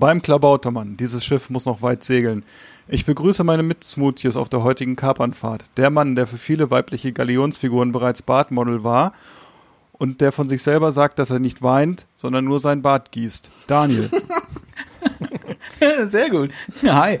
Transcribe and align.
Beim 0.00 0.22
Klabautermann, 0.22 0.96
dieses 0.96 1.26
Schiff 1.26 1.50
muss 1.50 1.66
noch 1.66 1.82
weit 1.82 2.02
segeln. 2.04 2.42
Ich 2.88 3.04
begrüße 3.04 3.44
meine 3.44 3.62
Mitsmootjes 3.62 4.34
auf 4.34 4.48
der 4.48 4.64
heutigen 4.64 4.96
Kapernfahrt. 4.96 5.64
Der 5.76 5.90
Mann, 5.90 6.16
der 6.16 6.26
für 6.26 6.38
viele 6.38 6.70
weibliche 6.70 7.12
Galionsfiguren 7.12 7.92
bereits 7.92 8.22
Bartmodel 8.22 8.82
war 8.82 9.12
und 9.92 10.22
der 10.22 10.32
von 10.32 10.48
sich 10.48 10.62
selber 10.62 10.92
sagt, 10.92 11.18
dass 11.18 11.28
er 11.28 11.38
nicht 11.38 11.60
weint, 11.60 12.06
sondern 12.16 12.46
nur 12.46 12.60
sein 12.60 12.80
Bart 12.80 13.12
gießt. 13.12 13.50
Daniel. 13.66 14.08
Sehr 16.06 16.30
gut. 16.30 16.50
Hi. 16.82 17.18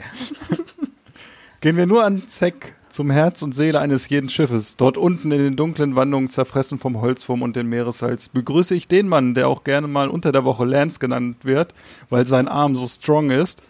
Gehen 1.60 1.76
wir 1.76 1.86
nur 1.86 2.02
an 2.02 2.28
Zeck 2.28 2.76
zum 2.90 3.10
Herz 3.10 3.42
und 3.42 3.54
Seele 3.54 3.80
eines 3.80 4.08
jeden 4.08 4.28
Schiffes, 4.28 4.76
dort 4.76 4.96
unten 4.96 5.30
in 5.30 5.38
den 5.38 5.56
dunklen 5.56 5.96
Wandungen 5.96 6.30
zerfressen 6.30 6.78
vom 6.78 7.00
Holzwurm 7.00 7.42
und 7.42 7.56
dem 7.56 7.68
Meeressalz, 7.68 8.28
begrüße 8.28 8.74
ich 8.74 8.88
den 8.88 9.08
Mann, 9.08 9.34
der 9.34 9.48
auch 9.48 9.64
gerne 9.64 9.88
mal 9.88 10.08
unter 10.08 10.32
der 10.32 10.44
Woche 10.44 10.64
Lance 10.64 10.98
genannt 10.98 11.38
wird, 11.44 11.74
weil 12.10 12.26
sein 12.26 12.48
Arm 12.48 12.74
so 12.74 12.86
strong 12.86 13.30
ist, 13.30 13.62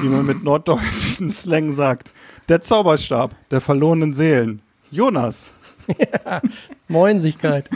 wie 0.00 0.08
man 0.08 0.26
mit 0.26 0.44
norddeutschen 0.44 1.30
Slang 1.30 1.74
sagt. 1.74 2.10
Der 2.48 2.60
Zauberstab 2.60 3.34
der 3.50 3.60
verlorenen 3.60 4.12
Seelen. 4.12 4.60
Jonas. 4.90 5.52
Moinsigkeit. 6.88 7.70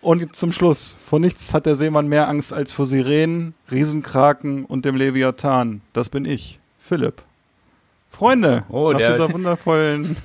Und 0.00 0.34
zum 0.36 0.52
Schluss. 0.52 0.96
Vor 1.04 1.18
nichts 1.18 1.54
hat 1.54 1.66
der 1.66 1.76
Seemann 1.76 2.08
mehr 2.08 2.28
Angst 2.28 2.52
als 2.52 2.72
vor 2.72 2.84
Sirenen, 2.84 3.54
Riesenkraken 3.70 4.64
und 4.64 4.84
dem 4.84 4.96
Leviathan. 4.96 5.80
Das 5.92 6.08
bin 6.08 6.24
ich, 6.24 6.60
Philipp. 6.78 7.27
Freunde, 8.18 8.64
Oh, 8.68 8.90
nach 8.90 8.98
dieser 8.98 9.32
wundervollen 9.32 10.16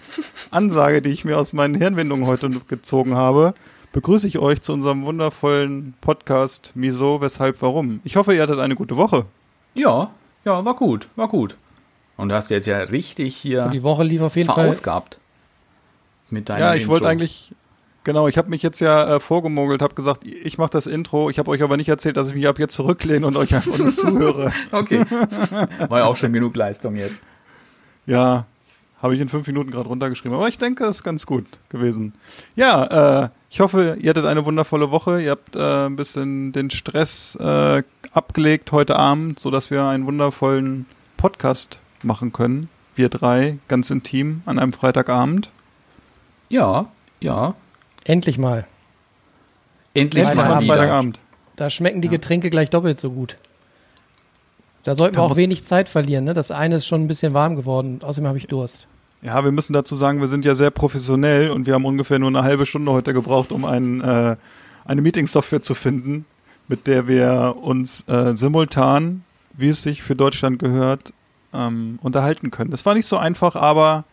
Ansage, 0.49 1.03
die 1.03 1.09
ich 1.11 1.25
mir 1.25 1.37
aus 1.37 1.53
meinen 1.53 1.75
Hirnwindungen 1.75 2.25
heute 2.25 2.49
gezogen 2.49 3.13
habe, 3.13 3.53
begrüße 3.91 4.27
ich 4.27 4.39
euch 4.39 4.63
zu 4.63 4.73
unserem 4.73 5.05
wundervollen 5.05 5.93
Podcast 6.01 6.71
Miso, 6.73 7.21
weshalb, 7.21 7.61
warum. 7.61 7.99
Ich 8.03 8.15
hoffe, 8.15 8.33
ihr 8.33 8.41
hattet 8.41 8.57
eine 8.57 8.73
gute 8.73 8.97
Woche. 8.97 9.25
Ja, 9.75 10.09
ja, 10.43 10.65
war 10.65 10.75
gut, 10.75 11.07
war 11.15 11.27
gut. 11.27 11.55
Und 12.17 12.29
du 12.29 12.35
hast 12.35 12.49
jetzt 12.49 12.65
ja 12.65 12.79
richtig 12.79 13.35
hier 13.35 13.67
Die 13.67 13.83
Woche 13.83 14.03
lief 14.03 14.21
auf 14.21 14.35
jeden 14.37 14.47
Fall. 14.47 14.63
verausgabt. 14.63 15.19
Mit 16.31 16.49
deinem 16.49 16.61
ja, 16.61 16.73
ich 16.73 16.87
wollte 16.87 17.07
eigentlich, 17.07 17.53
genau, 18.03 18.27
ich 18.27 18.39
habe 18.39 18.49
mich 18.49 18.63
jetzt 18.63 18.79
ja 18.79 19.17
äh, 19.17 19.19
vorgemogelt, 19.19 19.83
habe 19.83 19.93
gesagt, 19.93 20.25
ich 20.25 20.57
mache 20.57 20.71
das 20.71 20.87
Intro. 20.87 21.29
Ich 21.29 21.37
habe 21.37 21.51
euch 21.51 21.61
aber 21.61 21.77
nicht 21.77 21.89
erzählt, 21.89 22.17
dass 22.17 22.29
ich 22.29 22.33
mich 22.33 22.47
ab 22.47 22.57
jetzt 22.57 22.73
zurücklehne 22.73 23.27
und 23.27 23.37
euch 23.37 23.53
einfach 23.53 23.77
nur 23.77 23.93
zuhöre. 23.93 24.51
Okay. 24.71 25.05
War 25.89 25.99
ja 25.99 26.05
auch 26.05 26.15
schon 26.15 26.33
genug 26.33 26.55
Leistung 26.55 26.95
jetzt. 26.95 27.21
Ja, 28.05 28.45
habe 29.01 29.15
ich 29.15 29.21
in 29.21 29.27
fünf 29.27 29.45
Minuten 29.47 29.69
gerade 29.69 29.89
runtergeschrieben. 29.89 30.37
Aber 30.37 30.47
ich 30.47 30.57
denke, 30.57 30.85
das 30.85 30.97
ist 30.97 31.03
ganz 31.03 31.25
gut 31.25 31.45
gewesen. 31.67 32.13
Ja, 32.55 33.23
äh, 33.23 33.29
ich 33.49 33.59
hoffe, 33.59 33.97
ihr 33.99 34.09
hattet 34.09 34.25
eine 34.25 34.45
wundervolle 34.45 34.91
Woche. 34.91 35.21
Ihr 35.21 35.31
habt 35.31 35.57
äh, 35.57 35.87
ein 35.87 35.97
bisschen 35.97 36.53
den 36.53 36.69
Stress 36.69 37.35
äh, 37.35 37.83
abgelegt 38.13 38.71
heute 38.71 38.95
Abend, 38.95 39.39
so 39.39 39.51
dass 39.51 39.69
wir 39.69 39.83
einen 39.83 40.05
wundervollen 40.05 40.85
Podcast 41.17 41.79
machen 42.01 42.31
können. 42.31 42.69
Wir 42.95 43.09
drei, 43.09 43.57
ganz 43.67 43.91
intim, 43.91 44.41
an 44.45 44.57
einem 44.57 44.71
Freitagabend. 44.71 45.51
Ja, 46.47 46.87
ja. 47.19 47.55
Endlich 48.05 48.37
mal. 48.37 48.65
Endlich 49.93 50.23
Endlich 50.23 50.43
mal 50.43 50.49
mal. 50.49 50.65
Freitagabend. 50.65 51.19
Da 51.55 51.69
schmecken 51.69 52.01
die 52.01 52.09
Getränke 52.09 52.49
gleich 52.49 52.69
doppelt 52.69 52.99
so 52.99 53.11
gut. 53.11 53.37
Da 54.83 54.95
sollten 54.95 55.15
wir 55.15 55.19
Da 55.19 55.23
auch 55.25 55.29
muss- 55.29 55.37
wenig 55.37 55.63
Zeit 55.63 55.89
verlieren. 55.89 56.25
Ne? 56.25 56.33
Das 56.33 56.51
eine 56.51 56.75
ist 56.75 56.85
schon 56.85 57.01
ein 57.01 57.07
bisschen 57.07 57.33
warm 57.33 57.55
geworden. 57.55 57.99
Außerdem 58.03 58.27
habe 58.27 58.37
ich 58.37 58.47
Durst. 58.47 58.87
Ja, 59.21 59.43
wir 59.43 59.51
müssen 59.53 59.71
dazu 59.73 59.95
sagen, 59.95 60.19
wir 60.19 60.27
sind 60.27 60.43
ja 60.43 60.53
sehr 60.55 60.69
professionell 60.71 61.49
und 61.49 61.65
wir 61.65 61.75
haben 61.75 61.85
ungefähr 61.85 62.19
nur 62.19 62.27
eine 62.29 62.43
halbe 62.43 62.65
Stunde 62.65 62.91
heute 62.91 63.13
gebraucht, 63.13 63.53
um 63.53 63.63
ein, 63.63 64.01
äh, 64.01 64.35
eine 64.83 65.01
Meeting-Software 65.01 65.61
zu 65.61 65.75
finden, 65.75 66.25
mit 66.67 66.87
der 66.87 67.07
wir 67.07 67.55
uns 67.61 68.03
äh, 68.09 68.35
simultan, 68.35 69.23
wie 69.53 69.69
es 69.69 69.81
sich 69.81 70.03
für 70.03 70.15
Deutschland 70.17 70.59
gehört, 70.59 71.13
ähm, 71.53 71.99
unterhalten 72.01 72.51
können. 72.51 72.71
Das 72.71 72.85
war 72.85 72.95
nicht 72.95 73.05
so 73.07 73.17
einfach, 73.17 73.55
aber 73.55 74.03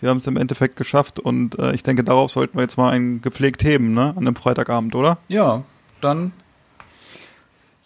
wir 0.00 0.08
haben 0.10 0.16
es 0.16 0.26
im 0.26 0.36
Endeffekt 0.36 0.74
geschafft 0.76 1.20
und 1.20 1.56
äh, 1.60 1.72
ich 1.72 1.84
denke, 1.84 2.02
darauf 2.02 2.30
sollten 2.32 2.56
wir 2.58 2.62
jetzt 2.62 2.76
mal 2.78 2.90
ein 2.90 3.20
gepflegt 3.20 3.62
heben, 3.62 3.94
ne? 3.94 4.10
An 4.16 4.18
einem 4.26 4.34
Freitagabend, 4.36 4.94
oder? 4.96 5.18
Ja, 5.28 5.62
dann 6.00 6.32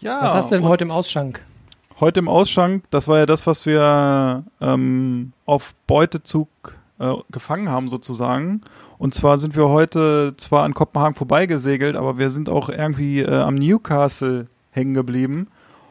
Ja. 0.00 0.22
Was 0.22 0.32
hast 0.34 0.50
du 0.50 0.54
denn 0.56 0.64
heute 0.64 0.84
im 0.84 0.90
Ausschank? 0.90 1.44
Heute 2.02 2.18
im 2.18 2.26
Ausschank, 2.26 2.82
das 2.90 3.06
war 3.06 3.18
ja 3.18 3.26
das, 3.26 3.46
was 3.46 3.64
wir 3.64 4.42
ähm, 4.60 5.32
auf 5.46 5.72
Beutezug 5.86 6.48
äh, 6.98 7.12
gefangen 7.30 7.68
haben 7.68 7.88
sozusagen. 7.88 8.62
Und 8.98 9.14
zwar 9.14 9.38
sind 9.38 9.54
wir 9.54 9.68
heute 9.68 10.34
zwar 10.36 10.64
an 10.64 10.74
Kopenhagen 10.74 11.14
vorbeigesegelt, 11.14 11.94
aber 11.94 12.18
wir 12.18 12.32
sind 12.32 12.48
auch 12.48 12.70
irgendwie 12.70 13.20
äh, 13.20 13.32
am 13.32 13.54
Newcastle 13.54 14.48
hängen 14.72 14.94
geblieben 14.94 15.46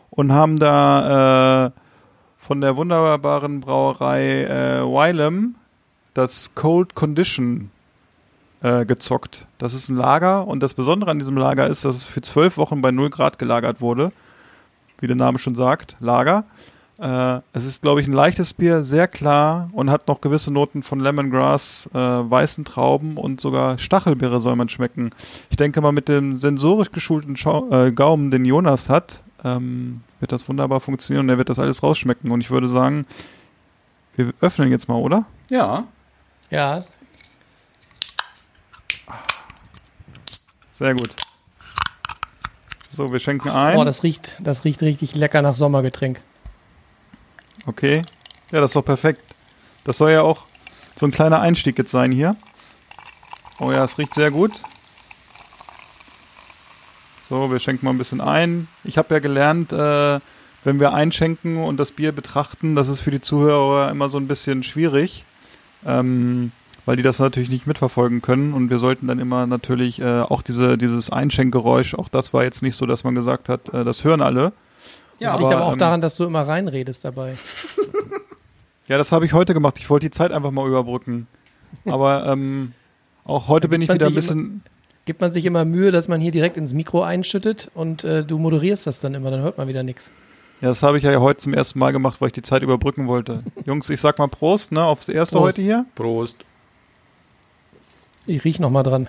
und 0.10 0.34
haben 0.34 0.60
da 0.60 1.68
äh, 1.68 1.72
von 2.40 2.60
der 2.60 2.76
wunderbaren 2.76 3.62
Brauerei 3.62 4.44
äh, 4.44 4.82
Wylam 4.82 5.56
das 6.14 6.54
Cold 6.56 6.94
Condition 6.94 7.72
äh, 8.64 8.84
gezockt. 8.84 9.48
Das 9.60 9.74
ist 9.74 9.88
ein 9.88 9.96
Lager 9.96 10.46
und 10.46 10.62
das 10.62 10.74
Besondere 10.74 11.10
an 11.10 11.20
diesem 11.20 11.38
Lager 11.38 11.68
ist, 11.68 11.86
dass 11.86 11.96
es 11.96 12.04
für 12.04 12.22
zwölf 12.22 12.58
Wochen 12.58 12.82
bei 12.82 12.92
0 12.92 13.10
Grad 13.10 13.40
gelagert 13.40 13.80
wurde 13.80 14.12
wie 15.02 15.08
der 15.08 15.16
Name 15.16 15.38
schon 15.38 15.56
sagt, 15.56 15.98
Lager. 16.00 16.46
Äh, 16.98 17.42
es 17.52 17.66
ist, 17.66 17.82
glaube 17.82 18.00
ich, 18.00 18.08
ein 18.08 18.14
leichtes 18.14 18.54
Bier, 18.54 18.84
sehr 18.84 19.08
klar 19.08 19.70
und 19.74 19.90
hat 19.90 20.08
noch 20.08 20.22
gewisse 20.22 20.54
Noten 20.54 20.84
von 20.84 21.00
Lemongrass, 21.00 21.90
äh, 21.94 21.98
weißen 21.98 22.64
Trauben 22.64 23.18
und 23.18 23.42
sogar 23.42 23.78
Stachelbeere 23.78 24.40
soll 24.40 24.56
man 24.56 24.70
schmecken. 24.70 25.10
Ich 25.50 25.58
denke 25.58 25.82
mal, 25.82 25.92
mit 25.92 26.08
dem 26.08 26.38
sensorisch 26.38 26.92
geschulten 26.92 27.36
Schau 27.36 27.70
äh, 27.72 27.92
Gaumen, 27.92 28.30
den 28.30 28.46
Jonas 28.46 28.88
hat, 28.88 29.24
ähm, 29.44 30.02
wird 30.20 30.32
das 30.32 30.48
wunderbar 30.48 30.80
funktionieren 30.80 31.26
und 31.26 31.30
er 31.30 31.38
wird 31.40 31.50
das 31.50 31.60
alles 31.60 31.82
rausschmecken. 31.82 32.32
Und 32.32 32.42
ich 32.42 32.52
würde 32.52 32.70
sagen, 32.70 33.06
wir 34.16 34.32
öffnen 34.40 34.70
jetzt 34.70 34.88
mal, 34.88 34.96
oder? 34.96 35.26
ja. 35.50 35.86
Ja, 36.52 36.84
Sehr 40.82 40.96
gut. 40.96 41.16
So, 43.02 43.12
wir 43.12 43.20
schenken 43.20 43.50
ein. 43.50 43.80
oh, 43.80 43.84
das 43.84 44.04
riecht, 44.04 44.38
das 44.44 44.64
riecht 44.64 44.84
richtig 44.84 45.16
lecker 45.16 45.42
nach 45.42 45.56
Sommergetränk. 45.56 46.22
Okay. 47.66 48.04
Ja, 48.52 48.62
das 48.62 48.70
ist 48.70 48.76
doch 48.76 48.86
perfekt. 48.86 49.24
Das 49.84 49.98
soll 49.98 50.12
ja 50.12 50.22
auch 50.22 50.46
so 50.96 51.08
ein 51.08 51.12
kleiner 51.12 51.42
Einstieg 51.42 51.80
jetzt 51.80 51.90
sein 51.90 52.12
hier. 52.12 52.36
Oh 53.60 53.72
ja, 53.72 53.84
es 53.84 53.98
riecht 53.98 54.14
sehr 54.14 54.30
gut. 54.30 54.52
So, 57.28 57.50
wir 57.50 57.58
schenken 57.58 57.86
mal 57.86 57.92
ein 57.92 57.98
bisschen 57.98 58.22
ein. 58.22 58.68
Ich 58.84 59.00
habe 59.00 59.16
ja 59.16 59.20
gelernt, 59.20 59.74
äh, 59.74 60.20
wenn 60.64 60.80
wir 60.80 60.94
einschenken 60.94 61.58
und 61.58 61.78
das 61.78 61.92
Bier 61.94 62.12
betrachten, 62.12 62.76
das 62.76 62.88
ist 62.88 63.00
für 63.00 63.10
die 63.10 63.22
Zuhörer 63.22 63.90
immer 63.90 64.10
so 64.10 64.20
ein 64.20 64.28
bisschen 64.28 64.62
schwierig, 64.62 65.26
ähm, 65.88 66.52
weil 66.86 66.96
die 66.96 67.04
das 67.04 67.20
natürlich 67.20 67.50
nicht 67.50 67.68
mitverfolgen 67.68 68.22
können. 68.22 68.54
Und 68.54 68.70
wir 68.70 68.80
sollten 68.80 69.08
dann 69.08 69.20
immer 69.20 69.46
natürlich 69.48 70.02
äh, 70.02 70.22
auch 70.22 70.42
diese, 70.42 70.78
dieses 70.78 71.10
Einschenkgeräusch, 71.10 71.96
auch 71.96 72.08
das 72.10 72.34
war 72.34 72.44
jetzt 72.44 72.62
nicht 72.62 72.76
so, 72.76 72.86
dass 72.86 73.04
man 73.04 73.16
gesagt 73.16 73.50
hat, 73.50 73.74
äh, 73.74 73.84
das 73.84 74.04
hören 74.04 74.22
alle. 74.22 74.52
Das 75.20 75.34
Ja, 75.34 75.40
liegt 75.40 75.46
aber, 75.46 75.58
aber 75.58 75.66
auch 75.66 75.74
ähm, 75.74 75.80
daran, 75.80 76.02
dass 76.02 76.16
du 76.16 76.24
immer 76.24 76.42
reinredest 76.48 77.06
dabei. 77.06 77.36
Ja, 78.88 78.98
das 78.98 79.14
habe 79.14 79.26
ich 79.26 79.32
heute 79.32 79.54
gemacht. 79.54 79.80
Ich 79.80 79.90
wollte 79.90 80.08
die 80.08 80.12
Zeit 80.12 80.34
einfach 80.34 80.52
mal 80.52 80.68
überbrücken. 80.68 81.28
Aber 81.86 82.28
ähm, 82.28 82.74
auch 83.24 83.48
heute 83.48 83.68
bin 83.70 83.82
ich 83.82 83.88
wieder 83.94 84.08
ein 84.08 84.14
bisschen. 84.14 84.64
Gibt 85.06 85.22
man 85.22 85.32
sich 85.32 85.46
immer 85.46 85.64
Mühe, 85.64 85.92
dass 85.92 86.10
man 86.10 86.20
hier 86.20 86.32
direkt 86.32 86.58
ins 86.58 86.74
Mikro 86.74 87.02
einschüttet 87.02 87.72
und 87.74 88.04
äh, 88.04 88.26
du 88.26 88.38
moderierst 88.38 88.86
das 88.88 89.00
dann 89.00 89.14
immer, 89.14 89.32
dann 89.32 89.42
hört 89.44 89.58
man 89.58 89.70
wieder 89.70 89.82
nichts. 89.84 90.12
Ja, 90.60 90.68
das 90.68 90.84
habe 90.84 90.98
ich 90.98 91.06
ja 91.06 91.18
heute 91.22 91.40
zum 91.40 91.54
ersten 91.54 91.80
Mal 91.80 91.92
gemacht, 91.92 92.20
weil 92.20 92.28
ich 92.28 92.34
die 92.34 92.42
Zeit 92.42 92.64
überbrücken 92.64 93.08
wollte. 93.08 93.40
Jungs, 93.66 93.90
ich 93.90 94.02
sag 94.02 94.20
mal 94.20 94.28
Prost, 94.28 94.74
ne, 94.74 94.84
aufs 94.84 95.08
erste 95.08 95.38
Prost. 95.38 95.58
heute 95.58 95.62
hier. 95.62 95.86
Prost. 95.96 96.36
Ich 98.26 98.44
riech 98.44 98.60
noch 98.60 98.70
mal 98.70 98.84
dran. 98.84 99.08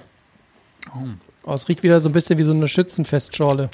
Oh, 1.45 1.53
es 1.53 1.69
riecht 1.69 1.83
wieder 1.83 2.01
so 2.01 2.09
ein 2.09 2.13
bisschen 2.13 2.39
wie 2.39 2.43
so 2.45 2.53
eine 2.53 2.69
Schützenfestschorle. 2.69 3.71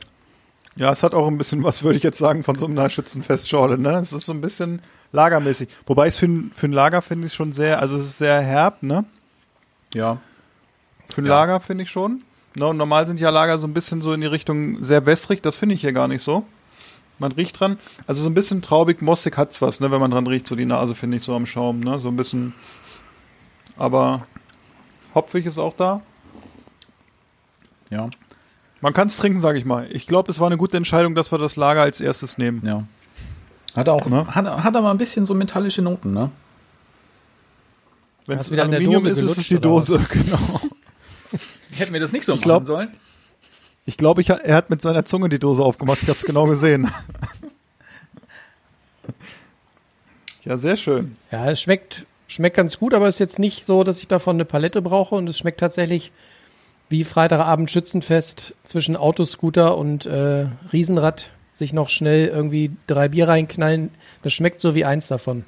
Ja, 0.77 0.93
es 0.93 1.03
hat 1.03 1.15
auch 1.15 1.27
ein 1.27 1.39
bisschen 1.39 1.65
was, 1.65 1.83
würde 1.83 1.97
ich 1.97 2.03
jetzt 2.05 2.19
sagen, 2.19 2.45
von 2.45 2.59
so 2.59 2.67
einer 2.67 2.89
Schützenfestschorle, 2.89 3.79
ne? 3.79 3.91
Es 3.95 4.13
ist 4.13 4.27
so 4.27 4.33
ein 4.33 4.41
bisschen 4.41 4.81
lagermäßig. 5.13 5.69
Wobei 5.87 6.07
es 6.07 6.17
für, 6.17 6.27
ein- 6.27 6.53
für 6.55 6.67
ein 6.67 6.73
Lager 6.73 7.03
finde 7.03 7.27
ich 7.27 7.35
schon 7.35 7.53
sehr, 7.53 7.81
also 7.81 7.97
es 7.97 8.05
ist 8.05 8.19
sehr 8.19 8.41
herb, 8.41 8.83
ne? 8.83 9.05
Ja. 9.95 10.19
Für 11.09 11.23
ein 11.23 11.27
Ja. 11.27 11.31
Lager 11.41 11.61
finde 11.61 11.85
ich 11.85 11.91
schon. 11.91 12.23
Ne, 12.57 12.67
und 12.67 12.77
normal 12.77 13.07
sind 13.07 13.21
ja 13.21 13.31
Lager 13.31 13.59
so 13.59 13.67
ein 13.67 13.75
bisschen 13.75 14.03
so 14.03 14.13
in 14.13 14.21
die 14.21 14.27
Richtung 14.27 14.83
sehr 14.83 15.05
wässrig, 15.07 15.43
das 15.43 15.57
finde 15.57 15.75
ich 15.75 15.81
hier 15.81 15.93
gar 15.93 16.09
nicht 16.09 16.23
so. 16.23 16.45
Man 17.19 17.33
riecht 17.33 17.59
dran. 17.59 17.79
Also 18.07 18.23
so 18.23 18.29
ein 18.29 18.35
bisschen 18.35 18.63
traubig, 18.63 19.03
mossig 19.03 19.37
hat's 19.37 19.61
was, 19.61 19.81
ne, 19.81 19.91
wenn 19.91 20.01
man 20.01 20.11
dran 20.11 20.27
riecht, 20.27 20.47
so 20.47 20.55
die 20.57 20.65
Nase 20.65 20.95
finde 20.95 21.17
ich 21.17 21.23
so 21.25 21.35
am 21.35 21.47
Schaum, 21.47 21.81
ne, 21.81 21.99
so 22.01 22.09
ein 22.09 22.17
bisschen. 22.17 22.55
Aber 23.77 24.23
hopfig 25.15 25.47
ist 25.47 25.59
auch 25.59 25.75
da. 25.75 26.03
Ja, 27.91 28.09
Man 28.81 28.93
kann 28.93 29.07
es 29.09 29.17
trinken, 29.17 29.41
sage 29.41 29.59
ich 29.59 29.65
mal. 29.65 29.87
Ich 29.91 30.07
glaube, 30.07 30.31
es 30.31 30.39
war 30.41 30.47
eine 30.47 30.57
gute 30.59 30.77
Entscheidung, 30.77 31.15
dass 31.15 31.33
wir 31.33 31.39
das 31.39 31.57
Lager 31.57 31.83
als 31.83 32.01
erstes 32.01 32.39
nehmen. 32.39 32.63
ja. 32.65 32.85
Hat 33.77 33.89
auch, 33.89 34.07
Ne? 34.07 34.27
hat, 34.35 34.47
hat 34.47 34.77
aber 34.77 34.91
ein 34.91 34.99
bisschen 34.99 35.25
so 35.27 35.35
metallische 35.35 35.83
Noten, 35.83 36.13
ne? 36.13 36.31
Wenn 38.27 38.39
Hast 38.39 38.47
es 38.47 38.53
wieder 38.53 38.65
in 38.65 38.71
der 38.73 38.81
Aluminium 38.81 39.05
Dose 39.15 39.25
ist, 39.27 39.39
ist 39.39 39.51
die 39.51 39.61
Dose, 39.61 40.01
genau. 40.11 40.61
Hätten 41.77 41.93
wir 41.93 42.01
das 42.01 42.11
nicht 42.11 42.25
so 42.25 42.35
Ich 42.35 42.41
glaub- 42.43 42.63
machen 42.63 42.67
sollen? 42.67 42.89
Ich 43.85 43.97
glaube, 43.97 44.21
ich, 44.21 44.29
er 44.31 44.57
hat 44.57 44.69
mit 44.69 44.83
seiner 44.83 45.05
Zunge 45.05 45.29
die 45.31 45.39
Dose 45.39 45.63
aufgemacht. 45.63 46.03
Ich 46.03 46.09
habe 46.09 46.19
es 46.19 46.25
genau 46.25 46.47
gesehen. 46.47 46.91
ja, 50.45 50.59
sehr 50.59 50.77
schön. 50.77 51.17
Ja, 51.31 51.49
es 51.51 51.61
schmeckt, 51.63 52.05
schmeckt 52.29 52.57
ganz 52.57 52.79
gut, 52.79 52.95
aber 52.95 53.09
es 53.09 53.17
ist 53.17 53.21
jetzt 53.21 53.39
nicht 53.41 53.67
so, 53.67 53.83
dass 53.83 53.99
ich 53.99 54.07
davon 54.07 54.37
eine 54.37 54.45
Palette 54.45 54.81
brauche 54.83 55.17
und 55.17 55.29
es 55.29 55.39
schmeckt 55.39 55.59
tatsächlich 55.59 56.13
wie 56.89 57.03
Freitagabend 57.05 57.71
Schützenfest 57.71 58.55
zwischen 58.63 58.97
Autoscooter 58.97 59.77
und 59.77 60.07
äh, 60.07 60.47
Riesenrad 60.73 61.31
sich 61.53 61.73
noch 61.73 61.89
schnell 61.89 62.29
irgendwie 62.29 62.71
drei 62.87 63.09
Bier 63.09 63.29
reinknallen. 63.29 63.91
Das 64.23 64.33
schmeckt 64.33 64.61
so 64.61 64.75
wie 64.75 64.85
eins 64.85 65.09
davon. 65.09 65.45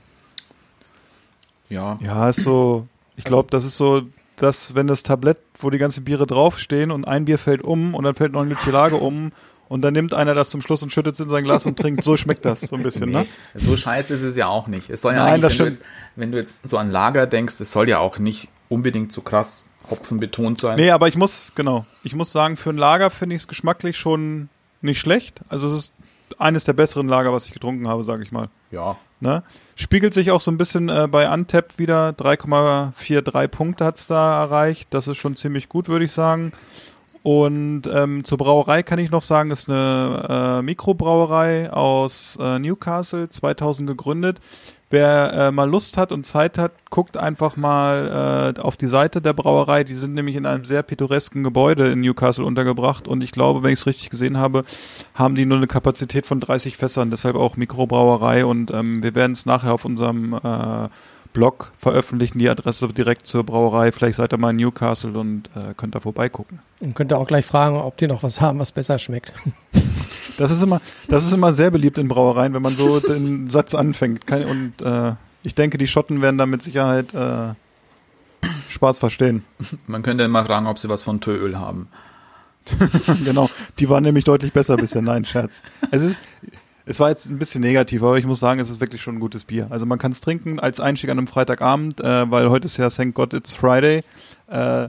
Ja. 1.68 1.98
Ja, 2.02 2.28
ist 2.28 2.42
so. 2.42 2.84
Ich 3.16 3.24
glaube, 3.24 3.48
das 3.50 3.64
ist 3.64 3.76
so, 3.76 4.02
dass 4.36 4.74
wenn 4.74 4.86
das 4.86 5.02
Tablett, 5.02 5.38
wo 5.58 5.70
die 5.70 5.78
ganzen 5.78 6.04
Biere 6.04 6.26
draufstehen 6.26 6.90
und 6.90 7.06
ein 7.06 7.26
Bier 7.26 7.38
fällt 7.38 7.62
um 7.62 7.94
und 7.94 8.04
dann 8.04 8.14
fällt 8.14 8.32
noch 8.32 8.42
ein 8.42 8.56
Lage 8.72 8.96
um 8.96 9.32
und 9.70 9.82
dann 9.82 9.94
nimmt 9.94 10.14
einer 10.14 10.34
das 10.34 10.50
zum 10.50 10.62
Schluss 10.62 10.82
und 10.82 10.90
schüttet 10.90 11.14
es 11.14 11.20
in 11.20 11.28
sein 11.28 11.44
Glas 11.44 11.64
und 11.64 11.78
trinkt. 11.78 12.02
So 12.02 12.16
schmeckt 12.16 12.44
das 12.44 12.62
so 12.62 12.74
ein 12.74 12.82
bisschen, 12.82 13.10
ne? 13.10 13.24
So 13.54 13.76
scheiße 13.76 14.12
ist 14.12 14.22
es 14.22 14.36
ja 14.36 14.48
auch 14.48 14.66
nicht. 14.66 14.90
Es 14.90 15.00
soll 15.00 15.14
ja 15.14 15.20
Nein, 15.20 15.34
eigentlich, 15.34 15.56
das 15.56 15.58
wenn, 15.60 15.66
du 15.66 15.70
jetzt, 15.70 15.82
wenn 16.16 16.32
du 16.32 16.38
jetzt 16.38 16.68
so 16.68 16.76
an 16.76 16.90
Lager 16.90 17.28
denkst, 17.28 17.60
es 17.60 17.70
soll 17.70 17.88
ja 17.88 18.00
auch 18.00 18.18
nicht 18.18 18.48
unbedingt 18.68 19.12
so 19.12 19.20
krass 19.20 19.66
hopfenbetont 19.88 20.58
sein. 20.58 20.74
Nee, 20.76 20.90
aber 20.90 21.06
ich 21.06 21.16
muss, 21.16 21.52
genau, 21.54 21.86
ich 22.02 22.16
muss 22.16 22.32
sagen, 22.32 22.56
für 22.56 22.70
ein 22.70 22.78
Lager 22.78 23.10
finde 23.10 23.36
ich 23.36 23.42
es 23.42 23.48
geschmacklich 23.48 23.96
schon 23.96 24.48
nicht 24.82 24.98
schlecht. 24.98 25.40
Also 25.48 25.68
es 25.68 25.74
ist 25.74 25.92
eines 26.38 26.64
der 26.64 26.72
besseren 26.72 27.06
Lager, 27.06 27.32
was 27.32 27.46
ich 27.46 27.52
getrunken 27.52 27.86
habe, 27.86 28.02
sage 28.02 28.24
ich 28.24 28.32
mal. 28.32 28.48
Ja. 28.72 28.96
Ne? 29.20 29.44
Spiegelt 29.76 30.14
sich 30.14 30.32
auch 30.32 30.40
so 30.40 30.50
ein 30.50 30.58
bisschen 30.58 30.88
äh, 30.88 31.06
bei 31.08 31.28
Antep 31.28 31.78
wieder. 31.78 32.10
3,43 32.10 33.48
Punkte 33.48 33.84
hat's 33.84 34.08
da 34.08 34.42
erreicht. 34.42 34.88
Das 34.90 35.06
ist 35.06 35.18
schon 35.18 35.36
ziemlich 35.36 35.68
gut, 35.68 35.88
würde 35.88 36.06
ich 36.06 36.12
sagen. 36.12 36.50
Und 37.22 37.82
ähm, 37.92 38.24
zur 38.24 38.38
Brauerei 38.38 38.82
kann 38.82 38.98
ich 38.98 39.10
noch 39.10 39.22
sagen, 39.22 39.50
ist 39.50 39.68
eine 39.68 40.58
äh, 40.60 40.62
Mikrobrauerei 40.62 41.70
aus 41.70 42.38
äh, 42.40 42.58
Newcastle, 42.58 43.28
2000 43.28 43.88
gegründet. 43.88 44.38
Wer 44.92 45.32
äh, 45.34 45.52
mal 45.52 45.70
Lust 45.70 45.96
hat 45.96 46.10
und 46.10 46.26
Zeit 46.26 46.58
hat, 46.58 46.72
guckt 46.90 47.16
einfach 47.16 47.56
mal 47.56 48.54
äh, 48.56 48.60
auf 48.60 48.76
die 48.76 48.88
Seite 48.88 49.22
der 49.22 49.34
Brauerei. 49.34 49.84
Die 49.84 49.94
sind 49.94 50.14
nämlich 50.14 50.34
in 50.34 50.46
einem 50.46 50.64
sehr 50.64 50.82
pittoresken 50.82 51.44
Gebäude 51.44 51.92
in 51.92 52.00
Newcastle 52.00 52.44
untergebracht. 52.44 53.06
Und 53.06 53.22
ich 53.22 53.30
glaube, 53.30 53.62
wenn 53.62 53.72
ich 53.72 53.78
es 53.78 53.86
richtig 53.86 54.10
gesehen 54.10 54.38
habe, 54.38 54.64
haben 55.14 55.36
die 55.36 55.46
nur 55.46 55.58
eine 55.58 55.68
Kapazität 55.68 56.26
von 56.26 56.40
30 56.40 56.76
Fässern, 56.76 57.10
deshalb 57.10 57.36
auch 57.36 57.56
Mikrobrauerei. 57.56 58.44
Und 58.44 58.72
ähm, 58.72 59.02
wir 59.02 59.14
werden 59.14 59.32
es 59.32 59.46
nachher 59.46 59.74
auf 59.74 59.84
unserem 59.84 60.34
äh, 60.34 60.88
Blog 61.32 61.72
veröffentlichen, 61.78 62.38
die 62.38 62.48
Adresse 62.48 62.88
direkt 62.88 63.26
zur 63.26 63.44
Brauerei. 63.44 63.92
Vielleicht 63.92 64.16
seid 64.16 64.32
ihr 64.32 64.38
mal 64.38 64.50
in 64.50 64.56
Newcastle 64.56 65.18
und 65.18 65.48
äh, 65.54 65.74
könnt 65.76 65.94
da 65.94 66.00
vorbeigucken. 66.00 66.60
Und 66.80 66.94
könnt 66.94 67.12
ihr 67.12 67.18
auch 67.18 67.26
gleich 67.26 67.46
fragen, 67.46 67.76
ob 67.76 67.96
die 67.98 68.06
noch 68.06 68.22
was 68.22 68.40
haben, 68.40 68.58
was 68.58 68.72
besser 68.72 68.98
schmeckt. 68.98 69.32
Das 70.36 70.50
ist 70.50 70.62
immer, 70.62 70.80
das 71.06 71.24
ist 71.24 71.34
immer 71.34 71.52
sehr 71.52 71.70
beliebt 71.70 71.98
in 71.98 72.08
Brauereien, 72.08 72.54
wenn 72.54 72.62
man 72.62 72.74
so 72.74 72.98
den 72.98 73.50
Satz 73.50 73.74
anfängt. 73.74 74.26
Kein, 74.26 74.46
und 74.46 74.80
äh, 74.80 75.12
ich 75.42 75.54
denke, 75.54 75.76
die 75.76 75.86
Schotten 75.86 76.22
werden 76.22 76.38
da 76.38 76.46
mit 76.46 76.62
Sicherheit 76.62 77.12
äh, 77.12 77.52
Spaß 78.70 78.96
verstehen. 78.96 79.44
Man 79.86 80.02
könnte 80.02 80.26
mal 80.28 80.44
fragen, 80.46 80.66
ob 80.66 80.78
sie 80.78 80.88
was 80.88 81.02
von 81.02 81.20
Tööl 81.20 81.58
haben. 81.58 81.88
genau. 83.24 83.50
Die 83.78 83.88
waren 83.90 84.02
nämlich 84.02 84.24
deutlich 84.24 84.52
besser 84.52 84.78
bisher. 84.78 85.02
Nein, 85.02 85.26
Scherz. 85.26 85.62
Es 85.90 86.02
ist, 86.02 86.20
es 86.86 87.00
war 87.00 87.10
jetzt 87.10 87.28
ein 87.30 87.38
bisschen 87.38 87.60
negativ, 87.60 88.02
aber 88.02 88.18
ich 88.18 88.26
muss 88.26 88.40
sagen, 88.40 88.60
es 88.60 88.70
ist 88.70 88.80
wirklich 88.80 89.02
schon 89.02 89.16
ein 89.16 89.20
gutes 89.20 89.44
Bier. 89.44 89.66
Also 89.70 89.86
man 89.86 89.98
kann 89.98 90.12
es 90.12 90.20
trinken 90.20 90.58
als 90.58 90.80
Einstieg 90.80 91.10
an 91.10 91.18
einem 91.18 91.26
Freitagabend, 91.26 92.00
äh, 92.00 92.30
weil 92.30 92.50
heute 92.50 92.66
ist 92.66 92.76
ja 92.76 92.88
Thank 92.88 93.14
God 93.14 93.34
It's 93.34 93.54
Friday. 93.54 94.02
Äh, 94.48 94.88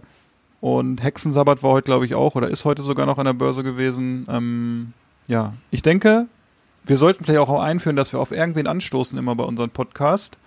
und 0.62 1.04
Hexensabbat 1.04 1.64
war 1.64 1.72
heute, 1.72 1.86
glaube 1.86 2.06
ich, 2.06 2.16
auch 2.16 2.36
oder 2.36 2.50
ist 2.50 2.66
heute 2.66 2.84
sogar 2.84 3.06
noch 3.06 3.18
an 3.18 3.26
der 3.26 3.34
Börse 3.34 3.64
gewesen. 3.64 4.26
Ähm, 4.30 4.94
ja, 5.28 5.54
ich 5.72 5.82
denke, 5.82 6.28
wir 6.84 6.98
sollten 6.98 7.26
vielleicht 7.26 7.40
auch 7.40 7.62
einführen, 7.62 7.96
dass 7.96 8.14
wir 8.14 8.20
auf 8.20 8.32
irgendwen 8.32 8.68
anstoßen 8.68 9.18
immer 9.18 9.36
bei 9.36 9.44
unserem 9.44 9.72
Podcast. 9.72 10.38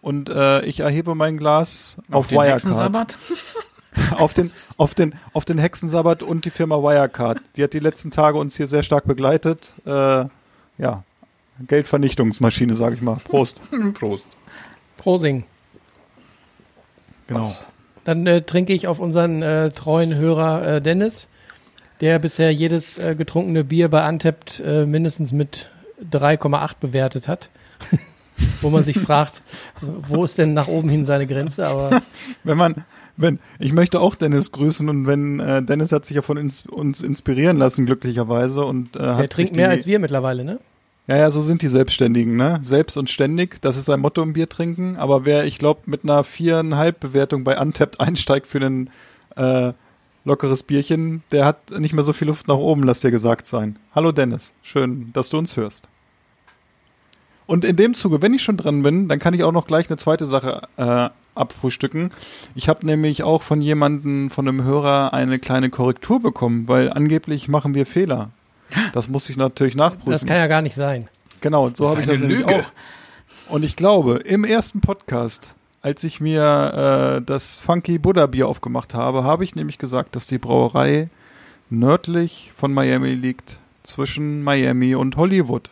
Und 0.00 0.28
äh, 0.28 0.64
ich 0.64 0.80
erhebe 0.80 1.14
mein 1.14 1.36
Glas 1.38 1.98
auf, 2.10 2.26
den 2.26 2.38
Wirecard. 2.38 2.54
Hexensabbat? 2.54 3.18
auf 4.16 4.32
den, 4.32 4.52
auf 4.76 4.94
den, 4.94 5.14
auf 5.32 5.44
den 5.44 5.58
Hexensabbat 5.58 6.22
und 6.22 6.44
die 6.44 6.50
Firma 6.50 6.76
Wirecard. 6.76 7.38
Die 7.56 7.62
hat 7.62 7.72
die 7.72 7.78
letzten 7.78 8.10
Tage 8.10 8.38
uns 8.38 8.56
hier 8.56 8.66
sehr 8.66 8.82
stark 8.82 9.06
begleitet. 9.06 9.72
Äh, 9.84 10.26
ja, 10.78 11.04
Geldvernichtungsmaschine, 11.66 12.74
sage 12.74 12.94
ich 12.94 13.02
mal. 13.02 13.16
Prost. 13.16 13.60
Prost. 13.94 14.26
Prosing. 14.96 15.44
Genau. 17.26 17.54
Dann 18.04 18.26
äh, 18.26 18.42
trinke 18.42 18.72
ich 18.72 18.86
auf 18.86 19.00
unseren 19.00 19.42
äh, 19.42 19.70
treuen 19.70 20.14
Hörer 20.14 20.76
äh, 20.76 20.80
Dennis, 20.80 21.28
der 22.00 22.18
bisher 22.18 22.52
jedes 22.52 22.96
äh, 22.96 23.14
getrunkene 23.14 23.64
Bier 23.64 23.88
bei 23.88 24.02
Antept 24.02 24.60
äh, 24.64 24.86
mindestens 24.86 25.32
mit 25.32 25.68
3,8 26.10 26.76
bewertet 26.80 27.28
hat. 27.28 27.50
Wo 28.60 28.70
man 28.70 28.82
sich 28.84 28.98
fragt, 28.98 29.42
wo 29.80 30.24
ist 30.24 30.38
denn 30.38 30.54
nach 30.54 30.68
oben 30.68 30.88
hin 30.88 31.04
seine 31.04 31.26
Grenze? 31.26 31.66
Aber 31.66 32.02
Wenn 32.44 32.58
man, 32.58 32.84
wenn, 33.16 33.38
ich 33.58 33.72
möchte 33.72 34.00
auch 34.00 34.14
Dennis 34.14 34.52
grüßen 34.52 34.88
und 34.88 35.06
wenn 35.06 35.40
äh, 35.40 35.62
Dennis 35.62 35.92
hat 35.92 36.06
sich 36.06 36.16
ja 36.16 36.22
von 36.22 36.38
uns, 36.38 36.64
uns 36.66 37.02
inspirieren 37.02 37.56
lassen, 37.56 37.86
glücklicherweise. 37.86 38.64
Und, 38.64 38.96
äh, 38.96 39.00
hat 39.00 39.22
er 39.22 39.28
trinkt 39.28 39.56
mehr 39.56 39.68
die, 39.68 39.76
als 39.76 39.86
wir 39.86 39.98
mittlerweile, 39.98 40.44
ne? 40.44 40.60
Ja, 41.08 41.16
ja, 41.16 41.30
so 41.30 41.40
sind 41.40 41.62
die 41.62 41.68
Selbstständigen, 41.68 42.36
ne? 42.36 42.58
Selbst 42.62 42.96
und 42.96 43.10
ständig, 43.10 43.60
das 43.62 43.76
ist 43.76 43.86
sein 43.86 44.00
Motto 44.00 44.22
im 44.22 44.34
Bier 44.34 44.48
trinken. 44.48 44.96
Aber 44.96 45.24
wer, 45.24 45.46
ich 45.46 45.58
glaube, 45.58 45.80
mit 45.86 46.04
einer 46.04 46.22
viereinhalb 46.22 47.00
Bewertung 47.00 47.44
bei 47.44 47.58
Untapped 47.58 48.00
einsteigt 48.00 48.46
für 48.46 48.58
ein 48.58 48.90
äh, 49.36 49.72
lockeres 50.24 50.62
Bierchen, 50.62 51.22
der 51.32 51.44
hat 51.44 51.70
nicht 51.78 51.94
mehr 51.94 52.04
so 52.04 52.12
viel 52.12 52.28
Luft 52.28 52.46
nach 52.48 52.56
oben, 52.56 52.82
lass 52.82 53.00
dir 53.00 53.10
gesagt 53.10 53.46
sein. 53.46 53.78
Hallo 53.94 54.12
Dennis, 54.12 54.52
schön, 54.62 55.10
dass 55.12 55.30
du 55.30 55.38
uns 55.38 55.56
hörst. 55.56 55.88
Und 57.48 57.64
in 57.64 57.76
dem 57.76 57.94
Zuge, 57.94 58.20
wenn 58.20 58.34
ich 58.34 58.42
schon 58.42 58.58
dran 58.58 58.82
bin, 58.82 59.08
dann 59.08 59.18
kann 59.18 59.32
ich 59.32 59.42
auch 59.42 59.52
noch 59.52 59.66
gleich 59.66 59.88
eine 59.88 59.96
zweite 59.96 60.26
Sache 60.26 60.68
äh, 60.76 61.08
abfrühstücken. 61.34 62.10
Ich 62.54 62.68
habe 62.68 62.84
nämlich 62.84 63.22
auch 63.22 63.42
von 63.42 63.62
jemandem, 63.62 64.28
von 64.28 64.46
einem 64.46 64.64
Hörer, 64.64 65.14
eine 65.14 65.38
kleine 65.38 65.70
Korrektur 65.70 66.20
bekommen, 66.20 66.68
weil 66.68 66.92
angeblich 66.92 67.48
machen 67.48 67.74
wir 67.74 67.86
Fehler. 67.86 68.28
Das 68.92 69.08
muss 69.08 69.30
ich 69.30 69.38
natürlich 69.38 69.76
nachprüfen. 69.76 70.12
Das 70.12 70.26
kann 70.26 70.36
ja 70.36 70.46
gar 70.46 70.60
nicht 70.60 70.74
sein. 70.74 71.08
Genau, 71.40 71.70
so 71.72 71.88
habe 71.88 72.02
ich 72.02 72.06
das 72.06 72.20
nämlich 72.20 72.40
Lüge. 72.40 72.56
auch. 72.56 72.72
Und 73.48 73.64
ich 73.64 73.76
glaube, 73.76 74.16
im 74.16 74.44
ersten 74.44 74.82
Podcast, 74.82 75.54
als 75.80 76.04
ich 76.04 76.20
mir 76.20 77.16
äh, 77.16 77.24
das 77.24 77.56
Funky 77.56 77.98
Buddha 77.98 78.26
Bier 78.26 78.46
aufgemacht 78.46 78.92
habe, 78.92 79.24
habe 79.24 79.44
ich 79.44 79.54
nämlich 79.54 79.78
gesagt, 79.78 80.16
dass 80.16 80.26
die 80.26 80.36
Brauerei 80.36 81.08
nördlich 81.70 82.52
von 82.54 82.74
Miami 82.74 83.14
liegt, 83.14 83.58
zwischen 83.84 84.42
Miami 84.42 84.94
und 84.94 85.16
Hollywood. 85.16 85.70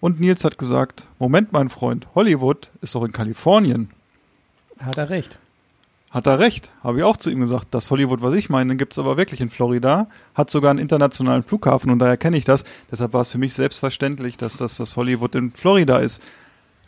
Und 0.00 0.20
Nils 0.20 0.44
hat 0.44 0.58
gesagt, 0.58 1.06
Moment, 1.18 1.52
mein 1.52 1.68
Freund, 1.68 2.06
Hollywood 2.14 2.70
ist 2.80 2.94
doch 2.94 3.04
in 3.04 3.12
Kalifornien. 3.12 3.90
Hat 4.78 4.96
er 4.96 5.10
recht. 5.10 5.38
Hat 6.10 6.26
er 6.26 6.38
recht, 6.38 6.70
habe 6.82 6.98
ich 6.98 7.04
auch 7.04 7.18
zu 7.18 7.30
ihm 7.30 7.40
gesagt. 7.40 7.68
Das 7.72 7.90
Hollywood, 7.90 8.22
was 8.22 8.34
ich 8.34 8.48
meine, 8.48 8.76
gibt 8.76 8.92
es 8.92 8.98
aber 8.98 9.18
wirklich 9.18 9.42
in 9.42 9.50
Florida, 9.50 10.08
hat 10.34 10.50
sogar 10.50 10.70
einen 10.70 10.78
internationalen 10.78 11.42
Flughafen 11.42 11.90
und 11.90 11.98
daher 11.98 12.16
kenne 12.16 12.38
ich 12.38 12.46
das. 12.46 12.64
Deshalb 12.90 13.12
war 13.12 13.20
es 13.20 13.28
für 13.28 13.36
mich 13.36 13.52
selbstverständlich, 13.52 14.38
dass 14.38 14.56
das 14.56 14.76
das 14.78 14.96
Hollywood 14.96 15.34
in 15.34 15.50
Florida 15.50 15.98
ist. 15.98 16.22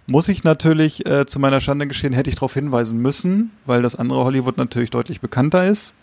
Muss 0.07 0.29
ich 0.29 0.43
natürlich 0.43 1.05
äh, 1.05 1.27
zu 1.27 1.39
meiner 1.39 1.61
Schande 1.61 1.87
geschehen, 1.87 2.15
hätte 2.15 2.31
ich 2.31 2.37
darauf 2.37 2.55
hinweisen 2.55 2.99
müssen, 3.03 3.51
weil 3.67 3.83
das 3.83 3.95
andere 3.95 4.25
Hollywood 4.25 4.57
natürlich 4.57 4.91
deutlich 4.91 5.21
bekannter 5.21 5.67
ist. 5.67 5.95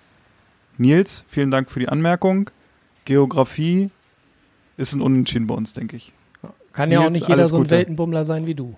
Nils, 0.78 1.26
vielen 1.28 1.50
Dank 1.50 1.72
für 1.72 1.80
die 1.80 1.90
Anmerkung. 1.90 2.52
Geografie 3.06 3.90
ist 4.78 4.94
ein 4.94 5.02
Unentschieden 5.02 5.48
bei 5.48 5.56
uns, 5.56 5.74
denke 5.74 5.96
ich. 5.96 6.14
Kann 6.78 6.92
ja 6.92 7.00
auch 7.00 7.10
nicht 7.10 7.28
jeder 7.28 7.48
so 7.48 7.56
ein 7.58 7.64
Gute. 7.64 7.72
Weltenbummler 7.72 8.24
sein 8.24 8.46
wie 8.46 8.54
du. 8.54 8.76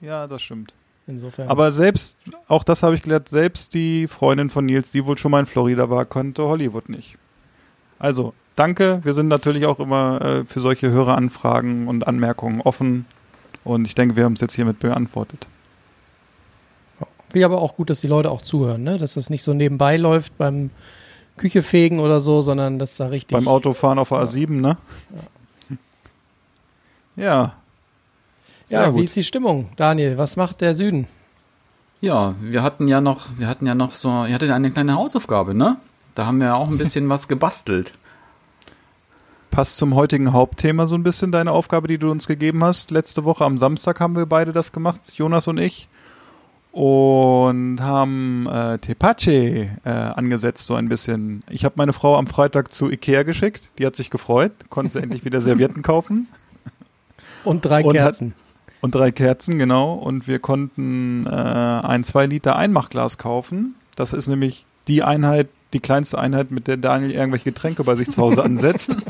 Ja, 0.00 0.26
das 0.26 0.40
stimmt. 0.40 0.72
Insofern. 1.06 1.48
Aber 1.48 1.70
selbst, 1.70 2.16
auch 2.48 2.64
das 2.64 2.82
habe 2.82 2.94
ich 2.94 3.02
gelernt, 3.02 3.28
selbst 3.28 3.74
die 3.74 4.08
Freundin 4.08 4.48
von 4.48 4.64
Nils, 4.64 4.90
die 4.90 5.04
wohl 5.04 5.18
schon 5.18 5.32
mal 5.32 5.40
in 5.40 5.46
Florida 5.46 5.90
war, 5.90 6.06
konnte 6.06 6.44
Hollywood 6.44 6.88
nicht. 6.88 7.18
Also, 7.98 8.32
danke. 8.54 9.00
Wir 9.04 9.12
sind 9.12 9.28
natürlich 9.28 9.66
auch 9.66 9.80
immer 9.80 10.22
äh, 10.22 10.44
für 10.46 10.60
solche 10.60 10.88
Höreranfragen 10.88 11.88
und 11.88 12.06
Anmerkungen 12.06 12.62
offen. 12.62 13.04
Und 13.64 13.84
ich 13.84 13.94
denke, 13.94 14.16
wir 14.16 14.24
haben 14.24 14.32
es 14.32 14.40
jetzt 14.40 14.54
hiermit 14.54 14.78
beantwortet. 14.78 15.46
Finde 17.28 17.38
ich 17.40 17.44
aber 17.44 17.60
auch 17.60 17.76
gut, 17.76 17.90
dass 17.90 18.00
die 18.00 18.08
Leute 18.08 18.30
auch 18.30 18.40
zuhören, 18.40 18.82
ne? 18.82 18.96
Dass 18.96 19.12
das 19.12 19.28
nicht 19.28 19.42
so 19.42 19.52
nebenbei 19.52 19.98
läuft 19.98 20.38
beim 20.38 20.70
Küchefegen 21.36 21.98
oder 21.98 22.20
so, 22.20 22.40
sondern 22.40 22.78
dass 22.78 22.96
da 22.96 23.08
richtig. 23.08 23.36
Beim 23.36 23.46
Autofahren 23.46 23.98
auf 23.98 24.08
der 24.08 24.20
A7, 24.20 24.52
ne? 24.52 24.78
Ja. 25.10 25.22
Sehr 27.16 27.52
Ja, 28.68 28.88
gut. 28.90 29.00
wie 29.00 29.04
ist 29.04 29.16
die 29.16 29.24
Stimmung, 29.24 29.70
Daniel? 29.76 30.18
Was 30.18 30.36
macht 30.36 30.60
der 30.60 30.74
Süden? 30.74 31.06
Ja, 32.00 32.34
wir 32.40 32.62
hatten 32.62 32.88
ja 32.88 33.00
noch, 33.00 33.26
wir 33.38 33.46
hatten 33.48 33.66
ja 33.66 33.74
noch 33.74 33.94
so, 33.94 34.26
ihr 34.26 34.34
hattet 34.34 34.50
eine 34.50 34.70
kleine 34.70 34.94
Hausaufgabe, 34.94 35.54
ne? 35.54 35.76
Da 36.14 36.26
haben 36.26 36.40
wir 36.40 36.54
auch 36.56 36.68
ein 36.68 36.78
bisschen 36.78 37.08
was 37.08 37.26
gebastelt. 37.28 37.92
Passt 39.50 39.78
zum 39.78 39.94
heutigen 39.94 40.32
Hauptthema 40.34 40.86
so 40.86 40.96
ein 40.96 41.02
bisschen 41.02 41.32
deine 41.32 41.52
Aufgabe, 41.52 41.88
die 41.88 41.96
du 41.98 42.10
uns 42.10 42.26
gegeben 42.26 42.62
hast. 42.62 42.90
Letzte 42.90 43.24
Woche 43.24 43.44
am 43.44 43.56
Samstag 43.56 44.00
haben 44.00 44.14
wir 44.14 44.26
beide 44.26 44.52
das 44.52 44.72
gemacht, 44.72 45.00
Jonas 45.14 45.48
und 45.48 45.58
ich. 45.58 45.88
Und 46.72 47.80
haben 47.80 48.46
äh, 48.46 48.76
Tepache 48.78 49.70
äh, 49.82 49.88
angesetzt, 49.88 50.66
so 50.66 50.74
ein 50.74 50.90
bisschen. 50.90 51.42
Ich 51.48 51.64
habe 51.64 51.76
meine 51.78 51.94
Frau 51.94 52.18
am 52.18 52.26
Freitag 52.26 52.70
zu 52.70 52.90
Ikea 52.90 53.22
geschickt. 53.22 53.70
Die 53.78 53.86
hat 53.86 53.96
sich 53.96 54.10
gefreut, 54.10 54.52
konnte 54.68 54.92
sie 54.92 54.98
endlich 55.02 55.24
wieder 55.24 55.40
Servietten 55.40 55.80
kaufen. 55.82 56.28
Und 57.46 57.64
drei 57.64 57.82
Und 57.82 57.96
hat- 57.96 58.04
Kerzen. 58.04 58.34
Und 58.82 58.94
drei 58.94 59.10
Kerzen, 59.10 59.58
genau. 59.58 59.94
Und 59.94 60.28
wir 60.28 60.38
konnten 60.38 61.26
äh, 61.26 61.30
ein 61.30 62.04
2 62.04 62.26
Liter 62.26 62.56
Einmachglas 62.56 63.16
kaufen. 63.18 63.74
Das 63.96 64.12
ist 64.12 64.26
nämlich 64.28 64.66
die 64.86 65.02
Einheit, 65.02 65.48
die 65.72 65.80
kleinste 65.80 66.18
Einheit, 66.18 66.50
mit 66.50 66.68
der 66.68 66.76
Daniel 66.76 67.10
irgendwelche 67.10 67.46
Getränke 67.52 67.82
bei 67.84 67.94
sich 67.96 68.10
zu 68.10 68.20
Hause 68.20 68.44
ansetzt. 68.44 68.96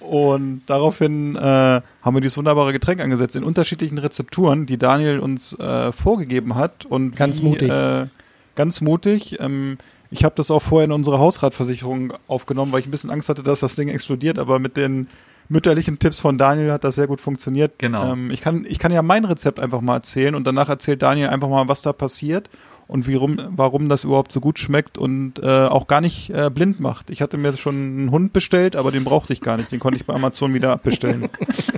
Und 0.00 0.62
daraufhin 0.66 1.34
äh, 1.34 1.40
haben 1.40 2.14
wir 2.14 2.20
dieses 2.20 2.36
wunderbare 2.36 2.72
Getränk 2.72 3.00
angesetzt 3.00 3.36
in 3.36 3.42
unterschiedlichen 3.44 3.96
Rezepturen, 3.96 4.66
die 4.66 4.76
Daniel 4.78 5.18
uns 5.18 5.58
äh, 5.58 5.92
vorgegeben 5.92 6.54
hat. 6.56 6.84
Und 6.84 7.16
Ganz 7.16 7.40
wie, 7.40 7.46
mutig. 7.46 7.70
Äh, 7.72 8.06
ganz 8.54 8.82
mutig. 8.82 9.40
Ähm, 9.40 9.78
ich 10.10 10.22
habe 10.24 10.34
das 10.36 10.50
auch 10.50 10.60
vorher 10.62 10.84
in 10.84 10.92
unsere 10.92 11.18
Hausratversicherung 11.18 12.12
aufgenommen, 12.28 12.70
weil 12.72 12.80
ich 12.80 12.86
ein 12.86 12.90
bisschen 12.90 13.10
Angst 13.10 13.30
hatte, 13.30 13.42
dass 13.42 13.60
das 13.60 13.76
Ding 13.76 13.88
explodiert. 13.88 14.38
Aber 14.38 14.58
mit 14.58 14.76
den 14.76 15.06
mütterlichen 15.48 15.98
Tipps 15.98 16.20
von 16.20 16.38
Daniel 16.38 16.72
hat 16.72 16.84
das 16.84 16.94
sehr 16.94 17.06
gut 17.06 17.20
funktioniert. 17.20 17.78
Genau. 17.78 18.12
Ähm, 18.12 18.30
ich, 18.30 18.40
kann, 18.40 18.64
ich 18.66 18.78
kann 18.78 18.92
ja 18.92 19.02
mein 19.02 19.24
Rezept 19.24 19.60
einfach 19.60 19.80
mal 19.80 19.96
erzählen 19.96 20.34
und 20.34 20.46
danach 20.46 20.68
erzählt 20.68 21.02
Daniel 21.02 21.28
einfach 21.28 21.48
mal, 21.48 21.68
was 21.68 21.82
da 21.82 21.92
passiert 21.92 22.48
und 22.86 23.06
wie 23.06 23.14
rum, 23.14 23.40
warum 23.50 23.88
das 23.88 24.04
überhaupt 24.04 24.32
so 24.32 24.40
gut 24.40 24.58
schmeckt 24.58 24.98
und 24.98 25.38
äh, 25.42 25.66
auch 25.66 25.86
gar 25.86 26.00
nicht 26.00 26.30
äh, 26.30 26.50
blind 26.50 26.80
macht. 26.80 27.10
Ich 27.10 27.22
hatte 27.22 27.36
mir 27.36 27.56
schon 27.56 27.74
einen 27.74 28.10
Hund 28.10 28.32
bestellt, 28.32 28.76
aber 28.76 28.90
den 28.90 29.04
brauchte 29.04 29.32
ich 29.32 29.40
gar 29.40 29.56
nicht. 29.56 29.72
Den 29.72 29.80
konnte 29.80 29.96
ich 29.96 30.06
bei 30.06 30.14
Amazon 30.14 30.54
wieder 30.54 30.72
abbestellen. 30.72 31.28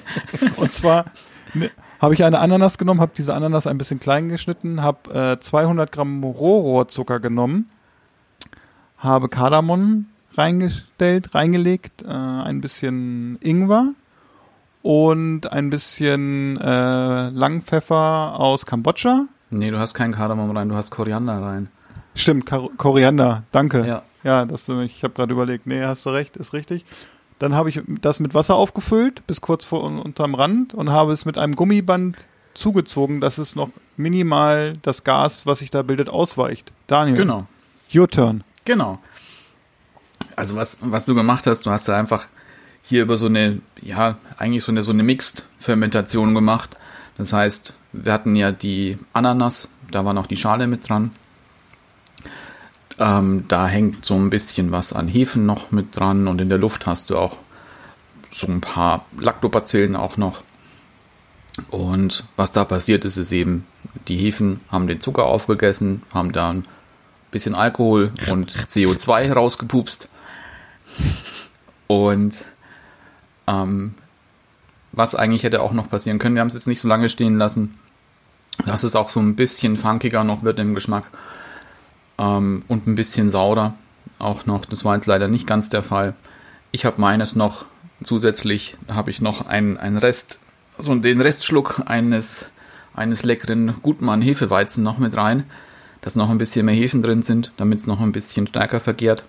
und 0.57 0.73
zwar 0.73 1.07
ne, 1.55 1.71
habe 2.01 2.15
ich 2.15 2.25
eine 2.25 2.39
Ananas 2.39 2.79
genommen, 2.79 3.01
habe 3.01 3.13
diese 3.17 3.35
Ananas 3.35 3.67
ein 3.67 3.79
bisschen 3.79 4.01
klein 4.01 4.29
geschnitten, 4.29 4.83
habe 4.83 5.33
äh, 5.33 5.41
200 5.41 5.91
Gramm 5.93 6.23
Rohrohrzucker 6.25 7.21
genommen, 7.21 7.71
habe 8.99 9.29
Kardamom 9.29 10.07
reingestellt, 10.39 11.35
reingelegt, 11.35 12.03
äh, 12.03 12.09
ein 12.09 12.61
bisschen 12.61 13.39
Ingwer 13.43 13.93
und 14.83 15.51
ein 15.53 15.71
bisschen 15.71 16.57
äh, 16.61 17.29
Langpfeffer 17.31 18.39
aus 18.39 18.67
Kambodscha. 18.67 19.27
Nee, 19.51 19.71
du 19.71 19.79
hast 19.79 19.95
keinen 19.95 20.15
Kardamom 20.15 20.57
rein, 20.57 20.69
du 20.69 20.75
hast 20.77 20.91
Koriander 20.91 21.41
rein. 21.43 21.69
Stimmt, 22.15 22.47
Kar 22.47 22.69
Koriander, 22.77 23.43
danke. 23.53 23.87
Ja. 23.87 24.03
Ja, 24.25 24.45
das, 24.45 24.69
ich 24.69 25.05
habe 25.05 25.15
gerade 25.15 25.33
überlegt, 25.33 25.67
nee, 25.69 25.83
hast 25.85 26.05
du 26.05 26.11
recht, 26.11 26.37
ist 26.37 26.53
richtig. 26.53 26.85
Dann 27.39 27.55
habe 27.55 27.69
ich 27.69 27.81
das 28.01 28.19
mit 28.19 28.35
Wasser 28.35 28.57
aufgefüllt, 28.57 29.25
bis 29.29 29.41
kurz 29.41 29.65
vor 29.65 29.85
unterm 29.85 30.35
Rand 30.35 30.75
und 30.75 30.91
habe 30.91 31.13
es 31.13 31.27
mit 31.27 31.39
einem 31.39 31.55
Gummiband 31.55 32.27
zugezogen, 32.55 33.21
dass 33.21 33.39
es 33.39 33.55
noch 33.55 33.69
minimal 33.97 34.79
das 34.83 35.05
Gas, 35.05 35.47
was 35.47 35.61
sich 35.61 35.71
da 35.71 35.83
bildet, 35.83 36.09
ausweicht. 36.09 36.73
Daniel, 36.89 37.17
Genau. 37.19 37.47
your 37.95 38.09
turn. 38.09 38.43
Genau. 38.65 38.99
Also 40.37 40.55
was, 40.55 40.79
was 40.83 41.07
du 41.07 41.15
gemacht 41.15 41.47
hast, 41.47 41.67
du 41.67 41.71
hast 41.71 41.89
ja 41.89 41.97
einfach 41.97 42.29
hier 42.83 43.03
über 43.03 43.17
so 43.17 43.27
eine, 43.27 43.61
ja, 43.83 44.19
eigentlich 44.39 44.63
so 44.63 44.71
eine, 44.71 44.83
so 44.83 44.93
eine 44.93 45.03
Mixed-Fermentation 45.03 46.35
gemacht. 46.35 46.77
Das 47.19 47.33
heißt, 47.33 47.75
wir 47.93 48.13
hatten 48.13 48.37
ja 48.37 48.53
die 48.53 48.99
Ananas, 49.13 49.71
da 49.91 50.05
war 50.05 50.13
noch 50.13 50.27
die 50.27 50.37
Schale 50.37 50.67
mit 50.67 50.89
dran. 50.89 51.11
Ähm, 52.99 53.45
da 53.49 53.67
hängt 53.67 54.05
so 54.05 54.15
ein 54.15 54.31
bisschen 54.31 54.71
was 54.73 54.93
an 54.93 55.09
Hefen 55.09 55.47
noch 55.47 55.71
mit 55.71 55.97
dran 55.97 56.29
und 56.29 56.41
in 56.41 56.49
der 56.49 56.59
Luft 56.59 56.87
hast 56.87 57.11
du 57.11 57.19
auch 57.19 57.37
so 58.31 58.47
ein 58.47 58.61
paar 58.61 59.05
Lactobacillen 59.19 59.97
auch 59.97 60.17
noch. 60.17 60.43
Und 61.71 62.25
was 62.37 62.53
da 62.53 62.65
passiert 62.65 63.05
ist, 63.05 63.17
ist 63.17 63.33
eben, 63.33 63.67
die 64.09 64.17
Hefen 64.17 64.61
haben 64.69 64.87
den 64.87 65.01
Zucker 65.01 65.25
aufgegessen, 65.25 66.03
haben 66.13 66.33
da 66.33 66.51
ein 66.51 66.65
bisschen 67.31 67.55
Alkohol 67.55 68.13
und 68.31 68.53
CO2 68.69 69.33
rausgepupst. 69.33 70.09
Und 71.87 72.45
ähm, 73.47 73.95
was 74.93 75.15
eigentlich 75.15 75.43
hätte 75.43 75.63
auch 75.63 75.73
noch 75.73 75.89
passieren 75.89 76.19
können, 76.19 76.35
wir 76.35 76.41
haben 76.41 76.49
es 76.49 76.55
jetzt 76.55 76.67
nicht 76.67 76.81
so 76.81 76.89
lange 76.89 77.09
stehen 77.09 77.39
lassen, 77.39 77.75
dass 78.65 78.83
es 78.83 78.97
auch 78.97 79.11
so 79.11 79.21
ein 79.21 79.37
bisschen 79.37 79.77
funkiger 79.77 80.25
noch 80.25 80.43
wird 80.43 80.59
im 80.59 80.75
Geschmack 80.75 81.11
ähm, 82.19 82.65
und 82.69 82.87
ein 82.87 82.95
bisschen 82.95 83.31
saurer 83.31 83.75
auch 84.19 84.47
noch. 84.47 84.65
Das 84.65 84.85
war 84.85 84.95
jetzt 84.95 85.07
leider 85.07 85.29
nicht 85.29 85.47
ganz 85.47 85.69
der 85.69 85.83
Fall. 85.83 86.15
Ich 86.73 86.85
habe 86.85 87.01
meines 87.01 87.37
noch 87.37 87.67
zusätzlich, 88.03 88.77
habe 88.89 89.11
ich 89.11 89.21
noch 89.21 89.47
einen, 89.47 89.77
einen 89.77 89.99
Rest, 89.99 90.41
so 90.79 90.95
den 90.95 91.21
Restschluck 91.21 91.83
eines, 91.87 92.47
eines 92.95 93.25
leckeren 93.25 93.75
Gutmann 93.83 94.23
Hefeweizen 94.23 94.83
noch 94.83 94.99
mit 94.99 95.17
rein, 95.17 95.45
dass 96.01 96.17
noch 96.17 96.31
ein 96.31 96.39
bisschen 96.39 96.67
mehr 96.67 96.75
Hefen 96.75 97.03
drin 97.03 97.23
sind, 97.23 97.53
damit 97.57 97.81
es 97.81 97.87
noch 97.87 98.01
ein 98.01 98.13
bisschen 98.13 98.47
stärker 98.47 98.81
vergärt. 98.81 99.25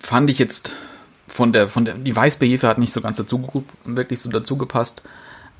Fand 0.00 0.30
ich 0.30 0.38
jetzt 0.38 0.72
von 1.28 1.52
der, 1.52 1.68
von 1.68 1.84
der, 1.84 1.94
die 1.94 2.14
Weißbeerhefe 2.14 2.66
hat 2.66 2.78
nicht 2.78 2.92
so 2.92 3.00
ganz 3.00 3.16
dazu, 3.16 3.64
wirklich 3.84 4.20
so 4.20 4.30
dazu 4.30 4.56
gepasst. 4.58 5.02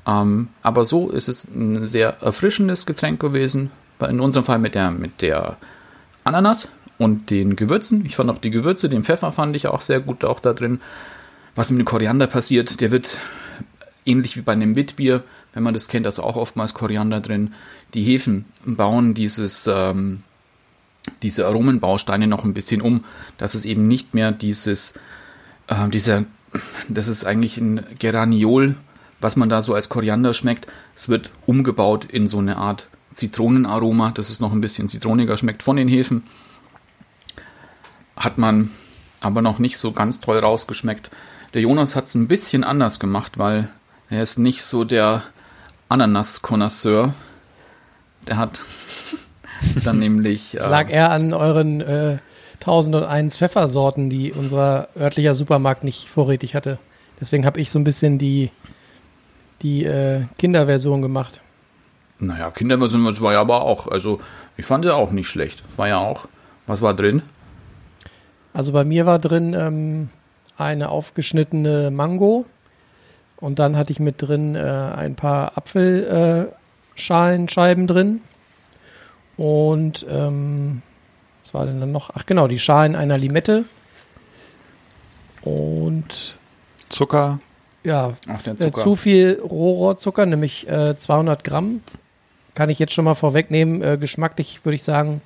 Ähm, 0.05 0.49
aber 0.61 0.83
so 0.83 1.09
ist 1.09 1.29
es 1.29 1.45
ein 1.45 1.85
sehr 1.85 2.21
erfrischendes 2.21 2.85
Getränk 2.85 3.19
gewesen. 3.19 3.71
In 3.99 4.19
unserem 4.19 4.45
Fall 4.45 4.57
mit 4.57 4.73
der, 4.73 4.91
mit 4.91 5.21
der 5.21 5.57
Ananas 6.23 6.69
und 6.97 7.29
den 7.29 7.55
Gewürzen. 7.55 8.05
Ich 8.05 8.15
fand 8.15 8.29
auch 8.29 8.39
die 8.39 8.51
Gewürze, 8.51 8.89
den 8.89 9.03
Pfeffer 9.03 9.31
fand 9.31 9.55
ich 9.55 9.67
auch 9.67 9.81
sehr 9.81 9.99
gut 9.99 10.23
auch 10.23 10.39
da 10.39 10.53
drin. 10.53 10.81
Was 11.55 11.69
mit 11.69 11.79
dem 11.79 11.85
Koriander 11.85 12.27
passiert, 12.27 12.81
der 12.81 12.91
wird 12.91 13.17
ähnlich 14.05 14.37
wie 14.37 14.41
bei 14.41 14.53
einem 14.53 14.75
Witbier, 14.75 15.23
wenn 15.53 15.63
man 15.63 15.73
das 15.73 15.87
kennt, 15.87 16.05
also 16.05 16.23
auch 16.23 16.35
oftmals 16.35 16.73
Koriander 16.73 17.19
drin. 17.19 17.53
Die 17.93 18.03
Hefen 18.03 18.45
bauen 18.65 19.13
dieses, 19.13 19.67
ähm, 19.67 20.23
diese 21.21 21.47
Aromenbausteine 21.47 22.27
noch 22.27 22.43
ein 22.43 22.53
bisschen 22.53 22.81
um, 22.81 23.05
dass 23.37 23.53
es 23.53 23.65
eben 23.65 23.87
nicht 23.87 24.13
mehr 24.13 24.31
dieses, 24.31 24.93
äh, 25.67 25.89
dieser, 25.89 26.25
das 26.89 27.07
ist 27.07 27.25
eigentlich 27.25 27.57
ein 27.57 27.85
Geraniol, 27.99 28.75
was 29.19 29.35
man 29.35 29.49
da 29.49 29.61
so 29.61 29.73
als 29.73 29.89
Koriander 29.89 30.33
schmeckt. 30.33 30.67
Es 30.95 31.09
wird 31.09 31.31
umgebaut 31.45 32.05
in 32.05 32.27
so 32.27 32.39
eine 32.39 32.57
Art 32.57 32.87
Zitronenaroma, 33.13 34.11
dass 34.11 34.29
es 34.29 34.39
noch 34.39 34.51
ein 34.51 34.61
bisschen 34.61 34.89
zitroniger 34.89 35.37
schmeckt 35.37 35.63
von 35.63 35.75
den 35.75 35.87
Hefen. 35.87 36.23
Hat 38.15 38.37
man 38.37 38.71
aber 39.19 39.41
noch 39.41 39.59
nicht 39.59 39.77
so 39.77 39.91
ganz 39.91 40.21
toll 40.21 40.39
rausgeschmeckt. 40.39 41.11
Der 41.53 41.61
Jonas 41.61 41.95
hat 41.95 42.05
es 42.05 42.15
ein 42.15 42.27
bisschen 42.27 42.63
anders 42.63 42.99
gemacht, 42.99 43.37
weil 43.37 43.69
er 44.09 44.23
ist 44.23 44.39
nicht 44.39 44.63
so 44.63 44.83
der 44.83 45.23
Ananas-Konnoisseur. 45.89 47.13
Der 48.27 48.37
hat 48.37 48.59
dann 49.83 49.99
nämlich. 49.99 50.55
Es 50.55 50.67
lag 50.67 50.89
äh, 50.89 50.93
eher 50.93 51.11
an 51.11 51.33
euren 51.33 51.81
äh, 51.81 52.17
1001 52.61 53.37
Pfeffersorten, 53.37 54.09
die 54.09 54.33
unser 54.33 54.87
örtlicher 54.95 55.35
Supermarkt 55.35 55.83
nicht 55.83 56.09
vorrätig 56.09 56.55
hatte. 56.55 56.79
Deswegen 57.19 57.45
habe 57.45 57.59
ich 57.59 57.69
so 57.71 57.79
ein 57.79 57.83
bisschen 57.83 58.17
die, 58.17 58.51
die 59.61 59.83
äh, 59.85 60.23
Kinderversion 60.37 61.01
gemacht. 61.01 61.41
Naja, 62.19 62.51
Kinderversion, 62.51 63.03
das 63.05 63.19
war 63.21 63.33
ja 63.33 63.41
aber 63.41 63.63
auch, 63.63 63.87
also 63.87 64.21
ich 64.57 64.65
fand 64.65 64.85
ja 64.85 64.93
auch 64.93 65.11
nicht 65.11 65.27
schlecht. 65.27 65.63
War 65.75 65.87
ja 65.87 65.97
auch, 65.97 66.27
was 66.67 66.83
war 66.83 66.93
drin? 66.93 67.23
Also 68.53 68.73
bei 68.73 68.83
mir 68.83 69.05
war 69.05 69.17
drin 69.17 69.55
ähm, 69.57 70.09
eine 70.57 70.89
aufgeschnittene 70.89 71.89
Mango 71.89 72.45
und 73.37 73.59
dann 73.59 73.75
hatte 73.75 73.91
ich 73.91 73.99
mit 73.99 74.21
drin 74.21 74.55
äh, 74.55 74.59
ein 74.59 75.15
paar 75.15 75.57
Apfelschalenscheiben 75.57 77.85
äh, 77.85 77.87
drin 77.87 78.21
und 79.41 80.05
ähm, 80.07 80.83
was 81.43 81.55
war 81.55 81.65
denn 81.65 81.79
dann 81.79 81.91
noch? 81.91 82.11
Ach 82.13 82.27
genau, 82.27 82.47
die 82.47 82.59
Schalen 82.59 82.95
einer 82.95 83.17
Limette 83.17 83.65
und 85.41 86.37
Zucker. 86.89 87.39
ja, 87.83 88.13
Ach, 88.27 88.45
äh, 88.45 88.55
Zucker. 88.55 88.81
zu 88.83 88.95
viel 88.95 89.41
Rohrohrzucker, 89.43 90.27
nämlich 90.27 90.69
äh, 90.69 90.95
200 90.95 91.43
Gramm. 91.43 91.81
Kann 92.53 92.69
ich 92.69 92.77
jetzt 92.77 92.93
schon 92.93 93.05
mal 93.05 93.15
vorwegnehmen. 93.15 93.81
Äh, 93.81 93.97
geschmacklich 93.97 94.63
würde 94.63 94.75
ich 94.75 94.83
sagen 94.83 95.21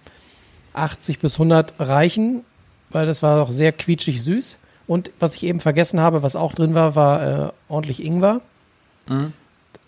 80 0.71 1.19
bis 1.19 1.33
100 1.33 1.73
reichen, 1.79 2.45
weil 2.91 3.07
das 3.07 3.21
war 3.21 3.41
auch 3.43 3.51
sehr 3.51 3.73
quietschig 3.73 4.23
süß. 4.23 4.59
Und 4.87 5.11
was 5.19 5.35
ich 5.35 5.43
eben 5.43 5.59
vergessen 5.59 5.99
habe, 5.99 6.23
was 6.23 6.37
auch 6.37 6.53
drin 6.53 6.73
war, 6.73 6.95
war 6.95 7.47
äh, 7.47 7.51
ordentlich 7.67 8.01
Ingwer. 8.01 8.39
Mhm. 9.09 9.33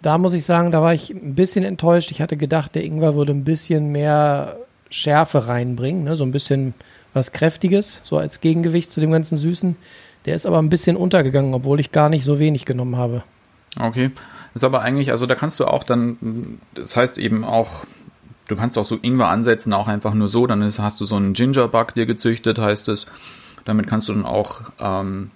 Da 0.02 0.18
muss 0.18 0.34
ich 0.34 0.46
sagen, 0.46 0.72
da 0.72 0.82
war 0.82 0.94
ich 0.94 1.10
ein 1.10 1.36
bisschen 1.36 1.64
enttäuscht. 1.64 2.12
Ich 2.12 2.22
hatte 2.22 2.38
gedacht, 2.38 2.76
der 2.76 2.84
Ingwer 2.84 3.16
würde 3.16 3.32
ein 3.32 3.44
bisschen 3.44 3.92
mehr 3.92 4.58
Schärfe 4.90 5.48
reinbringen, 5.48 6.04
ne? 6.04 6.16
so 6.16 6.24
ein 6.24 6.32
bisschen, 6.32 6.74
was 7.14 7.32
Kräftiges, 7.32 8.02
so 8.04 8.18
als 8.18 8.42
Gegengewicht 8.42 8.92
zu 8.92 9.02
dem 9.02 9.12
ganzen 9.12 9.38
Süßen. 9.38 9.76
Der 10.26 10.36
ist 10.36 10.46
aber 10.46 10.60
ein 10.60 10.70
bisschen 10.70 10.98
untergegangen, 10.98 11.54
obwohl 11.54 11.80
ich 11.80 11.92
gar 11.92 12.10
nicht 12.10 12.24
so 12.24 12.40
wenig 12.40 12.66
genommen 12.66 12.98
habe. 12.98 13.24
Okay. 13.80 14.12
Ist 14.54 14.64
aber 14.64 14.82
eigentlich, 14.82 15.12
also 15.12 15.26
da 15.26 15.36
kannst 15.36 15.60
du 15.60 15.66
auch 15.66 15.84
dann, 15.84 16.60
das 16.74 16.96
heißt 16.96 17.18
eben 17.18 17.44
auch, 17.44 17.86
du 18.48 18.56
kannst 18.56 18.78
auch 18.78 18.86
so 18.86 18.98
Ingwer 19.02 19.28
ansetzen, 19.28 19.74
auch 19.74 19.88
einfach 19.88 20.14
nur 20.14 20.30
so, 20.30 20.48
dann 20.48 20.62
ist, 20.62 20.80
hast 20.80 21.00
du 21.00 21.06
so 21.06 21.16
einen 21.16 21.34
Gingerbug 21.34 21.94
dir 21.94 22.06
gezüchtet, 22.06 22.60
heißt 22.60 22.90
es. 22.90 23.08
Damit 23.66 23.88
kannst 23.88 24.10
du 24.10 24.14
dann 24.14 24.26
auch 24.26 24.62
ähm, 24.80 25.32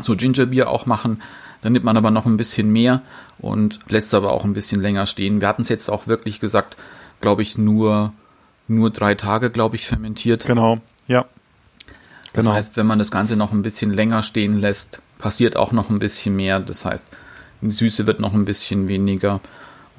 so 0.00 0.14
Gingerbier 0.16 0.70
auch 0.70 0.86
machen. 0.86 1.22
Dann 1.62 1.72
nimmt 1.72 1.84
man 1.84 1.96
aber 1.96 2.10
noch 2.10 2.26
ein 2.26 2.36
bisschen 2.36 2.72
mehr 2.72 3.02
und 3.38 3.80
lässt 3.88 4.08
es 4.08 4.14
aber 4.14 4.32
auch 4.32 4.44
ein 4.44 4.52
bisschen 4.54 4.80
länger 4.80 5.06
stehen. 5.06 5.40
Wir 5.40 5.48
hatten 5.48 5.62
es 5.62 5.68
jetzt 5.68 5.88
auch 5.90 6.06
wirklich 6.06 6.40
gesagt, 6.40 6.76
glaube 7.20 7.42
ich, 7.42 7.58
nur, 7.58 8.12
nur 8.68 8.90
drei 8.90 9.14
Tage, 9.14 9.50
glaube 9.50 9.76
ich, 9.76 9.86
fermentiert. 9.86 10.46
Genau, 10.46 10.78
ja. 11.06 11.26
Das 12.32 12.44
Genau. 12.44 12.54
heißt, 12.56 12.76
wenn 12.76 12.86
man 12.86 12.98
das 12.98 13.10
Ganze 13.10 13.36
noch 13.36 13.52
ein 13.52 13.62
bisschen 13.62 13.92
länger 13.92 14.22
stehen 14.22 14.60
lässt, 14.60 15.02
passiert 15.18 15.56
auch 15.56 15.72
noch 15.72 15.90
ein 15.90 15.98
bisschen 15.98 16.36
mehr. 16.36 16.60
Das 16.60 16.84
heißt, 16.84 17.08
die 17.60 17.72
Süße 17.72 18.06
wird 18.06 18.20
noch 18.20 18.32
ein 18.32 18.44
bisschen 18.44 18.88
weniger, 18.88 19.40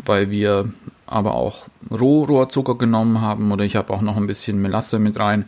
weil 0.05 0.31
wir 0.31 0.71
aber 1.05 1.35
auch 1.35 1.67
Rohrohrzucker 1.91 2.75
genommen 2.75 3.21
haben 3.21 3.51
oder 3.51 3.65
ich 3.65 3.75
habe 3.75 3.93
auch 3.93 4.01
noch 4.01 4.15
ein 4.17 4.27
bisschen 4.27 4.61
Melasse 4.61 4.97
mit 4.97 5.19
rein. 5.19 5.45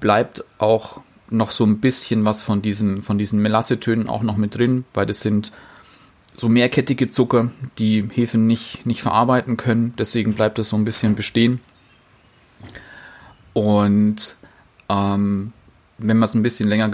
Bleibt 0.00 0.44
auch 0.58 1.00
noch 1.30 1.50
so 1.50 1.64
ein 1.64 1.78
bisschen 1.78 2.24
was 2.24 2.42
von 2.42 2.62
diesem, 2.62 3.02
von 3.02 3.18
diesen 3.18 3.40
Melassetönen 3.40 4.08
auch 4.08 4.22
noch 4.22 4.36
mit 4.36 4.56
drin, 4.56 4.84
weil 4.94 5.06
das 5.06 5.20
sind 5.20 5.52
so 6.34 6.48
mehrkettige 6.48 7.10
Zucker, 7.10 7.50
die 7.78 8.08
Hefen 8.10 8.46
nicht, 8.46 8.86
nicht 8.86 9.02
verarbeiten 9.02 9.56
können. 9.56 9.94
Deswegen 9.98 10.34
bleibt 10.34 10.58
es 10.58 10.68
so 10.68 10.76
ein 10.76 10.84
bisschen 10.84 11.14
bestehen. 11.14 11.60
Und 13.52 14.36
ähm, 14.88 15.52
wenn 15.98 16.18
wir 16.18 16.24
es 16.24 16.34
ein 16.34 16.42
bisschen 16.42 16.68
länger, 16.68 16.90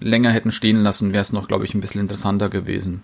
länger 0.00 0.30
hätten 0.30 0.50
stehen 0.50 0.82
lassen, 0.82 1.12
wäre 1.12 1.22
es 1.22 1.32
noch, 1.32 1.48
glaube 1.48 1.64
ich, 1.64 1.74
ein 1.74 1.80
bisschen 1.80 2.00
interessanter 2.00 2.48
gewesen. 2.48 3.02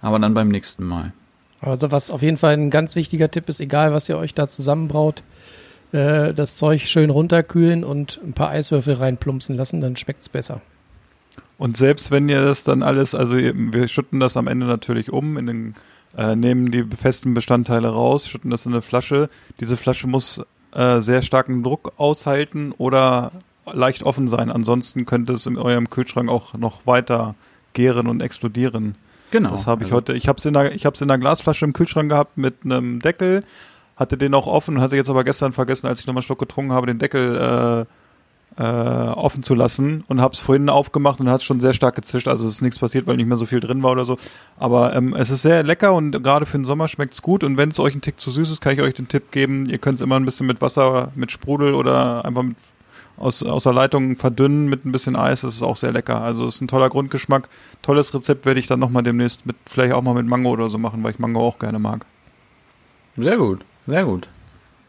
Aber 0.00 0.18
dann 0.18 0.34
beim 0.34 0.48
nächsten 0.48 0.84
Mal. 0.84 1.12
Also 1.60 1.90
was 1.90 2.10
auf 2.10 2.22
jeden 2.22 2.36
Fall 2.36 2.54
ein 2.54 2.70
ganz 2.70 2.94
wichtiger 2.94 3.30
Tipp 3.30 3.48
ist, 3.48 3.60
egal 3.60 3.92
was 3.92 4.08
ihr 4.08 4.16
euch 4.16 4.32
da 4.32 4.48
zusammenbraut, 4.48 5.24
äh, 5.92 6.34
das 6.34 6.56
Zeug 6.56 6.82
schön 6.82 7.10
runterkühlen 7.10 7.84
und 7.84 8.20
ein 8.24 8.32
paar 8.32 8.50
Eiswürfel 8.50 8.94
reinplumpsen 8.94 9.56
lassen, 9.56 9.80
dann 9.80 9.96
schmeckt's 9.96 10.28
besser. 10.28 10.60
Und 11.58 11.76
selbst 11.76 12.10
wenn 12.10 12.28
ihr 12.28 12.40
das 12.40 12.62
dann 12.62 12.82
alles, 12.82 13.14
also 13.14 13.36
wir 13.36 13.88
schütten 13.88 14.20
das 14.20 14.36
am 14.36 14.46
Ende 14.46 14.66
natürlich 14.66 15.12
um, 15.12 15.36
in 15.36 15.46
den, 15.46 15.74
äh, 16.16 16.36
nehmen 16.36 16.70
die 16.70 16.84
festen 16.84 17.34
Bestandteile 17.34 17.88
raus, 17.88 18.28
schütten 18.28 18.50
das 18.50 18.64
in 18.64 18.72
eine 18.72 18.82
Flasche. 18.82 19.28
Diese 19.58 19.76
Flasche 19.76 20.06
muss 20.06 20.40
äh, 20.72 21.00
sehr 21.00 21.22
starken 21.22 21.64
Druck 21.64 21.94
aushalten 21.96 22.72
oder 22.78 23.32
leicht 23.72 24.04
offen 24.04 24.28
sein. 24.28 24.50
Ansonsten 24.50 25.04
könnte 25.04 25.32
es 25.32 25.46
in 25.46 25.58
eurem 25.58 25.90
Kühlschrank 25.90 26.30
auch 26.30 26.54
noch 26.54 26.86
weiter 26.86 27.34
gären 27.72 28.06
und 28.06 28.22
explodieren. 28.22 28.94
Genau. 29.30 29.50
Das 29.50 29.66
habe 29.66 29.84
ich 29.84 29.88
Also, 29.88 29.96
heute. 29.96 30.14
Ich 30.14 30.28
habe 30.28 30.38
es 30.38 30.44
in 30.46 30.54
der, 30.54 30.74
ich 30.74 30.86
habe 30.86 30.94
es 30.94 31.00
in 31.00 31.08
der 31.08 31.18
Glasflasche 31.18 31.64
im 31.64 31.72
Kühlschrank 31.72 32.08
gehabt 32.08 32.38
mit 32.38 32.64
einem 32.64 33.00
Deckel, 33.00 33.44
hatte 33.98 34.16
den 34.16 34.32
auch 34.32 34.46
offen 34.46 34.76
und 34.76 34.82
hatte 34.82 34.96
jetzt 34.96 35.10
aber 35.10 35.24
gestern 35.24 35.52
vergessen, 35.52 35.88
als 35.88 36.00
ich 36.00 36.06
nochmal 36.06 36.20
einen 36.20 36.26
Schluck 36.26 36.38
getrunken 36.38 36.72
habe, 36.72 36.86
den 36.86 36.98
Deckel 36.98 37.86
äh, 38.56 38.62
äh, 38.62 38.62
offen 38.62 39.42
zu 39.42 39.54
lassen 39.54 40.04
und 40.06 40.20
habe 40.20 40.32
es 40.32 40.40
vorhin 40.40 40.68
aufgemacht 40.68 41.20
und 41.20 41.28
hat 41.28 41.42
schon 41.42 41.60
sehr 41.60 41.72
stark 41.72 41.96
gezischt. 41.96 42.28
Also 42.28 42.46
es 42.46 42.54
ist 42.54 42.62
nichts 42.62 42.78
passiert, 42.78 43.06
weil 43.06 43.16
nicht 43.16 43.26
mehr 43.26 43.36
so 43.36 43.46
viel 43.46 43.60
drin 43.60 43.82
war 43.82 43.92
oder 43.92 44.04
so. 44.04 44.16
Aber 44.56 44.94
ähm, 44.94 45.14
es 45.14 45.30
ist 45.30 45.42
sehr 45.42 45.64
lecker 45.64 45.92
und 45.94 46.22
gerade 46.22 46.46
für 46.46 46.58
den 46.58 46.64
Sommer 46.64 46.88
schmeckt 46.88 47.14
es 47.14 47.22
gut. 47.22 47.42
Und 47.42 47.56
wenn 47.56 47.70
es 47.70 47.80
euch 47.80 47.94
ein 47.94 48.00
Tick 48.00 48.20
zu 48.20 48.30
süß 48.30 48.50
ist, 48.50 48.60
kann 48.60 48.72
ich 48.72 48.80
euch 48.80 48.94
den 48.94 49.08
Tipp 49.08 49.32
geben. 49.32 49.66
Ihr 49.66 49.78
könnt 49.78 49.96
es 49.96 50.00
immer 50.00 50.16
ein 50.16 50.24
bisschen 50.24 50.46
mit 50.46 50.62
Wasser, 50.62 51.10
mit 51.16 51.32
Sprudel 51.32 51.74
oder 51.74 52.24
einfach 52.24 52.42
mit 52.42 52.56
aus, 53.16 53.42
aus 53.42 53.64
der 53.64 53.72
Leitung 53.72 54.16
verdünnen 54.16 54.68
mit 54.68 54.84
ein 54.84 54.92
bisschen 54.92 55.16
Eis. 55.16 55.42
Das 55.42 55.54
ist 55.54 55.62
auch 55.62 55.76
sehr 55.76 55.92
lecker. 55.92 56.20
Also 56.20 56.46
es 56.46 56.56
ist 56.56 56.60
ein 56.60 56.68
toller 56.68 56.88
Grundgeschmack. 56.88 57.48
Tolles 57.82 58.14
Rezept 58.14 58.46
werde 58.46 58.60
ich 58.60 58.66
dann 58.66 58.80
nochmal 58.80 59.02
demnächst 59.02 59.44
mit, 59.46 59.56
vielleicht 59.66 59.92
auch 59.92 60.02
mal 60.02 60.14
mit 60.14 60.26
Mango 60.26 60.50
oder 60.50 60.68
so 60.68 60.78
machen, 60.78 61.02
weil 61.02 61.12
ich 61.12 61.18
Mango 61.18 61.40
auch 61.40 61.58
gerne 61.58 61.78
mag. 61.78 62.06
Sehr 63.16 63.36
gut, 63.36 63.64
sehr 63.88 64.04
gut. 64.04 64.28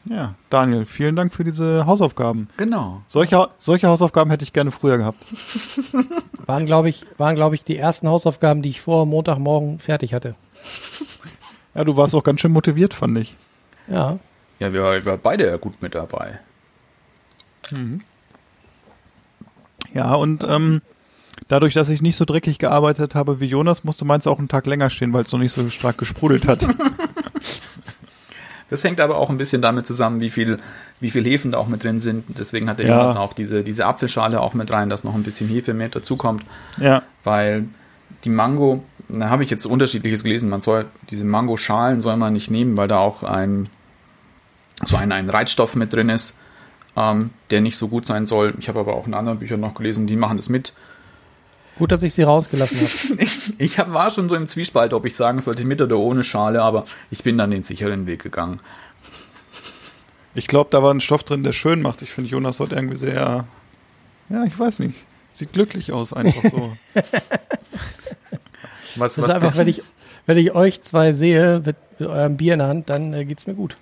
Ja, 0.06 0.36
Daniel, 0.50 0.86
vielen 0.86 1.16
Dank 1.16 1.34
für 1.34 1.44
diese 1.44 1.86
Hausaufgaben. 1.86 2.50
Genau. 2.58 3.02
Solche, 3.08 3.50
solche 3.58 3.88
Hausaufgaben 3.88 4.30
hätte 4.30 4.44
ich 4.44 4.54
gerne 4.54 4.72
früher 4.72 4.98
gehabt. 4.98 5.24
Waren, 6.46 6.66
glaube 6.66 6.90
ich, 6.90 7.06
waren, 7.18 7.36
glaube 7.36 7.56
ich, 7.56 7.64
die 7.64 7.78
ersten 7.78 8.08
Hausaufgaben, 8.08 8.62
die 8.62 8.70
ich 8.70 8.82
vor 8.82 9.06
Montagmorgen 9.06 9.80
fertig 9.80 10.14
hatte. 10.14 10.36
Ja, 11.76 11.84
du 11.84 11.96
warst 11.96 12.16
auch 12.16 12.24
ganz 12.24 12.42
schön 12.42 12.52
motiviert, 12.52 12.96
fand 12.96 13.16
ich. 13.20 13.36
Ja. 13.88 14.18
Ja, 14.58 14.74
wir 14.74 14.84
wir 14.84 15.06
waren 15.06 15.20
beide 15.22 15.46
ja 15.46 15.56
gut 15.58 15.82
mit 15.84 15.94
dabei. 15.94 16.40
Ja, 19.94 20.16
und 20.16 20.44
ähm, 20.44 20.82
dadurch, 21.48 21.76
dass 21.76 21.90
ich 21.90 22.02
nicht 22.02 22.18
so 22.18 22.26
dreckig 22.26 22.58
gearbeitet 22.58 23.14
habe 23.14 23.40
wie 23.40 23.46
Jonas, 23.46 23.84
musste 23.84 24.04
meins 24.04 24.26
auch 24.26 24.40
einen 24.40 24.48
Tag 24.48 24.66
länger 24.66 24.90
stehen, 24.90 25.14
weil 25.14 25.22
es 25.24 25.32
noch 25.32 25.40
nicht 25.40 25.52
so 25.52 25.70
stark 25.70 26.00
gesprudelt 26.00 26.48
hat. 26.48 26.68
Das 28.70 28.84
hängt 28.84 29.00
aber 29.00 29.18
auch 29.18 29.30
ein 29.30 29.38
bisschen 29.38 29.62
damit 29.62 29.86
zusammen, 29.86 30.20
wie 30.22 30.30
viel, 30.30 30.60
wie 31.00 31.10
viel 31.10 31.24
Hefen 31.26 31.52
da 31.54 31.58
auch 31.58 31.68
mit 31.68 31.84
drin 31.84 32.00
sind. 32.00 32.26
Deswegen 32.38 32.70
hat 32.70 32.80
der 32.80 32.88
Ja. 32.88 33.00
Jonas 33.02 33.16
auch 33.18 33.34
diese, 33.34 33.64
diese 33.64 33.86
Apfelschale 33.86 34.40
auch 34.42 34.54
mit 34.54 34.72
rein, 34.72 34.90
dass 34.90 35.04
noch 35.04 35.16
ein 35.16 35.24
bisschen 35.24 35.48
Hefe 35.50 35.74
mehr 35.74 35.90
dazukommt. 35.90 36.44
ja, 36.78 37.02
Weil 37.24 37.66
die 38.24 38.30
Mango, 38.30 38.84
da 39.08 39.30
habe 39.30 39.44
ich 39.44 39.50
jetzt 39.50 39.66
unterschiedliches 39.66 40.24
gelesen, 40.24 40.50
man 40.50 40.60
soll 40.60 40.86
diese 41.10 41.24
Mangoschalen 41.26 42.02
soll 42.02 42.18
man 42.18 42.34
nicht 42.34 42.52
nehmen, 42.52 42.78
weil 42.78 42.88
da 42.88 42.98
auch 43.00 43.24
ein 43.24 43.70
so 44.86 44.96
ein, 44.96 45.12
ein 45.12 45.30
Reizstoff 45.30 45.76
mit 45.76 45.94
drin 45.94 46.10
ist, 46.10 46.38
ähm, 46.96 47.32
der 47.52 47.62
nicht 47.62 47.78
so 47.78 47.88
gut 47.90 48.06
sein 48.06 48.26
soll. 48.26 48.54
Ich 48.60 48.70
habe 48.70 48.80
aber 48.80 48.94
auch 48.96 49.08
in 49.08 49.14
anderen 49.14 49.40
Büchern 49.40 49.60
noch 49.60 49.74
gelesen, 49.74 50.08
die 50.08 50.16
machen 50.16 50.38
das 50.38 50.48
mit. 50.50 50.74
Gut, 51.80 51.92
dass 51.92 52.04
ich 52.04 52.14
sie 52.14 52.24
rausgelassen 52.24 52.78
habe. 52.80 53.26
Ich 53.58 53.80
hab, 53.80 53.92
war 53.92 54.12
schon 54.12 54.30
so 54.30 54.36
im 54.36 54.48
Zwiespalt, 54.48 54.94
ob 54.94 55.06
ich 55.06 55.16
sagen 55.16 55.42
sollte 55.42 55.66
mit 55.66 55.82
oder 55.82 55.98
ohne 55.98 56.24
Schale, 56.24 56.62
aber 56.62 56.86
ich 57.10 57.24
bin 57.24 57.38
dann 57.38 57.50
den 57.52 57.64
sicheren 57.64 58.06
Weg 58.06 58.22
gegangen. 58.22 58.58
ich 60.36 60.46
glaube, 60.48 60.70
da 60.72 60.84
war 60.84 60.94
ein 60.94 61.02
Stoff 61.02 61.24
drin, 61.24 61.42
der 61.44 61.52
schön 61.54 61.82
macht. 61.82 62.02
Ich 62.02 62.12
finde 62.12 62.30
Jonas 62.30 62.60
heute 62.60 62.76
irgendwie 62.76 62.98
sehr, 62.98 63.48
ja, 64.30 64.44
ich 64.46 64.58
weiß 64.60 64.80
nicht. 64.80 64.96
Sieht 65.34 65.54
glücklich 65.54 65.92
aus, 65.92 66.12
einfach 66.14 66.44
so. 66.52 66.72
Was, 68.96 69.16
Das 69.16 69.18
ist 69.18 69.24
was 69.24 69.32
einfach, 69.32 69.52
der- 69.52 69.58
wenn 69.62 69.68
ich, 69.68 69.84
wenn 70.26 70.38
ich 70.38 70.54
euch 70.56 70.82
zwei 70.82 71.12
sehe 71.14 71.62
mit, 71.66 71.76
mit 72.00 72.10
eurem 72.10 72.38
Bier 72.38 72.54
in 72.54 72.60
der 72.60 72.68
Hand, 72.68 72.90
dann 72.90 73.14
äh, 73.14 73.24
geht's 73.26 73.48
mir 73.48 73.54
gut. 73.54 73.78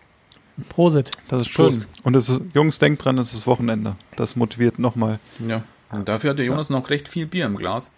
Prosit. 0.70 1.12
Das 1.28 1.42
ist 1.42 1.50
schön. 1.50 1.66
Prost. 1.66 1.88
Und 2.04 2.16
es 2.16 2.30
ist, 2.30 2.42
Jungs, 2.54 2.80
denkt 2.80 3.06
dran, 3.06 3.18
es 3.18 3.34
ist 3.34 3.48
Wochenende. 3.48 3.96
Das 4.16 4.36
motiviert 4.36 4.80
nochmal. 4.80 5.20
ja. 5.48 5.64
Und 5.92 6.10
dafür 6.10 6.32
hat 6.32 6.38
der 6.40 6.46
Jonas 6.46 6.70
noch 6.70 6.90
recht 6.90 7.08
viel 7.08 7.26
Bier 7.28 7.46
im 7.46 7.56
Glas. 7.56 7.90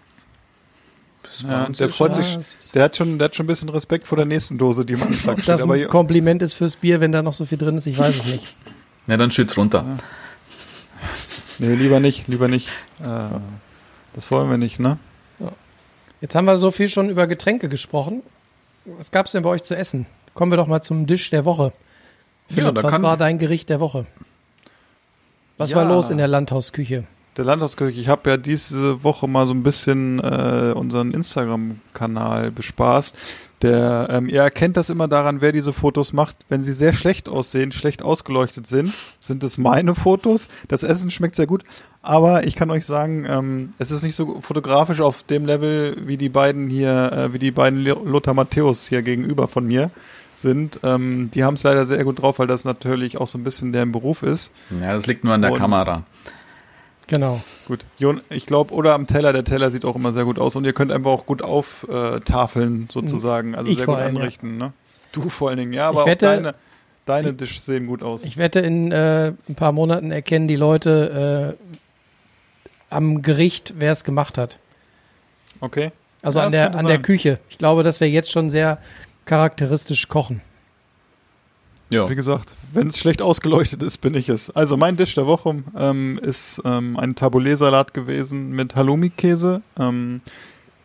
Ja, 1.48 1.66
der 1.68 1.88
ja 1.88 1.94
freut 1.94 2.16
sich, 2.16 2.34
Ja, 2.34 2.40
es 2.40 2.72
der 2.72 2.84
hat 2.86 2.96
schon, 2.96 3.20
der 3.20 3.26
hat 3.26 3.36
schon 3.36 3.44
ein 3.46 3.48
bisschen 3.48 3.70
Respekt 3.70 4.08
vor 4.08 4.16
der 4.16 4.26
nächsten 4.26 4.58
Dose, 4.58 4.86
die 4.86 4.96
man 4.96 5.14
Schlag 5.14 5.34
Ob 5.36 5.42
steht. 5.42 5.50
das 5.54 5.62
Aber 5.64 5.74
ein 5.76 5.88
Kompliment 5.88 6.42
ist 6.42 6.54
fürs 6.54 6.76
Bier, 6.76 7.00
wenn 7.02 7.12
da 7.12 7.22
noch 7.22 7.34
so 7.34 7.46
viel 7.46 7.58
drin 7.58 7.78
ist, 7.78 7.86
ich 7.88 7.98
weiß 7.98 8.18
es 8.18 8.26
nicht. 8.26 8.56
Na, 9.06 9.18
dann 9.18 9.30
schütz 9.32 9.58
runter. 9.58 9.86
nee, 11.60 11.76
lieber 11.76 12.00
nicht, 12.00 12.28
lieber 12.28 12.48
nicht. 12.48 12.70
Äh, 13.02 13.06
das 14.14 14.32
wollen 14.32 14.50
wir 14.50 14.58
nicht, 14.58 14.80
ne? 14.80 14.98
Jetzt 16.22 16.36
haben 16.36 16.46
wir 16.46 16.58
so 16.58 16.72
viel 16.72 16.90
schon 16.90 17.10
über 17.10 17.28
Getränke 17.28 17.70
gesprochen. 17.70 18.24
Was 18.86 19.12
gab's 19.12 19.32
denn 19.32 19.44
bei 19.44 19.50
euch 19.50 19.64
zu 19.64 19.76
essen? 19.76 20.06
Kommen 20.34 20.52
wir 20.52 20.58
doch 20.58 20.68
mal 20.68 20.82
zum 20.82 21.06
Dish 21.08 21.30
der 21.30 21.46
Woche. 21.46 21.72
Philipp, 22.50 22.76
da 22.76 22.84
was 22.84 23.02
war 23.02 23.16
dein 23.18 23.38
Gericht 23.40 23.70
der 23.70 23.80
Woche? 23.80 24.06
Was 25.58 25.72
Ja. 25.72 25.78
war 25.78 25.86
los 25.86 26.10
in 26.10 26.18
der 26.18 26.28
Landhausküche? 26.28 27.06
Der 27.40 27.46
Landhauskirche, 27.46 28.02
ich 28.02 28.10
habe 28.10 28.32
ja 28.32 28.36
diese 28.36 29.02
Woche 29.02 29.26
mal 29.26 29.48
so 29.48 29.54
ein 29.54 29.64
bisschen 29.64 30.20
äh, 30.20 30.74
unseren 30.76 31.12
Instagram-Kanal 31.12 32.52
bespaßt. 32.52 33.16
Der, 33.62 34.10
ähm, 34.12 34.28
ihr 34.28 34.42
erkennt 34.42 34.76
das 34.76 34.90
immer 34.90 35.08
daran, 35.08 35.40
wer 35.40 35.54
diese 35.54 35.72
Fotos 35.72 36.12
macht. 36.12 36.36
Wenn 36.50 36.64
sie 36.64 36.74
sehr 36.74 36.92
schlecht 36.92 37.30
aussehen, 37.30 37.72
schlecht 37.72 38.02
ausgeleuchtet 38.04 38.68
sind, 38.68 38.94
sind 39.22 39.42
es 39.46 39.58
meine 39.58 39.96
Fotos. 39.96 40.50
Das 40.68 40.84
Essen 40.84 41.12
schmeckt 41.12 41.38
sehr 41.38 41.48
gut, 41.48 41.64
aber 42.02 42.46
ich 42.46 42.58
kann 42.58 42.70
euch 42.72 42.86
sagen, 42.86 43.26
ähm, 43.26 43.72
es 43.78 43.90
ist 43.90 44.04
nicht 44.04 44.18
so 44.18 44.42
fotografisch 44.42 45.00
auf 45.00 45.24
dem 45.24 45.46
Level 45.46 45.96
wie 46.06 46.18
die 46.18 46.28
beiden 46.28 46.68
hier, 46.68 47.10
äh, 47.14 47.34
wie 47.34 47.40
die 47.40 47.52
beiden 47.52 47.86
Lothar 47.86 48.34
Matthäus 48.34 48.86
hier 48.90 49.02
gegenüber 49.02 49.48
von 49.48 49.66
mir 49.66 49.92
sind. 50.36 50.82
Ähm, 50.84 51.32
die 51.34 51.46
haben 51.46 51.54
es 51.54 51.64
leider 51.64 51.86
sehr 51.86 52.04
gut 52.04 52.22
drauf, 52.22 52.40
weil 52.40 52.48
das 52.48 52.66
natürlich 52.66 53.18
auch 53.18 53.30
so 53.30 53.38
ein 53.38 53.46
bisschen 53.46 53.72
deren 53.72 53.94
Beruf 53.94 54.24
ist. 54.24 54.52
Ja, 54.82 54.92
das 54.94 55.08
liegt 55.08 55.24
nur 55.24 55.34
an 55.34 55.42
der 55.42 55.54
Und- 55.54 55.58
Kamera. 55.58 56.04
Genau. 57.10 57.42
Gut, 57.68 57.86
Jon, 57.98 58.22
ich 58.30 58.46
glaube, 58.46 58.72
oder 58.74 58.94
am 58.94 59.08
Teller, 59.08 59.34
der 59.34 59.44
Teller 59.44 59.72
sieht 59.72 59.84
auch 59.84 59.96
immer 59.96 60.12
sehr 60.14 60.26
gut 60.26 60.38
aus 60.40 60.56
und 60.56 60.64
ihr 60.64 60.74
könnt 60.74 60.92
einfach 60.92 61.10
auch 61.10 61.26
gut 61.26 61.42
auftafeln, 61.42 62.88
sozusagen, 62.92 63.56
also 63.56 63.70
Ich 63.70 63.78
sehr 63.78 63.88
gut 63.88 63.96
allem, 63.96 64.16
ja. 64.16 64.22
anrichten. 64.22 64.58
Ne? 64.58 64.74
Du 65.12 65.28
vor 65.30 65.50
allen 65.50 65.58
Dingen, 65.58 65.74
ja, 65.74 65.90
aber 65.90 66.02
Ich 66.02 66.06
wette- 66.08 66.30
auch 66.30 66.36
deine, 66.36 66.56
deine 67.06 67.34
Dishes 67.34 67.66
sehen 67.66 67.88
gut 67.88 68.04
aus. 68.04 68.24
Ich 68.24 68.38
wette, 68.38 68.60
in 68.60 68.92
äh, 68.92 69.34
ein 69.48 69.56
paar 69.56 69.72
Monaten 69.72 70.12
erkennen 70.12 70.48
die 70.48 70.56
Leute 70.56 71.58
äh, 71.58 71.74
am 72.92 73.22
Gericht, 73.24 73.74
wer 73.78 73.92
es 73.92 74.04
gemacht 74.04 74.38
hat. 74.38 74.60
okay. 75.62 75.92
Also 76.22 76.40
Ja, 76.40 76.46
an 76.46 76.52
der, 76.52 76.76
an 76.76 76.86
der. 76.86 77.00
Küche. 77.02 77.40
Ich 77.50 77.58
glaube, 77.58 77.82
dass 77.82 78.02
wir 78.02 78.10
jetzt 78.10 78.30
schon 78.30 78.50
sehr 78.50 78.78
charakteristisch 79.24 80.10
kochen. 80.10 80.42
Ja. 81.90 82.08
Wie 82.08 82.16
gesagt, 82.16 82.52
wenn 82.74 82.88
es 82.88 83.00
schlecht 83.00 83.22
ausgeleuchtet 83.22 83.82
ist, 83.82 83.98
bin 84.00 84.14
ich 84.14 84.30
es. 84.30 84.52
Also 84.52 84.78
mein 84.78 84.96
Dish 84.96 85.16
der 85.16 85.26
Woche 85.26 85.64
ähm, 85.76 86.20
ist 86.22 86.62
ähm, 86.64 86.98
ein 86.98 87.16
Taboulet-Salat 87.16 87.94
gewesen 87.96 88.52
mit 88.52 88.76
Halloumi-Käse. 88.76 89.62
Ähm, 89.80 90.22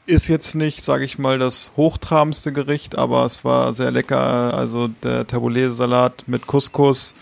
ist 0.07 0.29
jetzt 0.29 0.55
nicht, 0.55 0.85
sage 0.85 1.05
ich 1.05 1.19
mal, 1.19 1.38
das 1.38 1.73
hochtrabendste 1.77 2.53
Gericht, 2.53 2.97
aber 2.97 3.25
es 3.27 3.45
war 3.45 3.73
sehr 3.75 3.90
lecker. 3.90 4.55
Also 4.55 4.88
der 4.88 5.27
Taboulet-Salat 5.27 6.25
mit 6.27 6.47
Couscous, 6.47 7.14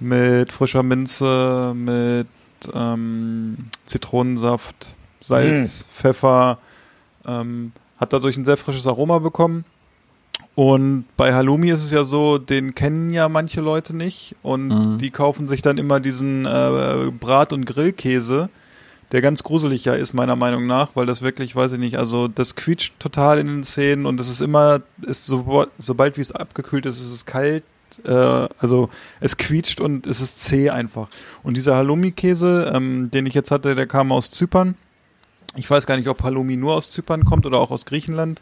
mit 0.00 0.52
frischer 0.52 0.82
Minze, 0.82 1.72
mit 1.74 2.28
ähm, 2.74 3.56
Zitronensaft, 3.86 4.96
Salz, 5.22 5.88
Pfeffer. 5.94 6.58
Ähm, 7.26 7.72
hat 7.98 8.12
dadurch 8.12 8.36
ein 8.36 8.44
sehr 8.44 8.58
frisches 8.58 8.86
Aroma 8.86 9.18
bekommen. 9.18 9.64
Und 10.54 11.04
bei 11.16 11.34
Halloumi 11.34 11.70
ist 11.70 11.82
es 11.82 11.90
ja 11.90 12.04
so, 12.04 12.38
den 12.38 12.74
kennen 12.76 13.10
ja 13.10 13.28
manche 13.28 13.60
Leute 13.60 13.94
nicht 13.96 14.36
und 14.42 14.68
Mhm. 14.68 14.98
die 14.98 15.10
kaufen 15.10 15.48
sich 15.48 15.62
dann 15.62 15.78
immer 15.78 15.98
diesen 15.98 16.46
äh, 16.46 17.10
Brat- 17.18 17.52
und 17.52 17.64
Grillkäse, 17.64 18.48
der 19.10 19.20
ganz 19.20 19.42
gruselig 19.42 19.84
ja 19.84 19.94
ist, 19.94 20.14
meiner 20.14 20.36
Meinung 20.36 20.66
nach, 20.66 20.94
weil 20.94 21.06
das 21.06 21.22
wirklich, 21.22 21.56
weiß 21.56 21.72
ich 21.72 21.78
nicht, 21.80 21.96
also 21.98 22.28
das 22.28 22.54
quietscht 22.54 22.94
total 23.00 23.38
in 23.40 23.48
den 23.48 23.62
Zähnen 23.64 24.06
und 24.06 24.20
es 24.20 24.28
ist 24.28 24.40
immer, 24.42 24.80
ist 25.02 25.26
so, 25.26 25.66
sobald 25.78 26.16
wie 26.16 26.20
es 26.22 26.30
abgekühlt 26.30 26.86
ist, 26.86 27.00
ist 27.00 27.10
es 27.12 27.26
kalt, 27.26 27.64
äh, 28.04 28.12
also 28.12 28.90
es 29.20 29.36
quietscht 29.36 29.80
und 29.80 30.06
es 30.06 30.20
ist 30.20 30.40
zäh 30.40 30.70
einfach. 30.70 31.08
Und 31.42 31.56
dieser 31.56 31.74
Halloumi-Käse, 31.76 32.70
ähm, 32.72 33.10
den 33.10 33.26
ich 33.26 33.34
jetzt 33.34 33.50
hatte, 33.50 33.74
der 33.74 33.86
kam 33.88 34.12
aus 34.12 34.30
Zypern. 34.30 34.76
Ich 35.56 35.68
weiß 35.68 35.86
gar 35.86 35.96
nicht, 35.96 36.08
ob 36.08 36.22
Halloumi 36.22 36.56
nur 36.56 36.74
aus 36.74 36.90
Zypern 36.90 37.24
kommt 37.24 37.44
oder 37.44 37.58
auch 37.58 37.70
aus 37.72 37.86
Griechenland. 37.86 38.40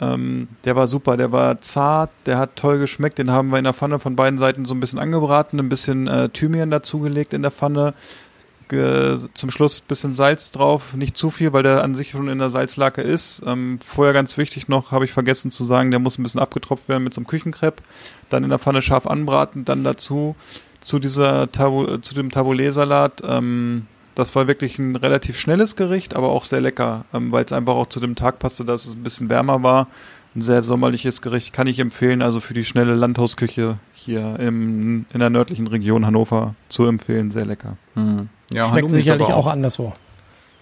Ähm, 0.00 0.48
der 0.64 0.76
war 0.76 0.86
super, 0.86 1.16
der 1.16 1.32
war 1.32 1.60
zart, 1.60 2.10
der 2.26 2.38
hat 2.38 2.56
toll 2.56 2.78
geschmeckt. 2.78 3.18
Den 3.18 3.30
haben 3.30 3.50
wir 3.50 3.58
in 3.58 3.64
der 3.64 3.74
Pfanne 3.74 3.98
von 3.98 4.16
beiden 4.16 4.38
Seiten 4.38 4.64
so 4.64 4.74
ein 4.74 4.80
bisschen 4.80 4.98
angebraten, 4.98 5.58
ein 5.58 5.68
bisschen 5.68 6.06
äh, 6.06 6.28
Thymian 6.28 6.70
dazugelegt 6.70 7.32
in 7.32 7.42
der 7.42 7.50
Pfanne. 7.50 7.94
Ge 8.68 9.18
zum 9.32 9.50
Schluss 9.50 9.80
ein 9.80 9.88
bisschen 9.88 10.12
Salz 10.12 10.50
drauf, 10.50 10.92
nicht 10.92 11.16
zu 11.16 11.30
viel, 11.30 11.54
weil 11.54 11.62
der 11.62 11.82
an 11.82 11.94
sich 11.94 12.10
schon 12.10 12.28
in 12.28 12.38
der 12.38 12.50
Salzlake 12.50 13.00
ist. 13.00 13.42
Ähm, 13.46 13.78
vorher 13.82 14.12
ganz 14.12 14.36
wichtig 14.36 14.68
noch, 14.68 14.92
habe 14.92 15.06
ich 15.06 15.12
vergessen 15.12 15.50
zu 15.50 15.64
sagen, 15.64 15.90
der 15.90 16.00
muss 16.00 16.18
ein 16.18 16.22
bisschen 16.22 16.40
abgetropft 16.40 16.86
werden 16.86 17.04
mit 17.04 17.14
so 17.14 17.20
einem 17.20 17.26
Küchenkrepp. 17.26 17.80
Dann 18.28 18.44
in 18.44 18.50
der 18.50 18.58
Pfanne 18.58 18.82
scharf 18.82 19.06
anbraten, 19.06 19.64
dann 19.64 19.84
dazu 19.84 20.36
zu 20.80 20.98
dieser 20.98 21.50
Tabu 21.50 21.96
zu 21.98 22.14
dem 22.14 22.30
Taboulet-Salat. 22.30 23.22
Ähm, 23.24 23.86
das 24.18 24.34
war 24.34 24.48
wirklich 24.48 24.78
ein 24.78 24.96
relativ 24.96 25.38
schnelles 25.38 25.76
Gericht, 25.76 26.16
aber 26.16 26.30
auch 26.30 26.44
sehr 26.44 26.60
lecker, 26.60 27.04
ähm, 27.14 27.30
weil 27.32 27.44
es 27.44 27.52
einfach 27.52 27.74
auch 27.74 27.86
zu 27.86 28.00
dem 28.00 28.16
Tag 28.16 28.38
passte, 28.40 28.64
dass 28.64 28.86
es 28.86 28.94
ein 28.94 29.02
bisschen 29.04 29.28
wärmer 29.28 29.62
war. 29.62 29.86
Ein 30.34 30.42
sehr 30.42 30.62
sommerliches 30.62 31.22
Gericht 31.22 31.52
kann 31.52 31.66
ich 31.68 31.78
empfehlen, 31.78 32.20
also 32.20 32.40
für 32.40 32.52
die 32.52 32.64
schnelle 32.64 32.94
Landhausküche 32.94 33.78
hier 33.94 34.38
im, 34.40 35.06
in 35.12 35.20
der 35.20 35.30
nördlichen 35.30 35.66
Region 35.68 36.04
Hannover 36.04 36.54
zu 36.68 36.84
empfehlen. 36.84 37.30
Sehr 37.30 37.46
lecker. 37.46 37.76
Hm. 37.94 38.28
Ja, 38.50 38.64
Schmeckt 38.64 38.72
Halloumi 38.74 38.90
sicherlich 38.92 39.28
aber 39.28 39.36
auch 39.36 39.46
anderswo. 39.46 39.92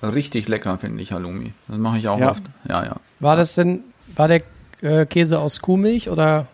Richtig 0.02 0.46
lecker, 0.48 0.78
finde 0.78 1.02
ich, 1.02 1.12
Halloumi. 1.12 1.52
Das 1.68 1.78
mache 1.78 1.98
ich 1.98 2.08
auch 2.08 2.18
Ja. 2.18 2.30
oft. 2.32 2.42
Ja, 2.68 2.84
ja. 2.84 2.96
War 3.20 3.36
das 3.36 3.54
denn, 3.54 3.80
war 4.14 4.28
der 4.28 4.42
äh, 4.82 5.06
Käse 5.06 5.38
aus 5.38 5.60
Kuhmilch 5.60 6.10
oder 6.10 6.46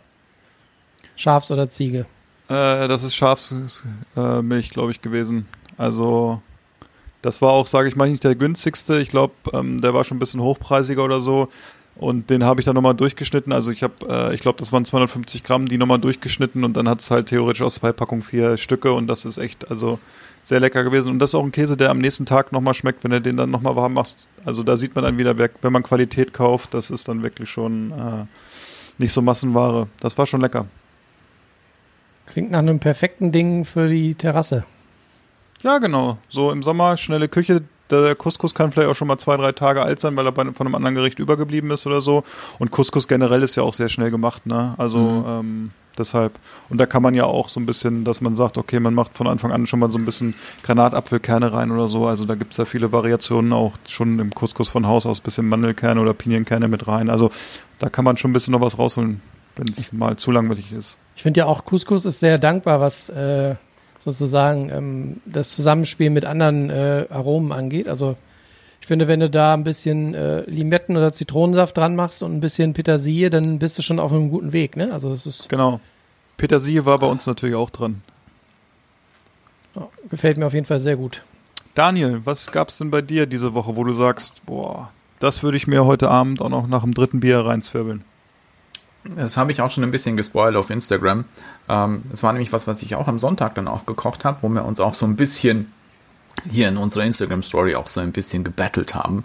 Schafs- 1.17 1.51
oder 1.51 1.69
Ziege? 1.69 2.07
Äh, 2.49 2.87
das 2.89 3.03
ist 3.03 3.15
Schafsmilch, 3.15 3.83
äh, 4.17 4.41
Milch, 4.43 4.71
glaube 4.71 4.91
ich, 4.93 5.03
gewesen. 5.03 5.47
Also 5.77 6.41
das 7.23 7.41
war 7.41 7.51
auch, 7.53 7.67
sage 7.67 7.89
ich 7.89 7.97
mal, 7.97 8.11
nicht 8.11 8.25
der 8.25 8.35
günstigste. 8.35 9.01
Ich 9.01 9.09
glaube, 9.09 9.35
ähm, 9.53 9.81
der 9.81 9.95
war 9.95 10.05
schon 10.05 10.17
ein 10.17 10.21
bisschen 10.21 10.41
hochpreisiger 10.41 11.05
oder 11.05 11.21
so. 11.21 11.49
Und 11.95 12.31
den 12.31 12.45
habe 12.45 12.61
ich 12.61 12.65
dann 12.65 12.75
nochmal 12.75 12.95
durchgeschnitten. 12.95 13.53
Also 13.53 13.71
ich 13.71 13.83
habe, 13.83 13.95
äh, 14.09 14.35
ich 14.35 14.41
glaube, 14.41 14.59
das 14.59 14.73
waren 14.73 14.85
250 14.85 15.45
Gramm, 15.45 15.67
die 15.67 15.79
nochmal 15.79 15.99
durchgeschnitten 15.99 16.65
und 16.65 16.77
dann 16.77 16.89
hat 16.89 17.01
es 17.01 17.11
halt 17.11 17.27
theoretisch 17.29 17.63
aus 17.63 17.77
zwei 17.77 17.93
Packungen 17.93 18.23
vier 18.23 18.57
Stücke 18.57 18.93
und 18.93 19.07
das 19.07 19.25
ist 19.25 19.39
echt, 19.39 19.71
also 19.71 19.99
sehr 20.43 20.59
lecker 20.59 20.85
gewesen. 20.85 21.11
Und 21.11 21.19
das 21.19 21.31
ist 21.31 21.35
auch 21.35 21.45
ein 21.45 21.53
Käse, 21.53 21.77
der 21.77 21.91
am 21.91 21.99
nächsten 21.99 22.27
Tag 22.27 22.51
nochmal 22.51 22.75
schmeckt, 22.75 23.05
wenn 23.05 23.13
du 23.13 23.21
den 23.21 23.37
dann 23.37 23.51
nochmal 23.51 23.77
warm 23.77 23.95
machst. 23.95 24.29
Also 24.45 24.63
da 24.63 24.77
sieht 24.77 24.95
man 24.95 25.05
dann 25.05 25.19
wieder, 25.19 25.37
wenn 25.39 25.73
man 25.73 25.83
Qualität 25.83 26.33
kauft, 26.33 26.75
das 26.75 26.91
ist 26.91 27.09
dann 27.09 27.23
wirklich 27.23 27.49
schon 27.49 27.93
äh, 27.93 28.25
nicht 28.99 29.13
so 29.13 29.23
Massenware. 29.23 29.87
Das 30.01 30.19
war 30.19 30.27
schon 30.27 30.41
lecker. 30.41 30.67
Klingt 32.27 32.51
nach 32.51 32.61
einem 32.61 32.81
perfekten 32.81 33.31
Ding 33.33 33.65
für 33.65 33.89
die 33.89 34.15
Terrasse. 34.15 34.65
Ja, 35.63 35.79
genau. 35.79 36.19
So 36.29 36.51
im 36.51 36.63
Sommer, 36.63 36.97
schnelle 36.97 37.29
Küche. 37.29 37.63
Der 37.91 38.15
Couscous 38.15 38.55
kann 38.55 38.73
vielleicht 38.73 38.89
auch 38.89 38.95
schon 38.95 39.09
mal 39.09 39.19
zwei, 39.19 39.37
drei 39.37 39.53
Tage 39.53 39.83
alt 39.83 40.01
sein, 40.01 40.17
weil 40.17 40.25
er 40.25 40.33
bei, 40.33 40.45
von 40.53 40.67
einem 40.67 40.75
anderen 40.75 40.95
Gericht 40.95 41.19
übergeblieben 41.19 41.71
ist 41.71 41.87
oder 41.87 42.01
so. 42.01 42.25
Und 42.59 42.71
Couscous 42.71 43.07
generell 43.07 43.43
ist 43.43 43.55
ja 43.57 43.63
auch 43.65 43.75
sehr 43.75 43.91
schnell 43.91 44.11
gemacht, 44.11 44.47
ne? 44.47 44.75
Also 44.79 44.99
Mhm. 44.99 45.25
ähm, 45.29 45.71
deshalb. 45.99 46.33
Und 46.71 46.79
da 46.79 46.87
kann 46.87 47.03
man 47.03 47.13
ja 47.13 47.25
auch 47.25 47.51
so 47.51 47.61
ein 47.61 47.67
bisschen, 47.67 48.03
dass 48.05 48.23
man 48.23 48.35
sagt, 48.35 48.57
okay, 48.57 48.81
man 48.81 48.95
macht 48.95 49.15
von 49.17 49.27
Anfang 49.27 49.53
an 49.53 49.67
schon 49.67 49.79
mal 49.79 49.91
so 49.91 49.99
ein 49.99 50.07
bisschen 50.07 50.33
Granatapfelkerne 50.63 51.53
rein 51.53 51.71
oder 51.71 51.87
so. 51.89 52.07
Also 52.07 52.25
da 52.25 52.35
gibt's 52.35 52.57
ja 52.57 52.65
viele 52.65 52.93
Variationen 52.93 53.53
auch 53.53 53.75
schon 53.87 54.19
im 54.21 54.31
Couscous 54.35 54.69
von 54.69 54.87
Haus 54.87 55.05
aus, 55.05 55.21
bisschen 55.21 55.47
Mandelkerne 55.49 56.01
oder 56.01 56.15
Pinienkerne 56.15 56.69
mit 56.69 56.89
rein. 56.89 57.11
Also 57.11 57.29
da 57.79 57.91
kann 57.91 58.07
man 58.07 58.17
schon 58.17 58.31
ein 58.31 58.35
bisschen 58.35 58.53
noch 58.53 58.63
was 58.63 58.79
rausholen, 58.79 59.21
wenn 59.57 59.69
es 59.69 59.93
mal 59.93 60.17
zu 60.17 60.31
langweilig 60.31 60.73
ist. 60.73 60.97
Ich 61.15 61.23
finde 61.23 61.41
ja 61.41 61.47
auch 61.47 61.67
Couscous 61.67 62.07
ist 62.07 62.21
sehr 62.21 62.39
dankbar, 62.39 62.81
was 62.81 63.11
äh, 63.11 63.57
sozusagen 64.05 64.71
ähm, 64.71 65.21
das 65.25 65.51
Zusammenspiel 65.51 66.11
mit 66.11 66.25
anderen 66.25 66.71
äh, 66.71 67.07
Aromen 67.11 67.53
angeht. 67.53 67.89
Also 67.89 68.17
ich 68.81 68.87
finde, 68.89 69.07
wenn 69.07 69.21
du 69.21 69.31
da 69.31 69.55
ein 69.55 69.63
bisschen 69.63 70.15
äh, 70.15 70.41
Limetten 70.51 70.97
oder 70.97 71.13
Zitronensaft 71.13 71.77
dran 71.77 71.95
machst 71.95 72.23
und 72.23 72.35
ein 72.35 72.41
bisschen 72.41 72.73
Petersilie, 72.73 73.31
dann 73.31 73.61
bist 73.61 73.79
du 73.79 73.83
schon 73.83 74.01
auf 74.01 74.13
einem 74.13 74.29
guten 74.31 74.53
Weg. 74.53 74.77
Ne? 74.77 74.93
Also 74.93 75.11
das 75.11 75.25
ist, 75.25 75.49
Genau. 75.49 75.79
Petersilie 76.37 76.85
war 76.85 76.99
bei 76.99 77.07
uns 77.07 77.27
natürlich 77.27 77.55
auch 77.55 77.71
dran. 77.71 78.03
ja, 79.77 79.87
gefällt 80.11 80.37
mir 80.37 80.47
auf 80.47 80.55
jeden 80.55 80.67
Fall 80.67 80.81
sehr 80.81 80.97
gut. 80.97 81.23
Daniel, 81.75 82.21
was 82.25 82.51
gab's 82.51 82.79
denn 82.79 82.91
bei 82.91 83.01
dir 83.03 83.27
diese 83.27 83.55
Woche, 83.55 83.77
wo 83.77 83.85
du 83.85 83.95
sagst, 83.95 84.45
boah, 84.45 84.91
das 85.21 85.43
würde 85.45 85.57
ich 85.57 85.67
mir 85.69 85.87
heute 85.87 86.11
Abend 86.11 86.43
auch 86.43 86.49
noch 86.49 86.67
nach 86.67 86.83
dem 86.83 86.93
dritten 86.93 87.21
Bier 87.21 87.39
reinzwirbeln? 87.39 88.03
Das 89.05 89.37
habe 89.37 89.53
ich 89.53 89.61
auch 89.61 89.71
schon 89.71 89.83
ein 89.85 89.91
bisschen 89.91 90.17
gespoilt 90.17 90.57
auf 90.57 90.71
Instagram. 90.71 91.25
Ähm, 91.69 92.03
Es 92.13 92.23
war 92.23 92.33
nämlich 92.33 92.53
was, 92.53 92.67
was 92.67 92.83
ich 92.83 92.95
auch 92.95 93.09
am 93.09 93.19
Sonntag 93.19 93.55
dann 93.57 93.69
auch 93.69 93.85
gekocht 93.87 94.25
habe, 94.25 94.43
wo 94.43 94.49
wir 94.49 94.65
uns 94.65 94.81
auch 94.81 94.95
so 94.95 95.07
ein 95.07 95.17
bisschen 95.17 95.73
hier 96.49 96.69
in 96.69 96.77
unserer 96.77 97.05
Instagram-Story 97.05 97.75
auch 97.75 97.87
so 97.89 98.01
ein 98.01 98.13
bisschen 98.13 98.45
gebettelt 98.45 98.95
haben. 98.95 99.25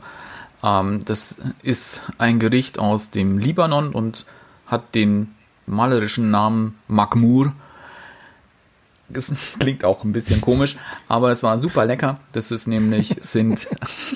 Ähm, 0.64 1.00
das 1.06 1.38
ist 1.62 2.02
ein 2.18 2.40
Gericht 2.40 2.80
aus 2.80 3.12
dem 3.12 3.38
Libanon 3.38 3.94
und 3.94 4.26
hat 4.66 4.96
den 4.96 5.36
malerischen 5.66 6.32
Namen 6.32 6.78
Makmur. 6.88 7.54
Das 9.10 9.32
klingt 9.60 9.86
auch 9.86 10.04
ein 10.04 10.12
bisschen 10.12 10.42
komisch, 10.42 10.76
aber 11.08 11.32
es 11.32 11.44
war 11.44 11.60
super 11.60 11.86
lecker. 11.86 12.20
Das 12.34 12.52
ist 12.52 12.68
nämlich, 12.68 13.16
sind 13.22 13.68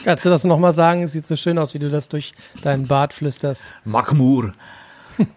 Kannst 0.04 0.26
du 0.26 0.30
das 0.30 0.44
nochmal 0.44 0.74
sagen? 0.74 1.04
Es 1.04 1.14
sieht 1.14 1.26
so 1.26 1.36
schön 1.36 1.58
aus, 1.58 1.74
wie 1.74 1.80
du 1.80 1.90
das 1.90 2.10
durch 2.10 2.34
deinen 2.62 2.88
Bart 2.88 3.14
flüsterst. 3.14 3.74
Makmur. 3.86 4.54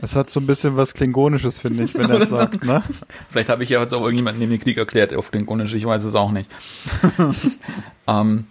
Es 0.00 0.14
hat 0.14 0.30
so 0.30 0.38
ein 0.38 0.46
bisschen 0.46 0.76
was 0.76 0.94
Klingonisches, 0.94 1.58
finde 1.58 1.82
ich, 1.82 1.94
wenn 1.94 2.08
er 2.08 2.20
es 2.20 2.28
sagt, 2.28 2.64
ne? 2.64 2.82
Vielleicht 3.30 3.48
habe 3.48 3.64
ich 3.64 3.70
ja 3.70 3.80
jetzt 3.80 3.92
auch 3.92 4.02
irgendjemanden 4.02 4.48
den 4.48 4.60
Krieg 4.60 4.76
erklärt 4.76 5.12
auf 5.12 5.32
Klingonisch, 5.32 5.74
ich 5.74 5.84
weiß 5.84 6.04
es 6.04 6.14
auch 6.14 6.30
nicht. 6.30 6.48
ähm, 8.06 8.46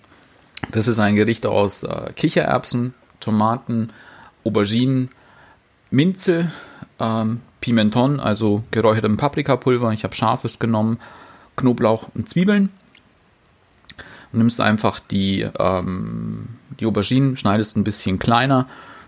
das 0.72 0.90
ist 0.90 1.00
ein 1.00 1.16
Gericht 1.16 1.46
aus 1.46 1.84
äh, 1.84 2.12
Kichererbsen, 2.14 2.94
Tomaten, 3.22 3.94
Auberginen, 4.44 5.10
Minze, 5.90 6.52
ähm, 7.00 7.42
Pimenton, 7.62 8.20
also 8.20 8.64
geräuchertem 8.72 9.16
Paprikapulver. 9.16 9.92
Ich 9.94 10.04
habe 10.04 10.16
scharfes 10.16 10.60
genommen, 10.60 11.00
Knoblauch 11.56 12.10
und 12.14 12.28
Zwiebeln. 12.28 12.70
Und 14.34 14.40
nimmst 14.40 14.60
einfach 14.60 15.00
die, 15.00 15.48
ähm, 15.58 16.50
die 16.80 16.86
Auberginen, 16.86 17.38
schneidest 17.38 17.78
ein 17.78 17.86
bisschen 17.86 18.20
kleiner, 18.20 18.68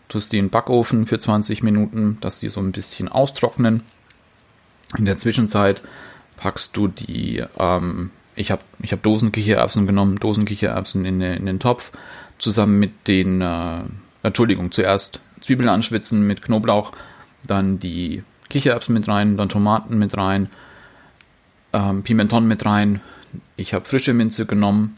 tust 0.10 0.34
die 0.34 0.40
in 0.40 0.46
den 0.46 0.52
Backofen 0.52 1.06
für 1.06 1.18
20 1.18 1.64
Minuten, 1.64 2.18
dass 2.20 2.40
die 2.40 2.50
so 2.50 2.60
ein 2.60 2.74
bisschen 2.74 3.08
austrocknen. 3.08 3.84
In 4.98 5.06
der 5.06 5.18
Zwischenzeit 5.18 5.82
packst 6.36 6.76
du 6.76 6.88
die, 6.88 7.44
ähm, 7.58 8.10
ich 8.36 8.52
habe 8.52 8.64
ich 8.82 8.92
hab 8.92 9.04
Dosenkichererbsen 9.04 9.86
genommen, 9.86 10.20
Dosenkichererbsen 10.20 11.06
in, 11.06 11.22
in 11.22 11.46
den 11.46 11.60
Topf, 11.60 11.92
zusammen 12.40 12.80
mit 12.80 13.08
den, 13.08 13.42
äh, 13.42 13.84
Entschuldigung, 14.24 14.72
zuerst 14.72 15.20
Zwiebeln 15.42 15.70
anschwitzen 15.70 16.26
mit 16.26 16.42
Knoblauch, 16.42 16.92
dann 17.46 17.80
die 17.80 18.24
Kichererbsen 18.50 18.94
mit 18.94 19.08
rein, 19.08 19.38
dann 19.38 19.48
Tomaten 19.50 20.00
mit 20.00 20.18
rein, 20.18 20.50
ähm, 21.72 22.04
Pimenton 22.04 22.48
mit 22.48 22.66
rein. 22.66 23.02
Ich 23.58 23.74
habe 23.74 23.86
frische 23.86 24.14
Minze 24.14 24.48
genommen, 24.48 24.96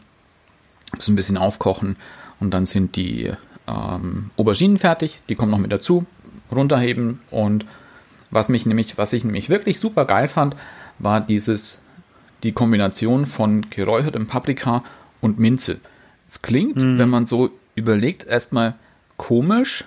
das 0.96 1.08
ein 1.08 1.16
bisschen 1.16 1.36
aufkochen 1.36 1.96
und 2.40 2.52
dann 2.52 2.64
sind 2.64 2.96
die 2.96 3.32
ähm, 3.66 4.30
Auberginen 4.36 4.78
fertig, 4.78 5.20
die 5.28 5.34
kommen 5.34 5.50
noch 5.50 5.58
mit 5.58 5.72
dazu, 5.72 6.06
runterheben 6.50 7.20
und 7.30 7.66
was 8.30 8.48
mich 8.48 8.64
nämlich, 8.66 8.96
was 8.98 9.12
ich 9.12 9.24
nämlich 9.24 9.50
wirklich 9.50 9.78
super 9.78 10.04
geil 10.06 10.26
fand, 10.28 10.56
war 10.98 11.20
dieses, 11.20 11.82
die 12.42 12.52
Kombination 12.52 13.26
von 13.26 13.66
geräuchertem 13.70 14.26
Paprika 14.26 14.82
und 15.20 15.38
Minze. 15.38 15.78
Es 16.26 16.40
klingt, 16.42 16.76
wenn 16.98 17.08
man 17.10 17.26
so 17.26 17.50
überlegt, 17.74 18.24
erstmal 18.24 18.74
komisch, 19.16 19.84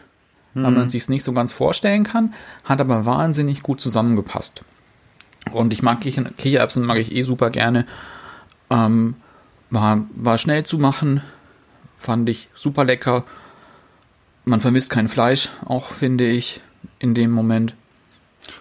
weil 0.53 0.71
man 0.71 0.87
sich 0.87 1.03
es 1.03 1.09
nicht 1.09 1.23
so 1.23 1.33
ganz 1.33 1.51
vorstellen 1.53 2.03
kann, 2.03 2.33
hat 2.63 2.79
aber 2.79 3.05
wahnsinnig 3.05 3.61
gut 3.63 3.81
zusammengepasst. 3.81 4.61
Und 5.51 5.73
ich 5.73 5.81
mag 5.83 5.99
Kicher- 6.01 6.31
Kichererbsen, 6.37 6.85
mag 6.85 6.97
ich 6.97 7.13
eh 7.13 7.23
super 7.23 7.49
gerne. 7.49 7.85
Ähm, 8.69 9.15
war, 9.69 10.05
war 10.15 10.37
schnell 10.37 10.65
zu 10.65 10.77
machen, 10.77 11.21
fand 11.97 12.29
ich 12.29 12.47
super 12.55 12.83
lecker. 12.85 13.25
Man 14.45 14.61
vermisst 14.61 14.89
kein 14.91 15.07
Fleisch, 15.07 15.49
auch 15.65 15.87
finde 15.91 16.27
ich, 16.27 16.61
in 16.99 17.13
dem 17.15 17.31
Moment. 17.31 17.75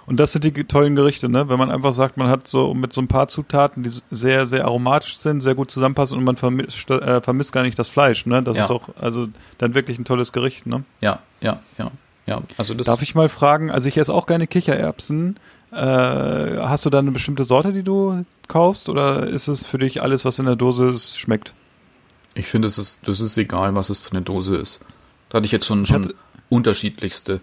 Und 0.06 0.18
das 0.18 0.32
sind 0.32 0.44
die 0.44 0.52
tollen 0.64 0.96
Gerichte, 0.96 1.28
ne? 1.28 1.48
Wenn 1.50 1.58
man 1.58 1.70
einfach 1.70 1.92
sagt, 1.92 2.16
man 2.16 2.28
hat 2.28 2.48
so 2.48 2.72
mit 2.72 2.92
so 2.94 3.02
ein 3.02 3.08
paar 3.08 3.28
Zutaten, 3.28 3.82
die 3.82 3.90
sehr, 4.10 4.46
sehr 4.46 4.64
aromatisch 4.64 5.16
sind, 5.18 5.42
sehr 5.42 5.54
gut 5.54 5.70
zusammenpassen 5.70 6.16
und 6.16 6.24
man 6.24 6.36
vermisst, 6.36 6.90
äh, 6.90 7.20
vermisst 7.20 7.52
gar 7.52 7.62
nicht 7.62 7.78
das 7.78 7.88
Fleisch, 7.88 8.24
ne? 8.24 8.42
Das 8.42 8.56
Ja. 8.56 8.62
ist 8.64 8.70
doch 8.70 8.88
also 8.98 9.28
dann 9.58 9.74
wirklich 9.74 9.98
ein 9.98 10.06
tolles 10.06 10.32
Gericht, 10.32 10.66
ne? 10.66 10.84
Ja, 11.02 11.18
ja, 11.42 11.60
ja, 11.76 11.90
ja. 12.26 12.42
Also 12.56 12.72
das 12.72 12.86
Darf 12.86 13.02
ich 13.02 13.14
mal 13.14 13.28
fragen, 13.28 13.70
also 13.70 13.86
ich 13.88 13.98
esse 13.98 14.12
auch 14.12 14.26
gerne 14.26 14.46
Kichererbsen. 14.46 15.36
Äh, 15.70 15.76
hast 15.76 16.86
du 16.86 16.90
da 16.90 17.00
eine 17.00 17.10
bestimmte 17.10 17.44
Sorte, 17.44 17.72
die 17.74 17.82
du 17.82 18.24
kaufst 18.48 18.88
oder 18.88 19.26
ist 19.26 19.48
es 19.48 19.66
für 19.66 19.78
dich 19.78 20.02
alles, 20.02 20.24
was 20.24 20.38
in 20.38 20.46
der 20.46 20.56
Dose 20.56 20.86
ist, 20.88 21.18
schmeckt? 21.18 21.52
Ich 22.34 22.46
finde, 22.46 22.68
es 22.68 22.78
ist, 22.78 23.00
das 23.06 23.20
ist 23.20 23.36
egal, 23.36 23.76
was 23.76 23.90
es 23.90 24.00
für 24.00 24.12
eine 24.12 24.22
Dose 24.22 24.56
ist. 24.56 24.80
Da 25.34 25.38
hatte 25.38 25.46
ich 25.46 25.52
jetzt 25.52 25.66
schon, 25.66 25.84
schon 25.84 26.04
hatte- 26.04 26.14
unterschiedlichste. 26.48 27.40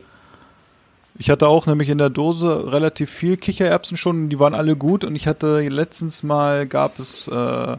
Ich 1.18 1.30
hatte 1.30 1.50
auch 1.50 1.66
nämlich 1.68 1.90
in 1.90 1.98
der 1.98 2.10
Dose 2.10 2.72
relativ 2.72 3.10
viel 3.10 3.36
Kichererbsen 3.36 3.98
schon, 3.98 4.30
die 4.30 4.40
waren 4.40 4.54
alle 4.56 4.78
gut 4.78 5.04
und 5.04 5.14
ich 5.14 5.28
hatte 5.28 5.60
letztens 5.68 6.24
mal 6.24 6.66
gab 6.68 7.00
es 7.00 7.28
äh, 7.28 7.78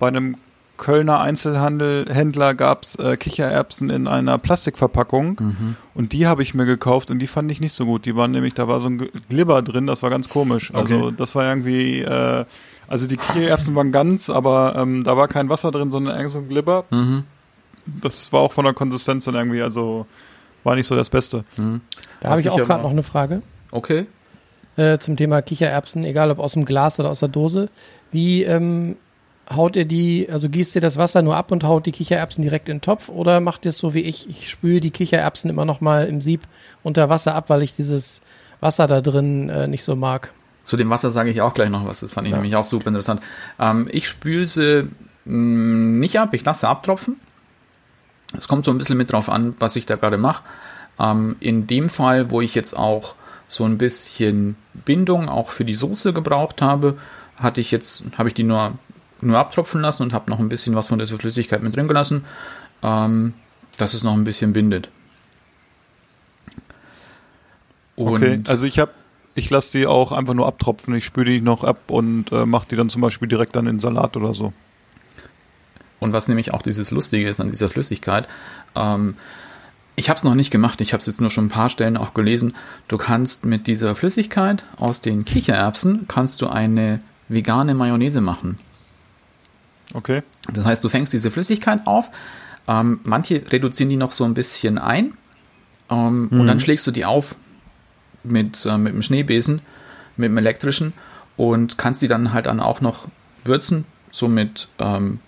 bei 0.00 0.08
einem 0.08 0.36
Kölner 0.76 1.20
Einzelhandel 1.20 2.06
Händler 2.12 2.54
gab 2.54 2.82
es 2.82 2.96
äh, 2.96 3.16
Kichererbsen 3.16 3.90
in 3.90 4.08
einer 4.08 4.38
Plastikverpackung 4.38 5.76
und 5.94 6.12
die 6.12 6.26
habe 6.26 6.42
ich 6.42 6.52
mir 6.54 6.64
gekauft 6.66 7.12
und 7.12 7.20
die 7.20 7.28
fand 7.28 7.48
ich 7.52 7.60
nicht 7.60 7.74
so 7.74 7.86
gut. 7.86 8.06
Die 8.06 8.16
waren 8.16 8.32
nämlich, 8.32 8.54
da 8.54 8.66
war 8.66 8.80
so 8.80 8.88
ein 8.88 9.08
Glibber 9.28 9.62
drin, 9.62 9.86
das 9.86 10.02
war 10.02 10.10
ganz 10.10 10.28
komisch. 10.28 10.74
Also 10.74 10.96
Okay. 10.96 11.14
das 11.16 11.36
war 11.36 11.44
irgendwie, 11.48 12.00
äh, 12.00 12.44
also 12.88 13.06
die 13.06 13.18
Kichererbsen 13.18 13.72
waren 13.76 13.92
ganz, 13.92 14.28
aber 14.30 14.74
ähm, 14.76 15.04
da 15.04 15.16
war 15.16 15.28
kein 15.28 15.48
Wasser 15.48 15.70
drin, 15.70 15.92
sondern 15.92 16.16
irgend 16.16 16.32
so 16.32 16.40
ein 16.40 16.48
Glibber. 16.48 16.86
Mhm. 16.90 17.22
Das 17.86 18.32
war 18.32 18.40
auch 18.40 18.52
von 18.52 18.64
der 18.64 18.74
Konsistenz 18.74 19.24
dann 19.26 19.34
irgendwie, 19.34 19.62
also 19.62 20.06
war 20.62 20.74
nicht 20.76 20.86
so 20.86 20.96
das 20.96 21.10
Beste. 21.10 21.44
Da 22.20 22.30
habe 22.30 22.40
ich 22.40 22.48
auch 22.50 22.56
gerade 22.64 22.82
noch 22.82 22.90
eine 22.90 23.02
Frage 23.02 23.42
Okay. 23.70 24.06
äh, 24.76 24.98
zum 24.98 25.16
Thema 25.16 25.42
Kichererbsen, 25.42 26.04
egal 26.04 26.30
ob 26.30 26.38
aus 26.38 26.54
dem 26.54 26.64
Glas 26.64 26.98
oder 26.98 27.10
aus 27.10 27.20
der 27.20 27.28
Dose. 27.28 27.68
Wie 28.12 28.42
ähm, 28.44 28.96
haut 29.54 29.76
ihr 29.76 29.84
die, 29.84 30.26
also 30.30 30.48
gießt 30.48 30.74
ihr 30.76 30.80
das 30.80 30.96
Wasser 30.96 31.20
nur 31.20 31.36
ab 31.36 31.50
und 31.52 31.64
haut 31.64 31.84
die 31.84 31.92
Kichererbsen 31.92 32.42
direkt 32.42 32.68
in 32.70 32.76
den 32.76 32.80
Topf 32.80 33.10
oder 33.10 33.40
macht 33.40 33.66
ihr 33.66 33.70
es 33.70 33.78
so 33.78 33.92
wie 33.92 34.00
ich? 34.00 34.28
Ich 34.28 34.48
spüle 34.48 34.80
die 34.80 34.90
Kichererbsen 34.90 35.50
immer 35.50 35.66
noch 35.66 35.80
mal 35.82 36.06
im 36.06 36.20
Sieb 36.22 36.40
unter 36.82 37.10
Wasser 37.10 37.34
ab, 37.34 37.50
weil 37.50 37.62
ich 37.62 37.74
dieses 37.74 38.22
Wasser 38.60 38.86
da 38.86 39.02
drin 39.02 39.50
äh, 39.50 39.66
nicht 39.68 39.84
so 39.84 39.96
mag. 39.96 40.32
Zu 40.62 40.78
dem 40.78 40.88
Wasser 40.88 41.10
sage 41.10 41.28
ich 41.28 41.42
auch 41.42 41.52
gleich 41.52 41.68
noch 41.68 41.84
was. 41.84 42.00
Das 42.00 42.12
fand 42.12 42.26
ich 42.26 42.30
Ja. 42.30 42.38
nämlich 42.38 42.56
auch 42.56 42.66
super 42.66 42.88
interessant. 42.88 43.20
Ähm, 43.58 43.86
ich 43.92 44.08
spüle 44.08 44.46
sie 44.46 44.88
mh, 45.26 45.98
nicht 46.00 46.18
ab, 46.18 46.32
ich 46.32 46.42
lasse 46.42 46.66
abtropfen. 46.68 47.16
Es 48.38 48.48
kommt 48.48 48.64
so 48.64 48.70
ein 48.70 48.78
bisschen 48.78 48.98
mit 48.98 49.12
drauf 49.12 49.28
an, 49.28 49.54
was 49.58 49.76
ich 49.76 49.86
da 49.86 49.96
gerade 49.96 50.18
mache. 50.18 50.42
Ähm, 50.98 51.36
in 51.40 51.66
dem 51.66 51.90
Fall, 51.90 52.30
wo 52.30 52.40
ich 52.40 52.54
jetzt 52.54 52.76
auch 52.76 53.14
so 53.48 53.64
ein 53.64 53.78
bisschen 53.78 54.56
Bindung 54.72 55.28
auch 55.28 55.50
für 55.50 55.64
die 55.64 55.74
Soße 55.74 56.12
gebraucht 56.12 56.62
habe, 56.62 56.98
hatte 57.36 57.60
ich 57.60 57.70
jetzt, 57.70 58.04
habe 58.16 58.28
ich 58.28 58.34
die 58.34 58.42
nur, 58.42 58.72
nur 59.20 59.38
abtropfen 59.38 59.80
lassen 59.80 60.02
und 60.02 60.12
habe 60.12 60.30
noch 60.30 60.38
ein 60.38 60.48
bisschen 60.48 60.74
was 60.74 60.88
von 60.88 60.98
dieser 60.98 61.18
Flüssigkeit 61.18 61.62
mit 61.62 61.76
drin 61.76 61.88
gelassen, 61.88 62.24
ähm, 62.82 63.34
dass 63.76 63.94
es 63.94 64.02
noch 64.02 64.12
ein 64.12 64.24
bisschen 64.24 64.52
bindet. 64.52 64.88
Und 67.96 68.14
Okay, 68.14 68.42
also 68.46 68.66
ich 68.66 68.78
habe, 68.78 68.92
ich 69.34 69.50
lasse 69.50 69.78
die 69.78 69.86
auch 69.86 70.12
einfach 70.12 70.34
nur 70.34 70.46
abtropfen. 70.46 70.94
Ich 70.94 71.04
spüle 71.04 71.30
die 71.30 71.40
noch 71.40 71.64
ab 71.64 71.78
und 71.88 72.32
äh, 72.32 72.46
mache 72.46 72.68
die 72.70 72.76
dann 72.76 72.88
zum 72.88 73.02
Beispiel 73.02 73.28
direkt 73.28 73.56
dann 73.56 73.66
in 73.66 73.78
Salat 73.78 74.16
oder 74.16 74.34
so. 74.34 74.52
Und 76.04 76.12
was 76.12 76.28
nämlich 76.28 76.52
auch 76.52 76.60
dieses 76.60 76.90
Lustige 76.90 77.26
ist 77.26 77.40
an 77.40 77.48
dieser 77.48 77.70
Flüssigkeit, 77.70 78.28
ähm, 78.76 79.14
ich 79.96 80.10
habe 80.10 80.18
es 80.18 80.22
noch 80.22 80.34
nicht 80.34 80.50
gemacht, 80.50 80.82
ich 80.82 80.92
habe 80.92 81.00
es 81.00 81.06
jetzt 81.06 81.18
nur 81.18 81.30
schon 81.30 81.46
ein 81.46 81.48
paar 81.48 81.70
Stellen 81.70 81.96
auch 81.96 82.12
gelesen. 82.12 82.54
Du 82.88 82.98
kannst 82.98 83.46
mit 83.46 83.66
dieser 83.66 83.94
Flüssigkeit 83.94 84.66
aus 84.76 85.00
den 85.00 85.24
Kichererbsen 85.24 86.04
kannst 86.06 86.42
du 86.42 86.48
eine 86.48 87.00
vegane 87.30 87.74
Mayonnaise 87.74 88.20
machen. 88.20 88.58
Okay. 89.94 90.22
Das 90.52 90.66
heißt, 90.66 90.84
du 90.84 90.90
fängst 90.90 91.14
diese 91.14 91.30
Flüssigkeit 91.30 91.86
auf, 91.86 92.10
ähm, 92.68 93.00
manche 93.04 93.42
reduzieren 93.50 93.88
die 93.88 93.96
noch 93.96 94.12
so 94.12 94.24
ein 94.24 94.34
bisschen 94.34 94.76
ein 94.76 95.14
ähm, 95.88 96.28
und 96.30 96.46
dann 96.46 96.60
schlägst 96.60 96.86
du 96.86 96.90
die 96.90 97.06
auf 97.06 97.34
mit, 98.24 98.66
äh, 98.66 98.76
mit 98.76 98.92
dem 98.92 99.00
Schneebesen, 99.00 99.62
mit 100.18 100.28
dem 100.28 100.36
elektrischen 100.36 100.92
und 101.38 101.78
kannst 101.78 102.02
die 102.02 102.08
dann 102.08 102.34
halt 102.34 102.44
dann 102.44 102.60
auch 102.60 102.82
noch 102.82 103.08
würzen, 103.44 103.86
so 104.10 104.28
mit 104.28 104.68
ähm, 104.78 105.20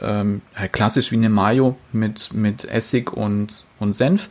ähm, 0.00 0.42
halt 0.54 0.72
klassisch 0.72 1.10
wie 1.10 1.16
eine 1.16 1.30
Mayo 1.30 1.76
mit, 1.92 2.32
mit 2.32 2.64
Essig 2.64 3.12
und, 3.12 3.64
und 3.78 3.92
Senf 3.92 4.28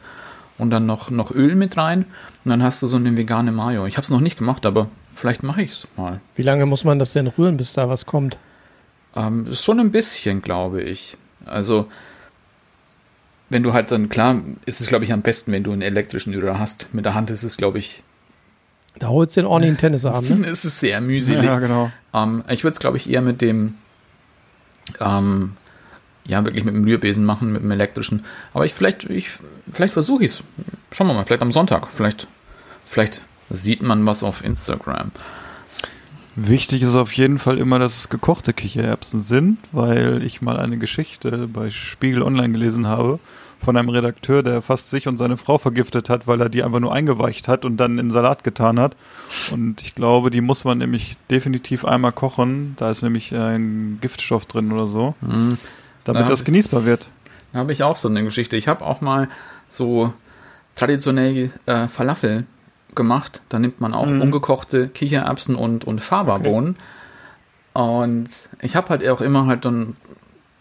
und 0.58 0.70
dann 0.70 0.86
noch, 0.86 1.10
noch 1.10 1.32
Öl 1.32 1.56
mit 1.56 1.78
rein 1.78 2.06
und 2.46 2.50
dann 2.50 2.64
hast 2.64 2.82
du 2.82 2.88
so 2.88 2.98
eine 2.98 3.16
vegane 3.18 3.52
Mayo. 3.52 3.86
Ich 3.86 3.98
habe 3.98 4.04
es 4.04 4.10
noch 4.10 4.20
nicht 4.20 4.38
gemacht, 4.38 4.66
aber 4.66 4.90
vielleicht 5.14 5.44
mache 5.44 5.62
ich 5.62 5.72
es 5.72 5.88
mal. 5.98 6.20
Wie 6.36 6.44
lange 6.44 6.66
muss 6.66 6.84
man 6.84 7.00
das 7.00 7.14
denn 7.14 7.28
rühren, 7.28 7.58
bis 7.58 7.74
da 7.74 7.90
was 7.90 8.06
kommt? 8.06 8.38
Ähm, 9.16 9.48
ist 9.48 9.64
schon 9.64 9.80
ein 9.80 9.92
bisschen, 9.92 10.42
glaube 10.42 10.82
ich. 10.82 11.18
Also, 11.46 11.88
wenn 13.50 13.64
du 13.64 13.74
halt 13.74 13.92
dann, 13.92 14.10
klar, 14.10 14.42
ist 14.66 14.82
es, 14.82 14.88
glaube 14.88 15.06
ich, 15.06 15.14
am 15.14 15.22
besten, 15.22 15.52
wenn 15.52 15.64
du 15.64 15.72
einen 15.72 15.82
elektrischen 15.82 16.34
Rührer 16.34 16.60
hast. 16.60 16.88
Mit 16.94 17.06
der 17.06 17.14
Hand 17.14 17.30
ist 17.30 17.44
es, 17.44 17.58
glaube 17.58 17.78
ich, 17.78 18.04
Da 18.98 19.10
holst 19.10 19.38
du 19.38 19.42
den 19.42 19.48
ordentlichen 19.48 19.78
Tennisarm, 19.78 20.26
ne? 20.26 20.48
ist 20.48 20.66
es 20.66 20.80
sehr 20.80 21.02
mühselig. 21.02 21.44
Ja, 21.44 21.60
genau. 21.60 21.92
Ähm, 22.14 22.44
ich 22.50 22.64
würde 22.64 22.74
es, 22.74 22.80
glaube 22.80 22.98
ich, 22.98 23.10
eher 23.10 23.22
mit 23.22 23.42
dem, 23.42 23.76
ähm, 25.00 25.54
ja, 26.26 26.46
wirklich 26.46 26.64
mit 26.64 26.76
dem 26.76 26.84
Rührbesen 26.84 27.26
machen, 27.26 27.52
mit 27.52 27.64
dem 27.64 27.72
elektrischen. 27.72 28.26
Aber 28.54 28.66
ich 28.66 28.74
vielleicht, 28.74 29.06
ich, 29.06 29.30
vielleicht 29.72 29.94
versuche 29.94 30.24
ich 30.24 30.32
es. 30.32 30.44
Schauen 30.92 31.08
wir 31.08 31.14
mal, 31.14 31.26
vielleicht 31.26 31.42
am 31.42 31.52
Sonntag. 31.52 31.88
Vielleicht, 31.92 32.28
vielleicht 32.86 33.22
sieht 33.50 33.82
man 33.82 34.06
was 34.06 34.24
auf 34.24 34.44
Instagram. 34.44 35.12
Wichtig 36.36 36.82
ist 36.82 36.96
auf 36.96 37.14
jeden 37.14 37.38
Fall 37.38 37.60
immer, 37.60 37.78
dass 37.78 38.00
es 38.00 38.10
gekochte 38.10 38.54
Kichererbsen 38.54 39.22
sind, 39.22 39.60
weil 39.72 40.24
ich 40.24 40.42
mal 40.42 40.60
eine 40.60 40.78
Geschichte 40.78 41.48
bei 41.48 41.70
Spiegel 41.70 42.24
Online 42.24 42.52
gelesen 42.52 42.88
habe 42.88 43.20
von 43.64 43.78
einem 43.78 43.90
Redakteur, 43.90 44.44
der 44.44 44.62
fast 44.62 44.90
sich 44.90 45.08
und 45.08 45.18
seine 45.18 45.38
Frau 45.38 45.58
vergiftet 45.58 46.10
hat, 46.10 46.28
weil 46.28 46.40
er 46.42 46.50
die 46.50 46.64
einfach 46.64 46.80
nur 46.80 46.94
eingeweicht 46.94 47.48
hat 47.48 47.66
und 47.66 47.78
dann 47.78 47.98
in 47.98 48.12
Salat 48.12 48.44
getan 48.44 48.80
hat. 48.80 48.96
Und 49.52 49.82
ich 49.82 49.96
glaube, 49.96 50.30
die 50.30 50.42
muss 50.42 50.66
man 50.66 50.78
nämlich 50.78 51.18
definitiv 51.32 51.86
einmal 51.86 52.12
kochen. 52.12 52.76
Da 52.78 52.90
ist 52.90 53.02
nämlich 53.02 53.34
ein 53.34 53.98
Giftstoff 54.02 54.46
drin 54.46 54.72
oder 54.72 54.88
so, 54.88 55.16
damit 55.22 56.24
Da 56.24 56.28
das 56.28 56.42
ich- 56.42 56.46
genießbar 56.46 56.86
wird. 56.86 57.10
Da 57.54 57.60
habe 57.60 57.72
ich 57.72 57.84
auch 57.84 57.96
so 57.96 58.08
eine 58.08 58.24
Geschichte. 58.24 58.56
Ich 58.58 58.68
habe 58.68 58.84
auch 58.84 59.02
mal 59.02 59.30
so 59.70 60.14
traditionell 60.76 61.52
äh, 61.68 61.88
Falafel 61.88 62.46
gemacht. 62.96 63.42
Da 63.50 63.60
nimmt 63.60 63.80
man 63.82 63.94
auch 63.94 64.08
ungekochte 64.08 64.88
Kichererbsen 64.88 65.56
und, 65.56 65.86
und 65.86 66.02
Fava-Bohnen. 66.02 66.78
Und 67.74 68.30
ich 68.62 68.76
habe 68.76 68.90
halt 68.90 69.08
auch 69.08 69.22
immer 69.22 69.48
halt 69.48 69.66
dann, 69.66 69.96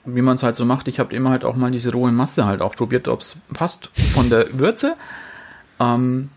wie 0.04 0.22
man 0.22 0.36
es 0.36 0.42
halt 0.42 0.56
so 0.56 0.64
macht, 0.64 0.88
ich 0.88 0.98
habe 0.98 1.14
immer 1.14 1.30
halt 1.30 1.44
auch 1.44 1.56
mal 1.56 1.70
diese 1.70 1.92
rohe 1.92 2.12
Masse 2.12 2.44
halt 2.44 2.60
auch 2.62 2.74
probiert, 2.74 3.08
ob 3.08 3.20
es 3.20 3.36
passt 3.54 3.90
von 4.14 4.30
der 4.30 4.58
Würze. 4.58 4.96
Ähm, 5.78 6.30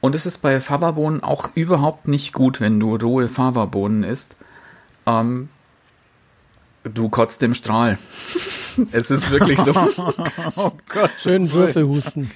und 0.00 0.14
es 0.14 0.26
ist 0.26 0.38
bei 0.38 0.60
Fava-Bohnen 0.60 1.22
auch 1.22 1.50
überhaupt 1.54 2.08
nicht 2.08 2.32
gut, 2.32 2.60
wenn 2.60 2.80
du 2.80 2.96
rohe 2.96 3.28
Fava-Bohnen 3.28 4.02
isst. 4.04 4.36
Ähm, 5.06 5.48
du 6.84 7.08
kotzt 7.08 7.42
im 7.42 7.54
Strahl. 7.54 7.98
es 8.92 9.10
ist 9.10 9.30
wirklich 9.30 9.58
so. 9.60 9.72
Oh 10.56 10.72
Gott. 10.88 11.10
Schön 11.18 11.50
Würfelhusten. 11.52 12.30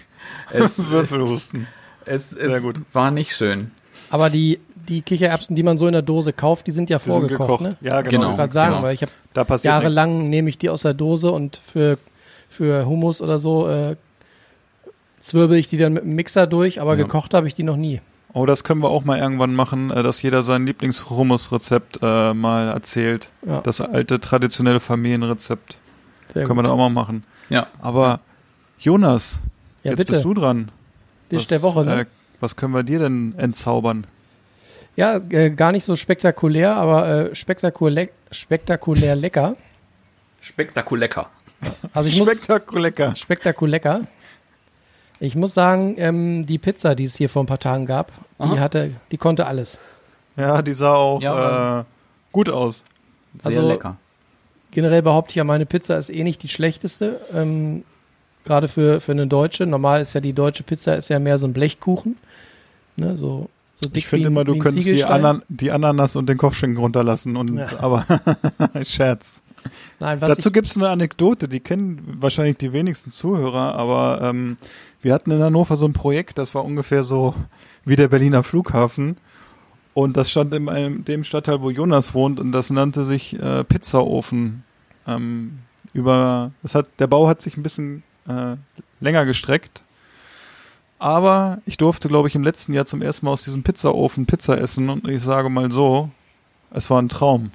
Es, 0.50 0.72
Würfelhusten. 0.90 1.66
es, 2.04 2.30
Sehr 2.30 2.56
es 2.56 2.62
gut. 2.62 2.80
war 2.92 3.10
nicht 3.10 3.34
schön. 3.34 3.70
Aber 4.14 4.30
die, 4.30 4.60
die 4.88 5.02
Kichererbsen, 5.02 5.56
die 5.56 5.64
man 5.64 5.76
so 5.76 5.86
in 5.88 5.92
der 5.92 6.02
Dose 6.02 6.32
kauft, 6.32 6.68
die 6.68 6.70
sind 6.70 6.88
ja 6.88 6.98
Die 6.98 7.02
sind 7.04 7.12
vorgekocht, 7.12 7.48
gekocht. 7.48 7.60
ne? 7.62 7.76
Ja, 7.80 8.00
genau. 8.00 8.10
Genau. 8.20 8.30
Ich 8.30 8.36
gerade 8.36 8.52
sagen, 8.52 8.70
genau. 8.74 8.82
weil 8.84 8.94
ich 8.94 9.02
habe 9.02 9.10
Da 9.32 9.42
passiert 9.42 9.74
nichts. 9.74 9.96
jahrelang 9.96 10.30
nehme 10.30 10.48
ich 10.48 10.56
die 10.56 10.68
aus 10.70 10.82
der 10.82 10.94
Dose 10.94 11.32
und 11.32 11.56
für, 11.56 11.98
für 12.48 12.86
Hummus 12.86 13.20
oder 13.20 13.40
so 13.40 13.68
äh, 13.68 13.96
zwirbel 15.18 15.56
ich 15.58 15.66
die 15.66 15.78
dann 15.78 15.94
mit 15.94 16.04
dem 16.04 16.14
Mixer 16.14 16.46
durch, 16.46 16.80
aber 16.80 16.92
Ja. 16.96 17.02
gekocht 17.02 17.34
habe 17.34 17.48
ich 17.48 17.54
die 17.54 17.64
noch 17.64 17.76
nie. 17.76 18.00
Oh, 18.34 18.46
das 18.46 18.62
können 18.62 18.82
wir 18.82 18.88
auch 18.90 19.04
mal 19.04 19.18
irgendwann 19.18 19.52
machen, 19.54 19.90
äh, 19.90 20.02
dass 20.04 20.22
jeder 20.22 20.42
sein 20.42 20.64
Lieblings-Hummus-Rezept 20.66 21.98
äh, 22.02 22.34
mal 22.34 22.68
erzählt. 22.68 23.30
Ja, 23.46 23.62
Das 23.62 23.80
alte 23.80 24.20
traditionelle 24.20 24.78
Familienrezept. 24.80 25.78
sehr 26.32 26.44
Können 26.44 26.58
wir 26.58 26.62
gut. 26.62 26.66
da 26.70 26.72
auch 26.74 26.78
mal 26.78 26.88
machen. 26.88 27.24
Ja, 27.48 27.66
Aber 27.80 28.20
Jonas, 28.78 29.42
Ja, 29.82 29.90
jetzt 29.90 29.98
bitte. 29.98 30.12
bist 30.12 30.24
du 30.24 30.34
dran. 30.34 30.70
Dish 31.32 31.46
der 31.46 31.62
Woche, 31.62 31.84
ne? 31.84 32.00
Äh, 32.02 32.06
was 32.44 32.54
können 32.56 32.72
wir 32.74 32.82
dir 32.84 32.98
denn 33.00 33.34
entzaubern? 33.38 34.06
Ja, 34.96 35.16
äh, 35.30 35.50
gar 35.50 35.72
nicht 35.72 35.84
so 35.84 35.96
spektakulär, 35.96 36.76
aber 36.76 37.08
äh, 37.30 37.34
spektakulär, 37.34 38.08
spektakulär 38.30 39.16
lecker. 39.16 39.56
spektakulecker. 40.40 41.30
Also 41.92 42.08
ich 42.10 42.18
muss 42.18 42.28
Spektakulär. 42.28 43.16
spektakulär. 43.16 44.02
Ich 45.20 45.34
muss 45.34 45.54
sagen, 45.54 45.94
ähm, 45.98 46.44
die 46.46 46.58
Pizza, 46.58 46.94
die 46.94 47.04
es 47.04 47.16
hier 47.16 47.28
vor 47.30 47.42
ein 47.42 47.46
paar 47.46 47.58
Tagen 47.58 47.86
gab, 47.86 48.12
die 48.38 48.42
Aha. 48.44 48.58
hatte, 48.58 48.90
die 49.10 49.16
konnte 49.16 49.46
alles. 49.46 49.78
Ja, 50.36 50.60
die 50.60 50.74
sah 50.74 50.94
auch 50.94 51.22
Ja, 51.22 51.80
äh, 51.80 51.84
gut 52.32 52.50
aus. 52.50 52.84
Sehr 53.42 53.46
Also- 53.46 53.66
lecker. 53.66 53.96
Generell 54.72 55.02
behaupte 55.02 55.30
ich 55.30 55.36
ja, 55.36 55.44
meine 55.44 55.66
Pizza 55.66 55.96
ist 55.96 56.10
eh 56.10 56.24
nicht 56.24 56.42
die 56.42 56.48
schlechteste. 56.48 57.20
Ähm, 57.32 57.84
Gerade 58.44 58.68
für, 58.68 59.00
für 59.00 59.12
eine 59.12 59.26
deutsche. 59.26 59.66
Normal 59.66 60.00
ist 60.00 60.14
ja 60.14 60.20
die 60.20 60.32
deutsche 60.32 60.62
Pizza 60.62 60.96
ist 60.96 61.08
ja 61.08 61.18
mehr 61.18 61.38
so 61.38 61.46
ein 61.46 61.52
Blechkuchen. 61.52 62.16
Ne, 62.96 63.16
so, 63.16 63.48
so 63.76 63.88
dick 63.88 63.98
Ich 63.98 64.06
finde 64.06 64.28
immer, 64.28 64.44
du 64.44 64.58
könntest 64.58 64.86
die. 64.86 65.04
Anan 65.04 65.42
die 65.48 65.70
Ananas 65.70 66.16
und 66.16 66.28
den 66.28 66.36
Kochschinken 66.36 66.78
runterlassen. 66.78 67.36
Und, 67.36 67.56
Ja. 67.56 67.68
Aber 67.78 68.04
Scherz. 68.84 69.42
Nein, 69.98 70.20
Dazu 70.20 70.50
ich, 70.50 70.52
gibt's 70.52 70.76
eine 70.76 70.90
Anekdote, 70.90 71.48
die 71.48 71.60
kennen 71.60 72.18
wahrscheinlich 72.20 72.58
die 72.58 72.74
wenigsten 72.74 73.10
Zuhörer, 73.10 73.74
aber 73.76 74.20
ähm, 74.22 74.58
wir 75.00 75.14
hatten 75.14 75.30
in 75.30 75.42
Hannover 75.42 75.76
so 75.76 75.86
ein 75.86 75.94
Projekt, 75.94 76.36
das 76.36 76.54
war 76.54 76.64
ungefähr 76.64 77.02
so 77.02 77.34
wie 77.86 77.96
der 77.96 78.08
Berliner 78.08 78.42
Flughafen. 78.42 79.16
Und 79.94 80.16
das 80.16 80.30
stand 80.30 80.52
in 80.52 80.68
einem, 80.68 81.04
dem 81.04 81.22
Stadtteil, 81.22 81.62
wo 81.62 81.70
Jonas 81.70 82.14
wohnt, 82.14 82.40
und 82.40 82.52
das 82.52 82.70
nannte 82.70 83.04
sich 83.04 83.38
äh, 83.40 83.62
Pizzaofen. 83.64 84.64
Ähm, 85.06 85.60
über, 85.92 86.50
das 86.62 86.74
hat, 86.74 86.88
der 86.98 87.06
Bau 87.06 87.28
hat 87.28 87.40
sich 87.40 87.56
ein 87.56 87.62
bisschen 87.62 88.02
äh, 88.28 88.56
länger 89.00 89.24
gestreckt. 89.24 89.82
Aber 90.98 91.58
ich 91.66 91.76
durfte, 91.76 92.08
glaube 92.08 92.28
ich, 92.28 92.34
im 92.34 92.42
letzten 92.44 92.72
Jahr 92.72 92.86
zum 92.86 93.02
ersten 93.02 93.26
Mal 93.26 93.32
aus 93.32 93.44
diesem 93.44 93.62
Pizzaofen 93.62 94.26
Pizza 94.26 94.58
essen 94.58 94.88
und 94.88 95.06
ich 95.08 95.22
sage 95.22 95.48
mal 95.50 95.70
so, 95.70 96.10
es 96.70 96.88
war 96.88 97.00
ein 97.02 97.08
Traum. 97.08 97.50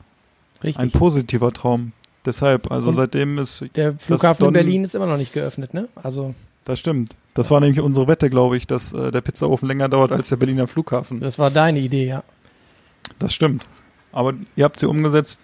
Ein 0.61 0.63
richtig. 0.63 0.93
positiver 0.93 1.51
Traum. 1.51 1.93
Deshalb, 2.25 2.69
also 2.69 2.89
Und 2.89 2.95
seitdem 2.95 3.37
ist, 3.37 3.63
Der 3.75 3.93
Flughafen 3.97 4.47
in 4.47 4.53
Berlin 4.53 4.83
ist 4.83 4.93
immer 4.93 5.05
noch 5.05 5.17
nicht 5.17 5.33
geöffnet, 5.33 5.73
ne? 5.73 5.87
Also, 5.95 6.35
das 6.65 6.77
stimmt. 6.79 7.15
Das 7.33 7.49
war 7.49 7.59
nämlich 7.61 7.79
unsere 7.79 8.07
Wette, 8.07 8.29
glaube 8.29 8.57
ich, 8.57 8.67
dass 8.67 8.93
äh, 8.93 9.11
der 9.11 9.21
Pizzaofen 9.21 9.67
länger 9.67 9.87
dauert 9.87 10.11
als 10.11 10.29
der 10.29 10.35
Berliner 10.35 10.67
Flughafen. 10.67 11.21
das 11.21 11.39
war 11.39 11.49
deine 11.49 11.79
Idee, 11.79 12.05
ja. 12.07 12.23
Das 13.17 13.33
stimmt. 13.33 13.63
Aber 14.11 14.33
ihr 14.55 14.65
habt 14.65 14.79
sie 14.79 14.87
umgesetzt. 14.87 15.39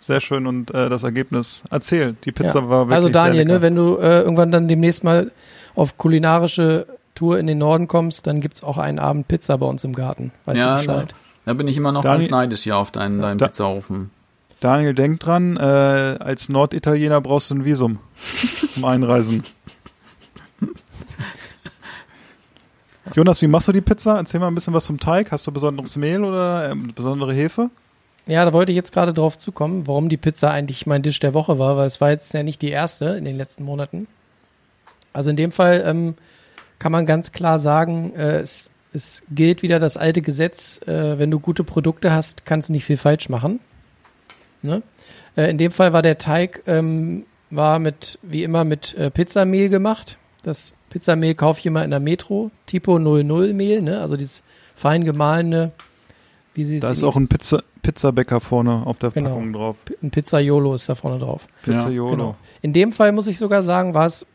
Sehr 0.00 0.20
schön 0.20 0.46
und 0.46 0.72
äh, 0.74 0.88
das 0.88 1.02
Ergebnis 1.02 1.62
erzählt. 1.70 2.24
Die 2.24 2.32
Pizza 2.32 2.60
ja. 2.60 2.68
war 2.68 2.86
wirklich 2.88 2.96
Also 2.96 3.08
Daniel, 3.10 3.34
sehr 3.36 3.44
ne, 3.44 3.52
lecker. 3.52 3.62
wenn 3.62 3.74
du 3.76 3.96
äh, 3.98 4.20
irgendwann 4.22 4.50
dann 4.50 4.66
demnächst 4.66 5.04
mal 5.04 5.30
auf 5.74 5.98
kulinarische 5.98 6.86
Tour 7.14 7.38
in 7.38 7.46
den 7.46 7.58
Norden 7.58 7.86
kommst, 7.86 8.26
dann 8.26 8.40
gibt's 8.40 8.62
auch 8.62 8.78
einen 8.78 8.98
Abend 8.98 9.28
Pizza 9.28 9.58
bei 9.58 9.66
uns 9.66 9.84
im 9.84 9.94
Garten. 9.94 10.32
Weißt 10.46 10.58
Ja, 10.58 10.76
du 10.76 10.86
Bescheid? 10.86 11.14
Da 11.44 11.52
bin 11.54 11.68
ich 11.68 11.76
immer 11.76 11.92
noch 11.92 12.02
ganz 12.02 12.28
neidisch 12.30 12.62
hier 12.62 12.76
auf 12.78 12.90
deinen, 12.90 13.20
deinen 13.20 13.38
Da- 13.38 13.46
Pizzaofen. 13.46 14.10
Daniel, 14.60 14.92
denk 14.94 15.20
dran, 15.20 15.56
äh, 15.56 15.60
als 15.60 16.48
Norditaliener 16.50 17.20
brauchst 17.22 17.50
du 17.50 17.54
ein 17.54 17.64
Visum 17.64 17.98
zum 18.74 18.84
Einreisen. 18.84 19.42
Jonas, 23.14 23.40
wie 23.42 23.46
machst 23.48 23.68
du 23.68 23.72
die 23.72 23.80
Pizza? 23.80 24.16
Erzähl 24.18 24.38
mal 24.40 24.48
ein 24.48 24.54
bisschen 24.54 24.74
was 24.74 24.84
zum 24.84 24.98
Teig. 25.00 25.32
Hast 25.32 25.46
du 25.46 25.52
besonderes 25.52 25.96
Mehl 25.96 26.22
oder 26.22 26.70
ähm, 26.70 26.92
besondere 26.94 27.32
Hefe? 27.32 27.70
Ja, 28.26 28.44
da 28.44 28.52
wollte 28.52 28.72
ich 28.72 28.76
jetzt 28.76 28.92
gerade 28.92 29.12
drauf 29.12 29.38
zukommen, 29.38 29.86
warum 29.86 30.08
die 30.08 30.16
Pizza 30.16 30.50
eigentlich 30.50 30.86
mein 30.86 31.02
Dish 31.02 31.20
der 31.20 31.34
Woche 31.34 31.58
war, 31.58 31.76
weil 31.76 31.86
es 31.86 32.00
war 32.00 32.10
jetzt 32.10 32.32
ja 32.34 32.42
nicht 32.42 32.62
die 32.62 32.70
erste 32.70 33.06
in 33.06 33.24
den 33.24 33.36
letzten 33.36 33.64
Monaten. 33.64 34.06
Also 35.12 35.30
in 35.30 35.36
dem 35.36 35.52
Fall 35.52 35.82
ähm, 35.84 36.14
kann 36.78 36.92
man 36.92 37.06
ganz 37.06 37.32
klar 37.32 37.58
sagen, 37.58 38.14
äh, 38.14 38.40
es, 38.40 38.70
es 38.92 39.22
gilt 39.30 39.62
wieder 39.62 39.78
das 39.78 39.96
alte 39.96 40.22
Gesetz, 40.22 40.80
äh, 40.86 41.18
wenn 41.18 41.30
du 41.30 41.40
gute 41.40 41.64
Produkte 41.64 42.12
hast, 42.12 42.46
kannst 42.46 42.68
du 42.68 42.72
nicht 42.72 42.84
viel 42.84 42.96
falsch 42.96 43.28
machen. 43.28 43.60
Ne? 44.62 44.82
Äh, 45.36 45.50
in 45.50 45.58
dem 45.58 45.72
Fall 45.72 45.92
war 45.92 46.02
der 46.02 46.18
Teig 46.18 46.62
ähm, 46.66 47.24
war 47.50 47.78
mit 47.78 48.18
wie 48.22 48.44
immer 48.44 48.64
mit 48.64 48.94
äh, 48.94 49.10
Pizzamehl 49.10 49.68
gemacht. 49.68 50.18
Das 50.42 50.74
Pizzamehl 50.88 51.34
kaufe 51.34 51.60
ich 51.60 51.66
immer 51.66 51.84
in 51.84 51.90
der 51.90 52.00
Metro, 52.00 52.50
Tipo 52.66 52.98
00 52.98 53.52
Mehl, 53.52 53.82
ne? 53.82 54.00
also 54.00 54.16
dieses 54.16 54.42
fein 54.74 55.04
gemahlene, 55.04 55.72
wie 56.54 56.64
sie 56.64 56.80
Da 56.80 56.90
ist 56.90 57.02
auch 57.04 57.16
ein 57.16 57.28
Pizza 57.28 57.62
Pizzabäcker 57.82 58.40
vorne 58.40 58.86
auf 58.86 58.98
der 58.98 59.10
Genau. 59.10 59.30
Packung 59.30 59.52
drauf. 59.52 59.76
ein 60.02 60.10
Pizzaiolo 60.10 60.74
ist 60.74 60.88
da 60.88 60.94
vorne 60.94 61.18
drauf. 61.18 61.48
Pizza 61.62 61.88
Ja, 61.88 61.90
Yolo. 61.90 62.10
Genau. 62.10 62.36
In 62.60 62.72
dem 62.72 62.92
Fall 62.92 63.12
muss 63.12 63.26
ich 63.26 63.38
sogar 63.38 63.62
sagen, 63.62 63.94
war 63.94 64.06
es 64.06 64.26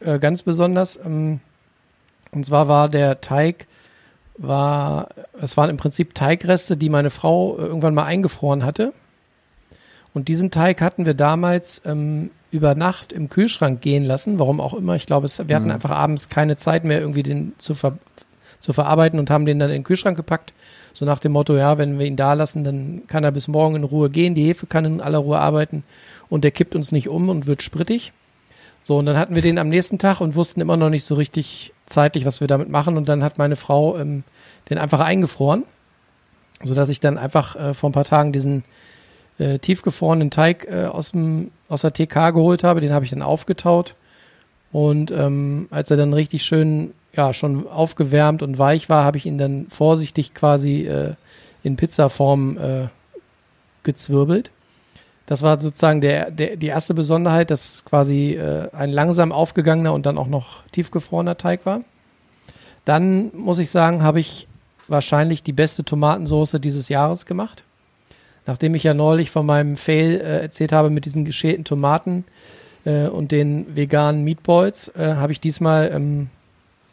äh, 0.00 0.18
ganz 0.18 0.42
besonders. 0.42 0.98
Ähm, 1.04 1.40
und 2.32 2.46
zwar 2.46 2.68
war 2.68 2.88
der 2.88 3.20
Teig, 3.20 3.66
war, 4.38 5.08
es 5.40 5.56
waren 5.56 5.70
im 5.70 5.76
Prinzip 5.76 6.14
Teigreste, 6.14 6.76
die 6.76 6.88
meine 6.88 7.10
Frau 7.10 7.58
äh, 7.58 7.62
irgendwann 7.62 7.94
mal 7.94 8.04
eingefroren 8.04 8.64
hatte. 8.64 8.92
Und 10.14 10.28
diesen 10.28 10.50
Teig 10.50 10.80
hatten 10.80 11.04
wir 11.04 11.14
damals 11.14 11.82
ähm, 11.84 12.30
über 12.50 12.74
Nacht 12.74 13.12
im 13.12 13.28
Kühlschrank 13.28 13.82
gehen 13.82 14.04
lassen, 14.04 14.38
warum 14.38 14.60
auch 14.60 14.72
immer. 14.72 14.96
Ich 14.96 15.04
glaube, 15.06 15.26
es, 15.26 15.46
wir 15.46 15.54
hatten 15.56 15.70
einfach 15.70 15.90
abends 15.90 16.30
keine 16.30 16.56
Zeit 16.56 16.84
mehr, 16.84 17.00
irgendwie 17.00 17.22
den 17.22 17.52
zu, 17.58 17.74
ver, 17.74 17.98
zu 18.60 18.72
verarbeiten 18.72 19.18
und 19.18 19.28
haben 19.30 19.44
den 19.44 19.58
dann 19.58 19.68
in 19.68 19.76
den 19.80 19.84
Kühlschrank 19.84 20.16
gepackt. 20.16 20.54
So 20.96 21.04
nach 21.04 21.18
dem 21.18 21.32
Motto, 21.32 21.54
ja, 21.54 21.76
wenn 21.76 21.98
wir 21.98 22.06
ihn 22.06 22.16
da 22.16 22.32
lassen, 22.32 22.64
dann 22.64 23.02
kann 23.06 23.22
er 23.22 23.30
bis 23.30 23.48
morgen 23.48 23.76
in 23.76 23.84
Ruhe 23.84 24.08
gehen, 24.08 24.34
die 24.34 24.46
Hefe 24.46 24.66
kann 24.66 24.86
in 24.86 25.02
aller 25.02 25.18
Ruhe 25.18 25.38
arbeiten 25.38 25.84
und 26.30 26.42
der 26.42 26.52
kippt 26.52 26.74
uns 26.74 26.90
nicht 26.90 27.10
um 27.10 27.28
und 27.28 27.46
wird 27.46 27.60
sprittig. 27.60 28.14
So, 28.82 28.96
und 28.96 29.04
dann 29.04 29.18
hatten 29.18 29.34
wir 29.34 29.42
den 29.42 29.58
am 29.58 29.68
nächsten 29.68 29.98
Tag 29.98 30.22
und 30.22 30.36
wussten 30.36 30.62
immer 30.62 30.78
noch 30.78 30.88
nicht 30.88 31.04
so 31.04 31.14
richtig 31.16 31.74
zeitlich, 31.84 32.24
was 32.24 32.40
wir 32.40 32.46
damit 32.46 32.70
machen. 32.70 32.96
Und 32.96 33.10
dann 33.10 33.22
hat 33.22 33.36
meine 33.36 33.56
Frau 33.56 33.98
ähm, 33.98 34.24
den 34.70 34.78
einfach 34.78 35.00
eingefroren, 35.00 35.64
sodass 36.64 36.88
ich 36.88 37.00
dann 37.00 37.18
einfach 37.18 37.56
äh, 37.56 37.74
vor 37.74 37.90
ein 37.90 37.92
paar 37.92 38.04
Tagen 38.04 38.32
diesen 38.32 38.64
äh, 39.36 39.58
tiefgefrorenen 39.58 40.30
Teig 40.30 40.66
äh, 40.70 40.86
aus, 40.86 41.12
dem, 41.12 41.50
aus 41.68 41.82
der 41.82 41.92
TK 41.92 42.30
geholt 42.30 42.64
habe. 42.64 42.80
Den 42.80 42.94
habe 42.94 43.04
ich 43.04 43.10
dann 43.10 43.20
aufgetaut. 43.20 43.96
Und 44.72 45.10
ähm, 45.10 45.68
als 45.70 45.90
er 45.90 45.98
dann 45.98 46.14
richtig 46.14 46.42
schön, 46.42 46.94
ja, 47.16 47.32
schon 47.32 47.66
aufgewärmt 47.66 48.42
und 48.42 48.58
weich 48.58 48.88
war, 48.88 49.04
habe 49.04 49.16
ich 49.16 49.26
ihn 49.26 49.38
dann 49.38 49.66
vorsichtig 49.70 50.34
quasi 50.34 50.86
äh, 50.86 51.14
in 51.62 51.76
Pizzaform 51.76 52.58
äh, 52.58 52.88
gezwirbelt. 53.82 54.50
Das 55.26 55.42
war 55.42 55.60
sozusagen 55.60 56.00
der, 56.00 56.30
der, 56.30 56.56
die 56.56 56.68
erste 56.68 56.94
Besonderheit, 56.94 57.50
dass 57.50 57.84
quasi 57.84 58.34
äh, 58.34 58.68
ein 58.72 58.90
langsam 58.90 59.32
aufgegangener 59.32 59.92
und 59.92 60.06
dann 60.06 60.18
auch 60.18 60.28
noch 60.28 60.64
tiefgefrorener 60.70 61.36
Teig 61.36 61.66
war. 61.66 61.80
Dann 62.84 63.32
muss 63.34 63.58
ich 63.58 63.70
sagen, 63.70 64.02
habe 64.02 64.20
ich 64.20 64.46
wahrscheinlich 64.86 65.42
die 65.42 65.52
beste 65.52 65.84
Tomatensauce 65.84 66.58
dieses 66.60 66.88
Jahres 66.88 67.26
gemacht. 67.26 67.64
Nachdem 68.46 68.76
ich 68.76 68.84
ja 68.84 68.94
neulich 68.94 69.32
von 69.32 69.44
meinem 69.44 69.76
Fail 69.76 70.20
äh, 70.20 70.42
erzählt 70.42 70.70
habe 70.70 70.90
mit 70.90 71.04
diesen 71.04 71.24
geschälten 71.24 71.64
Tomaten 71.64 72.24
äh, 72.84 73.08
und 73.08 73.32
den 73.32 73.74
veganen 73.74 74.22
Meatballs, 74.22 74.88
äh, 74.94 75.14
habe 75.16 75.32
ich 75.32 75.40
diesmal 75.40 75.90
ähm, 75.92 76.30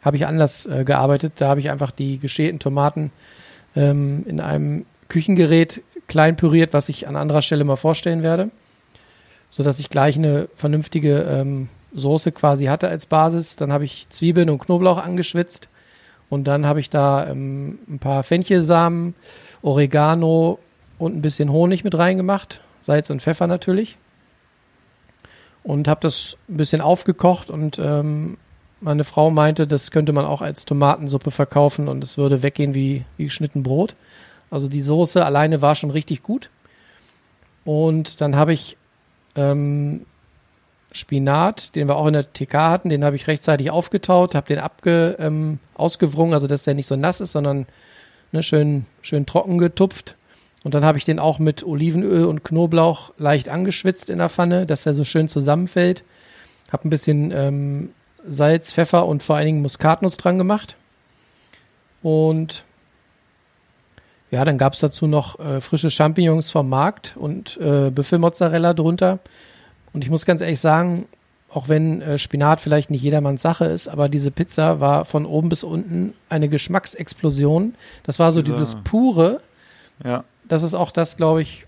habe 0.04 0.16
ich 0.16 0.26
anders 0.26 0.66
äh, 0.66 0.84
gearbeitet. 0.84 1.34
Da 1.36 1.48
habe 1.48 1.60
ich 1.60 1.70
einfach 1.70 1.90
die 1.90 2.18
geschälten 2.18 2.58
Tomaten 2.58 3.10
ähm, 3.74 4.24
in 4.26 4.40
einem 4.40 4.84
Küchengerät 5.08 5.82
klein 6.06 6.36
püriert, 6.36 6.72
was 6.72 6.88
ich 6.88 7.08
an 7.08 7.16
anderer 7.16 7.42
Stelle 7.42 7.64
mal 7.64 7.76
vorstellen 7.76 8.22
werde, 8.22 8.50
so 9.50 9.62
dass 9.62 9.78
ich 9.78 9.88
gleich 9.88 10.16
eine 10.16 10.48
vernünftige 10.54 11.22
ähm, 11.22 11.68
Soße 11.94 12.32
quasi 12.32 12.66
hatte 12.66 12.88
als 12.88 13.06
Basis. 13.06 13.56
Dann 13.56 13.72
habe 13.72 13.84
ich 13.84 14.08
Zwiebeln 14.10 14.50
und 14.50 14.58
Knoblauch 14.58 14.98
angeschwitzt 14.98 15.68
und 16.28 16.44
dann 16.44 16.66
habe 16.66 16.80
ich 16.80 16.90
da 16.90 17.26
ähm, 17.26 17.78
ein 17.88 17.98
paar 17.98 18.22
Fenchelsamen, 18.22 19.14
Oregano 19.62 20.58
und 20.98 21.16
ein 21.16 21.22
bisschen 21.22 21.50
Honig 21.50 21.84
mit 21.84 21.96
reingemacht, 21.96 22.60
Salz 22.82 23.08
und 23.10 23.22
Pfeffer 23.22 23.46
natürlich 23.46 23.96
und 25.62 25.88
habe 25.88 26.00
das 26.02 26.36
ein 26.48 26.58
bisschen 26.58 26.80
aufgekocht 26.80 27.50
und 27.50 27.78
ähm, 27.78 28.36
meine 28.84 29.04
Frau 29.04 29.30
meinte, 29.30 29.66
das 29.66 29.90
könnte 29.90 30.12
man 30.12 30.26
auch 30.26 30.42
als 30.42 30.66
Tomatensuppe 30.66 31.30
verkaufen 31.30 31.88
und 31.88 32.04
es 32.04 32.18
würde 32.18 32.42
weggehen 32.42 32.74
wie, 32.74 33.04
wie 33.16 33.24
geschnitten 33.24 33.62
Brot. 33.62 33.96
Also 34.50 34.68
die 34.68 34.82
Soße 34.82 35.24
alleine 35.24 35.62
war 35.62 35.74
schon 35.74 35.90
richtig 35.90 36.22
gut. 36.22 36.50
Und 37.64 38.20
dann 38.20 38.36
habe 38.36 38.52
ich 38.52 38.76
ähm, 39.36 40.04
Spinat, 40.92 41.74
den 41.74 41.88
wir 41.88 41.96
auch 41.96 42.06
in 42.06 42.12
der 42.12 42.30
TK 42.30 42.54
hatten, 42.54 42.88
den 42.90 43.04
habe 43.04 43.16
ich 43.16 43.26
rechtzeitig 43.26 43.70
aufgetaut, 43.70 44.34
habe 44.34 44.48
den 44.48 44.58
abge, 44.58 45.16
ähm, 45.18 45.58
ausgewrungen, 45.74 46.34
also 46.34 46.46
dass 46.46 46.64
der 46.64 46.74
nicht 46.74 46.86
so 46.86 46.94
nass 46.94 47.22
ist, 47.22 47.32
sondern 47.32 47.66
ne, 48.32 48.42
schön, 48.42 48.84
schön 49.00 49.24
trocken 49.24 49.56
getupft. 49.56 50.16
Und 50.62 50.74
dann 50.74 50.84
habe 50.84 50.98
ich 50.98 51.06
den 51.06 51.18
auch 51.18 51.38
mit 51.38 51.64
Olivenöl 51.64 52.26
und 52.26 52.44
Knoblauch 52.44 53.12
leicht 53.16 53.48
angeschwitzt 53.48 54.10
in 54.10 54.18
der 54.18 54.28
Pfanne, 54.28 54.66
dass 54.66 54.84
er 54.84 54.92
so 54.92 55.04
schön 55.04 55.28
zusammenfällt. 55.28 56.04
Habe 56.70 56.86
ein 56.86 56.90
bisschen 56.90 57.32
ähm, 57.32 57.90
Salz, 58.28 58.72
Pfeffer 58.72 59.06
und 59.06 59.22
vor 59.22 59.36
allen 59.36 59.46
Dingen 59.46 59.62
Muskatnuss 59.62 60.16
dran 60.16 60.38
gemacht. 60.38 60.76
Und 62.02 62.64
ja, 64.30 64.44
dann 64.44 64.58
gab 64.58 64.72
es 64.74 64.80
dazu 64.80 65.06
noch 65.06 65.38
äh, 65.38 65.60
frische 65.60 65.90
Champignons 65.90 66.50
vom 66.50 66.68
Markt 66.68 67.16
und 67.16 67.56
äh, 67.58 67.90
Büffelmozzarella 67.90 68.74
drunter. 68.74 69.20
Und 69.92 70.02
ich 70.04 70.10
muss 70.10 70.26
ganz 70.26 70.40
ehrlich 70.40 70.60
sagen, 70.60 71.06
auch 71.50 71.68
wenn 71.68 72.02
äh, 72.02 72.18
Spinat 72.18 72.60
vielleicht 72.60 72.90
nicht 72.90 73.02
jedermanns 73.02 73.42
Sache 73.42 73.66
ist, 73.66 73.86
aber 73.86 74.08
diese 74.08 74.32
Pizza 74.32 74.80
war 74.80 75.04
von 75.04 75.24
oben 75.24 75.48
bis 75.48 75.62
unten 75.62 76.14
eine 76.28 76.48
Geschmacksexplosion. 76.48 77.74
Das 78.02 78.18
war 78.18 78.32
so 78.32 78.42
Dieser- 78.42 78.58
dieses 78.58 78.74
pure. 78.82 79.40
Ja. 80.02 80.24
Das 80.48 80.62
ist 80.64 80.74
auch 80.74 80.90
das, 80.90 81.16
glaube 81.16 81.42
ich, 81.42 81.64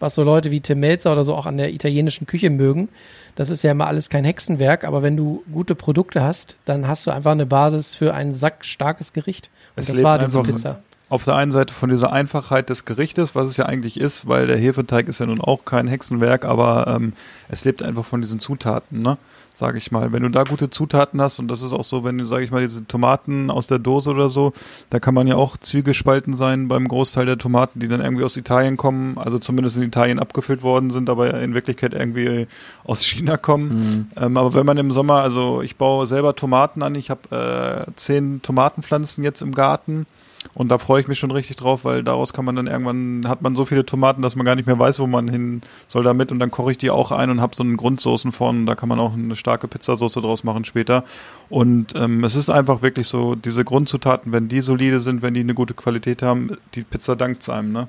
was 0.00 0.14
so 0.14 0.22
Leute 0.22 0.50
wie 0.50 0.60
Tim 0.60 0.80
Melzer 0.80 1.12
oder 1.12 1.24
so 1.24 1.34
auch 1.34 1.46
an 1.46 1.56
der 1.56 1.72
italienischen 1.72 2.26
Küche 2.26 2.50
mögen. 2.50 2.88
Das 3.36 3.50
ist 3.50 3.62
ja 3.62 3.70
immer 3.72 3.86
alles 3.86 4.10
kein 4.10 4.24
Hexenwerk, 4.24 4.84
aber 4.84 5.02
wenn 5.02 5.16
du 5.16 5.42
gute 5.52 5.74
Produkte 5.74 6.22
hast, 6.22 6.56
dann 6.64 6.86
hast 6.86 7.06
du 7.06 7.10
einfach 7.10 7.32
eine 7.32 7.46
Basis 7.46 7.94
für 7.94 8.12
ein 8.14 8.32
sackstarkes 8.32 9.12
Gericht. 9.12 9.48
Und 9.74 9.80
Es 9.80 9.86
das 9.86 9.96
lebt 9.96 10.04
war 10.04 10.18
diese 10.18 10.42
Pizza. 10.42 10.80
auf 11.08 11.24
der 11.24 11.34
einen 11.36 11.52
Seite 11.52 11.72
von 11.72 11.88
dieser 11.90 12.12
Einfachheit 12.12 12.68
des 12.70 12.84
Gerichtes, 12.84 13.34
was 13.34 13.48
es 13.48 13.56
ja 13.56 13.66
eigentlich 13.66 13.98
ist, 14.00 14.28
weil 14.28 14.46
der 14.46 14.58
Hefeteig 14.58 15.08
ist 15.08 15.20
ja 15.20 15.26
nun 15.26 15.40
auch 15.40 15.64
kein 15.64 15.88
Hexenwerk, 15.88 16.44
aber 16.44 16.86
ähm, 16.88 17.14
es 17.48 17.64
lebt 17.64 17.82
einfach 17.82 18.04
von 18.04 18.20
diesen 18.20 18.38
Zutaten, 18.40 19.02
ne? 19.02 19.16
Sag 19.62 19.76
ich 19.76 19.92
mal. 19.92 20.10
Wenn 20.10 20.24
du 20.24 20.28
da 20.28 20.42
gute 20.42 20.70
Zutaten 20.70 21.22
hast, 21.22 21.38
und 21.38 21.46
das 21.46 21.62
ist 21.62 21.72
auch 21.72 21.84
so, 21.84 22.02
wenn 22.02 22.18
du, 22.18 22.26
sag 22.26 22.40
ich 22.40 22.50
mal, 22.50 22.62
diese 22.62 22.84
Tomaten 22.84 23.48
aus 23.48 23.68
der 23.68 23.78
Dose 23.78 24.10
oder 24.10 24.28
so, 24.28 24.52
da 24.90 24.98
kann 24.98 25.14
man 25.14 25.28
ja 25.28 25.36
auch 25.36 25.56
zwiegespalten 25.56 26.34
sein 26.34 26.66
beim 26.66 26.88
Großteil 26.88 27.26
der 27.26 27.38
Tomaten, 27.38 27.78
die 27.78 27.86
dann 27.86 28.00
irgendwie 28.00 28.24
aus 28.24 28.36
Italien 28.36 28.76
kommen, 28.76 29.18
also 29.18 29.38
zumindest 29.38 29.76
in 29.76 29.84
Italien 29.84 30.18
abgefüllt 30.18 30.64
worden 30.64 30.90
sind, 30.90 31.08
aber 31.08 31.40
in 31.40 31.54
Wirklichkeit 31.54 31.94
irgendwie 31.94 32.48
aus 32.82 33.04
China 33.04 33.36
kommen. 33.36 34.10
Ähm, 34.16 34.36
aber 34.36 34.52
wenn 34.54 34.66
man 34.66 34.78
im 34.78 34.90
Sommer, 34.90 35.22
also 35.22 35.62
ich 35.62 35.76
baue 35.76 36.06
selber 36.06 36.34
Tomaten 36.34 36.82
an, 36.82 36.96
ich 36.96 37.08
habe 37.08 37.86
äh, 37.86 37.92
zehn 37.94 38.42
Tomatenpflanzen 38.42 39.22
jetzt 39.22 39.42
im 39.42 39.52
Garten. 39.52 40.06
Und 40.54 40.68
da 40.68 40.76
freue 40.76 41.00
ich 41.00 41.08
mich 41.08 41.18
schon 41.18 41.30
richtig 41.30 41.56
drauf, 41.56 41.84
weil 41.84 42.02
daraus 42.02 42.34
kann 42.34 42.44
man 42.44 42.56
dann 42.56 42.66
irgendwann, 42.66 43.26
hat 43.26 43.40
man 43.40 43.56
so 43.56 43.64
viele 43.64 43.86
Tomaten, 43.86 44.20
dass 44.20 44.36
man 44.36 44.44
gar 44.44 44.54
nicht 44.54 44.66
mehr 44.66 44.78
weiß, 44.78 44.98
wo 44.98 45.06
man 45.06 45.28
hin 45.28 45.62
soll 45.88 46.02
damit. 46.04 46.30
Und 46.30 46.40
dann 46.40 46.50
koche 46.50 46.72
ich 46.72 46.78
die 46.78 46.90
auch 46.90 47.10
ein 47.10 47.30
und 47.30 47.40
habe 47.40 47.56
so 47.56 47.62
einen 47.62 47.78
Grundsoßen 47.78 48.32
von. 48.32 48.66
Da 48.66 48.74
kann 48.74 48.88
man 48.88 49.00
auch 49.00 49.14
eine 49.14 49.34
starke 49.34 49.66
Pizzasauce 49.66 50.14
draus 50.14 50.44
machen 50.44 50.64
später. 50.64 51.04
Und 51.48 51.94
ähm, 51.96 52.22
es 52.24 52.36
ist 52.36 52.50
einfach 52.50 52.82
wirklich 52.82 53.06
so, 53.06 53.34
diese 53.34 53.64
Grundzutaten, 53.64 54.32
wenn 54.32 54.48
die 54.48 54.60
solide 54.60 55.00
sind, 55.00 55.22
wenn 55.22 55.32
die 55.32 55.40
eine 55.40 55.54
gute 55.54 55.72
Qualität 55.72 56.22
haben, 56.22 56.56
die 56.74 56.82
Pizza 56.82 57.16
dankt 57.16 57.48
einem, 57.48 57.72
ne? 57.72 57.88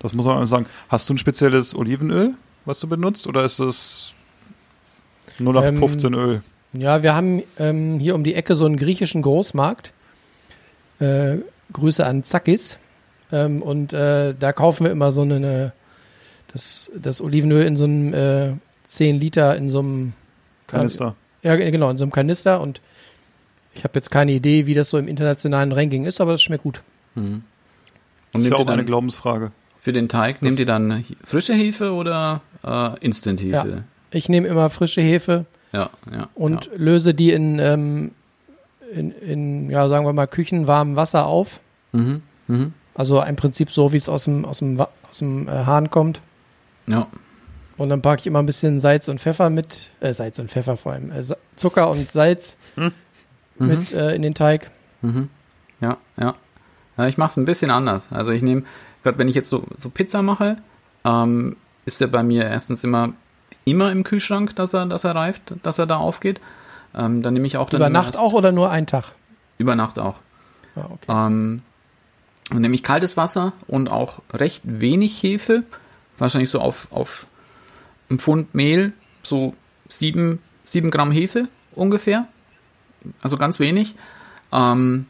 Das 0.00 0.14
muss 0.14 0.24
man 0.24 0.46
sagen. 0.46 0.66
Hast 0.88 1.08
du 1.08 1.14
ein 1.14 1.18
spezielles 1.18 1.74
Olivenöl, 1.74 2.34
was 2.64 2.80
du 2.80 2.86
benutzt? 2.86 3.26
Oder 3.26 3.44
ist 3.44 3.58
es 3.58 4.14
0815 5.40 6.14
Öl? 6.14 6.42
Ja, 6.72 7.02
wir 7.02 7.14
haben 7.14 7.42
ähm, 7.58 7.98
hier 7.98 8.14
um 8.14 8.24
die 8.24 8.34
Ecke 8.34 8.54
so 8.54 8.64
einen 8.64 8.76
griechischen 8.76 9.22
Großmarkt. 9.22 9.92
Äh, 11.00 11.38
Grüße 11.72 12.04
an 12.04 12.22
Zakis. 12.24 12.78
Ähm, 13.30 13.62
und 13.62 13.92
äh, 13.92 14.34
da 14.38 14.52
kaufen 14.52 14.84
wir 14.84 14.90
immer 14.92 15.12
so 15.12 15.22
eine, 15.22 15.36
eine 15.36 15.72
das, 16.52 16.90
das 17.00 17.20
Olivenöl 17.20 17.64
in 17.64 17.76
so 17.76 17.84
einem 17.84 18.14
äh, 18.14 18.52
10 18.84 19.20
Liter 19.20 19.56
in 19.56 19.68
so 19.68 19.80
einem 19.80 20.12
Kanister. 20.66 21.14
Ja, 21.42 21.56
genau, 21.56 21.90
in 21.90 21.98
so 21.98 22.04
einem 22.04 22.12
Kanister. 22.12 22.60
Und 22.60 22.80
ich 23.74 23.84
habe 23.84 23.92
jetzt 23.96 24.10
keine 24.10 24.32
Idee, 24.32 24.66
wie 24.66 24.74
das 24.74 24.88
so 24.88 24.98
im 24.98 25.08
internationalen 25.08 25.72
Ranking 25.72 26.04
ist, 26.06 26.20
aber 26.20 26.32
das 26.32 26.42
schmeckt 26.42 26.62
gut. 26.64 26.82
Und 27.14 27.42
Das 28.32 28.42
ist 28.42 28.50
ja 28.50 28.56
auch 28.56 28.66
eine 28.68 28.84
Glaubensfrage. 28.84 29.52
für 29.78 29.92
den 29.92 30.08
Teig, 30.08 30.42
nehmt 30.42 30.58
ihr 30.58 30.66
dann 30.66 31.04
frische 31.24 31.52
Hefe 31.54 31.92
oder 31.92 32.40
äh, 32.64 32.98
Instant-Hefe? 33.00 33.84
Ich 34.10 34.28
nehme 34.28 34.48
immer 34.48 34.70
frische 34.70 35.00
Hefe 35.02 35.44
Ja, 35.72 35.90
ja. 36.10 36.28
und 36.34 36.66
ja. 36.66 36.72
löse 36.76 37.14
die 37.14 37.30
in, 37.30 37.58
ähm, 37.58 38.12
in, 38.92 39.12
in, 39.12 39.70
ja, 39.70 39.88
sagen 39.88 40.06
wir 40.06 40.12
mal, 40.12 40.26
küchenwarmem 40.26 40.96
Wasser 40.96 41.26
auf. 41.26 41.60
Mhm. 41.92 42.22
Mhm. 42.46 42.72
Also 42.94 43.22
im 43.22 43.36
Prinzip 43.36 43.70
so, 43.70 43.92
wie 43.92 43.96
es 43.96 44.08
aus 44.08 44.24
dem, 44.24 44.44
aus 44.44 44.58
dem, 44.58 44.80
aus 44.80 45.18
dem 45.18 45.48
äh, 45.48 45.50
Hahn 45.50 45.90
kommt. 45.90 46.20
Ja. 46.86 47.06
Und 47.76 47.90
dann 47.90 48.02
packe 48.02 48.20
ich 48.20 48.26
immer 48.26 48.40
ein 48.40 48.46
bisschen 48.46 48.80
Salz 48.80 49.08
und 49.08 49.20
Pfeffer 49.20 49.50
mit, 49.50 49.90
äh, 50.00 50.12
Salz 50.12 50.38
und 50.38 50.50
Pfeffer 50.50 50.76
vor 50.76 50.92
allem, 50.92 51.12
äh, 51.12 51.22
Zucker 51.54 51.90
und 51.90 52.08
Salz 52.08 52.56
mit 53.58 53.92
äh, 53.92 54.14
in 54.14 54.22
den 54.22 54.34
Teig. 54.34 54.70
Mhm. 55.02 55.28
Ja, 55.80 55.96
ja. 56.16 56.34
ja 56.96 57.06
ich 57.06 57.18
mache 57.18 57.30
es 57.30 57.36
ein 57.36 57.44
bisschen 57.44 57.70
anders. 57.70 58.08
Also 58.10 58.32
ich 58.32 58.42
nehme, 58.42 58.64
gerade 59.04 59.18
wenn 59.18 59.28
ich 59.28 59.36
jetzt 59.36 59.48
so, 59.48 59.64
so 59.76 59.90
Pizza 59.90 60.22
mache, 60.22 60.56
ähm, 61.04 61.56
ist 61.84 62.00
der 62.00 62.08
bei 62.08 62.22
mir 62.22 62.44
erstens 62.44 62.82
immer 62.82 63.12
immer 63.68 63.92
im 63.92 64.04
Kühlschrank, 64.04 64.56
dass 64.56 64.74
er, 64.74 64.86
dass 64.86 65.04
er 65.04 65.14
reift, 65.14 65.54
dass 65.62 65.78
er 65.78 65.86
da 65.86 65.96
aufgeht. 65.96 66.40
Ähm, 66.94 67.22
dann 67.22 67.34
nehme 67.34 67.46
ich 67.46 67.56
auch 67.56 67.70
dann 67.70 67.80
Über 67.80 67.90
Nacht 67.90 68.16
auch 68.16 68.32
oder 68.32 68.52
nur 68.52 68.70
einen 68.70 68.86
Tag? 68.86 69.12
Über 69.58 69.74
Nacht 69.74 69.98
auch. 69.98 70.20
Ja, 70.76 70.84
okay. 70.90 71.06
Ähm, 71.08 71.62
dann 72.50 72.62
nehme 72.62 72.74
ich 72.74 72.82
kaltes 72.82 73.16
Wasser 73.16 73.52
und 73.66 73.88
auch 73.88 74.20
recht 74.32 74.62
wenig 74.64 75.22
Hefe. 75.22 75.64
Wahrscheinlich 76.16 76.50
so 76.50 76.60
auf, 76.60 76.88
auf 76.90 77.26
ein 78.10 78.18
Pfund 78.18 78.54
Mehl, 78.54 78.92
so 79.22 79.54
sieben, 79.88 80.40
sieben 80.64 80.90
Gramm 80.90 81.10
Hefe 81.10 81.48
ungefähr. 81.74 82.26
Also 83.20 83.36
ganz 83.36 83.60
wenig. 83.60 83.94
Ähm, 84.52 85.06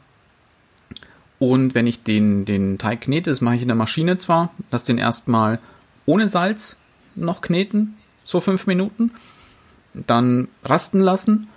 und 1.39 1.75
wenn 1.75 1.87
ich 1.87 2.03
den, 2.03 2.45
den 2.45 2.79
Teig 2.79 3.03
knete, 3.03 3.31
das 3.31 3.41
mache 3.41 3.57
ich 3.57 3.63
in 3.63 3.69
der 3.69 3.77
Maschine 3.77 4.17
zwar, 4.17 4.51
lasse 4.71 4.87
den 4.87 4.99
erstmal 4.99 5.61
ohne 6.07 6.27
Salz 6.27 6.79
noch 7.15 7.41
kneten, 7.41 7.97
so 8.25 8.41
fünf 8.41 8.67
Minuten. 8.67 9.13
Dann 9.95 10.49
rasten 10.65 11.01
lassen, 11.01 11.49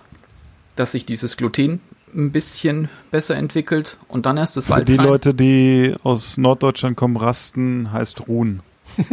dass 0.76 0.94
sich 0.94 1.06
dieses 1.06 1.38
Gluten 1.38 1.82
ein 2.14 2.32
bisschen 2.32 2.90
besser 3.10 3.36
entwickelt 3.36 3.98
und 4.08 4.26
dann 4.26 4.38
erst 4.38 4.58
das 4.58 4.66
Für 4.66 4.74
Salz 4.74 4.88
die 4.88 4.96
rein. 4.96 5.06
Leute, 5.06 5.34
die 5.34 5.96
aus 6.04 6.38
Norddeutschland 6.38 6.98
kommen, 6.98 7.18
Rasten 7.18 7.92
heißt 7.92 8.28
ruhen. 8.28 8.62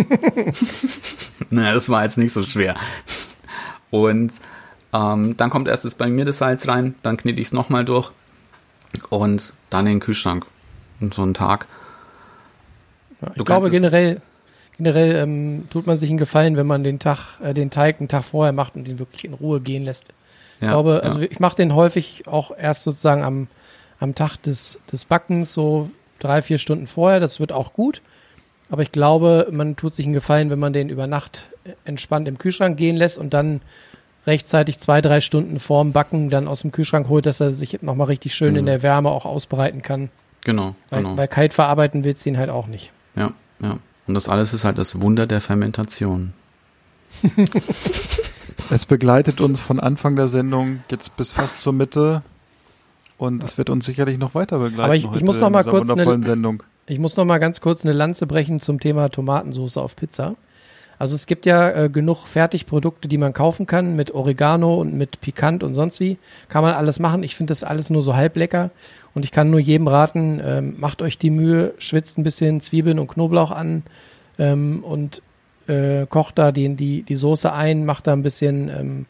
Na, 1.50 1.72
das 1.72 1.88
war 1.88 2.04
jetzt 2.04 2.18
nicht 2.18 2.32
so 2.32 2.42
schwer. 2.42 2.76
Und 3.90 4.32
ähm, 4.92 5.36
dann 5.36 5.50
kommt 5.50 5.68
erst 5.68 5.84
das 5.84 5.94
bei 5.94 6.08
mir 6.08 6.24
das 6.24 6.38
Salz 6.38 6.66
rein, 6.66 6.94
dann 7.02 7.16
knete 7.16 7.40
ich 7.40 7.48
es 7.48 7.52
nochmal 7.52 7.84
durch 7.84 8.10
und 9.10 9.54
dann 9.70 9.86
in 9.86 9.94
den 9.94 10.00
Kühlschrank. 10.00 10.46
Und 11.00 11.14
so 11.14 11.22
einen 11.22 11.34
Tag. 11.34 11.68
Ja, 13.20 13.30
ich 13.36 13.44
glaube 13.44 13.70
generell, 13.70 14.20
generell 14.76 15.14
ähm, 15.16 15.68
tut 15.70 15.86
man 15.86 15.98
sich 15.98 16.10
einen 16.10 16.18
Gefallen, 16.18 16.56
wenn 16.56 16.66
man 16.66 16.82
den 16.82 16.98
Tag, 16.98 17.38
äh, 17.40 17.54
den 17.54 17.70
Teig 17.70 18.00
einen 18.00 18.08
Tag 18.08 18.24
vorher 18.24 18.52
macht 18.52 18.74
und 18.74 18.88
den 18.88 18.98
wirklich 18.98 19.24
in 19.24 19.34
Ruhe 19.34 19.60
gehen 19.60 19.84
lässt. 19.84 20.12
Ich 20.60 20.66
Ja, 20.66 20.72
glaube, 20.72 21.02
also 21.04 21.20
ich 21.20 21.40
mache 21.40 21.56
den 21.56 21.74
häufig 21.74 22.24
auch 22.26 22.50
erst 22.56 22.82
sozusagen 22.84 23.22
am, 23.22 23.46
am 24.00 24.14
Tag 24.14 24.36
des, 24.42 24.80
des 24.92 25.04
Backens, 25.04 25.52
so 25.52 25.90
drei, 26.18 26.42
vier 26.42 26.58
Stunden 26.58 26.86
vorher. 26.86 27.20
Das 27.20 27.38
wird 27.40 27.52
auch 27.52 27.72
gut. 27.72 28.02
Aber 28.70 28.82
ich 28.82 28.92
glaube, 28.92 29.48
man 29.50 29.76
tut 29.76 29.94
sich 29.94 30.04
einen 30.04 30.14
Gefallen, 30.14 30.50
wenn 30.50 30.58
man 30.58 30.72
den 30.72 30.88
über 30.90 31.06
Nacht 31.06 31.50
äh, 31.64 31.70
entspannt 31.84 32.28
im 32.28 32.38
Kühlschrank 32.38 32.76
gehen 32.76 32.96
lässt 32.96 33.16
und 33.18 33.32
dann 33.34 33.60
rechtzeitig 34.26 34.78
zwei, 34.78 35.00
drei 35.00 35.20
Stunden 35.22 35.58
vorm 35.58 35.92
Backen 35.92 36.28
dann 36.28 36.48
aus 36.48 36.60
dem 36.60 36.70
Kühlschrank 36.72 37.08
holt, 37.08 37.24
dass 37.24 37.40
er 37.40 37.50
sich 37.52 37.80
nochmal 37.80 38.08
richtig 38.08 38.34
schön 38.34 38.56
in 38.56 38.66
der 38.66 38.82
Wärme 38.82 39.08
auch 39.10 39.24
ausbreiten 39.24 39.80
kann. 39.80 40.10
Genau, 40.44 40.74
Weil, 40.90 41.00
Mhm. 41.00 41.04
genau. 41.04 41.16
weil 41.16 41.28
kalt 41.28 41.54
verarbeiten 41.54 42.04
willst 42.04 42.26
du 42.26 42.30
ihn 42.30 42.36
halt 42.38 42.50
auch 42.50 42.66
nicht. 42.66 42.90
ja, 43.16 43.32
ja. 43.60 43.78
Und 44.06 44.14
das 44.14 44.28
alles 44.28 44.52
ist 44.54 44.64
halt 44.64 44.78
das 44.78 45.00
Wunder 45.02 45.26
der 45.26 45.40
Fermentation. 45.40 46.32
Es 48.70 48.86
begleitet 48.86 49.40
uns 49.40 49.60
von 49.60 49.80
Anfang 49.80 50.16
der 50.16 50.28
Sendung 50.28 50.80
jetzt 50.90 51.16
bis 51.16 51.30
fast 51.32 51.62
zur 51.62 51.72
Mitte 51.72 52.22
und 53.16 53.42
es 53.42 53.56
wird 53.58 53.70
uns 53.70 53.86
sicherlich 53.86 54.18
noch 54.18 54.34
weiter 54.34 54.58
begleiten. 54.58 54.80
Aber 54.84 54.94
ich- 54.96 55.04
ich 55.14 55.22
muss 55.22 55.40
noch 55.40 55.50
mal 55.50 55.64
kurz 55.64 55.90
eine- 55.90 56.22
Sendung. 56.24 56.62
Ich 56.86 56.98
muss 56.98 57.16
noch 57.16 57.24
mal 57.24 57.38
ganz 57.38 57.60
kurz 57.60 57.84
eine 57.84 57.92
Lanze 57.92 58.26
brechen 58.26 58.60
zum 58.60 58.80
Thema 58.80 59.08
Tomatensauce 59.10 59.76
auf 59.76 59.94
Pizza. 59.96 60.34
Also 60.98 61.14
es 61.14 61.26
gibt 61.26 61.46
ja 61.46 61.70
äh, 61.70 61.88
genug 61.90 62.26
Fertigprodukte, 62.26 63.06
die 63.08 63.18
man 63.18 63.32
kaufen 63.32 63.66
kann 63.66 63.94
mit 63.94 64.10
Oregano 64.14 64.74
und 64.80 64.94
mit 64.94 65.20
Pikant 65.20 65.62
und 65.62 65.74
sonst 65.74 66.00
wie. 66.00 66.18
Kann 66.48 66.62
man 66.64 66.74
alles 66.74 66.98
machen. 66.98 67.22
Ich 67.22 67.36
finde 67.36 67.52
das 67.52 67.62
alles 67.62 67.88
nur 67.90 68.02
so 68.02 68.16
halb 68.16 68.36
lecker. 68.36 68.70
Und 69.14 69.24
ich 69.24 69.30
kann 69.30 69.50
nur 69.50 69.60
jedem 69.60 69.86
raten, 69.86 70.40
ähm, 70.44 70.74
macht 70.78 71.00
euch 71.02 71.16
die 71.18 71.30
Mühe, 71.30 71.74
schwitzt 71.78 72.18
ein 72.18 72.24
bisschen 72.24 72.60
Zwiebeln 72.60 72.98
und 72.98 73.06
Knoblauch 73.08 73.50
an 73.52 73.84
ähm, 74.38 74.82
und 74.82 75.22
äh, 75.68 76.06
kocht 76.06 76.38
da 76.38 76.52
die, 76.52 76.74
die, 76.74 77.02
die 77.02 77.14
Soße 77.14 77.52
ein, 77.52 77.84
macht 77.84 78.06
da 78.06 78.12
ein 78.12 78.22
bisschen, 78.22 78.68
ähm, 78.68 79.06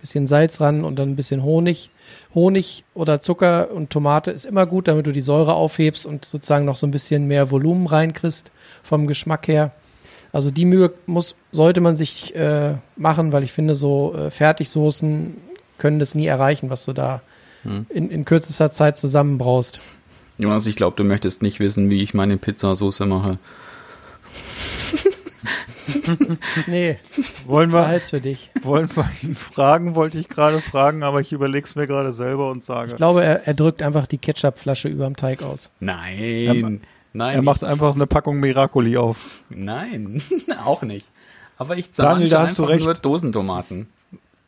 bisschen 0.00 0.26
Salz 0.26 0.60
ran 0.60 0.84
und 0.84 0.98
dann 0.98 1.10
ein 1.10 1.16
bisschen 1.16 1.42
Honig. 1.42 1.90
Honig 2.34 2.84
oder 2.94 3.20
Zucker 3.20 3.70
und 3.72 3.90
Tomate 3.90 4.30
ist 4.30 4.46
immer 4.46 4.66
gut, 4.66 4.88
damit 4.88 5.06
du 5.06 5.12
die 5.12 5.20
Säure 5.20 5.54
aufhebst 5.54 6.06
und 6.06 6.24
sozusagen 6.24 6.64
noch 6.64 6.76
so 6.76 6.86
ein 6.86 6.92
bisschen 6.92 7.26
mehr 7.26 7.50
Volumen 7.50 7.86
reinkriegst 7.86 8.52
vom 8.82 9.06
Geschmack 9.06 9.48
her. 9.48 9.72
Also 10.32 10.50
die 10.50 10.64
Mühe 10.64 10.92
muss, 11.06 11.34
sollte 11.50 11.80
man 11.80 11.96
sich 11.96 12.34
äh, 12.34 12.74
machen, 12.96 13.32
weil 13.32 13.42
ich 13.42 13.52
finde, 13.52 13.74
so 13.74 14.14
äh, 14.14 14.30
Fertigsoßen 14.30 15.36
können 15.78 15.98
das 15.98 16.14
nie 16.14 16.26
erreichen, 16.26 16.70
was 16.70 16.84
du 16.84 16.92
da 16.92 17.22
in, 17.88 18.10
in 18.10 18.24
kürzester 18.24 18.70
Zeit 18.70 18.96
zusammenbraust. 18.96 19.80
Jonas, 20.38 20.66
ich 20.66 20.76
glaube, 20.76 20.96
du 20.96 21.04
möchtest 21.04 21.42
nicht 21.42 21.60
wissen, 21.60 21.90
wie 21.90 22.02
ich 22.02 22.14
meine 22.14 22.36
Pizzasauce 22.36 23.00
mache. 23.00 23.38
Nee, 26.66 26.98
Wollen 27.46 27.70
wir, 27.72 27.80
Behalt's 27.82 28.10
für 28.10 28.20
dich. 28.20 28.50
wollen 28.62 28.88
wir 28.94 29.08
ihn 29.22 29.34
fragen, 29.34 29.94
wollte 29.94 30.18
ich 30.18 30.28
gerade 30.28 30.60
fragen, 30.60 31.02
aber 31.02 31.20
ich 31.20 31.32
überlege 31.32 31.64
es 31.66 31.74
mir 31.76 31.86
gerade 31.86 32.12
selber 32.12 32.50
und 32.50 32.64
sage. 32.64 32.90
Ich 32.90 32.96
glaube, 32.96 33.22
er, 33.24 33.46
er 33.46 33.54
drückt 33.54 33.82
einfach 33.82 34.06
die 34.06 34.18
Ketchupflasche 34.18 34.88
überm 34.88 35.16
Teig 35.16 35.42
aus. 35.42 35.70
Nein, 35.80 36.80
nein, 37.12 37.34
er 37.34 37.42
macht 37.42 37.64
einfach 37.64 37.94
eine 37.94 38.06
Packung 38.06 38.40
Miracoli 38.40 38.96
auf. 38.96 39.44
nein, 39.48 40.20
auch 40.64 40.82
nicht. 40.82 41.06
Aber 41.58 41.76
ich 41.76 41.90
Daniel, 41.92 42.26
zahle 42.28 42.42
da 42.42 42.48
hast 42.48 42.58
du 42.58 42.64
einfach 42.66 42.78
nur 42.78 42.88
recht. 42.88 43.04
Dosentomaten. 43.04 43.88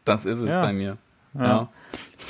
Das 0.04 0.24
ist 0.26 0.40
es 0.40 0.48
Ja. 0.48 0.62
bei 0.62 0.72
mir. 0.72 0.98
Ja. 1.34 1.68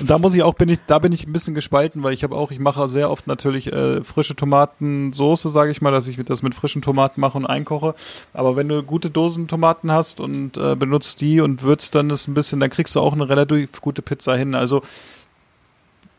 Und 0.01 0.09
da 0.09 0.19
muss 0.19 0.35
ich 0.35 0.43
auch, 0.43 0.55
bin 0.55 0.69
ich, 0.69 0.79
da 0.87 0.99
bin 0.99 1.13
ich 1.13 1.27
ein 1.27 1.33
bisschen 1.33 1.55
gespalten, 1.55 2.03
weil 2.03 2.13
ich 2.13 2.23
habe 2.23 2.37
auch, 2.37 2.53
ich 2.53 2.61
mache 2.61 2.89
sehr 2.89 3.11
oft 3.11 3.27
natürlich 3.27 3.73
äh, 3.73 4.05
frische 4.05 4.37
Tomatensoße, 4.37 5.49
sage 5.49 5.73
ich 5.73 5.83
mal, 5.83 5.91
dass 5.91 6.07
ich 6.07 6.17
das 6.25 6.43
mit 6.43 6.55
frischen 6.55 6.83
Tomaten 6.83 7.21
mache 7.21 7.37
und 7.37 7.47
einkoche. 7.47 7.95
Aber 8.33 8.55
wenn 8.55 8.69
du 8.69 8.83
gute 8.83 9.11
Dosentomaten 9.11 9.91
hast 9.91 10.21
und 10.21 10.57
äh, 10.57 10.77
benutzt 10.77 11.21
die 11.21 11.41
und 11.41 11.63
würzt 11.63 11.95
dann 11.95 12.09
das 12.09 12.29
ein 12.29 12.35
bisschen, 12.35 12.61
dann 12.61 12.71
kriegst 12.71 12.95
du 12.95 13.01
auch 13.01 13.13
eine 13.13 13.29
relativ 13.29 13.81
gute 13.81 14.03
Pizza 14.03 14.37
hin. 14.37 14.55
Also 14.55 14.83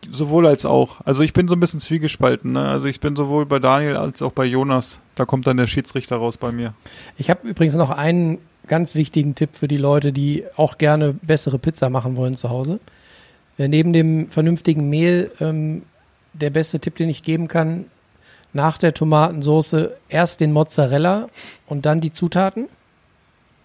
sowohl 0.09 0.47
als 0.47 0.65
auch. 0.65 1.01
Also 1.05 1.23
ich 1.23 1.34
bin 1.34 1.47
so 1.47 1.55
ein 1.55 1.59
bisschen 1.59 1.80
zwiegespalten. 1.80 2.53
Ne? 2.53 2.67
Also 2.67 2.88
ich 2.88 2.99
bin 2.99 3.15
sowohl 3.15 3.45
bei 3.45 3.59
Daniel 3.59 3.95
als 3.95 4.21
auch 4.21 4.32
bei 4.32 4.45
Jonas. 4.45 5.01
Da 5.15 5.25
kommt 5.25 5.47
dann 5.47 5.57
der 5.57 5.67
Schiedsrichter 5.67 6.17
raus 6.17 6.38
bei 6.38 6.51
mir. 6.51 6.73
Ich 7.17 7.30
habe 7.30 7.47
übrigens 7.47 7.75
noch 7.75 7.91
einen 7.91 8.39
ganz 8.70 8.95
wichtigen 8.95 9.36
Tipp 9.36 9.49
für 9.53 9.67
die 9.67 9.78
Leute, 9.78 10.13
die 10.13 10.45
auch 10.55 10.78
gerne 10.78 11.13
bessere 11.22 11.59
Pizza 11.59 11.89
machen 11.89 12.15
wollen 12.15 12.38
zu 12.38 12.49
Hause. 12.49 12.80
Äh, 13.57 13.67
neben 13.67 13.91
dem 13.91 14.30
vernünftigen 14.30 14.89
Mehl 14.89 15.32
ähm, 15.41 15.84
der 16.32 16.51
beste 16.51 16.80
Tipp, 16.80 16.95
den 16.95 17.09
ich 17.09 17.24
geben 17.24 17.49
kann, 17.49 17.86
nach 18.53 18.78
der 18.78 18.93
Tomatensoße 18.93 19.95
erst 20.07 20.39
den 20.39 20.53
Mozzarella 20.53 21.28
und 21.67 21.86
dann 21.86 21.99
die 21.99 22.11
Zutaten. 22.11 22.67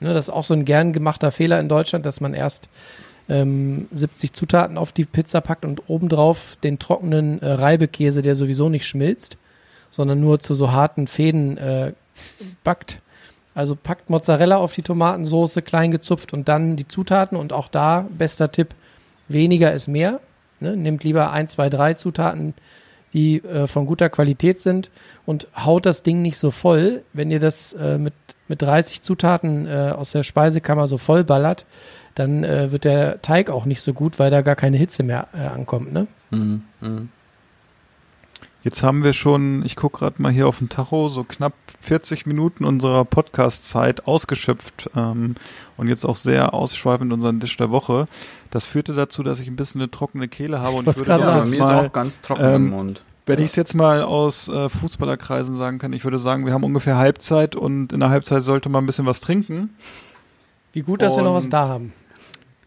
Ne, 0.01 0.13
das 0.13 0.29
ist 0.29 0.35
auch 0.35 0.45
so 0.45 0.55
ein 0.55 0.65
gern 0.65 0.93
gemachter 0.93 1.31
Fehler 1.31 1.61
in 1.61 1.69
Deutschland, 1.69 2.05
dass 2.05 2.21
man 2.21 2.35
erst 2.35 2.69
ähm, 3.29 3.89
70 3.93 4.33
Zutaten 4.33 4.77
auf 4.77 4.93
die 4.93 5.05
Pizza 5.05 5.41
packt 5.41 5.65
und 5.65 5.89
obendrauf 5.89 6.57
den 6.63 6.79
trockenen 6.79 7.41
äh, 7.41 7.53
Reibekäse, 7.53 8.21
der 8.21 8.35
sowieso 8.35 8.69
nicht 8.69 8.87
schmilzt, 8.87 9.39
sondern 9.91 10.21
nur 10.21 10.41
zu 10.41 10.55
so 10.55 10.73
harten 10.73 11.07
Fäden 11.07 11.57
äh, 11.57 11.93
backt. 12.65 13.01
Also 13.55 13.77
packt 13.77 14.11
Mozzarella 14.11 14.57
auf 14.57 14.73
die 14.73 14.83
Tomatensoße, 14.83 15.63
klein 15.63 15.91
gezupft 15.91 16.33
und 16.33 16.49
dann 16.49 16.77
die 16.77 16.89
Zutaten 16.89 17.39
und 17.39 17.53
auch 17.53 17.69
da, 17.69 18.07
bester 18.11 18.51
Tipp, 18.51 18.75
weniger 19.29 19.73
ist 19.73 19.89
mehr. 19.89 20.21
Ne? 20.61 20.77
Nehmt 20.77 21.05
lieber 21.05 21.31
ein, 21.31 21.49
zwei, 21.49 21.71
drei 21.71 21.95
Zutaten, 21.95 22.55
die 23.13 23.45
äh, 23.45 23.69
von 23.69 23.87
guter 23.87 24.11
Qualität 24.11 24.61
sind 24.61 24.91
und 25.25 25.49
haut 25.57 25.87
das 25.87 26.03
Ding 26.03 26.21
nicht 26.21 26.37
so 26.37 26.51
voll. 26.51 27.03
Wenn 27.13 27.31
ihr 27.31 27.39
das 27.39 27.73
äh, 27.75 27.97
mit, 27.97 28.15
mit 28.49 28.61
30 28.61 29.03
Zutaten 29.03 29.67
äh, 29.67 29.93
aus 29.97 30.11
der 30.11 30.25
Speisekammer 30.25 30.89
so 30.89 30.99
voll 30.99 31.23
ballert, 31.23 31.65
dann 32.17 32.43
äh, 32.43 32.73
wird 32.73 32.85
der 32.85 33.23
Teig 33.23 33.51
auch 33.51 33.67
nicht 33.67 33.81
so 33.81 33.93
gut, 33.93 34.19
weil 34.19 34.31
da 34.31 34.43
gar 34.43 34.57
keine 34.57 34.77
Hitze 34.77 35.05
mehr 35.05 35.29
äh, 35.33 35.47
ankommt. 35.47 35.93
Ne? 35.93 36.09
Mhm. 36.31 36.63
Mhm. 36.81 37.09
Jetzt 38.65 38.83
haben 38.83 39.05
wir 39.05 39.13
schon, 39.13 39.63
ich 39.67 39.77
gucke 39.77 39.99
gerade 39.99 40.23
mal 40.23 40.33
hier 40.33 40.49
auf 40.49 40.57
den 40.59 40.71
Tacho, 40.71 41.09
so 41.09 41.23
knapp 41.23 41.53
40 41.83 42.25
Minuten 42.25 42.65
unserer 42.65 43.05
Podcast-Zeit 43.05 44.07
ausgeschöpft 44.07 44.89
ähm, 44.97 45.35
und 45.77 45.89
jetzt 45.89 46.07
auch 46.07 46.17
sehr 46.17 46.55
ausschweifend 46.55 47.13
unseren 47.13 47.41
Tisch 47.41 47.59
der 47.59 47.71
Woche. 47.71 48.07
Das 48.49 48.65
führte 48.65 48.95
dazu, 48.95 49.23
dass 49.23 49.39
ich 49.39 49.49
ein 49.49 49.57
bisschen 49.57 49.83
eine 49.83 49.91
trockene 49.91 50.29
Kehle 50.29 50.61
habe 50.61 50.77
und 50.79 50.87
wollt's 50.87 51.03
ich 51.03 51.07
würde 51.07 51.23
Ja, 51.25 51.35
mir 51.37 51.43
ist 51.43 51.59
mal, 51.59 51.87
auch 51.87 51.93
ganz 51.93 52.23
trocken 52.23 52.43
ähm, 52.43 52.55
im 52.55 52.71
Mund. 52.71 53.03
wenn 53.27 53.39
ich 53.39 53.51
es 53.51 53.57
jetzt 53.57 53.75
mal 53.75 54.03
aus 54.03 54.49
äh, 54.49 54.71
Fußballerkreisen 54.71 55.55
sagen 55.57 55.79
kann, 55.79 55.93
ich 55.93 56.05
würde 56.05 56.19
sagen, 56.19 56.47
wir 56.47 56.55
haben 56.55 56.65
ungefähr 56.65 56.97
Halbzeit 56.97 57.57
und 57.57 57.93
in 57.93 58.01
der 58.01 58.09
Halbzeit 58.09 58.45
sollte 58.45 58.71
man 58.71 58.85
ein 58.85 58.87
bisschen 58.87 59.05
was 59.05 59.21
trinken. 59.21 59.77
Wie 60.73 60.81
gut, 60.81 61.03
dass 61.03 61.17
wir 61.17 61.23
noch 61.23 61.35
was 61.35 61.45
Und- 61.45 61.53
da 61.53 61.69
haben. 61.69 61.93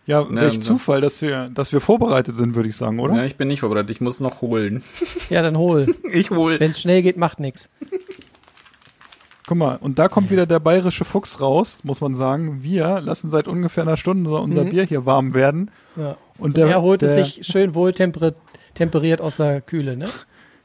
Ja, 0.07 0.21
Ja, 0.21 0.27
welch 0.31 0.61
Zufall, 0.61 1.01
dass 1.01 1.21
wir, 1.21 1.49
dass 1.53 1.71
wir 1.73 1.81
vorbereitet 1.81 2.33
sind, 2.35 2.55
würde 2.55 2.69
ich 2.69 2.75
sagen, 2.77 2.99
oder? 2.99 3.15
Ja, 3.15 3.25
ich 3.25 3.35
bin 3.35 3.47
nicht 3.49 3.59
vorbereitet, 3.59 3.91
ich 3.91 4.01
muss 4.01 4.19
noch 4.19 4.41
holen. 4.41 4.83
Ja, 5.29 5.41
dann 5.41 5.57
hol. 5.57 5.85
Ich 6.13 6.31
hol. 6.31 6.59
Wenn 6.59 6.71
es 6.71 6.79
schnell 6.81 7.01
geht, 7.03 7.17
macht 7.17 7.39
nichts. 7.39 7.69
Guck 9.47 9.57
mal, 9.57 9.75
und 9.79 9.97
da 9.97 10.09
kommt 10.09 10.29
wieder 10.29 10.45
der 10.45 10.59
bayerische 10.59 11.05
Fuchs 11.05 11.39
raus, 11.39 11.79
muss 11.83 12.01
man 12.01 12.15
sagen. 12.15 12.63
Wir 12.63 12.99
lassen 12.99 13.29
seit 13.29 13.47
ungefähr 13.47 13.83
einer 13.83 13.95
Stunde 13.95 14.31
unser 14.31 14.65
Mhm. 14.65 14.69
Bier 14.71 14.83
hier 14.83 15.05
warm 15.05 15.33
werden. 15.33 15.71
Ja. 15.95 16.17
Und 16.37 16.47
Und 16.49 16.57
der, 16.57 16.67
er 16.67 16.81
holt 16.81 17.01
es 17.01 17.13
sich 17.13 17.45
schön 17.47 17.73
wohl 17.73 17.91
temperi- 17.91 18.33
temperiert 18.73 19.21
aus 19.21 19.37
der 19.37 19.61
Kühle, 19.61 19.95
ne? 19.95 20.09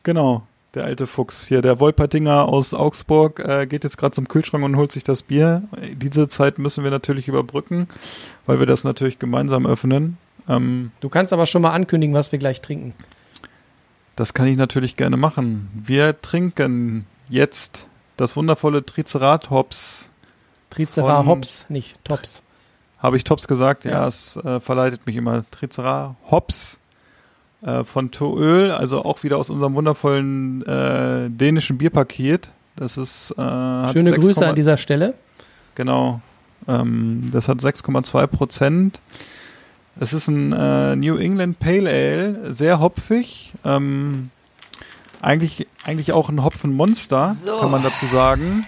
Genau, 0.03 0.43
der 0.75 0.85
alte 0.85 1.07
Fuchs 1.07 1.47
hier, 1.47 1.61
der 1.63 1.81
Wolpertinger 1.81 2.47
aus 2.49 2.73
Augsburg, 2.75 3.41
äh, 3.41 3.67
geht 3.67 3.85
jetzt 3.85 3.99
gerade 3.99 4.15
zum 4.15 4.27
Kühlschrank 4.29 4.65
und 4.65 4.77
holt 4.77 4.91
sich 4.93 5.05
das 5.05 5.23
Bier. 5.23 5.63
Diese 5.95 6.29
Zeit 6.29 6.59
müssen 6.59 6.83
wir 6.85 6.91
natürlich 6.91 7.29
überbrücken, 7.29 7.89
weil 8.47 8.59
wir 8.59 8.67
das 8.67 8.83
natürlich 8.85 9.19
gemeinsam 9.19 9.67
öffnen. 9.67 10.17
Ähm, 10.49 10.91
Du 11.01 11.09
kannst 11.09 11.33
aber 11.33 11.47
schon 11.47 11.63
mal 11.63 11.73
ankündigen, 11.73 12.15
was 12.15 12.33
wir 12.33 12.39
gleich 12.39 12.61
trinken. 12.63 12.95
das 14.17 14.35
kann 14.35 14.47
ich 14.47 14.57
natürlich 14.57 14.97
gerne 14.97 15.17
machen. 15.17 15.71
Wir 15.75 16.21
trinken 16.21 17.07
jetzt 17.29 17.87
das 18.17 18.37
wundervolle 18.37 18.85
Triceratops. 18.85 20.11
Tricera 20.71 21.19
Von- 21.19 21.27
Hops, 21.27 21.67
nicht 21.71 21.97
Tops. 22.05 22.43
Habe 22.99 23.17
ich 23.17 23.25
Tops 23.25 23.49
gesagt? 23.49 23.85
Ja, 23.85 23.91
Ja. 23.93 24.07
es 24.07 24.37
äh, 24.37 24.61
verleitet 24.61 25.07
mich 25.07 25.17
immer. 25.17 25.45
Triceratops 25.51 26.79
äh, 27.63 27.85
von 27.85 28.11
Toöl, 28.11 28.71
also 28.71 29.05
auch 29.05 29.23
wieder 29.23 29.39
aus 29.39 29.51
unserem 29.51 29.75
wundervollen 29.75 30.67
äh, 30.67 31.31
dänischen 31.31 31.79
Bierpaket. 31.79 32.51
Das 32.77 32.97
ist 32.97 33.33
äh, 33.37 33.41
hat 33.41 33.93
Schöne 33.93 34.11
6, 34.11 34.25
Grüße 34.25 34.47
an 34.47 34.55
dieser 34.55 34.77
Stelle. 34.77 35.15
Genau. 35.75 36.21
Ähm, 36.69 37.29
das 37.33 37.49
hat 37.49 37.59
6,2 37.59 38.27
Prozent. 38.27 39.01
Es 40.01 40.13
ist 40.13 40.29
ein 40.29 40.53
äh, 40.53 40.97
New 40.97 41.17
England 41.17 41.59
Pale 41.59 41.89
Ale, 41.89 42.53
sehr 42.53 42.81
hopfig. 42.81 43.53
Ähm, 43.65 44.31
eigentlich, 45.21 45.67
eigentlich 45.85 46.13
auch 46.13 46.29
ein 46.29 46.43
Hopfenmonster, 46.43 47.37
kann 47.61 47.71
man 47.71 47.83
dazu 47.83 48.07
sagen. 48.07 48.67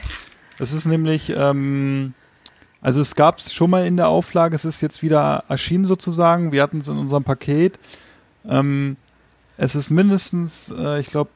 Es 0.59 0.73
ist 0.73 0.87
nämlich, 0.87 1.35
ähm, 1.37 2.15
also 2.81 3.01
es 3.01 3.17
gab 3.17 3.39
es 3.39 3.53
schon 3.53 3.71
mal 3.71 3.87
in 3.87 3.97
der 3.97 4.09
Auflage, 4.09 4.55
es 4.55 4.65
ist 4.65 4.81
jetzt 4.81 5.03
wieder 5.03 5.45
erschienen 5.49 5.85
sozusagen. 5.85 6.53
Wir 6.53 6.63
hatten 6.63 6.79
es 6.79 6.89
in 6.89 6.99
unserem 6.99 7.25
Paket. 7.25 7.79
Ähm, 8.49 8.97
es 9.57 9.75
ist 9.75 9.91
mindestens, 9.91 10.73
äh, 10.77 11.01
ich 11.01 11.07
glaube, 11.07 11.31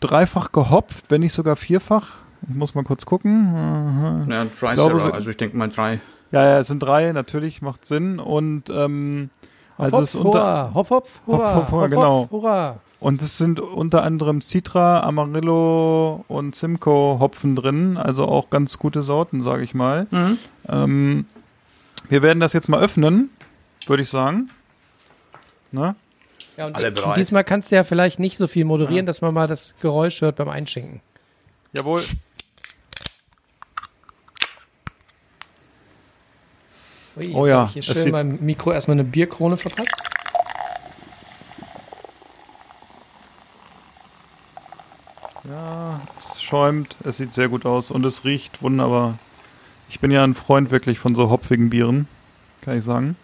dreifach 0.00 0.52
gehopft, 0.52 1.06
wenn 1.08 1.20
nicht 1.20 1.32
sogar 1.32 1.56
vierfach. 1.56 2.16
Ich 2.48 2.54
muss 2.54 2.74
mal 2.74 2.84
kurz 2.84 3.06
gucken. 3.06 3.54
Aha. 3.54 4.26
Ja, 4.28 4.44
Dry 4.44 4.74
glaube, 4.74 5.14
also 5.14 5.30
ich 5.30 5.36
denke 5.36 5.56
mal 5.56 5.68
drei. 5.68 6.00
Ja, 6.32 6.44
ja, 6.44 6.58
es 6.58 6.66
sind 6.66 6.80
drei, 6.82 7.12
natürlich, 7.12 7.62
macht 7.62 7.86
Sinn. 7.86 8.18
Und 8.18 8.68
ähm, 8.70 9.30
also 9.78 9.98
es 9.98 10.08
ist 10.10 10.14
Hopf, 10.16 10.24
unter 10.24 10.40
hurra, 10.40 10.74
Hopf, 10.74 10.90
Hopf, 10.90 11.20
hurra, 11.26 11.54
Hopf, 11.54 11.70
hurra, 11.70 11.82
Hopf, 11.82 11.90
genau. 11.90 12.20
Hopf, 12.22 12.30
hurra. 12.30 12.80
und 13.00 13.22
es 13.22 13.38
sind 13.38 13.60
unter 13.60 14.02
anderem 14.02 14.40
Citra, 14.40 15.02
Amarillo 15.02 16.24
und 16.28 16.56
Simcoe 16.56 17.18
Hopfen 17.20 17.54
drin, 17.54 17.96
also 17.96 18.26
auch 18.26 18.50
ganz 18.50 18.78
gute 18.78 19.02
Sorten, 19.02 19.42
sage 19.42 19.62
ich 19.62 19.74
mal. 19.74 20.06
Ähm, 20.68 21.26
wir 22.08 22.22
werden 22.22 22.40
das 22.40 22.52
jetzt 22.52 22.68
mal 22.68 22.80
öffnen, 22.80 23.30
würde 23.86 24.02
ich 24.02 24.10
sagen. 24.10 24.50
Ne? 25.70 25.94
Ja, 26.56 26.66
und 26.66 26.76
Alle 26.76 26.92
bereit. 26.92 27.16
diesmal 27.16 27.44
kannst 27.44 27.70
du 27.72 27.76
ja 27.76 27.84
vielleicht 27.84 28.18
nicht 28.18 28.36
so 28.36 28.46
viel 28.46 28.64
moderieren, 28.64 29.06
dass 29.06 29.20
man 29.22 29.32
mal 29.32 29.46
das 29.46 29.74
Geräusch 29.80 30.20
hört 30.20 30.36
beim 30.36 30.48
Einschenken. 30.48 31.00
Jawohl. 31.72 32.02
Ui, 37.16 37.24
jetzt 37.24 37.34
Oh 37.34 37.46
ja, 37.46 37.60
hab 37.62 37.66
ich 37.68 37.72
hier 37.74 37.82
schön 37.82 37.94
sieht- 37.94 38.12
meinem 38.12 38.38
Mikro 38.44 38.72
erstmal 38.72 38.96
eine 38.96 39.04
Bierkrone 39.04 39.56
verpasst. 39.56 39.90
Ja, 45.48 46.00
es 46.16 46.40
schäumt, 46.42 46.96
es 47.04 47.16
sieht 47.16 47.34
sehr 47.34 47.48
gut 47.48 47.66
aus 47.66 47.90
und 47.90 48.04
es 48.04 48.24
riecht 48.24 48.62
wunderbar. 48.62 49.18
Ich 49.88 50.00
bin 50.00 50.10
ja 50.10 50.22
ein 50.24 50.34
Freund 50.34 50.70
wirklich 50.70 50.98
von 50.98 51.14
so 51.14 51.30
hopfigen 51.30 51.68
Bieren, 51.68 52.06
kann 52.60 52.78
ich 52.78 52.84
sagen. 52.84 53.16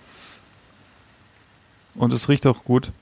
Und 1.94 2.12
es 2.12 2.28
riecht 2.28 2.46
auch 2.46 2.64
gut. 2.64 2.92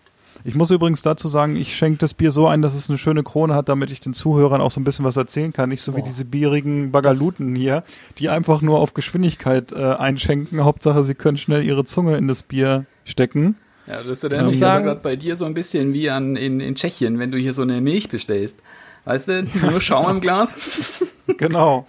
Ich 0.45 0.55
muss 0.55 0.71
übrigens 0.71 1.03
dazu 1.03 1.29
sagen, 1.29 1.57
ich 1.57 1.77
schenke 1.77 1.99
das 1.99 2.15
Bier 2.15 2.31
so 2.31 2.47
ein, 2.47 2.63
dass 2.63 2.75
es 2.75 2.89
eine 2.89 2.99
schöne 2.99 3.23
Krone 3.23 3.55
hat, 3.55 3.69
damit 3.69 3.91
ich 3.91 4.01
den 4.01 4.15
Zuhörern 4.15 4.61
auch 4.61 4.71
so 4.71 4.81
ein 4.81 4.85
bisschen 4.85 5.05
was 5.05 5.17
erzählen 5.17 5.53
kann. 5.53 5.69
Nicht 5.69 5.83
so 5.83 5.93
wie 5.97 6.01
Boah. 6.01 6.07
diese 6.07 6.25
bierigen 6.25 6.93
Bagaluten 6.93 7.55
hier, 7.57 7.83
die 8.19 8.29
einfach 8.29 8.61
nur 8.61 8.81
auf 8.81 8.95
Geschwindigkeit 8.95 9.73
äh, 9.73 9.77
einschenken. 9.77 10.65
Hauptsache, 10.65 11.03
sie 11.05 11.15
können 11.15 11.37
schnell 11.37 11.65
ihre 11.65 11.85
Zunge 11.85 12.17
in 12.17 12.29
das 12.29 12.43
Bier 12.43 12.87
stecken. 13.05 13.57
Ja, 13.87 13.99
das 14.03 14.07
ist 14.09 14.23
ja 14.25 14.29
muss 14.43 14.53
dann 14.53 14.59
sagen- 14.59 14.85
gerade 14.87 15.01
bei 15.01 15.17
dir 15.17 15.37
so 15.37 15.45
ein 15.45 15.55
bisschen 15.55 15.93
wie 15.95 16.11
an, 16.11 16.37
in, 16.37 16.61
in 16.61 16.75
Tschechien, 16.75 17.19
wenn 17.19 17.31
du 17.31 17.39
hier 17.39 17.53
so 17.53 17.63
eine 17.63 17.81
Milch 17.81 18.09
bestellst. 18.09 18.57
Weißt 19.05 19.29
du, 19.29 19.43
nur 19.63 19.81
Schaum 19.81 20.11
im 20.11 20.21
Glas. 20.21 21.03
Genau. 21.39 21.87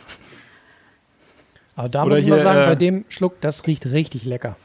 Aber 1.76 1.90
da 1.90 2.04
Oder 2.04 2.10
muss 2.16 2.20
ich 2.20 2.28
mal 2.28 2.36
hier, 2.36 2.44
sagen, 2.44 2.60
äh, 2.62 2.66
bei 2.68 2.76
dem 2.76 3.06
Schluck, 3.10 3.40
das 3.42 3.66
riecht 3.68 3.86
richtig 3.88 4.26
lecker. 4.26 4.56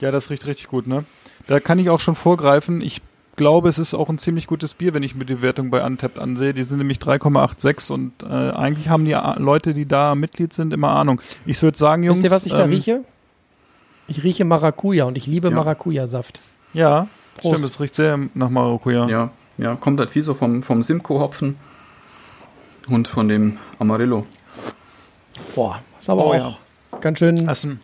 Ja, 0.00 0.10
das 0.10 0.30
riecht 0.30 0.46
richtig 0.46 0.68
gut, 0.68 0.86
ne? 0.86 1.04
Da 1.46 1.60
kann 1.60 1.78
ich 1.78 1.90
auch 1.90 2.00
schon 2.00 2.16
vorgreifen. 2.16 2.80
Ich 2.80 3.02
glaube, 3.36 3.68
es 3.68 3.78
ist 3.78 3.94
auch 3.94 4.08
ein 4.08 4.18
ziemlich 4.18 4.46
gutes 4.46 4.74
Bier, 4.74 4.94
wenn 4.94 5.02
ich 5.02 5.14
mir 5.14 5.24
die 5.24 5.40
Wertung 5.42 5.70
bei 5.70 5.84
Untapped 5.84 6.18
ansehe. 6.18 6.52
Die 6.54 6.62
sind 6.62 6.78
nämlich 6.78 6.98
3,86 6.98 7.92
und 7.92 8.22
äh, 8.22 8.26
eigentlich 8.26 8.88
haben 8.88 9.04
die 9.04 9.14
A 9.14 9.38
Leute, 9.38 9.74
die 9.74 9.86
da 9.86 10.14
Mitglied 10.14 10.52
sind, 10.52 10.72
immer 10.72 10.90
Ahnung. 10.90 11.20
Ich 11.44 11.60
würde 11.62 11.76
sagen, 11.78 12.02
Jungs. 12.02 12.18
Wisst 12.18 12.32
ihr, 12.32 12.34
was 12.34 12.46
ich 12.46 12.52
da 12.52 12.64
ähm, 12.64 12.70
rieche? 12.70 13.04
Ich 14.08 14.22
rieche 14.24 14.44
Maracuja 14.44 15.04
und 15.04 15.16
ich 15.18 15.26
liebe 15.26 15.48
Ja. 15.50 15.54
Maracuja-Saft. 15.56 16.40
Ja, 16.72 17.08
Prost. 17.36 17.58
stimmt, 17.58 17.70
es 17.72 17.80
riecht 17.80 17.94
sehr 17.94 18.18
nach 18.34 18.50
Maracuja. 18.50 19.08
Ja, 19.08 19.30
ja, 19.58 19.74
kommt 19.74 19.98
halt 20.00 20.10
viel 20.10 20.22
so 20.22 20.34
vom, 20.34 20.62
vom 20.62 20.82
Simcoe-Hopfen 20.82 21.56
und 22.88 23.08
von 23.08 23.28
dem 23.28 23.58
Amarillo. 23.78 24.26
Boah, 25.54 25.80
ist 25.98 26.08
aber 26.08 26.24
Oh, 26.26 26.34
auch 26.34 26.58
ganz 27.00 27.18
schön, 27.18 27.48
ein, 27.48 27.80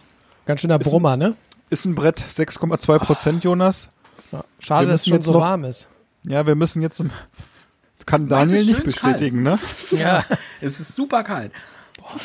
ganz 0.46 0.60
schöner 0.60 0.78
Brummer, 0.78 1.16
ne? 1.16 1.34
ist 1.70 1.84
ein 1.86 1.94
Brett, 1.94 2.20
6,2 2.20 2.98
Prozent, 2.98 3.44
Jonas. 3.44 3.88
Ja. 4.32 4.44
Schade, 4.58 4.86
dass 4.88 5.02
es 5.02 5.06
schon 5.06 5.16
jetzt 5.18 5.26
so 5.26 5.32
noch- 5.34 5.40
warm 5.40 5.64
ist. 5.64 5.88
Ja, 6.26 6.46
wir 6.46 6.54
müssen 6.54 6.82
jetzt. 6.82 6.96
zum- 6.96 7.10
Kann 8.06 8.28
Daniel 8.28 8.64
nicht 8.64 8.70
schön's 8.80 8.96
kalt? 8.96 9.12
bestätigen, 9.14 9.42
ne? 9.42 9.58
Ja, 9.92 10.24
Es 10.60 10.80
ist 10.80 10.96
super 10.96 11.22
kalt. 11.22 11.52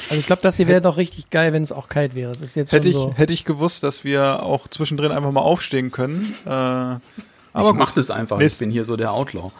also 0.09 0.19
ich 0.19 0.25
glaube, 0.25 0.41
das 0.41 0.57
hier 0.57 0.67
wäre 0.67 0.81
doch 0.81 0.97
richtig 0.97 1.29
geil, 1.29 1.53
wenn 1.53 1.61
es 1.61 1.71
auch 1.71 1.87
kalt 1.87 2.15
wäre. 2.15 2.31
Es 2.31 2.41
ist 2.41 2.55
jetzt 2.55 2.71
schon 2.71 2.77
Hätte 2.77 2.89
ich, 2.89 2.95
so. 2.95 3.13
hätte 3.15 3.33
ich 3.33 3.45
gewusst, 3.45 3.83
dass 3.83 4.03
wir 4.03 4.41
auch 4.41 4.67
zwischendrin 4.67 5.11
einfach 5.11 5.31
mal 5.31 5.41
aufstehen 5.41 5.91
können. 5.91 6.33
Äh, 6.45 6.49
Aber 6.49 6.99
ich 7.53 7.73
mach 7.73 7.91
das 7.93 8.09
einfach. 8.09 8.37
Nächst- 8.39 8.55
Ich 8.55 8.59
bin 8.65 8.71
hier 8.71 8.85
so 8.85 8.95
der 8.97 9.11
Outlaw. 9.11 9.51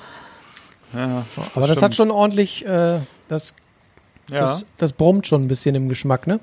Ja, 0.93 1.25
Aber 1.53 1.67
das 1.67 1.77
stimmt. 1.77 1.81
hat 1.83 1.95
schon 1.95 2.11
ordentlich, 2.11 2.65
äh, 2.65 2.99
das, 3.27 3.53
Ja, 4.31 4.39
das, 4.41 4.65
das 4.77 4.93
brummt 4.93 5.27
schon 5.27 5.43
ein 5.43 5.47
bisschen 5.47 5.75
im 5.75 5.89
Geschmack, 5.89 6.25
ne? 6.27 6.39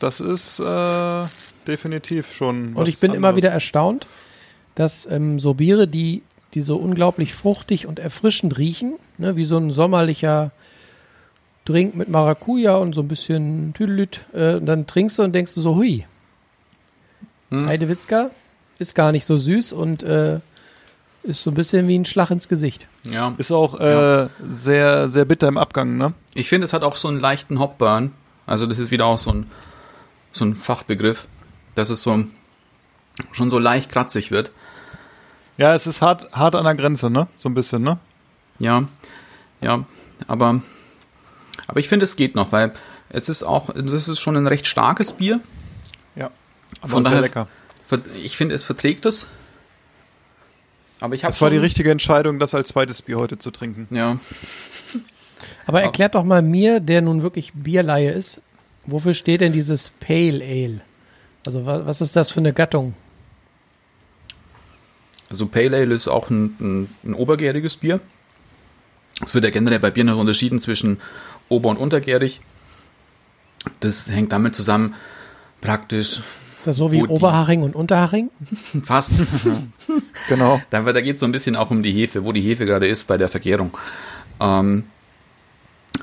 das 0.00 0.20
ist 0.20 0.60
äh, 0.60 1.24
definitiv 1.66 2.32
schon. 2.34 2.68
Und 2.68 2.76
was 2.76 2.88
ich 2.88 2.98
bin 3.00 3.12
immer 3.14 3.28
anderes. 3.28 3.36
wieder 3.44 3.52
erstaunt, 3.52 4.06
dass 4.78 5.06
ähm, 5.10 5.40
so 5.40 5.54
Biere, 5.54 5.88
die, 5.88 6.22
die 6.54 6.60
so 6.60 6.76
unglaublich 6.76 7.34
fruchtig 7.34 7.86
und 7.86 7.98
erfrischend 7.98 8.58
riechen, 8.58 8.94
ne, 9.18 9.34
wie 9.34 9.44
so 9.44 9.56
ein 9.56 9.72
sommerlicher 9.72 10.52
Drink 11.64 11.96
mit 11.96 12.08
Maracuja 12.08 12.76
und 12.76 12.94
so 12.94 13.00
ein 13.00 13.08
bisschen 13.08 13.74
Tüdelüt, 13.74 14.20
äh, 14.32 14.54
und 14.54 14.66
dann 14.66 14.86
trinkst 14.86 15.18
du 15.18 15.24
und 15.24 15.34
denkst 15.34 15.54
du 15.54 15.60
so, 15.62 15.74
hui, 15.74 16.06
Heidewitzka 17.50 18.30
ist 18.78 18.94
gar 18.94 19.10
nicht 19.10 19.26
so 19.26 19.36
süß 19.36 19.72
und 19.72 20.02
äh, 20.02 20.40
ist 21.22 21.42
so 21.42 21.50
ein 21.50 21.54
bisschen 21.54 21.88
wie 21.88 21.98
ein 21.98 22.04
Schlag 22.04 22.30
ins 22.30 22.48
Gesicht. 22.48 22.86
Ja. 23.10 23.34
Ist 23.38 23.50
auch 23.50 23.80
äh, 23.80 24.28
sehr, 24.50 25.08
sehr 25.08 25.24
bitter 25.24 25.48
im 25.48 25.58
Abgang, 25.58 25.96
ne? 25.96 26.12
Ich 26.34 26.48
finde, 26.48 26.66
es 26.66 26.72
hat 26.72 26.82
auch 26.82 26.96
so 26.96 27.08
einen 27.08 27.20
leichten 27.20 27.58
Hopburn. 27.58 28.12
Also 28.46 28.66
das 28.66 28.78
ist 28.78 28.90
wieder 28.90 29.06
auch 29.06 29.18
so 29.18 29.32
ein, 29.32 29.46
so 30.30 30.44
ein 30.44 30.54
Fachbegriff, 30.54 31.26
dass 31.74 31.90
es 31.90 32.02
so 32.02 32.24
schon 33.32 33.50
so 33.50 33.58
leicht 33.58 33.90
kratzig 33.90 34.30
wird. 34.30 34.52
Ja, 35.58 35.74
es 35.74 35.86
ist 35.86 36.00
hart, 36.02 36.32
hart 36.32 36.54
an 36.54 36.64
der 36.64 36.74
Grenze, 36.74 37.10
ne? 37.10 37.26
So 37.36 37.48
ein 37.48 37.54
bisschen, 37.54 37.82
ne? 37.82 37.98
Ja, 38.58 38.88
ja, 39.60 39.84
aber, 40.26 40.62
aber 41.66 41.80
ich 41.80 41.88
finde, 41.88 42.04
es 42.04 42.16
geht 42.16 42.34
noch, 42.34 42.52
weil 42.52 42.72
es 43.10 43.28
ist 43.28 43.42
auch, 43.42 43.70
das 43.74 44.08
ist 44.08 44.20
schon 44.20 44.36
ein 44.36 44.46
recht 44.46 44.66
starkes 44.66 45.12
Bier. 45.12 45.40
Ja. 46.16 46.30
Aber 46.80 46.88
Von 46.90 47.02
sehr 47.02 47.10
daher- 47.10 47.22
lecker. 47.22 47.48
Ich 48.22 48.36
finde, 48.36 48.54
es 48.54 48.64
verträgt 48.64 49.06
es. 49.06 49.28
Aber 51.00 51.14
ich 51.14 51.22
habe 51.24 51.32
Das 51.32 51.40
war 51.40 51.50
die 51.50 51.56
richtige 51.56 51.90
Entscheidung, 51.90 52.38
das 52.38 52.54
als 52.54 52.68
zweites 52.68 53.02
Bier 53.02 53.18
heute 53.18 53.38
zu 53.38 53.50
trinken. 53.50 53.86
Ja, 53.94 54.18
Aber 55.66 55.80
erklärt 55.82 56.14
doch 56.14 56.24
mal 56.24 56.42
mir, 56.42 56.80
der 56.80 57.00
nun 57.00 57.22
wirklich 57.22 57.52
Bierleihe 57.54 58.10
ist, 58.10 58.42
wofür 58.84 59.14
steht 59.14 59.40
denn 59.40 59.52
dieses 59.52 59.90
Pale 60.00 60.44
Ale? 60.44 60.80
Also 61.46 61.64
wa 61.66 61.86
was 61.86 62.00
ist 62.00 62.16
das 62.16 62.30
für 62.32 62.40
eine 62.40 62.52
Gattung? 62.52 62.94
Also 65.30 65.46
Pale 65.46 65.76
Ale 65.76 65.94
ist 65.94 66.08
auch 66.08 66.30
ein, 66.30 66.56
ein, 66.60 66.88
ein 67.04 67.14
obergäriges 67.14 67.76
Bier. 67.76 68.00
Es 69.24 69.34
wird 69.34 69.44
ja 69.44 69.50
generell 69.50 69.80
bei 69.80 69.90
Bieren 69.90 70.08
noch 70.08 70.18
unterschieden 70.18 70.60
zwischen 70.60 70.98
ober- 71.48 71.70
und 71.70 71.76
untergärig. 71.76 72.40
Das 73.80 74.10
hängt 74.10 74.32
damit 74.32 74.54
zusammen, 74.54 74.94
praktisch 75.60 76.22
Ist 76.58 76.66
das 76.66 76.76
so 76.76 76.92
wie 76.92 77.02
Oberhaching 77.02 77.62
und 77.62 77.74
Unterhaching? 77.74 78.30
fast. 78.82 79.12
Genau. 80.28 80.60
Da, 80.68 80.82
da 80.82 81.00
geht 81.00 81.14
es 81.14 81.20
so 81.20 81.26
ein 81.26 81.32
bisschen 81.32 81.56
auch 81.56 81.70
um 81.70 81.82
die 81.82 81.92
Hefe, 81.92 82.22
wo 82.22 82.32
die 82.32 82.42
Hefe 82.42 82.66
gerade 82.66 82.86
ist 82.86 83.08
bei 83.08 83.16
der 83.16 83.28
Vergärung. 83.28 83.70
Ähm, 84.40 84.84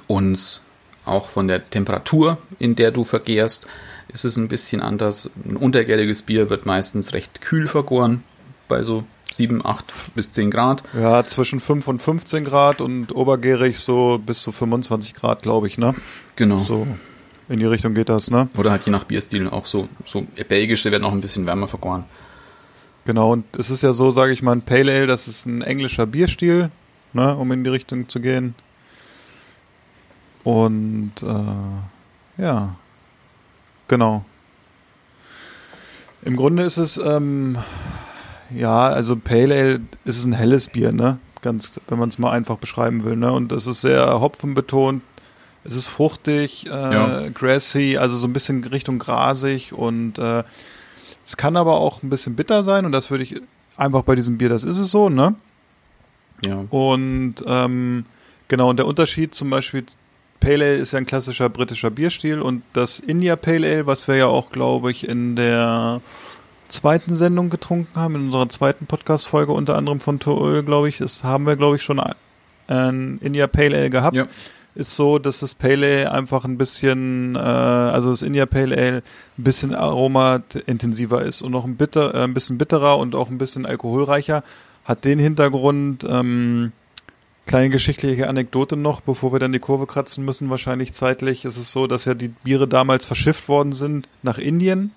und 0.07 0.61
auch 1.05 1.27
von 1.27 1.47
der 1.47 1.69
Temperatur, 1.69 2.39
in 2.57 2.75
der 2.75 2.89
du 2.89 3.03
vergärst, 3.03 3.67
ist 4.07 4.25
es 4.25 4.37
ein 4.37 4.47
bisschen 4.47 4.81
anders. 4.81 5.29
Ein 5.45 5.57
untergäriges 5.57 6.23
Bier 6.23 6.49
wird 6.49 6.65
meistens 6.65 7.13
recht 7.13 7.41
kühl 7.41 7.67
vergoren, 7.67 8.23
bei 8.67 8.81
so 8.81 9.03
7, 9.31 9.65
8 9.65 9.85
bis 10.15 10.31
10 10.31 10.51
Grad. 10.51 10.83
Ja, 10.93 11.23
zwischen 11.23 11.59
5 11.59 11.87
und 11.87 12.01
15 12.01 12.43
Grad 12.43 12.81
und 12.81 13.15
obergärig 13.15 13.79
so 13.79 14.19
bis 14.23 14.41
zu 14.41 14.51
25 14.51 15.13
Grad, 15.13 15.41
glaube 15.41 15.67
ich, 15.67 15.77
ne? 15.77 15.95
Genau. 16.35 16.59
So 16.59 16.87
in 17.49 17.59
die 17.59 17.65
Richtung 17.65 17.93
geht 17.93 18.09
das, 18.09 18.31
ne? 18.31 18.49
Oder 18.57 18.71
halt 18.71 18.85
je 18.85 18.91
nach 18.91 19.03
Bierstil 19.03 19.49
auch 19.49 19.65
so, 19.65 19.87
so 20.05 20.25
belgische 20.47 20.91
werden 20.91 21.03
auch 21.03 21.11
ein 21.11 21.21
bisschen 21.21 21.45
wärmer 21.45 21.67
vergoren. 21.67 22.05
Genau, 23.05 23.33
und 23.33 23.45
es 23.55 23.69
ist 23.69 23.83
ja 23.83 23.93
so, 23.93 24.09
sage 24.09 24.33
ich 24.33 24.41
mal, 24.41 24.53
ein 24.53 24.63
Pale 24.63 24.91
Ale, 24.91 25.07
das 25.07 25.27
ist 25.27 25.45
ein 25.45 25.61
englischer 25.61 26.07
Bierstil, 26.07 26.71
ne, 27.13 27.35
um 27.35 27.51
in 27.51 27.63
die 27.63 27.69
Richtung 27.69 28.09
zu 28.09 28.19
gehen. 28.19 28.55
Und 30.43 31.13
äh, 31.21 32.41
ja, 32.41 32.75
genau. 33.87 34.25
Im 36.23 36.35
Grunde 36.35 36.63
ist 36.63 36.77
es, 36.77 36.97
ähm, 36.97 37.57
ja, 38.53 38.87
also 38.87 39.15
Pale 39.15 39.55
Ale 39.55 39.79
ist 40.05 40.25
ein 40.25 40.33
helles 40.33 40.67
Bier, 40.69 40.91
ne? 40.91 41.17
Ganz, 41.41 41.79
wenn 41.87 41.99
man 41.99 42.09
es 42.09 42.17
mal 42.17 42.31
einfach 42.31 42.57
beschreiben 42.57 43.03
will, 43.03 43.15
ne? 43.15 43.31
Und 43.31 43.51
es 43.51 43.67
ist 43.67 43.81
sehr 43.81 44.19
hopfenbetont, 44.19 45.01
es 45.63 45.75
ist 45.75 45.87
fruchtig, 45.87 46.67
äh, 46.67 46.69
Ja. 46.69 47.29
grassy, 47.33 47.97
also 47.97 48.15
so 48.15 48.27
ein 48.27 48.33
bisschen 48.33 48.63
Richtung 48.63 48.99
grasig 48.99 49.73
und 49.73 50.17
äh, 50.19 50.43
es 51.25 51.37
kann 51.37 51.57
aber 51.57 51.75
auch 51.79 52.03
ein 52.03 52.09
bisschen 52.09 52.35
bitter 52.35 52.61
sein 52.63 52.85
und 52.85 52.91
das 52.91 53.09
würde 53.09 53.23
ich 53.23 53.41
einfach 53.77 54.03
bei 54.03 54.15
diesem 54.15 54.37
Bier, 54.37 54.49
das 54.49 54.63
ist 54.63 54.77
es 54.77 54.91
so, 54.91 55.09
ne? 55.09 55.35
Ja. 56.45 56.65
Und 56.69 57.35
ähm, 57.47 58.05
genau, 58.47 58.69
und 58.69 58.77
der 58.77 58.85
Unterschied 58.87 59.33
zum 59.33 59.49
Beispiel, 59.49 59.85
Pale 60.39 60.65
Ale 60.65 60.75
ist 60.75 60.91
ja 60.91 60.99
ein 60.99 61.05
klassischer 61.05 61.49
britischer 61.49 61.89
Bierstil 61.89 62.41
und 62.41 62.61
das 62.73 62.99
India 62.99 63.35
Pale 63.35 63.65
Ale, 63.67 63.87
was 63.87 64.07
wir 64.07 64.15
ja 64.15 64.27
auch, 64.27 64.51
glaube 64.51 64.91
ich, 64.91 65.07
in 65.07 65.35
der 65.35 66.01
zweiten 66.67 67.15
Sendung 67.15 67.49
getrunken 67.49 67.95
haben, 67.95 68.15
in 68.15 68.25
unserer 68.25 68.49
zweiten 68.49 68.85
Podcast-Folge 68.85 69.51
unter 69.51 69.75
anderem 69.75 69.99
von 69.99 70.19
Tool, 70.19 70.63
glaube 70.63 70.89
ich, 70.89 70.97
das 70.97 71.23
haben 71.23 71.45
wir, 71.45 71.55
glaube 71.55 71.75
ich, 71.77 71.83
schon 71.83 71.99
ein 71.99 73.19
India 73.21 73.47
Pale 73.47 73.77
Ale 73.77 73.89
gehabt. 73.89 74.15
Ja. 74.15 74.25
Ist 74.73 74.95
so, 74.95 75.19
dass 75.19 75.39
das 75.39 75.55
Pale 75.55 76.07
Ale 76.07 76.11
einfach 76.11 76.43
ein 76.43 76.57
bisschen, 76.57 77.35
äh, 77.35 77.39
also 77.39 78.09
das 78.09 78.21
India 78.21 78.45
Pale 78.45 78.77
Ale 78.77 79.03
ein 79.37 79.43
bisschen 79.43 79.73
aromaintensiver 79.73 81.21
ist 81.21 81.41
und 81.41 81.51
noch 81.51 81.65
ein, 81.65 81.77
bitter, 81.77 82.13
äh, 82.13 82.23
ein 82.23 82.33
bisschen 82.33 82.57
bitterer 82.57 82.97
und 82.97 83.15
auch 83.15 83.29
ein 83.29 83.37
bisschen 83.37 83.65
alkoholreicher. 83.65 84.43
Hat 84.83 85.05
den 85.05 85.19
Hintergrund, 85.19 86.03
ähm, 86.07 86.71
kleine 87.45 87.69
geschichtliche 87.69 88.27
Anekdote 88.27 88.75
noch, 88.75 89.01
bevor 89.01 89.31
wir 89.31 89.39
dann 89.39 89.53
die 89.53 89.59
Kurve 89.59 89.85
kratzen 89.85 90.25
müssen, 90.25 90.49
wahrscheinlich 90.49 90.93
zeitlich. 90.93 91.45
ist 91.45 91.57
Es 91.57 91.71
so, 91.71 91.87
dass 91.87 92.05
ja 92.05 92.13
die 92.13 92.29
Biere 92.29 92.67
damals 92.67 93.05
verschifft 93.05 93.47
worden 93.47 93.71
sind 93.71 94.09
nach 94.23 94.37
Indien, 94.37 94.91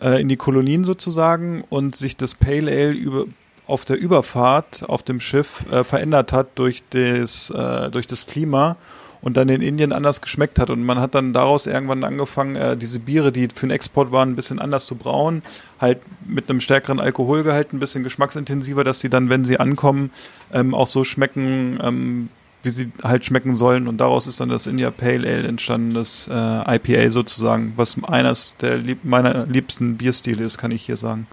äh, 0.00 0.20
in 0.20 0.28
die 0.28 0.36
Kolonien 0.36 0.84
sozusagen, 0.84 1.62
und 1.68 1.96
sich 1.96 2.16
das 2.16 2.34
Pale 2.34 2.70
Ale 2.70 2.92
über, 2.92 3.24
auf 3.66 3.84
der 3.84 3.98
Überfahrt 3.98 4.84
auf 4.88 5.02
dem 5.02 5.20
Schiff 5.20 5.64
äh, 5.70 5.84
verändert 5.84 6.32
hat 6.32 6.48
durch 6.56 6.82
das, 6.90 7.50
äh, 7.50 7.90
durch 7.90 8.06
das 8.06 8.26
Klima 8.26 8.76
und 9.22 9.36
dann 9.36 9.48
in 9.48 9.60
Indien 9.60 9.92
anders 9.92 10.20
geschmeckt 10.20 10.58
hat. 10.58 10.70
Und 10.70 10.82
man 10.82 10.98
hat 10.98 11.14
dann 11.14 11.32
daraus 11.32 11.66
irgendwann 11.66 12.04
angefangen, 12.04 12.56
äh, 12.56 12.76
diese 12.76 13.00
Biere, 13.00 13.32
die 13.32 13.48
für 13.54 13.66
den 13.66 13.70
Export 13.70 14.12
waren, 14.12 14.30
ein 14.30 14.36
bisschen 14.36 14.58
anders 14.58 14.86
zu 14.86 14.96
brauen, 14.96 15.42
halt 15.80 15.98
mit 16.26 16.48
einem 16.48 16.60
stärkeren 16.60 17.00
Alkoholgehalt, 17.00 17.72
ein 17.72 17.80
bisschen 17.80 18.02
geschmacksintensiver, 18.02 18.84
dass 18.84 19.00
sie 19.00 19.10
dann, 19.10 19.28
wenn 19.28 19.44
sie 19.44 19.60
ankommen, 19.60 20.10
ähm, 20.52 20.74
auch 20.74 20.86
so 20.86 21.04
schmecken, 21.04 21.78
ähm, 21.82 22.28
wie 22.62 22.70
sie 22.70 22.92
halt 23.02 23.24
schmecken 23.24 23.56
sollen. 23.56 23.88
Und 23.88 23.98
daraus 23.98 24.26
ist 24.26 24.40
dann 24.40 24.48
das 24.48 24.66
India 24.66 24.90
Pale 24.90 25.28
Ale 25.28 25.48
entstanden, 25.48 25.94
das 25.94 26.28
äh, 26.30 26.76
IPA 26.76 27.10
sozusagen, 27.10 27.72
was 27.76 27.96
eines 28.04 28.54
der 28.60 28.78
lieb 28.78 29.04
meiner 29.04 29.46
liebsten 29.46 29.96
Bierstile 29.96 30.44
ist, 30.44 30.58
kann 30.58 30.70
ich 30.70 30.82
hier 30.82 30.96
sagen. 30.96 31.26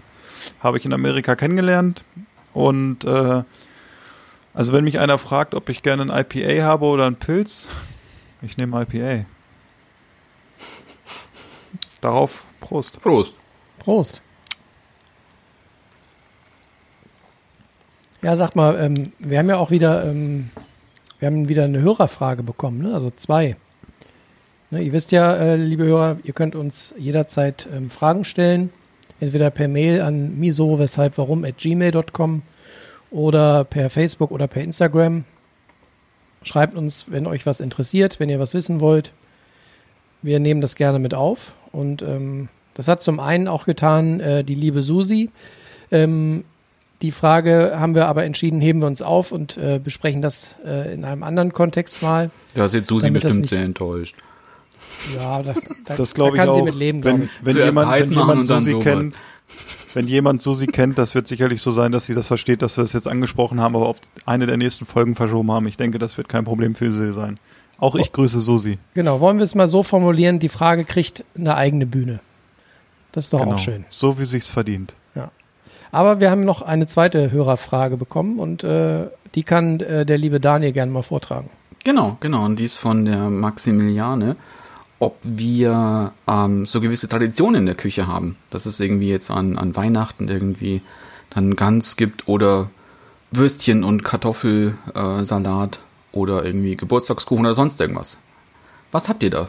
Habe 0.60 0.78
ich 0.78 0.84
in 0.84 0.92
Amerika 0.92 1.36
kennengelernt 1.36 2.04
und 2.52 3.04
äh, 3.04 3.42
also 4.54 4.72
wenn 4.72 4.84
mich 4.84 4.98
einer 4.98 5.18
fragt, 5.18 5.54
ob 5.54 5.68
ich 5.68 5.82
gerne 5.82 6.02
ein 6.02 6.10
IPA 6.10 6.64
habe 6.64 6.86
oder 6.86 7.06
ein 7.06 7.16
Pilz, 7.16 7.68
ich 8.42 8.56
nehme 8.56 8.80
IPA. 8.82 9.24
Darauf 12.00 12.44
Prost. 12.60 13.00
Prost. 13.00 13.38
Prost. 13.78 14.22
Ja, 18.22 18.34
sag 18.34 18.56
mal, 18.56 18.76
ähm, 18.80 19.12
wir 19.18 19.38
haben 19.38 19.48
ja 19.48 19.56
auch 19.58 19.70
wieder, 19.70 20.04
ähm, 20.04 20.50
wir 21.18 21.26
haben 21.26 21.48
wieder 21.48 21.64
eine 21.64 21.80
Hörerfrage 21.80 22.42
bekommen, 22.42 22.82
ne? 22.82 22.94
also 22.94 23.10
zwei. 23.10 23.56
Ne, 24.70 24.82
ihr 24.82 24.92
wisst 24.92 25.12
ja, 25.12 25.34
äh, 25.34 25.56
liebe 25.56 25.84
Hörer, 25.84 26.18
ihr 26.24 26.34
könnt 26.34 26.54
uns 26.54 26.94
jederzeit 26.98 27.66
ähm, 27.74 27.88
Fragen 27.88 28.24
stellen, 28.24 28.70
entweder 29.18 29.50
per 29.50 29.66
Mail 29.66 30.02
an 30.02 30.38
miso, 30.38 30.78
weshalb, 30.78 31.16
warum, 31.16 31.44
at 31.44 31.56
gmail.com 31.56 32.42
oder 33.10 33.64
per 33.64 33.88
Facebook 33.88 34.30
oder 34.30 34.46
per 34.46 34.62
Instagram. 34.62 35.24
Schreibt 36.42 36.76
uns, 36.76 37.10
wenn 37.10 37.26
euch 37.26 37.46
was 37.46 37.60
interessiert, 37.60 38.20
wenn 38.20 38.28
ihr 38.28 38.38
was 38.38 38.54
wissen 38.54 38.80
wollt. 38.80 39.12
Wir 40.22 40.38
nehmen 40.38 40.60
das 40.60 40.76
gerne 40.76 40.98
mit 40.98 41.14
auf. 41.14 41.56
Und 41.72 42.02
ähm, 42.02 42.48
das 42.74 42.88
hat 42.88 43.02
zum 43.02 43.20
einen 43.20 43.48
auch 43.48 43.64
getan 43.64 44.20
äh, 44.20 44.44
die 44.44 44.54
liebe 44.54 44.82
Susi. 44.82 45.30
Ähm, 45.90 46.44
die 47.02 47.10
Frage 47.12 47.74
haben 47.78 47.94
wir 47.94 48.06
aber 48.06 48.24
entschieden, 48.24 48.60
heben 48.60 48.80
wir 48.80 48.86
uns 48.86 49.02
auf 49.02 49.30
und 49.32 49.56
äh, 49.56 49.80
besprechen 49.82 50.20
das 50.22 50.56
äh, 50.64 50.92
in 50.94 51.04
einem 51.04 51.22
anderen 51.22 51.52
Kontext 51.52 52.02
mal. 52.02 52.30
Da 52.54 52.64
ist 52.66 52.74
jetzt 52.74 52.88
Susi 52.88 53.06
das 53.12 53.22
bestimmt 53.22 53.40
nicht- 53.42 53.50
sehr 53.50 53.62
enttäuscht. 53.62 54.16
Ja, 55.16 55.42
da, 55.42 55.54
da, 55.86 55.96
Das 55.96 56.12
glaube 56.14 56.36
da 56.36 56.42
ich 56.42 56.46
kann 56.46 56.54
sie 56.54 56.60
auch. 56.60 56.64
mit 56.64 56.74
leben, 56.74 57.00
glaube 57.02 57.24
ich. 57.24 57.30
wenn 57.42 57.56
jemand, 57.56 57.92
wenn 58.00 58.10
jemand 58.10 58.46
Susi 58.46 58.70
sowas. 58.72 58.84
kennt, 58.84 59.18
wenn 59.94 60.08
jemand 60.08 60.42
Susi 60.42 60.66
kennt, 60.66 60.98
das 60.98 61.14
wird 61.14 61.28
sicherlich 61.28 61.62
so 61.62 61.70
sein, 61.70 61.92
dass 61.92 62.06
sie 62.06 62.14
das 62.14 62.26
versteht, 62.26 62.62
dass 62.62 62.76
wir 62.76 62.82
es 62.82 62.92
jetzt 62.94 63.06
angesprochen 63.06 63.60
haben, 63.60 63.76
aber 63.76 63.86
auf 63.86 63.98
eine 64.26 64.46
der 64.46 64.56
nächsten 64.56 64.86
Folgen 64.86 65.14
verschoben 65.14 65.52
haben. 65.52 65.68
Ich 65.68 65.76
denke, 65.76 65.98
das 66.00 66.16
wird 66.16 66.28
kein 66.28 66.44
Problem 66.44 66.74
für 66.74 66.90
sie 66.92 67.12
sein. 67.12 67.38
Auch 67.78 67.94
ich 67.94 68.10
grüße 68.10 68.40
Susi. 68.40 68.78
Genau, 68.94 69.20
wollen 69.20 69.36
wir 69.36 69.44
es 69.44 69.54
mal 69.54 69.68
so 69.68 69.84
formulieren, 69.84 70.40
die 70.40 70.48
Frage 70.48 70.84
kriegt 70.84 71.24
eine 71.36 71.54
eigene 71.54 71.86
Bühne. 71.86 72.18
Das 73.12 73.26
ist 73.26 73.32
doch 73.32 73.38
Genau. 73.40 73.54
auch 73.54 73.58
schön. 73.60 73.84
So 73.90 74.18
wie 74.18 74.24
sich's 74.24 74.48
verdient. 74.48 74.94
Aber 75.90 76.20
wir 76.20 76.30
haben 76.30 76.44
noch 76.44 76.62
eine 76.62 76.86
zweite 76.86 77.30
Hörerfrage 77.30 77.96
bekommen 77.96 78.38
und 78.38 78.64
äh, 78.64 79.08
die 79.34 79.42
kann 79.42 79.80
äh, 79.80 80.04
der 80.04 80.18
liebe 80.18 80.40
Daniel 80.40 80.72
gerne 80.72 80.92
mal 80.92 81.02
vortragen. 81.02 81.50
Genau, 81.84 82.16
genau. 82.20 82.44
Und 82.44 82.58
dies 82.58 82.76
von 82.76 83.04
der 83.04 83.30
Maximiliane, 83.30 84.36
ob 84.98 85.16
wir 85.22 86.12
ähm, 86.26 86.66
so 86.66 86.80
gewisse 86.80 87.08
Traditionen 87.08 87.60
in 87.60 87.66
der 87.66 87.74
Küche 87.74 88.06
haben. 88.06 88.36
Dass 88.50 88.66
es 88.66 88.80
irgendwie 88.80 89.08
jetzt 89.08 89.30
an, 89.30 89.56
an 89.56 89.76
Weihnachten 89.76 90.28
irgendwie 90.28 90.82
dann 91.30 91.56
Gans 91.56 91.96
gibt 91.96 92.28
oder 92.28 92.70
Würstchen 93.30 93.84
und 93.84 94.04
Kartoffelsalat 94.04 95.76
äh, 95.76 96.16
oder 96.16 96.44
irgendwie 96.44 96.76
Geburtstagskuchen 96.76 97.46
oder 97.46 97.54
sonst 97.54 97.80
irgendwas. 97.80 98.18
Was 98.90 99.08
habt 99.08 99.22
ihr 99.22 99.30
da? 99.30 99.48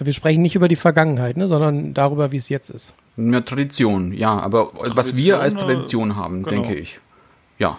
Wir 0.00 0.12
sprechen 0.12 0.42
nicht 0.42 0.56
über 0.56 0.66
die 0.66 0.76
Vergangenheit, 0.76 1.36
ne, 1.36 1.46
sondern 1.46 1.94
darüber, 1.94 2.32
wie 2.32 2.36
es 2.36 2.48
jetzt 2.48 2.68
ist. 2.68 2.94
Ja, 3.16 3.40
Tradition, 3.42 4.12
ja, 4.12 4.38
aber 4.40 4.70
was 4.74 5.14
wir 5.16 5.40
als 5.40 5.54
Tradition 5.54 6.16
haben, 6.16 6.42
genau. 6.42 6.62
denke 6.62 6.74
ich. 6.78 7.00
Ja. 7.58 7.78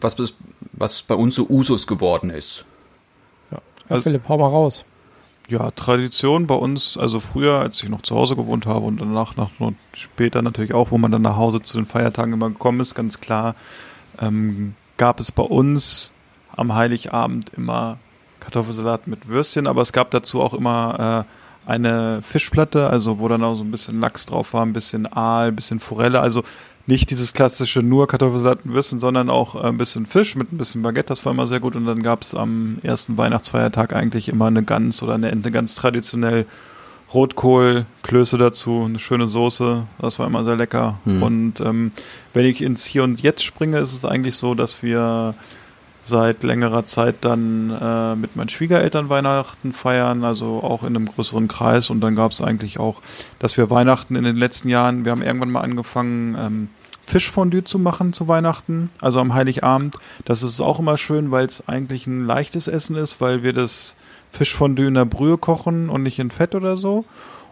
Was, 0.00 0.16
bis- 0.16 0.34
was 0.72 1.02
bei 1.02 1.14
uns 1.14 1.36
so 1.36 1.46
Usus 1.48 1.86
geworden 1.86 2.30
ist. 2.30 2.64
Ja, 3.50 3.58
Also- 3.88 4.02
Philipp, 4.02 4.28
hau 4.28 4.36
mal 4.38 4.48
raus. 4.48 4.84
Ja, 5.50 5.70
Tradition 5.72 6.46
bei 6.46 6.54
uns, 6.54 6.96
also 6.96 7.20
früher, 7.20 7.58
als 7.60 7.82
ich 7.82 7.90
noch 7.90 8.00
zu 8.00 8.16
Hause 8.16 8.34
gewohnt 8.34 8.64
habe 8.64 8.86
und 8.86 8.98
danach 8.98 9.36
nach, 9.36 9.50
und 9.58 9.76
später 9.92 10.40
natürlich 10.40 10.72
auch, 10.72 10.90
wo 10.90 10.96
man 10.96 11.12
dann 11.12 11.20
nach 11.22 11.36
Hause 11.36 11.60
zu 11.60 11.76
den 11.76 11.84
Feiertagen 11.86 12.32
immer 12.32 12.48
gekommen 12.48 12.80
ist, 12.80 12.94
ganz 12.94 13.20
klar, 13.20 13.54
ähm, 14.20 14.74
gab 14.96 15.20
es 15.20 15.30
bei 15.32 15.42
uns 15.42 16.12
am 16.56 16.74
Heiligabend 16.74 17.50
immer 17.50 17.98
Kartoffelsalat 18.40 19.06
mit 19.06 19.28
Würstchen, 19.28 19.66
aber 19.66 19.82
es 19.82 19.92
gab 19.92 20.10
dazu 20.12 20.40
auch 20.40 20.54
immer 20.54 21.24
äh, 21.28 21.30
eine 21.66 22.20
Fischplatte, 22.22 22.88
also 22.90 23.18
wo 23.18 23.28
dann 23.28 23.42
auch 23.42 23.56
so 23.56 23.64
ein 23.64 23.70
bisschen 23.70 24.00
Lachs 24.00 24.26
drauf 24.26 24.52
war, 24.52 24.64
ein 24.64 24.72
bisschen 24.72 25.06
Aal, 25.10 25.48
ein 25.48 25.56
bisschen 25.56 25.80
Forelle, 25.80 26.20
also 26.20 26.42
nicht 26.86 27.10
dieses 27.10 27.32
klassische 27.32 27.80
nur 27.80 28.06
Kartoffelsalat 28.06 28.64
und 28.64 28.74
Würstchen, 28.74 29.00
sondern 29.00 29.30
auch 29.30 29.54
äh, 29.54 29.68
ein 29.68 29.78
bisschen 29.78 30.06
Fisch 30.06 30.36
mit 30.36 30.52
ein 30.52 30.58
bisschen 30.58 30.82
Baguette, 30.82 31.08
das 31.08 31.24
war 31.24 31.32
immer 31.32 31.46
sehr 31.46 31.60
gut. 31.60 31.76
Und 31.76 31.86
dann 31.86 32.02
gab 32.02 32.22
es 32.22 32.34
am 32.34 32.78
ersten 32.82 33.16
Weihnachtsfeiertag 33.16 33.94
eigentlich 33.94 34.28
immer 34.28 34.46
eine 34.46 34.62
Gans 34.62 35.02
oder 35.02 35.14
eine 35.14 35.30
Ente, 35.30 35.50
ganz 35.50 35.74
traditionell. 35.74 36.46
Rotkohl, 37.12 37.86
Klöße 38.02 38.38
dazu, 38.38 38.84
eine 38.86 38.98
schöne 38.98 39.28
Soße, 39.28 39.86
das 40.00 40.18
war 40.18 40.26
immer 40.26 40.42
sehr 40.42 40.56
lecker. 40.56 40.98
Hm. 41.04 41.22
Und 41.22 41.60
ähm, 41.60 41.92
wenn 42.32 42.44
ich 42.44 42.60
ins 42.60 42.84
Hier 42.86 43.04
und 43.04 43.22
Jetzt 43.22 43.44
springe, 43.44 43.78
ist 43.78 43.94
es 43.94 44.04
eigentlich 44.04 44.34
so, 44.34 44.54
dass 44.54 44.82
wir 44.82 45.34
seit 46.04 46.42
längerer 46.42 46.84
Zeit 46.84 47.16
dann 47.22 47.70
äh, 47.70 48.14
mit 48.14 48.36
meinen 48.36 48.50
Schwiegereltern 48.50 49.08
Weihnachten 49.08 49.72
feiern, 49.72 50.22
also 50.22 50.62
auch 50.62 50.82
in 50.82 50.88
einem 50.88 51.06
größeren 51.06 51.48
Kreis. 51.48 51.90
Und 51.90 52.00
dann 52.00 52.14
gab 52.14 52.32
es 52.32 52.42
eigentlich 52.42 52.78
auch, 52.78 53.00
dass 53.38 53.56
wir 53.56 53.70
Weihnachten 53.70 54.14
in 54.14 54.24
den 54.24 54.36
letzten 54.36 54.68
Jahren, 54.68 55.04
wir 55.04 55.12
haben 55.12 55.22
irgendwann 55.22 55.50
mal 55.50 55.62
angefangen, 55.62 56.36
ähm, 56.38 56.68
Fischfondue 57.06 57.64
zu 57.64 57.78
machen 57.78 58.12
zu 58.12 58.28
Weihnachten, 58.28 58.90
also 59.00 59.20
am 59.20 59.34
Heiligabend. 59.34 59.96
Das 60.24 60.42
ist 60.42 60.60
auch 60.60 60.78
immer 60.78 60.96
schön, 60.96 61.30
weil 61.30 61.46
es 61.46 61.68
eigentlich 61.68 62.06
ein 62.06 62.24
leichtes 62.26 62.68
Essen 62.68 62.96
ist, 62.96 63.20
weil 63.20 63.42
wir 63.42 63.52
das 63.52 63.96
Fischfondue 64.32 64.86
in 64.86 64.94
der 64.94 65.04
Brühe 65.04 65.38
kochen 65.38 65.90
und 65.90 66.02
nicht 66.02 66.18
in 66.18 66.30
Fett 66.30 66.54
oder 66.54 66.76
so. 66.76 67.04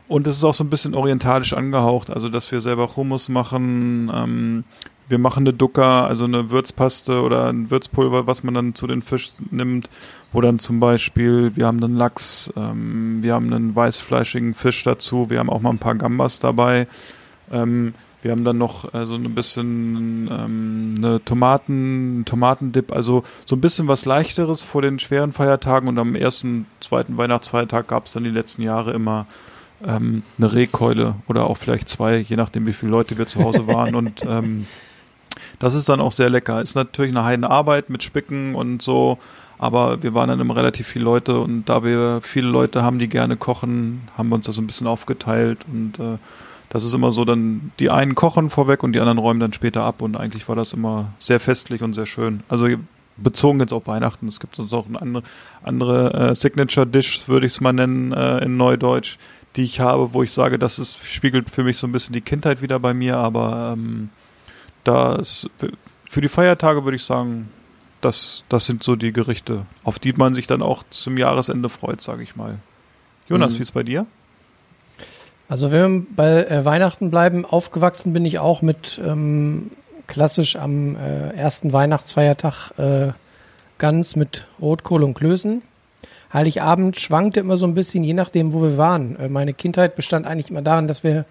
Und 0.08 0.26
es 0.26 0.36
ist 0.36 0.44
auch 0.44 0.54
so 0.54 0.64
ein 0.64 0.70
bisschen 0.70 0.94
orientalisch 0.94 1.54
angehaucht, 1.54 2.10
also 2.10 2.28
dass 2.28 2.52
wir 2.52 2.60
selber 2.60 2.96
Hummus 2.96 3.28
machen. 3.28 4.10
Ähm, 4.14 4.64
wir 5.08 5.18
machen 5.18 5.42
eine 5.42 5.52
Dukkha, 5.52 6.06
also 6.06 6.24
eine 6.24 6.50
Würzpaste 6.50 7.22
oder 7.22 7.48
ein 7.48 7.70
Würzpulver, 7.70 8.26
was 8.26 8.42
man 8.42 8.54
dann 8.54 8.74
zu 8.74 8.86
den 8.86 9.02
Fisch 9.02 9.30
nimmt. 9.50 9.88
Wo 10.32 10.40
dann 10.40 10.58
zum 10.58 10.80
Beispiel, 10.80 11.54
wir 11.56 11.66
haben 11.66 11.80
dann 11.80 11.94
Lachs, 11.94 12.50
ähm, 12.56 13.22
wir 13.22 13.34
haben 13.34 13.52
einen 13.52 13.76
weißfleischigen 13.76 14.54
Fisch 14.54 14.82
dazu, 14.82 15.28
wir 15.28 15.38
haben 15.38 15.50
auch 15.50 15.60
mal 15.60 15.70
ein 15.70 15.78
paar 15.78 15.94
Gambas 15.94 16.38
dabei. 16.38 16.86
Ähm, 17.50 17.92
wir 18.22 18.30
haben 18.30 18.44
dann 18.44 18.56
noch 18.56 18.94
äh, 18.94 19.04
so 19.04 19.16
ein 19.16 19.34
bisschen 19.34 20.28
ähm, 20.30 20.94
eine 20.96 21.22
Tomaten, 21.24 22.22
Tomatendip, 22.24 22.92
also 22.92 23.24
so 23.44 23.56
ein 23.56 23.60
bisschen 23.60 23.88
was 23.88 24.04
leichteres 24.04 24.62
vor 24.62 24.80
den 24.80 25.00
schweren 25.00 25.32
Feiertagen 25.32 25.88
und 25.88 25.98
am 25.98 26.14
ersten, 26.14 26.66
zweiten 26.80 27.16
Weihnachtsfeiertag 27.16 27.88
gab 27.88 28.06
es 28.06 28.12
dann 28.12 28.24
die 28.24 28.30
letzten 28.30 28.62
Jahre 28.62 28.92
immer 28.92 29.26
ähm, 29.84 30.22
eine 30.38 30.52
Rehkeule 30.52 31.16
oder 31.26 31.46
auch 31.50 31.56
vielleicht 31.56 31.88
zwei, 31.88 32.16
je 32.16 32.36
nachdem 32.36 32.66
wie 32.66 32.72
viele 32.72 32.92
Leute 32.92 33.18
wir 33.18 33.26
zu 33.26 33.42
Hause 33.42 33.66
waren 33.66 33.96
und 33.96 34.22
ähm, 34.24 34.66
das 35.58 35.74
ist 35.74 35.88
dann 35.88 36.00
auch 36.00 36.12
sehr 36.12 36.30
lecker. 36.30 36.60
Ist 36.60 36.74
natürlich 36.74 37.12
eine 37.12 37.24
Heidenarbeit 37.24 37.90
mit 37.90 38.02
Spicken 38.02 38.54
und 38.54 38.82
so, 38.82 39.18
aber 39.58 40.02
wir 40.02 40.14
waren 40.14 40.28
dann 40.28 40.40
immer 40.40 40.56
relativ 40.56 40.88
viele 40.88 41.04
Leute 41.04 41.38
und 41.40 41.68
da 41.68 41.84
wir 41.84 42.20
viele 42.22 42.48
Leute 42.48 42.82
haben, 42.82 42.98
die 42.98 43.08
gerne 43.08 43.36
kochen, 43.36 44.08
haben 44.16 44.28
wir 44.28 44.34
uns 44.34 44.46
das 44.46 44.56
so 44.56 44.62
ein 44.62 44.66
bisschen 44.66 44.86
aufgeteilt 44.86 45.60
und 45.72 45.98
äh, 45.98 46.18
das 46.68 46.84
ist 46.84 46.94
immer 46.94 47.12
so, 47.12 47.24
dann 47.26 47.70
die 47.78 47.90
einen 47.90 48.14
kochen 48.14 48.48
vorweg 48.48 48.82
und 48.82 48.94
die 48.94 49.00
anderen 49.00 49.18
räumen 49.18 49.40
dann 49.40 49.52
später 49.52 49.84
ab 49.84 50.00
und 50.00 50.16
eigentlich 50.16 50.48
war 50.48 50.56
das 50.56 50.72
immer 50.72 51.12
sehr 51.18 51.38
festlich 51.38 51.82
und 51.82 51.92
sehr 51.92 52.06
schön. 52.06 52.42
Also 52.48 52.66
bezogen 53.18 53.60
jetzt 53.60 53.72
auf 53.72 53.86
Weihnachten, 53.86 54.26
es 54.26 54.40
gibt 54.40 54.56
sonst 54.56 54.72
auch 54.72 54.86
eine 54.86 55.00
andere, 55.00 55.22
andere 55.62 56.30
äh, 56.30 56.34
Signature 56.34 56.86
Dish, 56.86 57.28
würde 57.28 57.46
ich 57.46 57.52
es 57.52 57.60
mal 57.60 57.72
nennen, 57.72 58.12
äh, 58.12 58.38
in 58.38 58.56
Neudeutsch, 58.56 59.18
die 59.56 59.64
ich 59.64 59.80
habe, 59.80 60.14
wo 60.14 60.22
ich 60.22 60.32
sage, 60.32 60.58
das 60.58 60.78
ist, 60.78 61.06
spiegelt 61.06 61.50
für 61.50 61.62
mich 61.62 61.76
so 61.76 61.86
ein 61.86 61.92
bisschen 61.92 62.14
die 62.14 62.20
Kindheit 62.20 62.62
wieder 62.62 62.78
bei 62.78 62.94
mir, 62.94 63.18
aber 63.18 63.74
ähm, 63.76 64.08
das, 64.84 65.48
für 66.08 66.20
die 66.20 66.28
Feiertage 66.28 66.84
würde 66.84 66.96
ich 66.96 67.04
sagen, 67.04 67.48
das, 68.00 68.44
das 68.48 68.66
sind 68.66 68.82
so 68.82 68.96
die 68.96 69.12
Gerichte, 69.12 69.64
auf 69.84 69.98
die 69.98 70.12
man 70.12 70.34
sich 70.34 70.46
dann 70.46 70.60
auch 70.62 70.82
zum 70.90 71.16
Jahresende 71.16 71.68
freut, 71.68 72.00
sage 72.00 72.22
ich 72.22 72.34
mal. 72.36 72.58
Jonas, 73.28 73.54
Mhm. 73.54 73.58
wie 73.58 73.62
ist 73.62 73.72
bei 73.72 73.82
dir? 73.82 74.06
Also 75.48 75.70
wenn 75.70 76.00
wir 76.00 76.06
bei 76.16 76.44
äh, 76.44 76.64
Weihnachten 76.64 77.10
bleiben, 77.10 77.44
aufgewachsen 77.44 78.12
bin 78.12 78.24
ich 78.24 78.38
auch 78.38 78.62
mit 78.62 79.00
ähm, 79.04 79.70
klassisch 80.06 80.56
am 80.56 80.96
äh, 80.96 81.30
ersten 81.30 81.72
Weihnachtsfeiertag 81.72 82.72
äh, 82.78 83.12
Gans 83.78 84.16
mit 84.16 84.46
Rotkohl 84.60 85.02
und 85.02 85.14
Klößen. 85.14 85.62
Heiligabend 86.32 86.98
schwankte 86.98 87.40
immer 87.40 87.56
so 87.58 87.66
ein 87.66 87.74
bisschen, 87.74 88.02
je 88.04 88.14
nachdem, 88.14 88.52
wo 88.54 88.62
wir 88.62 88.76
waren. 88.78 89.16
Äh, 89.16 89.28
meine 89.28 89.52
Kindheit 89.52 89.94
bestand 89.94 90.26
eigentlich 90.26 90.50
immer 90.50 90.62
darin, 90.62 90.88
dass 90.88 91.04
wir 91.04 91.24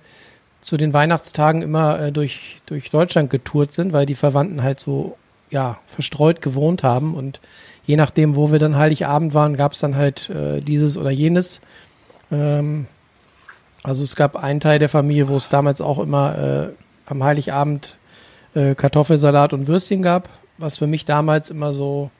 zu 0.62 0.78
den 0.78 0.93
Weihnachtstagen 0.93 1.62
immer 1.62 1.99
äh, 1.99 2.12
durch, 2.12 2.62
durch 2.68 2.89
Deutschland 2.91 3.30
getourt 3.30 3.72
sind, 3.74 3.93
weil 3.93 4.05
die 4.05 4.16
Verwandten 4.16 4.64
halt 4.64 4.80
so 4.80 5.18
ja, 5.49 5.80
verstreut 5.86 6.41
gewohnt 6.41 6.84
haben. 6.84 7.16
Und 7.16 7.41
je 7.86 7.97
nachdem, 7.97 8.36
wo 8.36 8.51
wir 8.51 8.59
dann 8.59 8.78
Heiligabend 8.78 9.34
waren, 9.34 9.57
gab 9.57 9.74
es 9.74 9.80
dann 9.80 9.95
halt 9.95 10.30
äh, 10.30 10.62
dieses 10.62 10.97
oder 10.97 11.12
jenes. 11.12 11.62
Ähm, 12.32 12.88
also 13.84 14.03
es 14.03 14.16
gab 14.16 14.36
einen 14.36 14.59
Teil 14.59 14.80
der 14.80 14.89
Familie, 14.89 15.28
wo 15.28 15.36
es 15.36 15.49
damals 15.49 15.82
auch 15.82 15.99
immer 15.99 16.38
äh, 16.38 16.70
am 17.05 17.24
Heiligabend 17.24 17.97
äh, 18.53 18.76
Kartoffelsalat 18.76 19.53
und 19.53 19.68
Würstchen 19.68 20.03
gab, 20.03 20.30
was 20.57 20.78
für 20.78 20.88
mich 20.88 21.05
damals 21.05 21.49
immer 21.49 21.74
so 21.74 22.12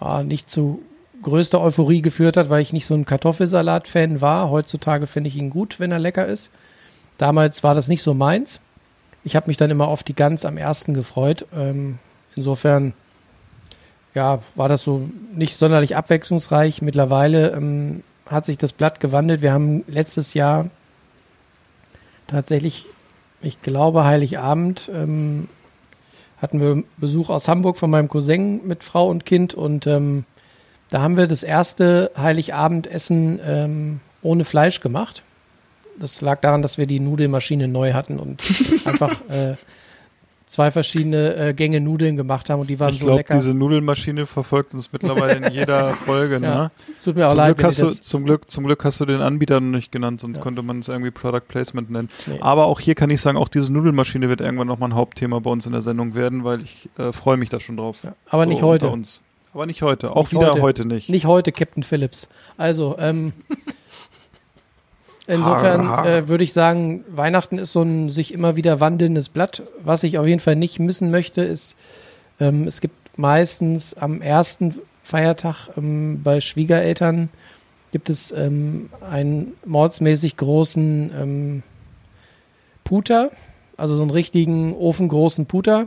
ja, 0.00 0.22
nicht 0.22 0.50
zu 0.50 0.82
größter 1.22 1.60
Euphorie 1.60 2.02
geführt 2.02 2.36
hat, 2.36 2.50
weil 2.50 2.60
ich 2.60 2.72
nicht 2.72 2.86
so 2.86 2.94
ein 2.94 3.06
Kartoffelsalat-Fan 3.06 4.20
war. 4.20 4.50
Heutzutage 4.50 5.06
finde 5.06 5.28
ich 5.28 5.36
ihn 5.36 5.50
gut, 5.50 5.80
wenn 5.80 5.92
er 5.92 5.98
lecker 5.98 6.26
ist. 6.26 6.50
Damals 7.18 7.62
war 7.62 7.74
das 7.74 7.88
nicht 7.88 8.02
so 8.02 8.14
meins. 8.14 8.60
Ich 9.22 9.36
habe 9.36 9.48
mich 9.48 9.56
dann 9.56 9.70
immer 9.70 9.88
auf 9.88 10.02
die 10.02 10.14
Gans 10.14 10.44
am 10.44 10.56
ersten 10.56 10.94
gefreut. 10.94 11.46
Ähm, 11.54 11.98
insofern 12.36 12.92
ja, 14.14 14.40
war 14.54 14.68
das 14.68 14.82
so 14.82 15.08
nicht 15.34 15.58
sonderlich 15.58 15.96
abwechslungsreich. 15.96 16.82
Mittlerweile 16.82 17.50
ähm, 17.50 18.02
hat 18.26 18.46
sich 18.46 18.58
das 18.58 18.72
Blatt 18.72 19.00
gewandelt. 19.00 19.42
Wir 19.42 19.52
haben 19.52 19.84
letztes 19.86 20.34
Jahr 20.34 20.68
tatsächlich, 22.26 22.86
ich 23.40 23.60
glaube, 23.60 24.04
Heiligabend 24.04 24.90
ähm, 24.92 25.48
hatten 26.40 26.60
wir 26.60 26.84
Besuch 26.96 27.28
aus 27.30 27.48
Hamburg 27.48 27.76
von 27.76 27.90
meinem 27.90 28.08
Cousin 28.08 28.66
mit 28.66 28.84
Frau 28.84 29.08
und 29.08 29.26
Kind 29.26 29.54
und 29.54 29.86
ähm, 29.86 30.24
da 30.90 31.00
haben 31.00 31.16
wir 31.16 31.26
das 31.26 31.42
erste 31.42 32.12
Heiligabendessen 32.16 33.40
ähm, 33.44 34.00
ohne 34.22 34.44
Fleisch 34.44 34.80
gemacht. 34.80 35.23
Das 35.98 36.20
lag 36.20 36.40
daran, 36.40 36.62
dass 36.62 36.78
wir 36.78 36.86
die 36.86 37.00
Nudelmaschine 37.00 37.68
neu 37.68 37.92
hatten 37.92 38.18
und 38.18 38.42
einfach 38.84 39.12
äh, 39.28 39.54
zwei 40.46 40.70
verschiedene 40.70 41.34
äh, 41.36 41.54
Gänge 41.54 41.80
Nudeln 41.80 42.16
gemacht 42.16 42.50
haben 42.50 42.60
und 42.60 42.68
die 42.68 42.78
waren 42.78 42.92
Ich 42.94 43.00
so 43.00 43.06
glaube, 43.06 43.18
lecker. 43.20 43.34
diese 43.34 43.54
Nudelmaschine 43.54 44.26
verfolgt 44.26 44.74
uns 44.74 44.92
mittlerweile 44.92 45.46
in 45.46 45.52
jeder 45.52 45.94
Folge. 46.06 46.34
Ja. 46.34 46.38
Ne? 46.64 46.70
Es 46.96 47.04
tut 47.04 47.16
mir 47.16 47.26
auch 47.26 47.30
Zum, 47.30 47.36
leid, 47.38 47.46
Glück 47.48 47.58
wenn 47.58 47.66
hast 47.66 47.80
du, 47.80 47.86
das, 47.86 48.02
zum, 48.02 48.24
Glück, 48.24 48.50
zum 48.50 48.64
Glück 48.66 48.84
hast 48.84 49.00
du 49.00 49.04
den 49.06 49.20
Anbieter 49.20 49.60
noch 49.60 49.70
nicht 49.76 49.90
genannt, 49.90 50.20
sonst 50.20 50.36
Ja. 50.38 50.42
könnte 50.42 50.62
man 50.62 50.80
es 50.80 50.88
irgendwie 50.88 51.10
Product 51.10 51.42
Placement 51.48 51.90
nennen. 51.90 52.08
Nee. 52.26 52.38
Aber 52.40 52.66
auch 52.66 52.78
hier 52.80 52.94
kann 52.94 53.10
ich 53.10 53.20
sagen, 53.20 53.36
auch 53.38 53.48
diese 53.48 53.72
Nudelmaschine 53.72 54.28
wird 54.28 54.40
irgendwann 54.40 54.66
nochmal 54.68 54.90
ein 54.90 54.94
Hauptthema 54.94 55.38
bei 55.38 55.50
uns 55.50 55.66
in 55.66 55.72
der 55.72 55.82
Sendung 55.82 56.14
werden, 56.14 56.44
weil 56.44 56.62
ich 56.62 56.88
äh, 56.98 57.12
freue 57.12 57.36
mich 57.36 57.48
da 57.48 57.58
schon 57.60 57.76
drauf. 57.76 57.98
Ja, 58.04 58.14
aber 58.28 58.46
nicht 58.46 58.60
So 58.60 58.66
heute. 58.66 58.86
unter 58.86 58.94
Uns. 58.94 59.22
Aber 59.52 59.66
nicht 59.66 59.82
heute. 59.82 60.10
Auch 60.16 60.24
Nicht 60.24 60.32
wieder 60.32 60.50
heute. 60.52 60.62
heute, 60.62 60.88
nicht. 60.88 61.08
Nicht 61.08 61.26
heute, 61.26 61.52
Captain 61.52 61.84
Phillips. 61.84 62.28
Also, 62.56 62.96
ähm, 62.98 63.32
insofern 65.26 66.06
äh, 66.06 66.28
würde 66.28 66.44
ich 66.44 66.52
sagen, 66.52 67.04
Weihnachten 67.08 67.58
ist 67.58 67.72
so 67.72 67.82
ein 67.82 68.10
sich 68.10 68.32
immer 68.32 68.56
wieder 68.56 68.80
wandelndes 68.80 69.28
Blatt. 69.28 69.62
Was 69.82 70.02
ich 70.02 70.18
auf 70.18 70.26
jeden 70.26 70.40
Fall 70.40 70.56
nicht 70.56 70.78
missen 70.78 71.10
möchte, 71.10 71.42
ist, 71.42 71.76
ähm, 72.40 72.66
es 72.66 72.80
gibt 72.80 73.18
meistens 73.18 73.94
am 73.94 74.20
ersten 74.20 74.80
Feiertag 75.02 75.68
ähm, 75.76 76.22
bei 76.22 76.40
Schwiegereltern 76.40 77.28
gibt 77.92 78.10
es 78.10 78.32
ähm, 78.32 78.90
einen 79.08 79.52
mordsmäßig 79.64 80.36
großen 80.36 81.12
ähm, 81.16 81.62
Puter, 82.82 83.30
also 83.76 83.94
so 83.94 84.02
einen 84.02 84.10
richtigen 84.10 84.74
ofengroßen 84.74 85.46
Puter 85.46 85.86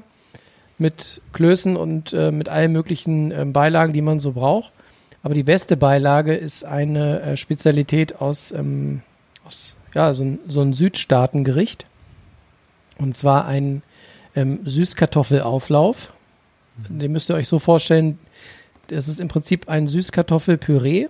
mit 0.78 1.22
Klößen 1.34 1.76
und 1.76 2.14
äh, 2.14 2.32
mit 2.32 2.48
allen 2.48 2.72
möglichen 2.72 3.32
ähm, 3.32 3.52
Beilagen, 3.52 3.92
die 3.92 4.02
man 4.02 4.22
so 4.22 4.32
braucht. 4.32 4.72
Aber 5.22 5.34
die 5.34 5.44
beste 5.44 5.76
Beilage 5.76 6.34
ist 6.34 6.64
eine 6.64 7.20
äh, 7.20 7.36
Spezialität 7.36 8.22
aus, 8.22 8.54
ähm, 8.54 9.02
aus 9.48 9.78
ja, 9.98 10.14
so 10.14 10.24
ein, 10.24 10.39
so 10.48 10.62
ein 10.62 10.74
Südstaatengericht. 10.74 11.88
Und 13.00 13.16
zwar 13.16 13.45
ein 13.45 13.82
ähm, 14.36 14.60
Süßkartoffelauflauf. 14.64 16.14
Den 16.88 17.12
müsst 17.12 17.30
ihr 17.30 17.36
euch 17.36 17.48
so 17.48 17.58
vorstellen, 17.58 18.20
das 18.88 19.08
ist 19.08 19.20
im 19.20 19.28
Prinzip 19.28 19.68
ein 19.68 19.88
Süßkartoffelpüree, 19.88 21.08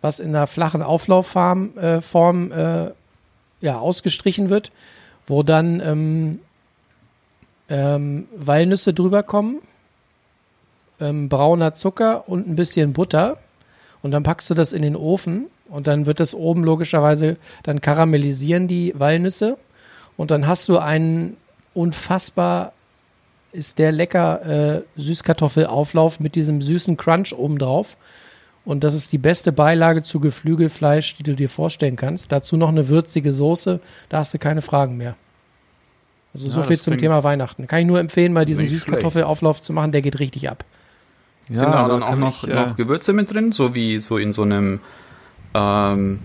was 0.00 0.20
in 0.20 0.28
einer 0.28 0.46
flachen 0.46 0.82
Auflaufform 0.82 1.76
äh, 1.76 2.00
Form, 2.00 2.52
äh, 2.52 2.92
ja, 3.60 3.78
ausgestrichen 3.80 4.50
wird, 4.50 4.70
wo 5.26 5.42
dann 5.42 5.80
ähm, 5.80 6.40
ähm, 7.68 8.28
Walnüsse 8.36 8.94
drüber 8.94 9.24
kommen, 9.24 9.58
ähm, 11.00 11.28
brauner 11.28 11.74
Zucker 11.74 12.28
und 12.28 12.46
ein 12.46 12.54
bisschen 12.54 12.92
Butter. 12.92 13.38
Und 14.00 14.12
dann 14.12 14.22
packst 14.22 14.48
du 14.48 14.54
das 14.54 14.72
in 14.72 14.82
den 14.82 14.94
Ofen 14.94 15.48
und 15.68 15.86
dann 15.86 16.06
wird 16.06 16.20
das 16.20 16.34
oben 16.34 16.64
logischerweise, 16.64 17.36
dann 17.62 17.80
karamellisieren 17.80 18.68
die 18.68 18.94
Walnüsse 18.96 19.56
und 20.16 20.30
dann 20.30 20.46
hast 20.46 20.68
du 20.68 20.78
einen 20.78 21.36
unfassbar, 21.74 22.72
ist 23.52 23.78
der 23.78 23.92
lecker 23.92 24.76
äh, 24.76 24.82
Süßkartoffelauflauf 24.96 26.20
mit 26.20 26.34
diesem 26.34 26.60
süßen 26.60 26.96
Crunch 26.96 27.32
obendrauf. 27.32 27.96
Und 28.64 28.84
das 28.84 28.92
ist 28.92 29.12
die 29.12 29.18
beste 29.18 29.50
Beilage 29.50 30.02
zu 30.02 30.20
Geflügelfleisch, 30.20 31.14
die 31.14 31.22
du 31.22 31.34
dir 31.34 31.48
vorstellen 31.48 31.96
kannst. 31.96 32.30
Dazu 32.32 32.58
noch 32.58 32.68
eine 32.68 32.88
würzige 32.88 33.32
Soße, 33.32 33.80
da 34.10 34.18
hast 34.18 34.34
du 34.34 34.38
keine 34.38 34.60
Fragen 34.60 34.98
mehr. 34.98 35.16
Also 36.34 36.48
so 36.50 36.60
Ja, 36.60 36.66
viel 36.66 36.76
das 36.76 36.84
zum 36.84 36.98
Thema 36.98 37.24
Weihnachten. 37.24 37.66
Kann 37.66 37.80
ich 37.80 37.86
nur 37.86 37.98
empfehlen, 37.98 38.32
mal 38.34 38.44
diesen 38.44 38.66
Süßkartoffelauflauf 38.66 39.62
zu 39.62 39.72
machen, 39.72 39.92
der 39.92 40.02
geht 40.02 40.18
richtig 40.18 40.50
ab. 40.50 40.64
Sind 41.48 41.70
da 41.70 41.88
dann 41.88 42.00
da 42.00 42.06
auch 42.08 42.16
noch, 42.16 42.44
ich, 42.44 42.50
äh, 42.50 42.54
noch 42.54 42.76
Gewürze 42.76 43.14
mit 43.14 43.32
drin, 43.32 43.52
so 43.52 43.74
wie 43.74 44.00
so 44.00 44.18
in 44.18 44.34
so 44.34 44.42
einem, 44.42 44.80
ähm, 45.54 46.20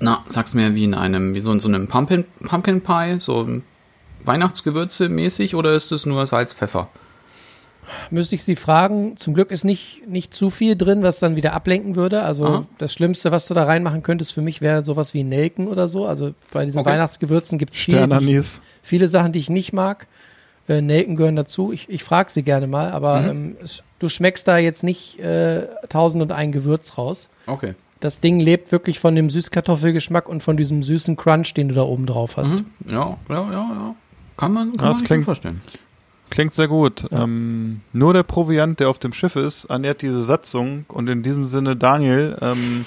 na, 0.00 0.22
sag's 0.26 0.54
mir, 0.54 0.74
wie 0.74 0.84
in 0.84 0.94
einem, 0.94 1.34
wie 1.34 1.40
so 1.40 1.52
in 1.52 1.60
so 1.60 1.68
einem 1.68 1.88
Pumpkin, 1.88 2.24
Pumpkin 2.46 2.80
Pie, 2.82 3.16
so 3.20 3.48
Weihnachtsgewürze 4.24 5.08
mäßig 5.08 5.54
oder 5.54 5.74
ist 5.74 5.92
es 5.92 6.06
nur 6.06 6.26
Salz, 6.26 6.54
Pfeffer? 6.54 6.88
Müsste 8.10 8.34
ich 8.34 8.42
Sie 8.42 8.56
fragen. 8.56 9.18
Zum 9.18 9.34
Glück 9.34 9.50
ist 9.50 9.64
nicht, 9.64 10.08
nicht 10.08 10.32
zu 10.32 10.48
viel 10.48 10.74
drin, 10.74 11.02
was 11.02 11.20
dann 11.20 11.36
wieder 11.36 11.52
ablenken 11.52 11.96
würde. 11.96 12.22
Also 12.22 12.46
Aha. 12.46 12.66
das 12.78 12.94
Schlimmste, 12.94 13.30
was 13.30 13.46
du 13.46 13.52
da 13.52 13.64
reinmachen 13.64 14.02
könntest 14.02 14.32
für 14.32 14.40
mich, 14.40 14.62
wäre 14.62 14.82
sowas 14.82 15.12
wie 15.12 15.22
Nelken 15.22 15.68
oder 15.68 15.86
so. 15.86 16.06
Also 16.06 16.32
bei 16.50 16.64
diesen 16.64 16.80
Okay. 16.80 16.90
Weihnachtsgewürzen 16.92 17.58
gibt 17.58 17.74
es 17.74 17.80
viele, 17.80 18.06
ich, 18.20 18.46
viele 18.80 19.08
Sachen, 19.08 19.32
die 19.32 19.38
ich 19.38 19.50
nicht 19.50 19.74
mag. 19.74 20.06
Äh, 20.66 20.80
Nelken 20.80 21.14
gehören 21.16 21.36
dazu. 21.36 21.72
Ich, 21.72 21.90
ich 21.90 22.02
frage 22.02 22.30
sie 22.32 22.42
gerne 22.42 22.66
mal, 22.66 22.90
aber 22.90 23.20
Mhm. 23.20 23.28
ähm, 23.28 23.56
es, 23.62 23.82
du 23.98 24.08
schmeckst 24.08 24.48
da 24.48 24.56
jetzt 24.56 24.82
nicht 24.82 25.18
äh, 25.20 25.66
tausend 25.90 26.22
und 26.22 26.32
ein 26.32 26.52
Gewürz 26.52 26.96
raus. 26.96 27.28
Okay. 27.46 27.74
Das 28.04 28.20
Ding 28.20 28.38
lebt 28.38 28.70
wirklich 28.70 28.98
von 29.00 29.14
dem 29.14 29.30
Süßkartoffelgeschmack 29.30 30.28
und 30.28 30.42
von 30.42 30.58
diesem 30.58 30.82
süßen 30.82 31.16
Crunch, 31.16 31.54
den 31.54 31.68
du 31.70 31.74
da 31.74 31.82
oben 31.84 32.04
drauf 32.04 32.36
hast. 32.36 32.56
Mhm. 32.58 32.66
Ja, 32.92 33.16
ja, 33.30 33.34
ja, 33.34 33.50
ja. 33.50 33.94
Kann 34.36 34.52
man, 34.52 34.72
kann 34.72 34.74
Ja, 34.76 34.82
man 34.82 34.90
das 34.90 34.98
sich 34.98 35.06
klingt- 35.06 35.20
gut 35.22 35.24
vorstellen. 35.24 35.62
Klingt 36.28 36.52
sehr 36.52 36.68
gut. 36.68 37.06
Ähm, 37.12 37.80
nur 37.94 38.12
der 38.12 38.22
Proviant, 38.24 38.78
der 38.80 38.90
auf 38.90 38.98
dem 38.98 39.14
Schiff 39.14 39.36
ist, 39.36 39.64
ernährt 39.66 40.02
diese 40.02 40.22
Satzung. 40.22 40.84
Und 40.88 41.08
in 41.08 41.22
diesem 41.22 41.46
Sinne, 41.46 41.76
Daniel, 41.76 42.36
ähm, 42.42 42.84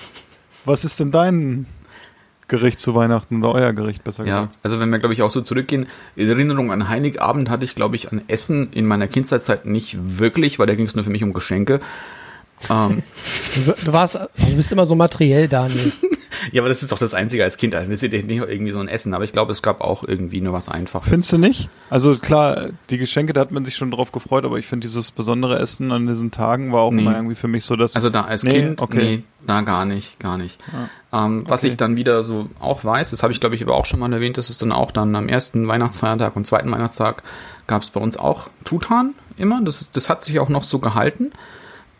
was 0.65 0.86
ist 0.86 0.99
denn 0.99 1.09
dein 1.11 1.65
Gericht 2.47 2.80
zu 2.80 2.93
Weihnachten 2.93 3.43
oder 3.43 3.53
euer 3.55 3.74
Gericht, 3.74 4.03
besser 4.03 4.24
Ja, 4.26 4.41
gesagt? 4.41 4.57
also 4.61 4.80
wenn 4.80 4.89
wir, 4.91 4.99
glaube 4.99 5.13
ich, 5.13 5.24
auch 5.24 5.32
so 5.32 5.41
zurückgehen, 5.41 5.88
in 6.15 6.30
Erinnerung 6.30 6.72
an 6.72 6.89
Heiligabend 6.89 7.49
hatte 7.49 7.65
ich, 7.65 7.74
glaube 7.74 7.95
ich, 7.95 8.11
an 8.11 8.22
Essen 8.28 8.72
in 8.72 8.86
meiner 8.86 9.07
Kindheitszeit 9.07 9.65
nicht 9.65 9.97
wirklich, 10.20 10.59
weil 10.59 10.68
da 10.68 10.76
ging 10.76 10.86
es 10.86 10.93
nur 10.95 11.03
für 11.03 11.09
mich 11.09 11.24
um 11.24 11.34
Geschenke. 11.34 11.80
Ähm, 12.70 13.03
Du, 13.55 13.74
du 13.86 13.93
warst, 13.93 14.16
du 14.16 14.55
bist 14.55 14.72
immer 14.72 14.86
so 14.86 14.93
materiell, 14.95 15.47
Daniel. 15.47 15.91
ja, 16.51 16.62
aber 16.62 16.70
das 16.70 16.84
ist 16.84 16.91
doch 16.91 16.97
das 16.99 17.14
Einzige 17.14 17.43
als 17.43 17.58
Kind. 17.58 17.74
Also, 17.74 17.89
das 17.91 18.03
ist 18.03 18.14
ja 18.14 18.20
nicht 18.22 18.30
irgendwie 18.30 18.72
so 18.72 18.80
ein 18.80 18.88
Essen, 18.88 19.14
aber 19.14 19.24
ich 19.24 19.32
glaube, 19.32 19.51
es 19.51 19.62
gab 19.62 19.82
auch 19.82 20.03
irgendwie 20.03 20.41
nur 20.41 20.53
was 20.53 20.68
Einfaches. 20.70 21.10
Findest 21.10 21.32
du 21.34 21.38
nicht? 21.39 21.70
Also 21.89 22.16
klar, 22.18 22.68
die 22.89 22.97
Geschenke, 22.97 23.34
da 23.34 23.41
hat 23.41 23.51
man 23.51 23.66
sich 23.66 23.76
schon 23.76 23.89
drauf 23.91 24.12
gefreut, 24.12 24.45
aber 24.45 24.58
ich 24.60 24.68
finde 24.68 24.86
dieses 24.86 25.12
besondere 25.12 25.58
Essen 25.60 25.91
an 25.91 26.05
diesen 26.08 26.30
Tagen 26.32 26.72
war 26.72 26.82
auch 26.82 26.91
Nee. 26.91 27.01
immer 27.01 27.16
irgendwie 27.16 27.36
für 27.36 27.47
mich 27.47 27.66
so, 27.66 27.76
dass 27.76 27.95
Also 27.95 28.10
da 28.10 28.22
als 28.26 28.43
Nee, 28.43 28.53
Kind, 28.53 28.82
okay. 28.82 28.97
nee, 29.18 29.24
da 29.47 29.62
gar 29.62 29.86
nicht, 29.86 30.20
gar 30.20 30.38
nicht. 30.38 30.60
Ähm, 31.14 31.45
Was 31.47 31.62
Okay. 31.62 31.70
ich 31.70 31.78
dann 31.78 31.95
wieder 31.97 32.22
so 32.24 32.47
auch 32.60 32.84
weiß, 32.84 33.12
das 33.12 33.24
habe 33.24 33.34
ich 33.34 33.39
glaube 33.39 33.55
ich 33.55 33.64
aber 33.64 33.76
auch 33.76 33.86
schon 33.86 33.99
mal 33.99 34.12
erwähnt, 34.14 34.38
das 34.38 34.49
ist 34.49 34.62
dann 34.62 34.72
auch 34.72 34.91
dann 34.91 35.16
am 35.16 35.30
ersten 35.30 35.68
Weihnachtsfeiertag 35.68 36.36
und 36.36 36.45
zweiten 36.45 36.70
Weihnachtstag 36.72 37.24
gab 37.66 37.82
es 37.82 37.89
bei 37.89 37.99
uns 38.01 38.18
auch 38.18 38.49
Truthahn 38.66 39.14
immer. 39.38 39.62
Das, 39.64 39.89
das 39.91 40.10
hat 40.10 40.24
sich 40.24 40.39
auch 40.39 40.49
noch 40.49 40.64
so 40.64 40.80
gehalten. 40.80 41.32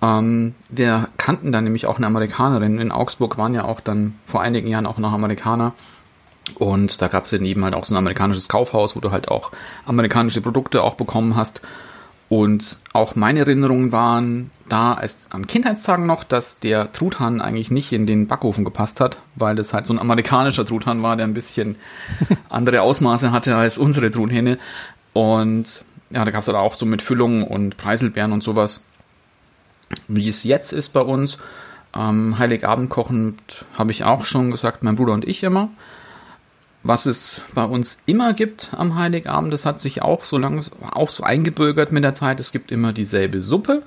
Ähm, 0.02 0.54
wir 0.70 1.10
kannten 1.18 1.52
dann 1.52 1.64
nämlich 1.64 1.86
auch 1.86 1.98
eine 1.98 2.08
Amerikanerin. 2.08 2.80
In 2.80 2.91
Augsburg 2.91 3.38
waren 3.38 3.56
ja 3.56 3.66
auch 3.66 3.80
dann 3.80 4.16
vor 4.26 4.41
einigen 4.41 4.68
Jahren 4.68 4.86
auch 4.86 4.98
noch 4.98 5.12
Amerikaner. 5.12 5.74
Und 6.56 7.02
da 7.02 7.08
gab 7.08 7.26
es 7.26 7.32
daneben 7.32 7.64
halt 7.64 7.76
auch 7.76 7.86
so 7.86 7.93
ein 7.93 7.98
amerikanisches 7.98 8.48
Kaufhaus, 8.48 8.95
wo 8.95 9.00
du 9.00 9.12
halt 9.12 9.28
auch 9.28 9.52
amerikanische 9.86 10.41
Produkte 10.41 10.84
auch 10.84 10.95
bekommen 10.95 11.36
hast. 11.36 11.62
Und 12.30 12.78
auch 12.91 13.16
meine 13.16 13.39
Erinnerungen 13.39 13.91
waren 13.91 14.52
da 14.68 14.93
als 14.93 15.28
an 15.32 15.48
Kindheitstagen 15.48 16.06
noch, 16.06 16.26
dass 16.26 16.60
der 16.60 16.91
Truthahn 16.91 17.39
eigentlich 17.39 17.72
nicht 17.72 17.93
in 17.93 18.06
den 18.06 18.28
Backofen 18.28 18.66
gepasst 18.66 19.00
hat, 19.00 19.18
weil 19.36 19.56
das 19.56 19.74
halt 19.74 19.86
so 19.86 19.93
ein 19.93 20.00
amerikanischer 20.00 20.66
Truthahn 20.66 21.02
war, 21.04 21.16
der 21.16 21.26
ein 21.26 21.34
bisschen 21.34 21.78
andere 22.50 22.82
Ausmaße 22.82 23.32
hatte 23.32 23.56
als 23.56 23.78
unsere 23.78 24.12
Truthähne. 24.12 24.58
Und 25.14 25.86
ja, 26.10 26.26
da 26.26 26.32
gab 26.32 26.41
es 26.41 26.48
halt 26.48 26.58
auch 26.58 26.76
so 26.76 26.86
mit 26.86 27.02
Füllungen 27.02 27.43
und 27.43 27.78
Preiselbeeren 27.78 28.34
und 28.34 28.43
sowas. 28.43 28.86
Wie 30.08 30.28
es 30.28 30.44
jetzt 30.44 30.74
ist 30.74 30.90
bei 30.90 31.02
uns, 31.02 31.38
ähm, 31.96 32.38
Heiligabend 32.38 32.90
kochen, 32.90 33.38
habe 33.74 33.92
ich 33.92 34.04
auch 34.04 34.26
schon 34.26 34.52
gesagt, 34.52 34.84
mein 34.84 34.96
Bruder 34.96 35.14
und 35.14 35.28
ich 35.28 35.44
immer. 35.44 35.70
Was 36.84 37.06
es 37.06 37.42
bei 37.54 37.66
uns 37.66 38.02
immer 38.06 38.34
gibt 38.34 38.70
am 38.74 38.96
Heiligabend, 38.96 39.52
das 39.52 39.66
hat 39.66 39.80
sich 39.80 40.02
auch 40.02 40.24
so 40.24 40.38
lange 40.38 40.62
auch 40.92 41.10
so 41.10 41.24
eingebürgert 41.24 41.92
mit 41.92 42.04
der 42.04 42.14
Zeit. 42.14 42.40
Es 42.40 42.52
gibt 42.52 42.72
immer 42.72 42.94
dieselbe 42.94 43.42
Suppe. 43.42 43.84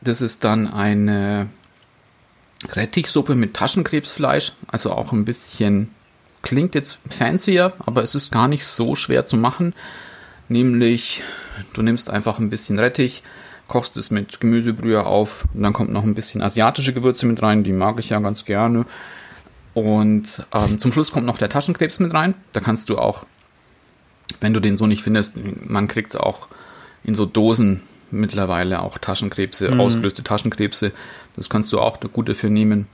Das 0.00 0.22
ist 0.22 0.44
dann 0.44 0.72
eine 0.72 1.50
Rettichsuppe 2.72 3.34
mit 3.34 3.54
Taschenkrebsfleisch, 3.54 4.52
also 4.68 4.92
auch 4.92 5.12
ein 5.12 5.24
bisschen 5.24 5.90
klingt 6.42 6.74
jetzt 6.74 7.00
fancier, 7.08 7.74
aber 7.78 8.02
es 8.02 8.14
ist 8.14 8.32
gar 8.32 8.48
nicht 8.48 8.64
so 8.64 8.94
schwer 8.94 9.26
zu 9.26 9.36
machen. 9.36 9.74
Nämlich, 10.48 11.22
du 11.74 11.82
nimmst 11.82 12.10
einfach 12.10 12.38
ein 12.38 12.50
bisschen 12.50 12.78
Rettich, 12.78 13.22
kochst 13.70 13.96
es 13.96 14.10
mit 14.10 14.40
Gemüsebrühe 14.40 15.06
auf 15.06 15.44
und 15.54 15.62
dann 15.62 15.72
kommt 15.72 15.92
noch 15.92 16.02
ein 16.02 16.14
bisschen 16.14 16.42
asiatische 16.42 16.92
Gewürze 16.92 17.24
mit 17.24 17.40
rein, 17.40 17.62
die 17.64 17.72
mag 17.72 17.98
ich 18.00 18.10
ja 18.10 18.18
ganz 18.18 18.44
gerne. 18.44 18.84
Und 19.74 20.44
ähm, 20.52 20.80
zum 20.80 20.92
Schluss 20.92 21.12
kommt 21.12 21.24
noch 21.24 21.38
der 21.38 21.48
Taschenkrebs 21.48 22.00
mit 22.00 22.12
rein. 22.12 22.34
Da 22.52 22.58
kannst 22.60 22.90
du 22.90 22.98
auch, 22.98 23.24
wenn 24.40 24.52
du 24.52 24.60
den 24.60 24.76
so 24.76 24.88
nicht 24.88 25.02
findest, 25.02 25.38
man 25.68 25.86
kriegt 25.86 26.18
auch 26.18 26.48
in 27.04 27.14
so 27.14 27.26
Dosen 27.26 27.82
mittlerweile 28.10 28.82
auch 28.82 28.98
Taschenkrebse, 28.98 29.78
ausgelöste 29.78 30.24
Taschenkrebse. 30.24 30.90
Das 31.36 31.48
kannst 31.48 31.72
du 31.72 31.78
auch 31.78 32.00
gut 32.12 32.28
dafür 32.28 32.50
nehmen. 32.50 32.88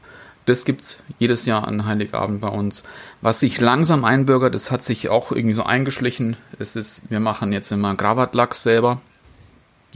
Das 0.45 0.67
gibt's 0.67 1.03
jedes 1.19 1.47
Jahr 1.47 1.67
an 1.67 1.87
Heiligabend 1.87 2.43
bei 2.43 2.49
uns. 2.49 2.85
Was 3.23 3.41
sich 3.41 3.59
langsam 3.61 4.05
einbürgert, 4.05 4.55
das 4.55 4.71
hat 4.71 4.85
sich 4.85 5.09
auch 5.09 5.33
irgendwie 5.33 5.55
so 5.55 5.63
eingeschlichen. 5.63 6.37
Es 6.59 6.77
ist, 6.77 7.11
wir 7.11 7.19
machen 7.19 7.53
jetzt 7.53 7.73
immer 7.73 7.95
Gravatlachs 7.95 8.63
selber. 8.63 9.01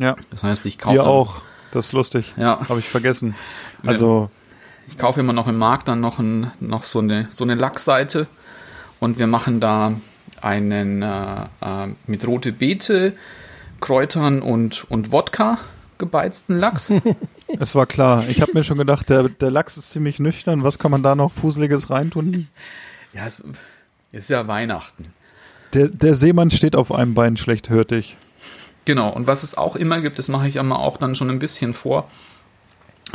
Ja, 0.00 0.16
Das 0.30 0.42
heißt, 0.42 0.66
ich 0.66 0.78
kaufe 0.78 0.96
wir 0.96 1.02
dann- 1.02 1.10
auch. 1.12 1.42
Das 1.72 1.86
ist 1.86 1.92
lustig. 1.92 2.34
Ja. 2.36 2.68
Habe 2.68 2.80
ich 2.80 2.88
vergessen. 2.88 3.36
Also, 3.86 4.28
Ich 4.88 4.98
kaufe 4.98 5.20
immer 5.20 5.32
noch 5.32 5.46
im 5.46 5.56
Markt 5.56 5.86
dann 5.86 6.00
noch, 6.00 6.18
ein, 6.18 6.50
noch 6.58 6.82
so, 6.82 6.98
eine, 6.98 7.28
so 7.30 7.44
eine 7.44 7.54
Lachsseite 7.54 8.26
und 8.98 9.20
wir 9.20 9.28
machen 9.28 9.60
da 9.60 9.92
einen 10.42 11.02
äh, 11.02 11.42
äh, 11.60 11.88
mit 12.08 12.26
rote 12.26 12.50
Beete, 12.50 13.12
Kräutern 13.80 14.42
und, 14.42 14.84
und 14.90 15.12
Wodka 15.12 15.58
gebeizten 15.98 16.56
Lachs. 16.58 16.90
es 17.60 17.74
war 17.76 17.86
klar. 17.86 18.24
Ich 18.28 18.42
habe 18.42 18.52
mir 18.54 18.64
schon 18.64 18.78
gedacht, 18.78 19.08
der, 19.10 19.28
der 19.28 19.50
Lachs 19.52 19.76
ist 19.76 19.90
ziemlich 19.90 20.18
nüchtern. 20.18 20.64
Was 20.64 20.78
kann 20.80 20.90
man 20.90 21.02
da 21.04 21.14
noch 21.14 21.30
Fuseliges 21.32 21.88
reintun? 21.90 22.48
ja, 23.12 23.26
es 23.26 23.44
ist 24.10 24.28
ja 24.30 24.48
Weihnachten. 24.48 25.12
Der, 25.74 25.86
der 25.88 26.14
Seemann 26.16 26.50
steht 26.50 26.74
auf 26.74 26.90
einem 26.90 27.14
Bein 27.14 27.36
schlecht, 27.36 27.70
hörte 27.70 27.94
ich. 27.96 28.16
Genau, 28.84 29.10
und 29.10 29.26
was 29.26 29.42
es 29.42 29.56
auch 29.56 29.76
immer 29.76 30.00
gibt, 30.00 30.18
das 30.18 30.28
mache 30.28 30.48
ich 30.48 30.56
immer 30.56 30.78
auch 30.78 30.96
dann 30.96 31.14
schon 31.14 31.30
ein 31.30 31.38
bisschen 31.38 31.74
vor, 31.74 32.10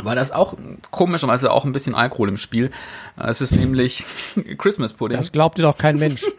weil 0.02 0.16
das 0.16 0.30
auch 0.32 0.54
komischerweise 0.90 1.50
auch 1.52 1.64
ein 1.64 1.72
bisschen 1.72 1.94
Alkohol 1.94 2.28
im 2.28 2.36
Spiel. 2.36 2.70
Äh, 3.18 3.28
Es 3.28 3.40
ist 3.40 3.52
nämlich 3.52 4.04
Christmas 4.58 4.94
Pudding. 4.94 5.18
Das 5.18 5.32
glaubt 5.32 5.58
dir 5.58 5.62
doch 5.62 5.78
kein 5.78 5.98
Mensch. 5.98 6.24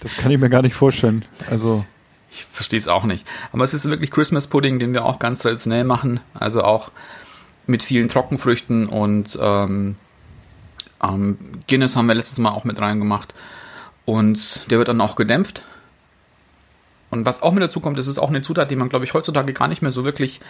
Das 0.00 0.16
kann 0.16 0.30
ich 0.30 0.38
mir 0.38 0.50
gar 0.50 0.60
nicht 0.62 0.74
vorstellen. 0.74 1.24
Also, 1.50 1.84
Ich 2.30 2.44
verstehe 2.44 2.78
es 2.78 2.88
auch 2.88 3.04
nicht. 3.04 3.26
Aber 3.52 3.64
es 3.64 3.72
ist 3.72 3.88
wirklich 3.88 4.10
Christmas 4.10 4.46
Pudding, 4.46 4.78
den 4.78 4.92
wir 4.92 5.04
auch 5.06 5.18
ganz 5.18 5.40
traditionell 5.40 5.84
machen. 5.84 6.20
Also 6.34 6.62
auch 6.62 6.90
mit 7.66 7.82
vielen 7.82 8.08
Trockenfrüchten 8.08 8.88
und 8.88 9.38
ähm, 9.40 9.96
ähm, 11.02 11.38
Guinness 11.68 11.96
haben 11.96 12.06
wir 12.06 12.14
letztes 12.14 12.38
Mal 12.38 12.50
auch 12.50 12.64
mit 12.64 12.78
reingemacht. 12.80 13.34
Und 14.04 14.70
der 14.70 14.78
wird 14.78 14.88
dann 14.88 15.00
auch 15.00 15.16
gedämpft. 15.16 15.62
Und 17.12 17.26
was 17.26 17.42
auch 17.42 17.52
mit 17.52 17.62
dazu 17.62 17.80
kommt, 17.80 17.98
das 17.98 18.08
ist 18.08 18.18
auch 18.18 18.30
eine 18.30 18.40
Zutat, 18.40 18.70
die 18.70 18.76
man, 18.76 18.88
glaube 18.88 19.04
ich, 19.04 19.12
heutzutage 19.12 19.52
gar 19.52 19.68
nicht 19.68 19.82
mehr 19.82 19.90
so 19.90 20.06
wirklich 20.06 20.40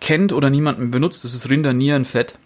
kennt 0.00 0.32
oder 0.32 0.50
niemanden 0.50 0.90
benutzt. 0.90 1.22
Das 1.22 1.34
ist 1.34 1.48
Rindernierenfett. 1.48 2.36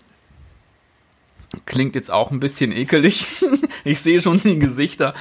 Klingt 1.64 1.94
jetzt 1.94 2.10
auch 2.10 2.30
ein 2.30 2.40
bisschen 2.40 2.72
ekelig. 2.72 3.42
ich 3.84 4.00
sehe 4.00 4.20
schon 4.20 4.38
die 4.38 4.58
Gesichter. 4.58 5.14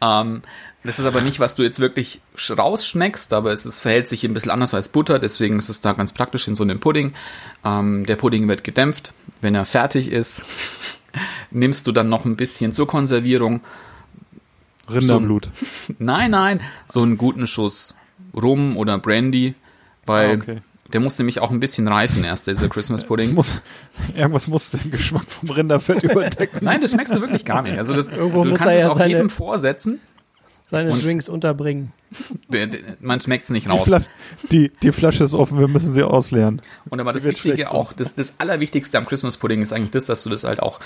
Ähm, 0.00 0.42
das 0.84 1.00
ist 1.00 1.06
aber 1.06 1.22
nicht, 1.22 1.40
was 1.40 1.56
du 1.56 1.64
jetzt 1.64 1.80
wirklich 1.80 2.20
sch- 2.36 2.56
rausschmeckst, 2.56 3.32
aber 3.32 3.52
es 3.52 3.66
ist, 3.66 3.80
verhält 3.80 4.08
sich 4.08 4.22
ein 4.24 4.32
bisschen 4.32 4.52
anders 4.52 4.74
als 4.74 4.88
Butter, 4.88 5.18
deswegen 5.18 5.58
ist 5.58 5.68
es 5.68 5.80
da 5.80 5.92
ganz 5.92 6.12
praktisch 6.12 6.46
in 6.46 6.54
so 6.54 6.62
einem 6.62 6.78
Pudding. 6.78 7.14
Ähm, 7.64 8.06
der 8.06 8.14
Pudding 8.16 8.46
wird 8.48 8.62
gedämpft. 8.62 9.12
Wenn 9.40 9.56
er 9.56 9.64
fertig 9.64 10.06
ist, 10.08 10.44
nimmst 11.50 11.88
du 11.88 11.92
dann 11.92 12.08
noch 12.08 12.24
ein 12.24 12.36
bisschen 12.36 12.72
zur 12.72 12.86
Konservierung. 12.86 13.60
Rinderblut. 14.90 15.48
Nein, 15.98 16.30
nein, 16.32 16.60
so 16.88 17.02
einen 17.02 17.16
guten 17.16 17.46
Schuss 17.46 17.94
Rum 18.34 18.76
oder 18.76 18.98
Brandy, 18.98 19.54
weil 20.06 20.30
Ah, 20.30 20.34
okay. 20.42 20.56
der 20.92 21.00
muss 21.00 21.18
nämlich 21.18 21.40
auch 21.40 21.50
ein 21.50 21.60
bisschen 21.60 21.86
reifen 21.88 22.24
erst, 22.24 22.46
dieser 22.46 22.68
Christmas 22.68 23.04
Pudding. 23.04 23.34
muss, 23.34 23.60
irgendwas 24.16 24.48
muss 24.48 24.70
den 24.70 24.90
Geschmack 24.90 25.24
vom 25.28 25.50
Rinderfett 25.50 26.02
überdecken. 26.02 26.64
Nein, 26.64 26.80
das 26.80 26.90
schmeckst 26.92 27.14
du 27.14 27.20
wirklich 27.20 27.44
gar 27.44 27.62
nicht. 27.62 27.78
Also 27.78 27.94
das, 27.94 28.08
Irgendwo 28.08 28.44
du 28.44 28.50
muss 28.50 28.60
kannst 28.60 28.74
er 28.74 28.78
es 28.78 28.84
ja 28.84 28.90
auch 28.90 28.96
seine- 28.98 29.12
jedem 29.14 29.30
vorsetzen. 29.30 30.00
Seine 30.66 30.90
Und- 30.90 31.04
Drinks 31.04 31.28
unterbringen. 31.28 31.92
Der, 32.48 32.66
der, 32.66 32.80
man 33.00 33.20
schmeckt 33.20 33.44
es 33.44 33.50
nicht 33.50 33.66
Die, 33.66 33.70
raus. 33.70 33.84
Fla 33.84 34.00
die, 34.50 34.70
die 34.82 34.92
Flasche 34.92 35.24
ist 35.24 35.34
offen, 35.34 35.58
wir 35.58 35.68
müssen 35.68 35.92
sie 35.92 36.02
ausleeren. 36.02 36.60
Und 36.88 37.00
aber 37.00 37.12
das 37.12 37.22
Die 37.22 37.26
wird 37.28 37.44
Wichtige 37.44 37.70
auch, 37.70 37.92
das, 37.92 38.14
das 38.14 38.34
Allerwichtigste 38.38 38.96
am 38.98 39.04
Christmas 39.06 39.36
Pudding 39.36 39.60
ist 39.62 39.72
eigentlich 39.72 39.90
das, 39.90 40.04
dass 40.06 40.22
du 40.22 40.30
das 40.30 40.44
halt 40.44 40.60
auch 40.60 40.80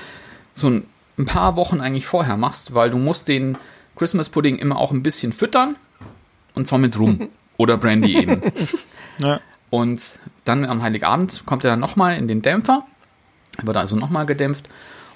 so 0.54 0.68
ein, 0.68 0.86
ein 1.18 1.24
paar 1.26 1.56
Wochen 1.56 1.80
eigentlich 1.80 2.06
vorher 2.06 2.36
machst, 2.36 2.74
weil 2.74 2.90
du 2.90 2.98
musst 2.98 3.28
den 3.28 3.56
Christmas 3.96 4.28
Pudding 4.28 4.56
immer 4.56 4.78
auch 4.78 4.92
ein 4.92 5.02
bisschen 5.02 5.32
füttern 5.32 5.76
und 6.54 6.68
zwar 6.68 6.78
mit 6.78 6.98
Rum 6.98 7.28
oder 7.56 7.76
Brandy 7.76 8.16
eben. 8.16 8.42
Ja. 9.18 9.40
Und 9.70 10.18
dann 10.44 10.66
am 10.66 10.82
Heiligabend 10.82 11.44
kommt 11.46 11.64
er 11.64 11.70
dann 11.70 11.80
nochmal 11.80 12.18
in 12.18 12.28
den 12.28 12.42
Dämpfer, 12.42 12.84
wird 13.62 13.78
also 13.78 13.96
nochmal 13.96 14.26
gedämpft 14.26 14.68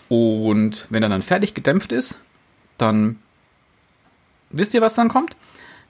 und 0.08 0.86
wenn 0.88 1.02
er 1.02 1.10
dann 1.10 1.20
fertig 1.20 1.52
gedämpft 1.52 1.92
ist, 1.92 2.22
dann 2.78 3.18
wisst 4.48 4.72
ihr, 4.72 4.80
was 4.80 4.94
dann 4.94 5.10
kommt? 5.10 5.36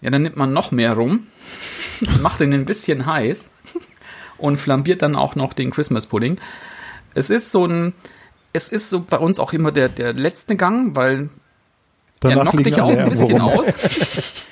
Ja, 0.01 0.11
dann 0.11 0.23
nimmt 0.23 0.37
man 0.37 0.53
noch 0.53 0.73
mehr 0.73 0.95
rum, 0.95 1.29
macht 2.21 2.41
den 2.41 2.53
ein 2.53 2.65
bisschen 2.65 3.07
heiß 3.07 3.53
und 4.39 4.57
flambiert 4.57 5.03
dann 5.03 5.15
auch 5.15 5.37
noch 5.37 5.53
den 5.53 5.71
Christmas 5.71 6.07
Pudding. 6.07 6.39
Es 7.15 7.31
ist 7.31 7.53
so 7.53 7.67
ein, 7.67 7.93
es 8.53 8.69
ist 8.69 8.91
so 8.91 9.01
bei 9.01 9.19
uns 9.19 9.39
auch 9.39 9.53
immer 9.53 9.73
der, 9.73 9.89
der 9.89 10.13
letzte 10.13 10.57
Gang, 10.57 10.97
weil 10.97 11.31
der 12.23 12.31
Danach 12.31 12.53
knockt 12.53 12.59
liegen 12.59 12.71
dich 12.71 12.81
auch 12.81 12.91
ein 12.97 13.11
bisschen 13.11 13.41
rum. 13.41 13.59
aus. 13.59 13.67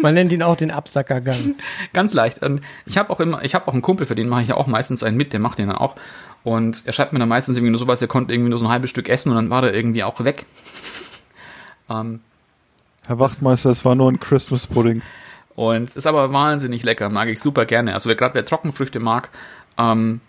Man 0.00 0.14
nennt 0.14 0.32
ihn 0.32 0.42
auch 0.42 0.56
den 0.56 0.70
Absackergang. 0.70 1.56
Ganz 1.92 2.14
leicht. 2.14 2.42
Und 2.42 2.60
ich 2.86 2.98
habe 2.98 3.10
auch 3.10 3.20
immer, 3.20 3.42
ich 3.44 3.54
habe 3.54 3.66
auch 3.68 3.72
einen 3.72 3.82
Kumpel, 3.82 4.06
für 4.06 4.14
den 4.14 4.28
mache 4.28 4.42
ich 4.42 4.48
ja 4.48 4.56
auch 4.56 4.66
meistens 4.66 5.02
einen 5.02 5.16
mit, 5.16 5.32
der 5.32 5.40
macht 5.40 5.58
den 5.58 5.68
dann 5.68 5.76
auch. 5.76 5.96
Und 6.44 6.86
er 6.86 6.92
schreibt 6.92 7.12
mir 7.12 7.18
dann 7.18 7.28
meistens 7.28 7.56
irgendwie 7.56 7.70
nur 7.70 7.80
sowas, 7.80 8.00
er 8.00 8.08
konnte 8.08 8.32
irgendwie 8.32 8.50
nur 8.50 8.58
so 8.58 8.64
ein 8.64 8.70
halbes 8.70 8.90
Stück 8.90 9.08
essen 9.08 9.30
und 9.30 9.36
dann 9.36 9.50
war 9.50 9.62
der 9.62 9.74
irgendwie 9.74 10.04
auch 10.04 10.22
weg. 10.24 10.46
Ähm, 11.90 12.20
Herr 13.06 13.18
Wachtmeister, 13.18 13.70
es 13.70 13.82
war 13.82 13.94
nur 13.94 14.12
ein 14.12 14.20
Christmas 14.20 14.66
Pudding. 14.66 15.00
und 15.54 15.96
ist 15.96 16.06
aber 16.06 16.34
wahnsinnig 16.34 16.82
lecker, 16.82 17.08
mag 17.08 17.28
ich 17.28 17.40
super 17.40 17.64
gerne. 17.64 17.94
Also 17.94 18.10
wer 18.10 18.14
gerade 18.14 18.34
wer 18.34 18.44
Trockenfrüchte 18.44 19.00
mag, 19.00 19.30
ähm, 19.78 20.20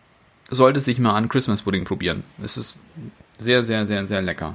sollte 0.50 0.80
sich 0.80 1.00
mal 1.00 1.16
an 1.16 1.28
Christmas 1.28 1.64
Pudding 1.64 1.84
probieren. 1.84 2.24
Es 2.42 2.56
ist 2.56 2.76
sehr, 3.38 3.64
sehr, 3.64 3.86
sehr, 3.86 4.06
sehr 4.08 4.22
lecker. 4.22 4.54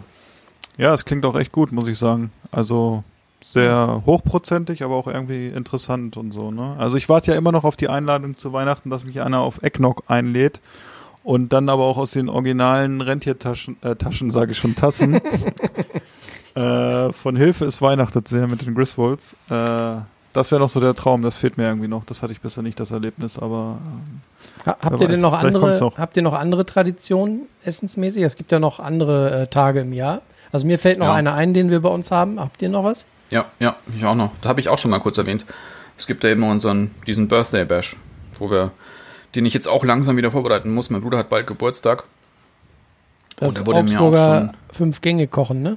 Ja, 0.77 0.95
es 0.95 1.05
klingt 1.05 1.25
auch 1.25 1.37
echt 1.37 1.53
gut, 1.53 1.73
muss 1.73 1.89
ich 1.89 1.99
sagen. 1.99 2.33
Also 2.51 3.05
sehr 3.45 4.03
hochprozentig, 4.07 4.83
aber 4.83 4.95
auch 4.95 5.07
irgendwie 5.07 5.49
interessant 5.49 6.17
und 6.17 6.33
so. 6.33 6.51
Ne? 6.51 6.77
Also 6.79 6.97
ich 6.97 7.09
warte 7.09 7.33
ja 7.33 7.39
immer 7.39 7.53
noch 7.53 7.65
auf 7.65 7.77
die 7.77 7.89
Einladung 7.89 8.37
zu 8.37 8.53
Weihnachten, 8.53 8.91
dass 8.91 9.05
mich 9.05 9.21
einer 9.21 9.41
auf 9.41 9.63
Eggnog 9.63 10.05
einlädt 10.09 10.61
und 11.23 11.53
dann 11.53 11.69
aber 11.69 11.85
auch 11.85 11.99
aus 11.99 12.13
den 12.13 12.29
originalen 12.29 13.01
Rentiertaschen, 13.01 13.77
äh, 13.83 13.97
Taschen 13.97 14.31
sage 14.31 14.53
ich 14.53 14.59
schon, 14.59 14.75
Tassen. 14.75 15.15
äh, 16.55 17.13
von 17.13 17.37
Hilfe 17.37 17.67
ist 17.67 17.83
Weihnachten 17.83 18.25
sehr 18.25 18.47
mit 18.49 18.67
den 18.67 18.75
Griswolds. 18.75 19.37
Äh, 19.51 19.97
das 20.33 20.51
wäre 20.51 20.61
noch 20.61 20.69
so 20.69 20.81
der 20.81 20.95
Traum, 20.95 21.23
das 21.23 21.37
fehlt 21.37 21.59
mir 21.59 21.65
irgendwie 21.65 21.87
noch. 21.87 22.05
Das 22.05 22.23
hatte 22.23 22.33
ich 22.33 22.41
bisher 22.41 22.63
nicht, 22.63 22.81
das 22.81 22.91
Erlebnis, 22.91 23.39
aber 23.39 23.79
ähm, 23.81 24.21
Ha, 24.67 24.77
habt 24.81 25.01
ihr 25.01 25.09
denn 25.09 25.21
noch 25.21 25.39
vielleicht 25.39 25.55
andere, 25.57 25.79
noch. 25.79 25.99
habt 25.99 26.17
ihr 26.17 26.23
noch 26.23 26.33
andere 26.33 26.65
Traditionen 26.65 27.43
essensmäßig? 27.65 28.23
Es 28.23 28.37
gibt 28.37 28.51
ja 28.51 28.59
noch 28.59 28.81
andere 28.81 29.43
äh, 29.43 29.47
Tage 29.47 29.81
im 29.81 29.93
Jahr. 29.93 30.23
Also 30.55 30.67
mir 30.69 30.79
fällt 30.79 31.01
noch 31.01 31.07
Ja. 31.07 31.15
einer 31.15 31.35
ein, 31.35 31.53
den 31.53 31.69
wir 31.71 31.81
bei 31.81 31.89
uns 31.89 32.13
haben. 32.13 32.39
Habt 32.39 32.63
ihr 32.63 32.69
noch 32.69 32.85
was? 32.85 33.07
Ja, 33.33 33.47
ja, 33.59 33.75
ich 33.93 34.05
auch 34.05 34.15
noch. 34.15 34.31
Da 34.41 34.51
habe 34.51 34.61
ich 34.61 34.69
auch 34.69 34.79
schon 34.79 34.93
mal 34.93 35.01
kurz 35.01 35.19
erwähnt. 35.19 35.45
Es 35.97 36.07
gibt 36.07 36.23
ja 36.23 36.31
immer 36.31 36.49
unseren, 36.49 36.93
diesen 37.09 37.27
Birthday 37.27 37.65
Bash, 37.65 37.97
wo 38.39 38.53
wir, 38.53 38.71
den 39.35 39.47
ich 39.47 39.53
jetzt 39.55 39.67
auch 39.67 39.85
langsam 39.85 40.17
wieder 40.17 40.31
vorbereiten 40.31 40.73
muss. 40.73 40.91
Mein 40.91 41.01
Bruder 41.03 41.19
hat 41.19 41.29
bald 41.29 41.49
Geburtstag. 41.49 42.05
Das 43.35 43.55
da 43.55 43.67
wurde 43.67 43.83
mir 43.83 43.99
auch 43.99 44.05
Augsburger 44.05 44.55
fünf 44.73 45.01
Gänge 45.01 45.27
kochen, 45.27 45.61
ne? 45.63 45.77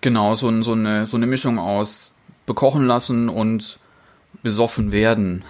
Genau, 0.00 0.34
so, 0.36 0.62
so, 0.62 0.72
eine, 0.72 1.06
so 1.06 1.18
eine 1.18 1.26
Mischung 1.26 1.58
aus 1.58 2.12
bekochen 2.46 2.86
lassen 2.86 3.28
und 3.28 3.78
besoffen 4.42 4.90
werden. 4.90 5.44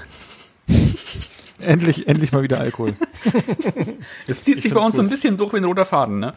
endlich, 1.60 2.08
endlich 2.08 2.32
mal 2.32 2.42
wieder 2.42 2.58
Alkohol. 2.58 2.94
Es 4.26 4.42
zieht 4.42 4.56
Ich 4.56 4.62
sich 4.64 4.74
bei 4.74 4.80
uns 4.80 4.96
so 4.96 5.02
ein 5.02 5.06
gut. 5.06 5.12
bisschen 5.12 5.36
durch 5.36 5.52
wie 5.52 5.58
ein 5.58 5.64
roter 5.64 5.84
Faden, 5.84 6.18
ne? 6.18 6.34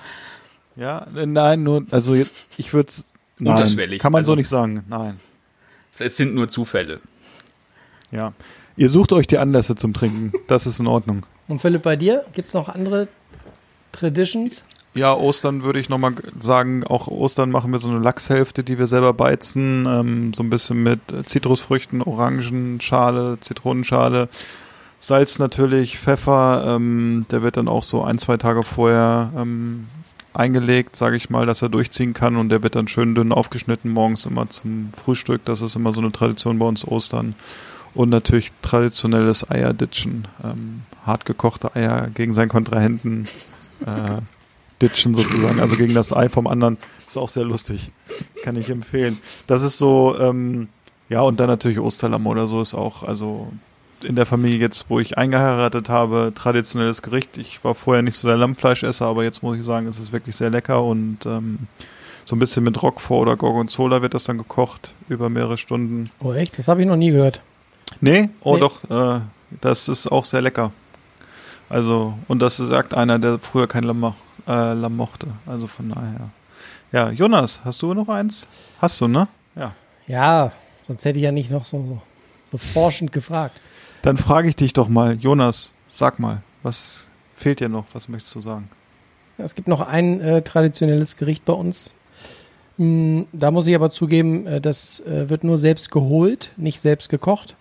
Ja, 0.76 1.08
nein, 1.14 1.64
nur, 1.64 1.86
also 1.92 2.16
ich 2.58 2.74
würde 2.74 2.90
es, 2.90 3.10
Unterschwellig, 3.40 4.02
kann 4.02 4.12
man 4.12 4.24
so 4.24 4.32
also- 4.32 4.38
nicht 4.38 4.50
sagen, 4.50 4.84
nein. 4.88 5.20
Es 5.98 6.18
sind 6.18 6.36
nur 6.36 6.50
Zufälle. 6.50 7.00
Ja. 8.12 8.34
Ihr 8.76 8.90
sucht 8.90 9.14
euch 9.14 9.28
die 9.28 9.38
Anlässe 9.38 9.78
zum 9.78 9.94
Trinken. 9.94 10.34
Das 10.48 10.66
ist 10.66 10.80
in 10.80 10.88
Ordnung. 10.88 11.26
Und 11.48 11.60
Philipp, 11.60 11.84
bei 11.84 11.96
dir 11.96 12.26
gibt's 12.34 12.54
noch 12.54 12.68
andere 12.68 13.08
Traditions? 13.94 14.66
Ja, 14.94 15.14
Ostern 15.14 15.64
würde 15.64 15.80
ich 15.80 15.90
nochmal 15.90 16.14
sagen, 16.40 16.86
auch 16.86 17.08
Ostern 17.08 17.52
machen 17.52 17.72
wir 17.72 17.80
so 17.80 17.90
eine 17.90 18.00
Lachshälfte, 18.00 18.64
die 18.64 18.80
wir 18.80 18.88
selber 18.88 19.14
beizen, 19.14 19.86
ähm, 19.86 20.34
so 20.34 20.44
ein 20.44 20.50
bisschen 20.50 20.84
mit 20.84 21.00
Zitrusfrüchten, 21.26 22.02
Orangenschale, 22.02 23.38
Zitronenschale, 23.42 24.30
Salz 25.00 25.38
natürlich, 25.38 26.00
Pfeffer, 26.00 26.76
ähm, 26.76 27.26
der 27.30 27.44
wird 27.44 27.58
dann 27.58 27.68
auch 27.68 27.84
so 27.84 28.04
ein, 28.04 28.20
zwei 28.20 28.38
Tage 28.38 28.64
vorher 28.64 29.32
ähm, 29.38 29.88
eingelegt, 30.36 30.96
sage 30.96 31.16
ich 31.16 31.30
mal, 31.30 31.46
dass 31.46 31.62
er 31.62 31.70
durchziehen 31.70 32.14
kann 32.14 32.38
und 32.38 32.50
der 32.50 32.64
wird 32.64 32.76
dann 32.76 32.88
schön 32.88 33.16
dünn 33.16 33.32
aufgeschnitten 33.32 33.92
morgens 33.92 34.26
immer 34.26 34.50
zum 34.50 34.92
Frühstück. 34.94 35.44
Das 35.46 35.62
ist 35.62 35.76
immer 35.76 35.94
so 35.94 36.02
eine 36.02 36.12
Tradition 36.12 36.60
bei 36.60 36.66
uns 36.66 36.88
Ostern. 36.88 37.36
Und 37.94 38.10
natürlich 38.10 38.52
traditionelles 38.62 39.50
Eierditschen, 39.50 40.28
ähm, 40.44 40.82
hart 41.06 41.26
gekochte 41.26 41.76
Eier 41.76 42.10
gegen 42.14 42.34
seinen 42.34 42.50
Kontrahenten 42.50 43.28
äh, 43.86 44.22
ditchen 44.82 45.16
sozusagen, 45.16 45.62
also 45.62 45.78
gegen 45.78 45.94
das 45.94 46.12
Ei 46.12 46.28
vom 46.28 46.48
anderen. 46.48 46.78
Ist 47.08 47.18
auch 47.18 47.30
sehr 47.30 47.46
lustig. 47.46 47.92
Kann 48.44 48.58
ich 48.58 48.70
empfehlen. 48.70 49.20
Das 49.48 49.64
ist 49.64 49.78
so, 49.78 50.18
ähm, 50.20 50.68
ja, 51.08 51.22
und 51.22 51.40
dann 51.40 51.48
natürlich 51.48 51.80
Osterlamm 51.80 52.28
oder 52.28 52.48
so 52.48 52.62
ist 52.62 52.74
auch, 52.74 53.04
also 53.04 53.52
in 54.06 54.16
der 54.16 54.26
Familie 54.26 54.60
jetzt, 54.60 54.86
wo 54.90 55.00
ich 55.00 55.18
eingeheiratet 55.18 55.90
habe, 55.90 56.32
traditionelles 56.36 57.02
Gericht. 57.02 57.38
Ich 57.38 57.64
war 57.64 57.76
vorher 57.76 58.02
nicht 58.04 58.18
so 58.18 58.28
der 58.28 58.38
Lammfleischesser, 58.38 59.06
aber 59.06 59.24
jetzt 59.24 59.44
muss 59.44 59.58
ich 59.58 59.64
sagen, 59.64 59.88
es 59.88 60.00
ist 60.00 60.12
wirklich 60.14 60.36
sehr 60.36 60.50
lecker 60.50 60.84
und 60.84 61.26
ähm, 61.26 61.60
so 62.26 62.36
ein 62.36 62.40
bisschen 62.40 62.64
mit 62.64 62.82
Roquefort 62.82 63.22
oder 63.24 63.36
Gorgonzola 63.36 64.02
wird 64.02 64.14
das 64.14 64.24
dann 64.24 64.38
gekocht 64.38 64.94
über 65.10 65.30
mehrere 65.30 65.58
Stunden. 65.58 66.10
Oh 66.20 66.32
echt? 66.34 66.58
Das 66.58 66.68
habe 66.68 66.82
ich 66.82 66.88
noch 66.88 66.96
nie 66.96 67.12
gehört. 67.12 67.42
Nee, 68.02 68.30
oh 68.42 68.56
Nee. 68.56 68.60
doch, 68.62 68.84
äh, 68.90 69.22
das 69.62 69.88
ist 69.88 70.08
auch 70.12 70.26
sehr 70.26 70.42
lecker. 70.42 70.72
Also, 71.70 72.18
und 72.28 72.40
das 72.42 72.58
sagt 72.58 72.94
einer, 72.94 73.20
der 73.20 73.40
früher 73.40 73.68
kein 73.68 73.84
Lamm, 73.84 74.04
äh, 74.48 74.74
Lamm 74.74 74.96
mochte. 74.96 75.28
Also 75.46 75.68
von 75.68 75.90
daher. 75.90 76.30
Ja, 76.92 77.10
Jonas, 77.12 77.62
hast 77.66 77.82
du 77.82 77.94
noch 77.94 78.08
eins? 78.10 78.48
Hast 78.80 79.02
du, 79.02 79.08
ne? 79.08 79.28
Ja. 79.56 79.74
Ja, 80.08 80.52
sonst 80.88 81.04
hätte 81.06 81.18
ich 81.18 81.24
ja 81.24 81.32
nicht 81.32 81.52
noch 81.52 81.66
so, 81.66 82.02
so 82.52 82.58
forschend 82.58 83.12
gefragt. 83.12 83.60
Dann 84.06 84.18
frage 84.18 84.48
ich 84.48 84.56
dich 84.56 84.74
doch 84.74 84.88
mal, 84.88 85.16
Jonas, 85.16 85.72
sag 85.88 86.20
mal, 86.20 86.44
was 86.62 87.08
fehlt 87.36 87.60
dir 87.60 87.70
noch? 87.70 87.86
Was 87.94 88.08
möchtest 88.08 88.36
du 88.36 88.40
sagen? 88.40 88.70
Es 89.40 89.56
gibt 89.56 89.68
noch 89.68 89.82
ein 89.82 90.22
äh, 90.22 90.44
traditionelles 90.44 91.18
Gericht 91.18 91.44
bei 91.44 91.54
uns. 91.54 91.96
Mm, 92.78 93.24
Da 93.34 93.50
muss 93.50 93.66
ich 93.66 93.74
aber 93.74 93.90
zugeben, 93.90 94.46
äh, 94.46 94.62
das 94.62 95.00
äh, 95.00 95.28
wird 95.32 95.44
nur 95.44 95.58
selbst 95.58 95.90
geholt, 95.90 96.52
nicht 96.56 96.82
selbst 96.82 97.10
gekocht. 97.10 97.56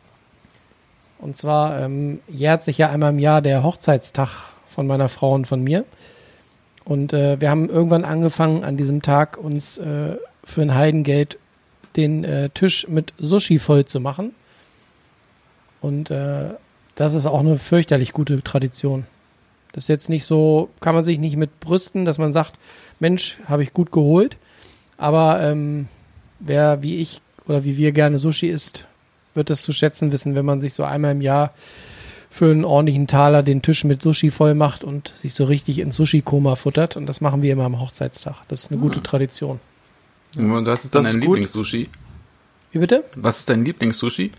Und 1.18 1.34
zwar 1.34 1.80
ähm, 1.80 2.20
jährt 2.28 2.62
sich 2.62 2.76
ja 2.76 2.90
einmal 2.90 3.12
im 3.12 3.18
Jahr 3.18 3.40
der 3.40 3.62
Hochzeitstag 3.62 4.28
von 4.68 4.86
meiner 4.86 5.08
Frau 5.08 5.32
und 5.32 5.46
von 5.46 5.64
mir. 5.64 5.86
Und 6.84 7.14
äh, 7.14 7.40
wir 7.40 7.48
haben 7.48 7.70
irgendwann 7.70 8.04
angefangen, 8.04 8.64
an 8.64 8.76
diesem 8.76 9.00
Tag 9.00 9.38
uns 9.38 9.78
äh, 9.78 10.18
für 10.44 10.60
ein 10.60 10.74
Heidengeld 10.74 11.38
den 11.96 12.22
äh, 12.22 12.50
Tisch 12.50 12.86
mit 12.86 13.14
Sushi 13.16 13.58
voll 13.58 13.86
zu 13.86 13.98
machen. 13.98 14.34
Und 15.84 16.10
äh, 16.10 16.54
das 16.94 17.12
ist 17.12 17.26
auch 17.26 17.40
eine 17.40 17.58
fürchterlich 17.58 18.14
gute 18.14 18.42
Tradition. 18.42 19.04
Das 19.72 19.84
ist 19.84 19.88
jetzt 19.88 20.08
nicht 20.08 20.24
so, 20.24 20.70
kann 20.80 20.94
man 20.94 21.04
sich 21.04 21.18
nicht 21.18 21.36
mit 21.36 21.60
brüsten, 21.60 22.06
dass 22.06 22.16
man 22.16 22.32
sagt, 22.32 22.54
Mensch, 23.00 23.38
habe 23.44 23.62
ich 23.62 23.74
gut 23.74 23.92
geholt. 23.92 24.38
Aber 24.96 25.42
ähm, 25.42 25.88
wer 26.38 26.82
wie 26.82 26.96
ich 26.96 27.20
oder 27.46 27.64
wie 27.64 27.76
wir 27.76 27.92
gerne 27.92 28.18
Sushi 28.18 28.48
isst, 28.48 28.86
wird 29.34 29.50
das 29.50 29.60
zu 29.60 29.74
schätzen 29.74 30.10
wissen, 30.10 30.34
wenn 30.34 30.46
man 30.46 30.62
sich 30.62 30.72
so 30.72 30.84
einmal 30.84 31.12
im 31.12 31.20
Jahr 31.20 31.52
für 32.30 32.50
einen 32.50 32.64
ordentlichen 32.64 33.06
Taler 33.06 33.42
den 33.42 33.60
Tisch 33.60 33.84
mit 33.84 34.00
Sushi 34.00 34.30
voll 34.30 34.54
macht 34.54 34.84
und 34.84 35.08
sich 35.08 35.34
so 35.34 35.44
richtig 35.44 35.80
ins 35.80 35.96
Sushi-Koma 35.96 36.56
futtert. 36.56 36.96
Und 36.96 37.06
das 37.06 37.20
machen 37.20 37.42
wir 37.42 37.52
immer 37.52 37.64
am 37.64 37.78
Hochzeitstag. 37.78 38.36
Das 38.48 38.64
ist 38.64 38.72
eine 38.72 38.80
gute 38.80 39.02
Tradition. 39.02 39.60
Und 40.34 40.64
was 40.64 40.86
ist 40.86 40.94
dann 40.94 41.02
Das 41.02 41.12
dein. 41.12 41.20
Lieblingssushi? 41.20 41.90
Wie 42.72 42.78
bitte? 42.78 43.04
Was 43.16 43.40
ist 43.40 43.50
dein 43.50 43.66
Lieblingssushi? 43.66 44.32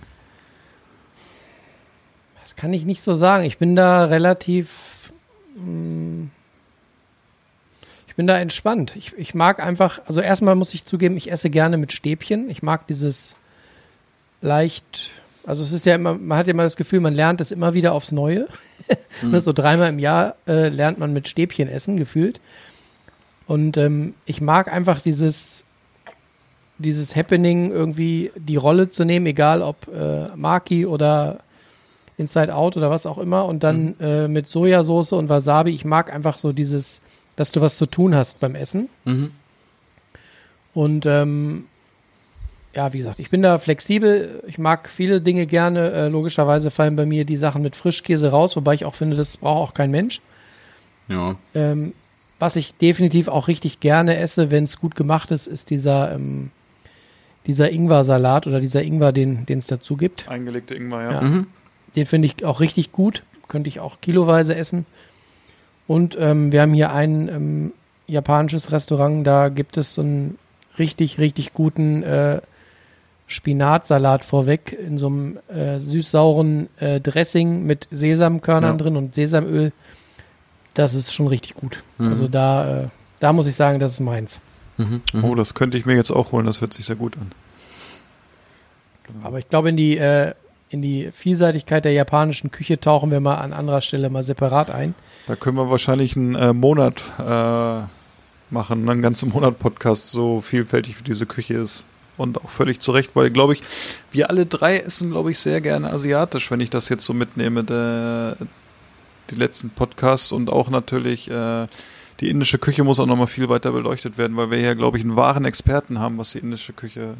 Das 2.55 2.61
kann 2.61 2.73
ich 2.73 2.85
nicht 2.85 3.03
so 3.03 3.13
sagen. 3.15 3.43
Ich 3.43 3.57
bin 3.57 3.75
da 3.75 4.05
relativ. 4.05 5.11
mm, 5.57 6.25
Ich 8.07 8.15
bin 8.15 8.27
da 8.27 8.37
entspannt. 8.39 8.95
Ich, 8.95 9.13
ich 9.17 9.33
mag 9.35 9.59
einfach, 9.61 9.99
also 10.07 10.21
erstmal 10.21 10.55
muss 10.55 10.73
ich 10.73 10.85
zugeben, 10.85 11.17
ich 11.17 11.29
esse 11.31 11.49
gerne 11.49 11.75
mit 11.75 11.91
Stäbchen. 11.91 12.49
Ich 12.49 12.63
mag 12.63 12.87
dieses 12.87 13.35
leicht, 14.41 15.09
also 15.45 15.63
es 15.63 15.73
ist 15.73 15.85
ja 15.85 15.95
immer, 15.95 16.13
man 16.13 16.37
hat 16.37 16.47
ja 16.47 16.51
immer 16.53 16.63
das 16.63 16.77
Gefühl, 16.77 17.01
man 17.01 17.13
lernt 17.13 17.41
es 17.41 17.51
immer 17.51 17.73
wieder 17.73 17.91
aufs 17.93 18.11
Neue. 18.11 18.47
Ne, 19.21 19.39
So 19.41 19.51
dreimal 19.53 19.89
im 19.89 19.97
Jahr 19.99 20.35
äh, 20.45 20.67
lernt 20.69 20.99
man 20.99 21.11
mit 21.11 21.27
Stäbchen 21.27 21.67
essen, 21.69 21.97
gefühlt. 21.97 22.39
Und 23.47 23.77
ähm, 23.77 24.13
ich 24.25 24.41
mag 24.41 24.71
einfach 24.71 25.01
dieses, 25.01 25.65
dieses 26.77 27.15
Happening, 27.15 27.71
irgendwie 27.71 28.31
die 28.35 28.57
Rolle 28.57 28.89
zu 28.89 29.03
nehmen, 29.05 29.25
egal 29.25 29.61
ob 29.61 29.87
äh, 29.87 30.27
Maki 30.35 30.85
oder 30.85 31.39
Inside 32.17 32.53
Out 32.55 32.77
oder 32.77 32.89
was 32.89 33.05
auch 33.05 33.17
immer 33.17 33.45
und 33.45 33.63
dann 33.63 33.95
äh, 33.99 34.27
mit 34.27 34.47
Sojasauce 34.47 35.13
und 35.13 35.29
Wasabi. 35.29 35.71
Ich 35.71 35.85
mag 35.85 36.13
einfach 36.13 36.37
so 36.37 36.53
dieses, 36.53 37.01
dass 37.35 37.51
du 37.51 37.61
was 37.61 37.77
zu 37.77 37.85
tun 37.85 38.15
hast 38.15 38.39
beim 38.39 38.55
Essen. 38.55 38.89
Mhm. 39.03 39.31
Und 40.73 41.05
ähm, 41.05 41.65
ja, 42.75 42.91
wie 42.91 42.97
gesagt, 42.97 43.19
ich 43.19 43.29
bin 43.29 43.41
da 43.41 43.57
flexibel. 43.57 44.43
Ich 44.47 44.57
mag 44.57 44.89
viele 44.89 45.21
Dinge 45.21 45.45
gerne. 45.45 45.91
Äh, 45.91 46.07
logischerweise 46.09 46.71
fallen 46.71 46.95
bei 46.95 47.05
mir 47.05 47.25
die 47.25 47.37
Sachen 47.37 47.61
mit 47.61 47.75
Frischkäse 47.75 48.29
raus, 48.29 48.55
wobei 48.55 48.73
ich 48.73 48.85
auch 48.85 48.95
finde, 48.95 49.15
das 49.15 49.37
braucht 49.37 49.69
auch 49.69 49.73
kein 49.73 49.91
Mensch. 49.91 50.21
Ja. 51.07 51.35
Ähm, 51.53 51.93
was 52.39 52.57
ich 52.57 52.75
definitiv 52.75 53.29
auch 53.29 53.47
richtig 53.47 53.79
gerne 53.79 54.17
esse, 54.17 54.51
wenn 54.51 54.65
es 54.65 54.79
gut 54.79 54.95
gemacht 54.95 55.31
ist, 55.31 55.47
ist 55.47 55.69
dieser, 55.69 56.13
ähm, 56.13 56.51
dieser 57.45 57.71
Ingwer-Salat 57.71 58.45
oder 58.47 58.59
dieser 58.59 58.83
Ingwer, 58.83 59.13
den 59.13 59.45
es 59.47 59.67
dazu 59.67 59.95
gibt. 59.95 60.27
Eingelegte 60.27 60.75
Ingwer, 60.75 61.01
ja. 61.01 61.11
Ja. 61.13 61.21
Mhm. 61.21 61.47
Den 61.95 62.05
finde 62.05 62.27
ich 62.27 62.43
auch 62.45 62.59
richtig 62.59 62.91
gut. 62.91 63.23
Könnte 63.47 63.67
ich 63.67 63.79
auch 63.79 64.01
kiloweise 64.01 64.55
essen. 64.55 64.85
Und 65.87 66.17
ähm, 66.19 66.51
wir 66.51 66.61
haben 66.61 66.73
hier 66.73 66.91
ein 66.91 67.27
ähm, 67.29 67.73
japanisches 68.07 68.71
Restaurant, 68.71 69.25
da 69.25 69.49
gibt 69.49 69.77
es 69.77 69.93
so 69.93 70.01
einen 70.01 70.37
richtig, 70.79 71.19
richtig 71.19 71.53
guten 71.53 72.01
äh, 72.03 72.41
Spinatsalat 73.27 74.25
vorweg 74.25 74.73
in 74.73 74.97
so 74.97 75.07
einem 75.07 75.39
äh, 75.47 75.79
süß-sauren 75.79 76.69
äh, 76.79 76.99
Dressing 76.99 77.63
mit 77.65 77.87
Sesamkörnern 77.91 78.73
Ja. 78.73 78.77
drin 78.77 78.95
und 78.97 79.15
Sesamöl. 79.15 79.71
Das 80.73 80.93
ist 80.93 81.13
schon 81.13 81.27
richtig 81.27 81.55
gut. 81.55 81.81
Also 81.99 82.27
da, 82.27 82.81
äh, 82.83 82.87
da 83.19 83.31
muss 83.31 83.47
ich 83.47 83.55
sagen, 83.55 83.79
das 83.79 83.93
ist 83.93 83.99
meins. 84.01 84.41
Mhm. 84.77 85.01
Mhm. 85.13 85.23
Oh, 85.23 85.35
das 85.35 85.53
könnte 85.53 85.77
ich 85.77 85.85
mir 85.85 85.95
jetzt 85.95 86.11
auch 86.11 86.31
holen, 86.33 86.45
das 86.45 86.61
hört 86.61 86.73
sich 86.73 86.85
sehr 86.85 86.97
gut 86.97 87.15
an. 87.17 87.31
Aber 89.23 89.39
ich 89.39 89.47
glaube, 89.49 89.69
in 89.69 89.77
die, 89.77 89.97
äh, 89.97 90.33
in 90.69 90.81
die 90.81 91.11
Vielseitigkeit 91.11 91.85
der 91.85 91.93
japanischen 91.93 92.51
Küche 92.51 92.79
tauchen 92.79 93.11
wir 93.11 93.19
mal 93.19 93.35
an 93.35 93.53
anderer 93.53 93.81
Stelle 93.81 94.09
mal 94.09 94.23
separat 94.23 94.69
ein. 94.71 94.95
Da 95.27 95.35
können 95.35 95.57
wir 95.57 95.69
wahrscheinlich 95.69 96.15
einen 96.15 96.35
äh, 96.35 96.53
Monat 96.53 97.01
äh, 97.19 97.83
machen, 98.49 98.89
einen 98.89 99.01
ganzen 99.01 99.29
Monat 99.29 99.59
Podcast, 99.59 100.09
so 100.09 100.41
vielfältig 100.41 100.99
wie 100.99 101.03
diese 101.03 101.25
Küche 101.25 101.55
ist. 101.55 101.85
Und 102.17 102.43
auch 102.43 102.49
völlig 102.49 102.79
zu 102.79 102.91
Recht, 102.93 103.11
weil, 103.15 103.29
glaube 103.29 103.53
ich, 103.53 103.61
wir 104.11 104.29
alle 104.29 104.45
drei 104.45 104.77
essen, 104.77 105.11
glaube 105.11 105.31
ich, 105.31 105.39
sehr 105.39 105.59
gerne 105.59 105.91
asiatisch, 105.91 106.49
wenn 106.49 106.61
ich 106.61 106.69
das 106.69 106.87
jetzt 106.87 107.03
so 107.03 107.13
mitnehme, 107.13 107.65
der, 107.65 108.37
die 109.29 109.35
letzten 109.35 109.69
Podcasts 109.69 110.31
und 110.31 110.49
auch 110.49 110.69
natürlich 110.69 111.29
äh, 111.29 111.67
die 112.21 112.29
indische 112.29 112.57
Küche 112.57 112.85
muss 112.85 113.01
auch 113.01 113.05
nochmal 113.05 113.27
viel 113.27 113.49
weiter 113.49 113.73
beleuchtet 113.73 114.17
werden, 114.17 114.37
weil 114.37 114.49
wir 114.49 114.57
hier, 114.57 114.75
glaube 114.75 114.97
ich, 114.97 115.03
einen 115.03 115.17
wahren 115.17 115.43
Experten 115.43 115.99
haben, 115.99 116.17
was 116.17 116.31
die 116.31 116.39
indische 116.39 116.71
Küche 116.71 117.15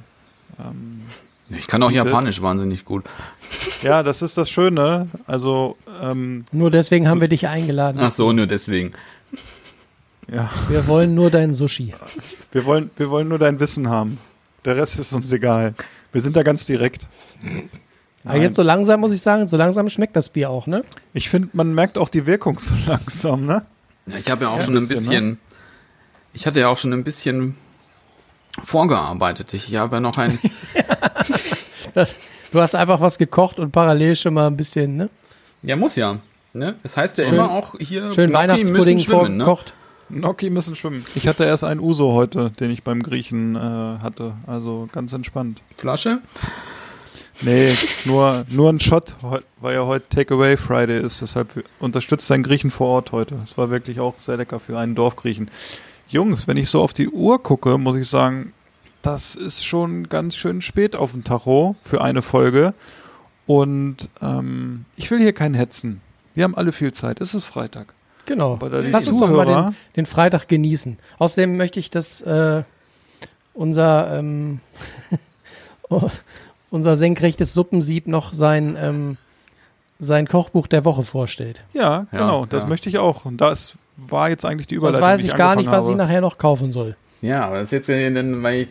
ähm, 0.58 1.02
Ich 1.50 1.68
kann 1.68 1.84
auch 1.84 1.90
Bietet. 1.90 2.06
Japanisch 2.06 2.42
wahnsinnig 2.42 2.86
gut. 2.86 3.06
Ja, 3.84 4.02
das 4.04 4.22
ist 4.24 4.38
das 4.38 4.50
Schöne. 4.50 5.08
Also, 5.28 5.78
ähm, 6.02 6.46
Nur 6.52 6.72
deswegen 6.72 7.08
haben 7.08 7.22
wir 7.22 7.28
dich 7.28 7.48
eingeladen. 7.48 8.00
Ach 8.02 8.10
so, 8.12 8.32
nur 8.34 8.48
deswegen. 8.48 8.94
ja, 10.32 10.50
Wir 10.70 10.88
wollen 10.88 11.14
nur 11.14 11.30
dein 11.30 11.54
Sushi. 11.54 11.94
wir 12.52 12.66
wollen, 12.66 12.90
wir 12.98 13.10
wollen 13.10 13.28
nur 13.28 13.38
dein 13.40 13.60
Wissen 13.60 13.90
haben. 13.90 14.18
Der 14.66 14.76
Rest 14.76 15.00
ist 15.00 15.14
uns 15.14 15.32
egal. 15.32 15.76
Wir 16.12 16.22
sind 16.22 16.36
da 16.36 16.42
ganz 16.44 16.66
direkt. 16.66 17.08
Aber 18.24 18.38
jetzt 18.38 18.56
so 18.56 18.64
langsam 18.64 19.02
muss 19.02 19.12
ich 19.12 19.22
sagen, 19.22 19.48
so 19.48 19.56
langsam 19.56 19.88
schmeckt 19.90 20.16
das 20.16 20.30
Bier 20.30 20.50
auch, 20.50 20.66
ne? 20.66 20.84
Ich 21.14 21.30
finde, 21.30 21.50
man 21.54 21.76
merkt 21.76 22.00
auch 22.00 22.10
die 22.10 22.26
Wirkung 22.26 22.58
so 22.58 22.74
langsam, 22.88 23.46
ne? 23.46 23.64
Ja, 24.08 24.18
ich 24.18 24.32
habe 24.32 24.46
ja 24.46 24.50
auch 24.50 24.58
Ja, 24.58 24.64
schon 24.64 24.74
ein 24.78 24.80
bisschen, 24.88 24.98
bisschen, 25.06 25.40
ich 26.34 26.48
hatte 26.48 26.60
ja 26.60 26.70
auch 26.70 26.78
schon 26.80 26.92
ein 26.94 27.04
bisschen 27.04 27.56
vorgearbeitet. 28.64 29.54
Ich 29.54 29.76
habe 29.76 29.98
ja 29.98 30.00
noch 30.00 30.18
ein, 30.18 30.40
Das, 31.94 32.16
du 32.52 32.62
hast 32.62 32.76
einfach 32.76 33.00
was 33.02 33.18
gekocht 33.18 33.60
und 33.60 33.72
parallel 33.72 34.16
schon 34.16 34.34
mal 34.34 34.48
ein 34.48 34.58
bisschen, 34.58 34.96
ne? 34.98 35.10
ja 35.64 35.76
muss 35.76 35.96
ja. 35.96 36.18
Ne? 36.54 36.76
Das 36.84 36.96
heißt 36.98 37.18
ja 37.18 37.26
Schön- 37.26 37.36
immer 37.36 37.52
auch 37.52 37.76
hier, 37.80 38.14
Schön 38.14 38.30
Gnocchi 38.30 38.34
Weihnachtspudding 38.34 39.00
schwimmen, 39.00 39.38
ne? 39.38 39.44
vorgekocht. 39.46 39.74
Gnocchi 40.10 40.50
müssen 40.50 40.76
schwimmen. 40.76 41.04
Ich 41.16 41.28
hatte 41.28 41.44
erst 41.46 41.64
einen 41.64 41.80
Uso 41.80 42.14
heute, 42.14 42.52
den 42.52 42.70
ich 42.72 42.84
beim 42.84 43.02
Griechen 43.02 43.56
äh, 43.56 43.60
hatte. 43.60 44.34
Also 44.46 44.88
ganz 44.92 45.12
entspannt. 45.14 45.62
Flasche? 45.78 46.20
Nee, 47.42 47.74
nur, 48.06 48.46
nur 48.50 48.70
ein 48.70 48.80
Shot, 48.80 49.16
weil 49.60 49.74
ja 49.74 49.86
heute 49.86 50.08
Takeaway 50.08 50.56
Friday 50.56 51.02
ist. 51.02 51.22
Deshalb 51.22 51.66
unterstützt 51.80 52.32
ein 52.32 52.44
Griechen 52.44 52.72
vor 52.72 52.88
Ort 52.88 53.12
heute. 53.12 53.36
Es 53.44 53.58
war 53.58 53.70
wirklich 53.70 54.00
auch 54.00 54.14
sehr 54.20 54.38
lecker 54.38 54.60
für 54.62 54.78
einen 54.78 54.96
Dorfgriechen. 54.96 55.50
Jungs, 56.08 56.48
wenn 56.48 56.58
ich 56.58 56.70
so 56.70 56.82
auf 56.82 56.94
die 56.94 57.10
Uhr 57.10 57.42
gucke, 57.42 57.78
muss 57.78 57.96
ich 57.96 58.08
sagen, 58.08 58.54
das 59.02 59.36
ist 59.36 59.64
schon 59.64 60.10
ganz 60.10 60.36
schön 60.36 60.62
spät 60.62 60.96
auf 60.96 61.12
dem 61.12 61.24
Tacho 61.24 61.76
für 61.84 62.02
eine 62.02 62.22
Folge. 62.22 62.74
Und 63.46 64.10
ähm, 64.22 64.86
ich 64.96 65.12
will 65.12 65.20
hier 65.20 65.34
keinen 65.34 65.54
hetzen. 65.54 66.02
Wir 66.34 66.44
haben 66.44 66.56
alle 66.56 66.72
viel 66.72 66.92
Zeit. 66.92 67.22
Es 67.22 67.34
ist 67.34 67.46
Freitag. 67.46 67.94
Genau. 68.26 68.54
Aber 68.54 68.70
da 68.70 68.82
die 68.82 68.90
Lass 68.90 69.08
uns 69.08 69.20
doch 69.20 69.30
mal 69.30 69.46
den, 69.46 69.76
den 69.96 70.06
Freitag 70.06 70.48
genießen. 70.48 70.98
Außerdem 71.20 71.56
möchte 71.56 71.80
ich, 71.80 71.92
dass 71.92 72.22
äh, 72.22 72.64
unser, 73.54 74.18
ähm, 74.18 74.60
unser 76.72 76.96
senkrechtes 76.96 77.54
Suppensieb 77.54 78.08
noch 78.08 78.34
sein, 78.34 78.76
ähm, 78.80 79.18
sein 80.00 80.28
Kochbuch 80.28 80.66
der 80.68 80.84
Woche 80.84 81.04
vorstellt. 81.04 81.64
Ja, 81.74 82.08
Ja, 82.12 82.20
genau. 82.20 82.46
Das 82.48 82.64
ja. 82.64 82.70
möchte 82.70 82.90
ich 82.90 82.98
auch. 82.98 83.26
Und 83.26 83.38
das 83.38 83.76
war 83.98 84.30
jetzt 84.30 84.46
eigentlich 84.46 84.68
die 84.68 84.76
Überleitung. 84.76 85.02
weiß 85.02 85.22
die 85.22 85.28
ich 85.28 85.36
gar 85.36 85.56
nicht, 85.56 85.70
was 85.70 85.86
ich 85.86 85.92
habe. 85.92 85.98
nachher 85.98 86.22
noch 86.22 86.38
kaufen 86.38 86.72
soll. 86.72 86.96
Ja, 87.22 87.46
aber 87.46 87.56
das 87.60 87.66
ist 87.68 87.72
jetzt, 87.72 87.88
ja 87.88 88.10
dann, 88.10 88.44
weil 88.44 88.62
ich, 88.62 88.70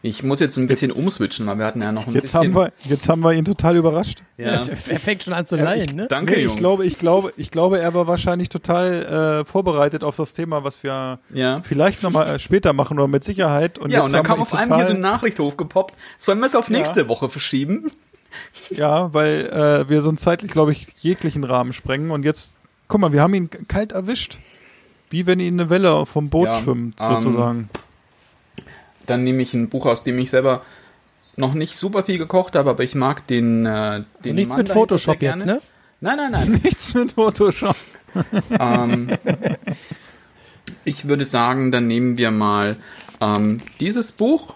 ich 0.00 0.22
muss 0.22 0.40
jetzt 0.40 0.56
ein 0.56 0.66
bisschen 0.66 0.90
umswitchen, 0.92 1.46
weil 1.46 1.58
wir 1.58 1.66
hatten 1.66 1.82
ja 1.82 1.92
noch 1.92 2.06
ein 2.06 2.14
Jetzt 2.14 2.32
bisschen. 2.32 2.40
haben, 2.40 2.54
wir, 2.54 2.72
jetzt 2.84 3.08
haben 3.08 3.20
wir 3.20 3.32
ihn 3.32 3.44
total 3.44 3.76
überrascht. 3.76 4.22
ja. 4.36 4.46
Er 4.88 4.98
fängt 5.00 5.22
schon 5.24 5.32
an 5.32 5.44
zu 5.44 5.56
Ja, 5.56 5.64
lallen, 5.64 5.94
ne? 5.94 6.06
Danke, 6.08 6.32
Nee, 6.32 6.38
ich 6.38 6.44
Jungs. 6.46 6.56
glaube, 6.56 6.86
ich 6.86 6.98
glaube, 6.98 7.32
ich 7.36 7.50
glaube, 7.50 7.78
er 7.80 7.94
war 7.94 8.06
wahrscheinlich 8.06 8.48
total 8.48 9.42
äh, 9.42 9.44
vorbereitet 9.44 10.04
auf 10.04 10.16
das 10.16 10.34
Thema, 10.34 10.64
was 10.64 10.82
wir 10.82 11.18
ja. 11.34 11.62
vielleicht 11.62 12.02
nochmal 12.02 12.28
äh, 12.28 12.38
später 12.38 12.72
machen 12.72 12.98
oder 12.98 13.08
mit 13.08 13.24
Sicherheit. 13.24 13.78
Und 13.78 13.90
Ja, 13.90 13.98
jetzt 13.98 14.06
und 14.06 14.12
dann 14.14 14.18
haben 14.20 14.26
kam 14.26 14.40
auf 14.42 14.54
einmal 14.54 14.78
hier 14.78 14.86
so 14.88 14.92
eine 14.94 15.00
Nachricht 15.02 15.38
hochgepoppt. 15.40 15.94
Sollen 16.18 16.38
wir 16.38 16.46
es 16.46 16.54
auf 16.56 16.70
Ja. 16.70 16.78
nächste 16.78 17.08
Woche 17.08 17.28
verschieben? 17.28 17.90
Ja, 18.70 19.12
weil 19.14 19.46
äh, 19.46 19.88
wir 19.88 20.02
sonst 20.02 20.22
zeitlich, 20.22 20.50
glaube 20.52 20.72
ich, 20.72 20.86
jeglichen 20.98 21.44
Rahmen 21.44 21.72
sprengen. 21.72 22.10
Und 22.10 22.24
jetzt, 22.24 22.56
guck 22.88 23.00
mal, 23.00 23.12
wir 23.12 23.22
haben 23.22 23.34
ihn 23.34 23.50
kalt 23.68 23.92
erwischt. 23.92 24.38
Wie 25.10 25.26
wenn 25.26 25.40
ihn 25.40 25.58
eine 25.58 25.70
Welle 25.70 26.04
vom 26.04 26.28
Boot 26.28 26.46
Ja, 26.46 26.54
schwimmt, 26.54 26.96
ähm, 27.00 27.06
sozusagen. 27.06 27.70
Dann 29.06 29.24
nehme 29.24 29.42
ich 29.42 29.54
ein 29.54 29.70
Buch, 29.70 29.86
aus 29.86 30.02
dem 30.02 30.18
ich 30.18 30.28
selber 30.30 30.62
noch 31.36 31.54
nicht 31.54 31.76
super 31.76 32.02
viel 32.02 32.18
gekocht 32.18 32.56
habe, 32.56 32.68
aber 32.68 32.82
ich 32.82 32.94
mag 32.94 33.26
den. 33.26 33.64
Äh, 33.64 34.02
den 34.24 34.36
Nichts 34.36 34.50
Mann 34.50 34.58
mit 34.64 34.68
Photoshop 34.70 35.22
jetzt, 35.22 35.46
ne? 35.46 35.62
Nein, 36.00 36.16
nein, 36.16 36.32
nein. 36.32 36.50
Nichts 36.62 36.92
mit 36.94 37.12
Photoshop. 37.12 37.76
ähm, 38.58 39.08
ich 40.84 41.08
würde 41.08 41.24
sagen, 41.24 41.72
dann 41.72 41.86
nehmen 41.86 42.18
wir 42.18 42.30
mal 42.30 42.76
ähm, 43.20 43.60
dieses 43.80 44.12
Buch. 44.12 44.54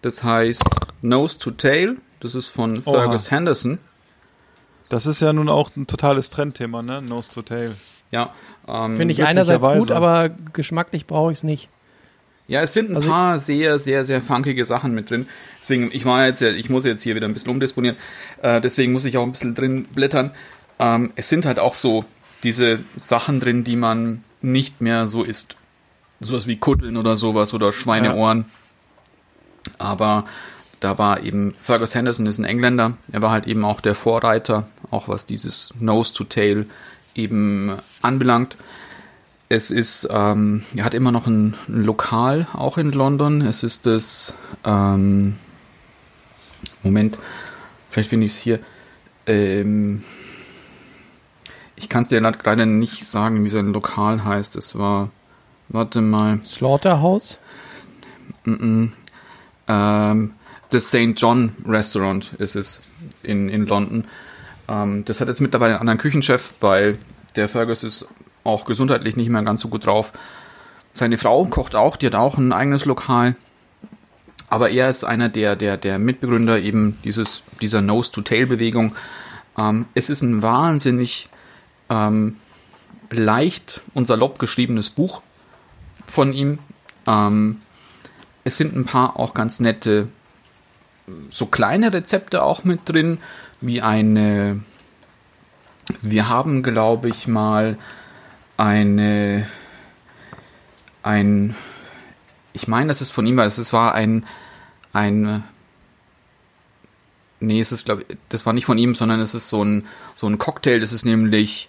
Das 0.00 0.22
heißt 0.22 0.64
Nose 1.02 1.38
to 1.38 1.50
Tail. 1.50 1.96
Das 2.20 2.34
ist 2.34 2.48
von 2.48 2.74
Oha. 2.84 3.00
Fergus 3.00 3.30
Henderson. 3.30 3.78
Das 4.88 5.06
ist 5.06 5.20
ja 5.20 5.32
nun 5.32 5.48
auch 5.48 5.70
ein 5.76 5.86
totales 5.86 6.30
Trendthema, 6.30 6.82
ne? 6.82 7.02
Nose 7.02 7.30
to 7.30 7.42
Tail. 7.42 7.74
Ja, 8.10 8.32
ähm, 8.66 8.96
Finde 8.96 9.12
ich 9.12 9.24
einerseits 9.24 9.66
gut, 9.66 9.90
aber 9.90 10.30
geschmacklich 10.52 11.06
brauche 11.06 11.32
ich 11.32 11.38
es 11.38 11.44
nicht. 11.44 11.68
Ja, 12.46 12.62
es 12.62 12.72
sind 12.72 12.90
ein 12.90 12.96
Also 12.96 13.10
paar 13.10 13.38
sehr, 13.38 13.78
sehr, 13.78 14.06
sehr 14.06 14.22
funkige 14.22 14.64
Sachen 14.64 14.94
mit 14.94 15.10
drin. 15.10 15.28
Deswegen, 15.60 15.90
ich 15.92 16.06
war 16.06 16.24
jetzt 16.26 16.40
ja, 16.40 16.48
ich 16.48 16.70
muss 16.70 16.84
jetzt 16.84 17.02
hier 17.02 17.14
wieder 17.14 17.26
ein 17.26 17.34
bisschen 17.34 17.50
umdisponieren. 17.50 17.96
Äh, 18.40 18.62
deswegen 18.62 18.92
muss 18.92 19.04
ich 19.04 19.18
auch 19.18 19.22
ein 19.22 19.32
bisschen 19.32 19.54
drin 19.54 19.84
blättern. 19.84 20.30
Ähm, 20.78 21.12
es 21.16 21.28
sind 21.28 21.44
halt 21.44 21.58
auch 21.58 21.74
so 21.74 22.06
diese 22.42 22.78
Sachen 22.96 23.40
drin, 23.40 23.64
die 23.64 23.76
man 23.76 24.24
nicht 24.40 24.80
mehr 24.80 25.08
so 25.08 25.24
isst. 25.24 25.56
Sowas 26.20 26.46
wie 26.46 26.56
Kutteln 26.56 26.96
oder 26.96 27.18
sowas 27.18 27.52
oder 27.52 27.70
Schweineohren. 27.70 28.46
Aber 29.76 30.24
da 30.80 30.96
war 30.96 31.22
eben 31.22 31.54
Fergus 31.60 31.94
Henderson 31.94 32.26
ist 32.26 32.38
ein 32.38 32.44
Engländer. 32.44 32.96
Er 33.12 33.20
war 33.20 33.30
halt 33.30 33.46
eben 33.46 33.64
auch 33.64 33.80
der 33.82 33.94
Vorreiter, 33.94 34.68
auch 34.90 35.08
was 35.08 35.26
dieses 35.26 35.72
Nose 35.78 36.14
to 36.14 36.24
Tail 36.24 36.66
eben 37.14 37.72
anbelangt. 38.02 38.56
Es 39.48 39.70
ist, 39.70 40.06
ähm, 40.10 40.62
er 40.76 40.84
hat 40.84 40.94
immer 40.94 41.10
noch 41.10 41.26
ein, 41.26 41.54
ein 41.68 41.84
Lokal 41.84 42.46
auch 42.52 42.76
in 42.78 42.92
London. 42.92 43.40
Es 43.40 43.62
ist 43.62 43.86
das, 43.86 44.34
ähm, 44.64 45.36
Moment, 46.82 47.18
vielleicht 47.90 48.10
finde 48.10 48.26
ich 48.26 48.32
es 48.32 48.38
hier. 48.38 48.60
Ähm, 49.26 50.04
ich 51.76 51.88
kann 51.88 52.02
es 52.02 52.08
dir 52.08 52.20
leider 52.20 52.66
nicht 52.66 53.06
sagen, 53.06 53.44
wie 53.44 53.48
sein 53.48 53.72
Lokal 53.72 54.24
heißt. 54.24 54.56
Es 54.56 54.76
war, 54.76 55.10
warte 55.68 56.00
mal. 56.02 56.40
Slaughterhouse? 56.44 57.38
Mm 58.44 58.90
-mm. 59.68 60.30
Das 60.70 60.88
St. 60.88 61.12
John 61.16 61.52
Restaurant 61.66 62.32
ist 62.38 62.56
es 62.56 62.82
in, 63.22 63.48
in 63.48 63.66
London. 63.66 64.04
Ähm, 64.68 65.04
das 65.04 65.20
hat 65.20 65.28
jetzt 65.28 65.40
mittlerweile 65.40 65.74
einen 65.74 65.80
anderen 65.80 65.98
Küchenchef, 65.98 66.54
weil 66.60 66.98
der 67.36 67.48
Fergus 67.48 67.84
ist 67.84 68.06
auch 68.44 68.64
gesundheitlich 68.64 69.16
nicht 69.16 69.30
mehr 69.30 69.42
ganz 69.42 69.60
so 69.60 69.68
gut 69.68 69.86
drauf. 69.86 70.12
Seine 70.94 71.18
Frau 71.18 71.44
kocht 71.46 71.74
auch, 71.74 71.96
die 71.96 72.06
hat 72.06 72.14
auch 72.14 72.38
ein 72.38 72.52
eigenes 72.52 72.84
Lokal. 72.84 73.36
Aber 74.50 74.70
er 74.70 74.88
ist 74.88 75.04
einer 75.04 75.28
der, 75.28 75.56
der, 75.56 75.76
der 75.76 75.98
Mitbegründer 75.98 76.58
eben 76.58 76.98
dieses, 77.04 77.42
dieser 77.60 77.82
Nose-to-Tail-Bewegung. 77.82 78.94
Ähm, 79.56 79.86
es 79.94 80.08
ist 80.08 80.22
ein 80.22 80.42
wahnsinnig 80.42 81.28
ähm, 81.90 82.36
leicht 83.10 83.80
und 83.94 84.06
salopp 84.06 84.38
geschriebenes 84.38 84.90
Buch 84.90 85.22
von 86.06 86.32
ihm. 86.32 86.58
Ähm, 87.06 87.60
es 88.44 88.56
sind 88.56 88.74
ein 88.74 88.86
paar 88.86 89.18
auch 89.18 89.34
ganz 89.34 89.60
nette, 89.60 90.08
so 91.30 91.46
kleine 91.46 91.92
Rezepte 91.92 92.42
auch 92.42 92.64
mit 92.64 92.80
drin, 92.88 93.18
wie 93.60 93.82
eine. 93.82 94.60
Wir 96.02 96.28
haben, 96.28 96.62
glaube 96.62 97.08
ich, 97.08 97.26
mal 97.26 97.78
eine. 98.56 99.48
Ein. 101.02 101.54
Ich 102.52 102.68
meine, 102.68 102.88
das 102.88 103.00
ist 103.00 103.10
von 103.10 103.26
ihm, 103.26 103.36
weil 103.36 103.46
es 103.46 103.72
war 103.72 103.94
ein. 103.94 104.26
Ein. 104.92 105.44
Nee, 107.40 107.60
es 107.60 107.70
ist, 107.70 107.84
glaube 107.84 108.04
ich, 108.08 108.16
das 108.28 108.46
war 108.46 108.52
nicht 108.52 108.66
von 108.66 108.78
ihm, 108.78 108.94
sondern 108.96 109.20
es 109.20 109.34
ist 109.34 109.48
so 109.48 109.64
ein, 109.64 109.86
so 110.16 110.26
ein 110.26 110.38
Cocktail. 110.38 110.80
Das 110.80 110.92
ist 110.92 111.04
nämlich 111.04 111.68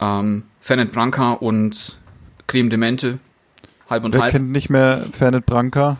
ähm, 0.00 0.44
Fernet 0.60 0.92
Branca 0.92 1.32
und 1.32 1.98
Creme 2.46 2.70
de 2.70 2.78
Mente. 2.78 3.18
Halb 3.88 4.04
und 4.04 4.14
Wer 4.14 4.22
halb. 4.22 4.32
kennt 4.32 4.50
nicht 4.50 4.70
mehr 4.70 5.04
Fernet 5.12 5.46
Branca? 5.46 5.96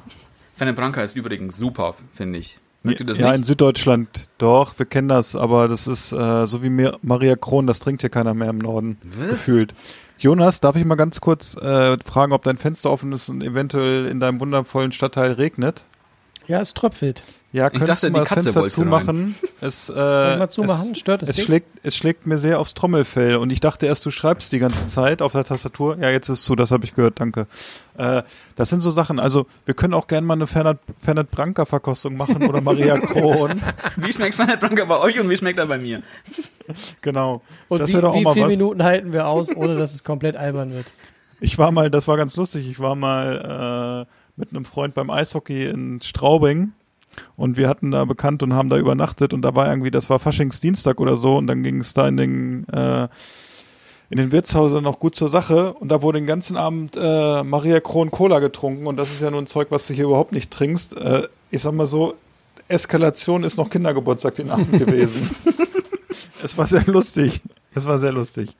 Fernet 0.54 0.76
Branca 0.76 1.02
ist 1.02 1.16
übrigens 1.16 1.56
super, 1.56 1.96
finde 2.14 2.38
ich. 2.38 2.58
Mögt 2.82 3.00
ihr 3.00 3.06
das 3.06 3.18
ja, 3.18 3.30
in 3.32 3.40
nicht? 3.40 3.46
Süddeutschland 3.46 4.28
doch, 4.38 4.78
wir 4.78 4.86
kennen 4.86 5.08
das, 5.08 5.36
aber 5.36 5.68
das 5.68 5.86
ist 5.86 6.12
äh, 6.12 6.46
so 6.46 6.62
wie 6.62 6.70
mir, 6.70 6.98
Maria 7.02 7.36
Kron, 7.36 7.66
das 7.66 7.78
trinkt 7.78 8.00
hier 8.00 8.10
keiner 8.10 8.32
mehr 8.32 8.48
im 8.50 8.58
Norden, 8.58 8.96
gefühlt. 9.28 9.74
Jonas, 10.18 10.60
darf 10.60 10.76
ich 10.76 10.84
mal 10.84 10.96
ganz 10.96 11.20
kurz 11.20 11.56
äh, 11.56 11.96
fragen, 12.04 12.32
ob 12.32 12.42
dein 12.42 12.58
Fenster 12.58 12.90
offen 12.90 13.12
ist 13.12 13.28
und 13.28 13.42
eventuell 13.42 14.06
in 14.06 14.20
deinem 14.20 14.40
wundervollen 14.40 14.92
Stadtteil 14.92 15.32
regnet? 15.32 15.84
Ja, 16.46 16.60
es 16.60 16.74
tröpfelt. 16.74 17.22
Ja, 17.52 17.68
könntest 17.68 18.04
dachte, 18.04 18.06
du 18.06 18.12
mal 18.12 18.18
die 18.18 18.28
das 18.28 18.28
Katze 18.28 18.52
Fenster 18.52 18.66
zumachen? 18.70 19.34
Es, 19.60 19.88
äh, 19.88 19.92
mal 19.94 20.48
zumachen? 20.48 20.92
Es, 20.92 20.98
Stört 21.00 21.22
es 21.22 21.30
es 21.30 21.36
dich? 21.36 21.44
schlägt, 21.44 21.66
es 21.82 21.96
schlägt 21.96 22.24
mir 22.24 22.38
sehr 22.38 22.60
aufs 22.60 22.74
Trommelfell 22.74 23.36
und 23.36 23.50
ich 23.50 23.58
dachte 23.58 23.86
erst, 23.86 24.06
du 24.06 24.12
schreibst 24.12 24.52
die 24.52 24.60
ganze 24.60 24.86
Zeit 24.86 25.20
auf 25.20 25.32
der 25.32 25.42
Tastatur. 25.42 25.98
Ja, 26.00 26.10
jetzt 26.10 26.28
ist 26.28 26.38
es 26.40 26.44
zu, 26.44 26.54
das 26.54 26.70
habe 26.70 26.84
ich 26.84 26.94
gehört, 26.94 27.18
danke. 27.18 27.48
Äh, 27.98 28.22
das 28.54 28.68
sind 28.68 28.82
so 28.82 28.90
Sachen, 28.90 29.18
also 29.18 29.46
wir 29.64 29.74
können 29.74 29.94
auch 29.94 30.06
gerne 30.06 30.26
mal 30.28 30.34
eine 30.34 30.46
Fernet, 30.46 30.78
Fernet 31.02 31.32
Branca 31.32 31.64
Verkostung 31.64 32.16
machen 32.16 32.48
oder 32.48 32.60
Maria 32.60 32.98
Kron. 33.00 33.60
Wie 33.96 34.12
schmeckt 34.12 34.36
Fernet 34.36 34.60
Branca 34.60 34.84
bei 34.84 35.00
euch 35.00 35.18
und 35.18 35.28
wie 35.28 35.36
schmeckt 35.36 35.58
er 35.58 35.66
bei 35.66 35.78
mir? 35.78 36.02
genau. 37.00 37.42
Und 37.68 37.80
das 37.80 37.90
wie, 37.92 38.00
doch 38.00 38.10
auch 38.10 38.14
wie 38.14 38.22
mal 38.22 38.34
viele 38.34 38.46
was. 38.46 38.56
Minuten 38.56 38.84
halten 38.84 39.12
wir 39.12 39.26
aus, 39.26 39.50
ohne 39.54 39.74
dass 39.76 39.92
es 39.92 40.04
komplett 40.04 40.36
albern 40.36 40.72
wird? 40.72 40.92
Ich 41.40 41.58
war 41.58 41.72
mal, 41.72 41.90
das 41.90 42.06
war 42.06 42.16
ganz 42.16 42.36
lustig, 42.36 42.70
ich 42.70 42.78
war 42.78 42.94
mal 42.94 44.06
äh, 44.06 44.40
mit 44.40 44.50
einem 44.50 44.64
Freund 44.64 44.94
beim 44.94 45.10
Eishockey 45.10 45.64
in 45.66 46.00
Straubing 46.00 46.74
und 47.36 47.56
wir 47.56 47.68
hatten 47.68 47.90
da 47.90 48.04
bekannt 48.04 48.42
und 48.42 48.54
haben 48.54 48.68
da 48.68 48.76
übernachtet 48.76 49.32
und 49.32 49.42
da 49.42 49.54
war 49.54 49.68
irgendwie, 49.68 49.90
das 49.90 50.10
war 50.10 50.18
Faschingsdienstag 50.18 51.00
oder 51.00 51.16
so 51.16 51.36
und 51.36 51.46
dann 51.46 51.62
ging 51.62 51.80
es 51.80 51.94
da 51.94 52.08
in 52.08 52.16
den 52.16 52.68
äh, 52.68 53.08
in 54.10 54.18
den 54.18 54.32
Wirtshäusern 54.32 54.82
noch 54.82 54.98
gut 54.98 55.14
zur 55.14 55.28
Sache 55.28 55.72
und 55.74 55.88
da 55.88 56.02
wurde 56.02 56.18
den 56.18 56.26
ganzen 56.26 56.56
Abend 56.56 56.96
äh, 57.00 57.44
Maria 57.44 57.78
Kron 57.78 58.10
Cola 58.10 58.40
getrunken 58.40 58.86
und 58.86 58.96
das 58.96 59.10
ist 59.10 59.22
ja 59.22 59.30
nun 59.30 59.44
ein 59.44 59.46
Zeug, 59.46 59.68
was 59.70 59.86
du 59.86 59.94
hier 59.94 60.04
überhaupt 60.04 60.32
nicht 60.32 60.50
trinkst. 60.50 60.96
Äh, 60.96 61.28
ich 61.52 61.62
sag 61.62 61.72
mal 61.74 61.86
so, 61.86 62.14
Eskalation 62.66 63.44
ist 63.44 63.56
noch 63.56 63.70
Kindergeburtstag 63.70 64.34
den 64.34 64.50
Abend 64.50 64.72
gewesen. 64.72 65.30
es 66.42 66.58
war 66.58 66.66
sehr 66.66 66.84
lustig. 66.86 67.40
Es 67.74 67.86
war 67.86 67.98
sehr 67.98 68.12
lustig. 68.12 68.56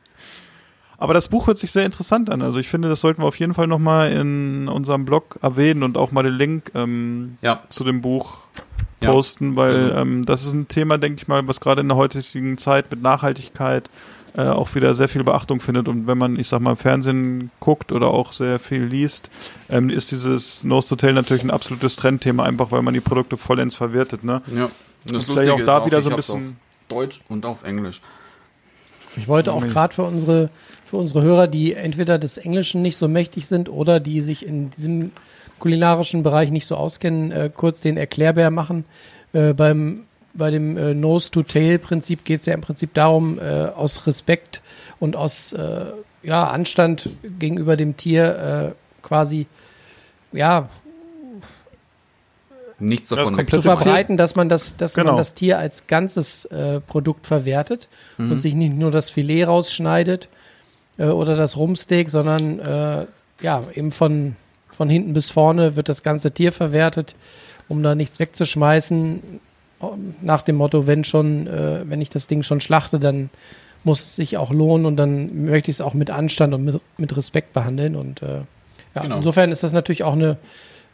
Aber 1.01 1.15
das 1.15 1.29
Buch 1.29 1.47
hört 1.47 1.59
sich 1.59 1.73
sehr 1.73 1.85
interessant 1.87 2.29
an. 2.31 2.43
Also 2.43 2.61
ich 2.61 2.69
finde, 2.69 2.89
das 2.89 3.01
sollten 3.01 3.23
wir 3.23 3.27
auf 3.27 3.39
jeden 3.39 3.55
Fall 3.55 3.67
nochmal 3.67 4.13
in 4.13 4.69
unserem 4.69 5.05
Blog 5.07 5.39
erwähnen 5.43 5.83
und 5.83 5.97
auch 5.97 6.13
mal 6.13 6.23
den 6.23 6.35
Link 6.35 6.71
ähm, 6.75 7.39
Ja. 7.43 7.63
zu 7.71 7.85
dem 7.85 8.03
Buch 8.03 8.39
Ja. 9.03 9.11
posten, 9.11 9.57
weil 9.57 9.75
Also- 9.93 9.97
ähm, 9.97 10.27
das 10.27 10.43
ist 10.45 10.53
ein 10.53 10.69
Thema, 10.69 10.99
denke 10.99 11.23
ich 11.23 11.27
mal, 11.27 11.49
was 11.49 11.61
gerade 11.61 11.81
in 11.81 11.89
der 11.89 11.97
heutigen 11.97 12.59
Zeit 12.59 12.91
mit 12.91 13.03
Nachhaltigkeit 13.03 13.89
äh, 14.37 14.43
auch 14.43 14.77
wieder 14.77 14.95
sehr 14.95 15.09
viel 15.09 15.25
Beachtung 15.25 15.61
findet. 15.61 15.89
Und 15.89 16.07
wenn 16.07 16.17
man, 16.17 16.39
ich 16.39 16.47
sag 16.47 16.61
mal, 16.61 16.71
im 16.73 16.77
Fernsehen 16.77 17.51
guckt 17.59 17.91
oder 17.91 18.07
auch 18.09 18.33
sehr 18.33 18.61
viel 18.61 18.85
liest, 18.85 19.29
ähm, 19.71 19.91
ist 19.91 20.13
dieses 20.13 20.63
Nose 20.63 20.87
to 20.87 20.95
Tail 20.97 21.15
natürlich 21.15 21.43
ein 21.43 21.51
absolutes 21.51 21.97
Trendthema, 21.97 22.45
einfach 22.45 22.71
weil 22.71 22.83
man 22.83 22.95
die 22.95 23.01
Produkte 23.01 23.37
vollends 23.37 23.75
verwertet. 23.75 24.23
Ne? 24.23 24.41
Ja. 24.55 24.69
Das 25.07 25.25
Und 25.27 25.33
vielleicht 25.35 25.51
auch 25.51 25.59
ist 25.59 25.67
da 25.67 25.85
wieder 25.85 26.01
so 26.01 26.11
ein 26.11 26.17
bisschen- 26.17 26.37
auf 26.37 26.89
Deutsch 26.89 27.21
und 27.29 27.45
auf 27.45 27.65
Englisch. 27.65 28.01
Ich 29.17 29.27
wollte 29.27 29.53
auch 29.53 29.67
gerade 29.67 29.93
für 29.93 30.03
unsere, 30.05 30.51
für 30.91 30.97
unsere 30.97 31.23
Hörer, 31.23 31.47
die 31.47 31.75
entweder 31.75 32.19
des 32.19 32.37
Englischen 32.37 32.83
nicht 32.83 32.97
so 32.97 33.07
mächtig 33.07 33.47
sind 33.47 33.69
oder 33.69 34.01
die 34.01 34.23
sich 34.23 34.45
in 34.45 34.71
diesem 34.71 35.13
kulinarischen 35.61 36.25
Bereich 36.25 36.51
nicht 36.51 36.67
so 36.67 36.75
auskennen, 36.75 37.31
äh, 37.31 37.49
kurz 37.55 37.81
den 37.81 37.97
Erklärbär 37.97 38.51
machen. 38.51 38.85
Äh, 39.33 39.53
beim, 39.55 40.03
bei 40.35 40.51
dem 40.51 40.77
äh, 40.77 40.93
Nose-to-Tail-Prinzip 40.95 42.25
geht 42.25 42.41
es 42.41 42.47
ja 42.47 42.55
im 42.55 42.61
Prinzip 42.61 42.93
darum, 42.93 43.39
äh, 43.39 43.67
aus 43.67 44.05
Respekt 44.09 44.63
und 44.99 45.15
aus 45.15 45.53
äh, 45.53 45.93
ja, 46.25 46.49
Anstand 46.49 47.09
gegenüber 47.39 47.77
dem 47.77 47.97
Tier 47.97 48.75
äh, 48.75 49.03
quasi 49.03 49.47
ja, 50.33 50.69
Nichts 52.81 53.11
Das 53.11 53.19
davon 53.19 53.37
kommt 53.37 53.51
zu 53.51 53.61
verbreiten, 53.61 54.17
dass 54.17 54.37
man 54.37 54.49
das, 54.49 54.79
dass 54.79 54.95
Genau. 54.95 55.09
man 55.13 55.19
das 55.19 55.35
Tier 55.35 55.59
als 55.59 55.87
ganzes 55.87 56.47
äh, 56.47 56.81
Produkt 56.81 57.27
verwertet 57.27 57.89
und 58.17 58.41
sich 58.41 58.55
nicht 58.55 58.75
nur 58.75 58.91
das 58.91 59.11
Filet 59.11 59.45
rausschneidet 59.45 60.31
äh, 61.01 61.07
oder 61.07 61.37
das 61.37 61.57
Rumpsteak, 61.57 62.11
sondern 62.11 62.59
äh, 62.61 63.07
ja 63.43 63.65
eben 63.75 63.93
von 63.93 64.37
von 64.69 64.89
hinten 64.89 65.15
bis 65.15 65.31
vorne 65.31 65.75
wird 65.75 65.89
das 65.89 66.05
ganze 66.05 66.31
Tier 66.31 66.53
verwertet, 66.53 67.17
um 67.69 67.83
da 67.83 67.97
nichts 67.97 68.21
wegzuschmeißen. 68.21 69.41
Nach 70.23 70.43
dem 70.43 70.57
Motto, 70.57 70.87
wenn 70.87 71.03
schon, 71.03 71.47
äh, 71.49 71.83
wenn 71.87 72.01
ich 72.01 72.09
das 72.09 72.29
Ding 72.29 72.45
schon 72.45 72.61
schlachte, 72.61 73.01
dann 73.01 73.31
muss 73.83 74.03
es 74.03 74.15
sich 74.15 74.37
auch 74.37 74.53
lohnen 74.53 74.87
und 74.87 74.97
dann 74.97 75.47
möchte 75.47 75.71
ich 75.71 75.79
es 75.79 75.81
auch 75.81 75.95
mit 75.95 76.11
Anstand 76.11 76.55
und 76.55 76.65
mit, 76.65 76.81
mit 76.99 77.17
Respekt 77.17 77.53
behandeln 77.53 77.97
und 77.97 78.23
äh, 78.23 78.43
ja, 78.95 79.03
Genau. 79.03 79.17
insofern 79.17 79.51
ist 79.51 79.63
das 79.63 79.73
natürlich 79.73 80.05
auch 80.05 80.13
eine 80.13 80.37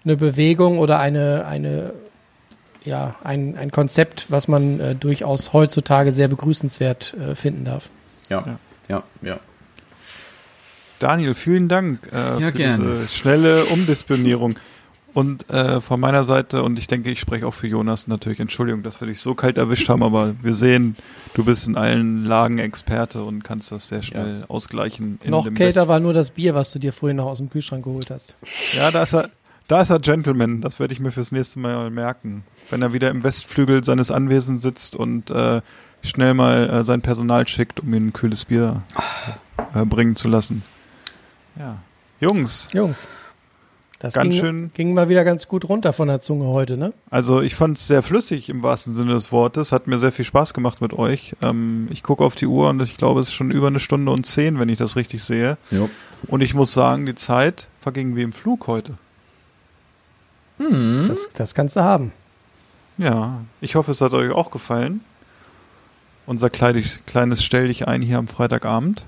eine 0.06 0.16
Bewegung 0.16 0.78
oder 0.78 1.00
eine, 1.00 1.46
eine 1.46 1.92
ja, 2.84 3.16
ein, 3.24 3.56
ein 3.58 3.72
Konzept, 3.72 4.26
was 4.28 4.46
man 4.46 4.78
äh, 4.78 4.94
durchaus 4.94 5.52
heutzutage 5.52 6.12
sehr 6.12 6.28
begrüßenswert 6.28 7.14
äh, 7.14 7.34
finden 7.34 7.64
darf. 7.64 7.90
Ja, 8.28 8.58
ja, 8.88 9.02
ja. 9.22 9.40
Daniel, 10.98 11.34
vielen 11.34 11.68
Dank 11.68 12.08
äh, 12.12 12.16
Ja, 12.16 12.36
für 12.50 12.52
gerne. 12.52 12.76
diese 12.84 13.08
schnelle 13.08 13.64
Umdisponierung. 13.66 14.58
Und 15.12 15.48
äh, 15.48 15.80
von 15.80 15.98
meiner 15.98 16.24
Seite, 16.24 16.62
und 16.62 16.78
ich 16.78 16.88
denke, 16.88 17.10
ich 17.10 17.20
spreche 17.20 17.46
auch 17.46 17.54
für 17.54 17.66
Jonas 17.66 18.06
natürlich, 18.06 18.38
Entschuldigung, 18.38 18.82
dass 18.82 19.00
wir 19.00 19.08
dich 19.08 19.20
so 19.22 19.34
kalt 19.34 19.56
erwischt 19.56 19.88
haben, 19.88 20.02
aber 20.02 20.34
wir 20.42 20.52
sehen, 20.52 20.94
du 21.32 21.42
bist 21.42 21.66
in 21.66 21.74
allen 21.76 22.26
Lagen 22.26 22.58
Experte 22.58 23.22
und 23.22 23.42
kannst 23.42 23.72
das 23.72 23.88
sehr 23.88 24.02
schnell 24.02 24.44
ausgleichen. 24.48 25.18
In 25.24 25.30
Noch 25.30 25.44
kälter 25.54 25.80
West- 25.82 25.88
war 25.88 26.00
nur 26.00 26.12
das 26.12 26.32
Bier, 26.32 26.54
was 26.54 26.70
du 26.72 26.78
dir 26.78 26.92
vorhin 26.92 27.16
noch 27.16 27.24
aus 27.24 27.38
dem 27.38 27.48
Kühlschrank 27.48 27.84
geholt 27.84 28.10
hast. 28.10 28.34
Ja, 28.74 28.90
da 28.90 29.04
ist 29.04 29.14
er, 29.14 29.30
da 29.68 29.80
ist 29.80 29.88
er 29.88 30.00
Gentleman, 30.00 30.60
das 30.60 30.78
werde 30.80 30.92
ich 30.92 31.00
mir 31.00 31.10
fürs 31.10 31.32
nächste 31.32 31.60
Mal 31.60 31.88
merken. 31.90 32.44
Wenn 32.68 32.82
er 32.82 32.92
wieder 32.92 33.08
im 33.10 33.24
Westflügel 33.24 33.84
seines 33.84 34.10
Anwesens 34.10 34.60
sitzt 34.60 34.96
und 34.96 35.30
äh, 35.30 35.62
schnell 36.02 36.34
mal 36.34 36.68
äh, 36.68 36.84
sein 36.84 37.00
Personal 37.00 37.48
schickt, 37.48 37.80
um 37.80 37.94
ihm 37.94 38.08
ein 38.08 38.12
kühles 38.12 38.44
Bier 38.44 38.82
äh, 39.74 39.86
bringen 39.86 40.14
zu 40.14 40.28
lassen. 40.28 40.62
Ja. 41.58 41.78
Jungs, 42.20 42.68
Jungs, 42.72 43.08
das 43.98 44.14
Ganz 44.14 44.30
ging, 44.30 44.40
schön- 44.40 44.70
ging 44.74 44.94
mal 44.94 45.08
wieder 45.08 45.24
ganz 45.24 45.48
gut 45.48 45.68
runter 45.68 45.92
von 45.92 46.08
der 46.08 46.20
Zunge 46.20 46.46
heute, 46.46 46.76
ne? 46.76 46.92
Also 47.10 47.40
ich 47.42 47.54
fand 47.54 47.76
es 47.78 47.86
sehr 47.86 48.02
flüssig 48.02 48.48
im 48.48 48.62
wahrsten 48.62 48.94
Sinne 48.94 49.12
des 49.14 49.32
Wortes. 49.32 49.72
Hat 49.72 49.86
mir 49.86 49.98
sehr 49.98 50.12
viel 50.12 50.24
Spaß 50.24 50.52
gemacht 50.54 50.80
mit 50.80 50.92
euch. 50.92 51.34
Ähm, 51.42 51.88
ich 51.90 52.02
gucke 52.02 52.24
auf 52.24 52.34
die 52.34 52.46
Uhr 52.46 52.68
und 52.70 52.80
ich 52.82 52.96
glaube, 52.96 53.20
es 53.20 53.28
ist 53.28 53.34
schon 53.34 53.50
über 53.50 53.66
eine 53.68 53.80
Stunde 53.80 54.12
und 54.12 54.24
zehn, 54.26 54.58
wenn 54.58 54.68
ich 54.68 54.78
das 54.78 54.96
richtig 54.96 55.24
sehe. 55.24 55.56
Jo. 55.70 55.88
Und 56.28 56.42
ich 56.42 56.54
muss 56.54 56.72
sagen, 56.72 57.04
die 57.06 57.14
Zeit 57.14 57.68
verging 57.80 58.16
wie 58.16 58.22
im 58.22 58.32
Flug 58.32 58.66
heute. 58.66 58.94
Das, 60.58 61.28
das 61.34 61.54
kannst 61.54 61.76
du 61.76 61.80
haben. 61.82 62.12
Ja, 62.96 63.42
ich 63.60 63.74
hoffe, 63.76 63.90
es 63.90 64.00
hat 64.00 64.12
euch 64.14 64.30
auch 64.30 64.50
gefallen. 64.50 65.02
Unser 66.24 66.48
kleines, 66.48 67.00
kleines 67.06 67.44
Stell 67.44 67.68
dich 67.68 67.86
ein 67.86 68.00
hier 68.00 68.16
am 68.18 68.26
Freitagabend. 68.26 69.04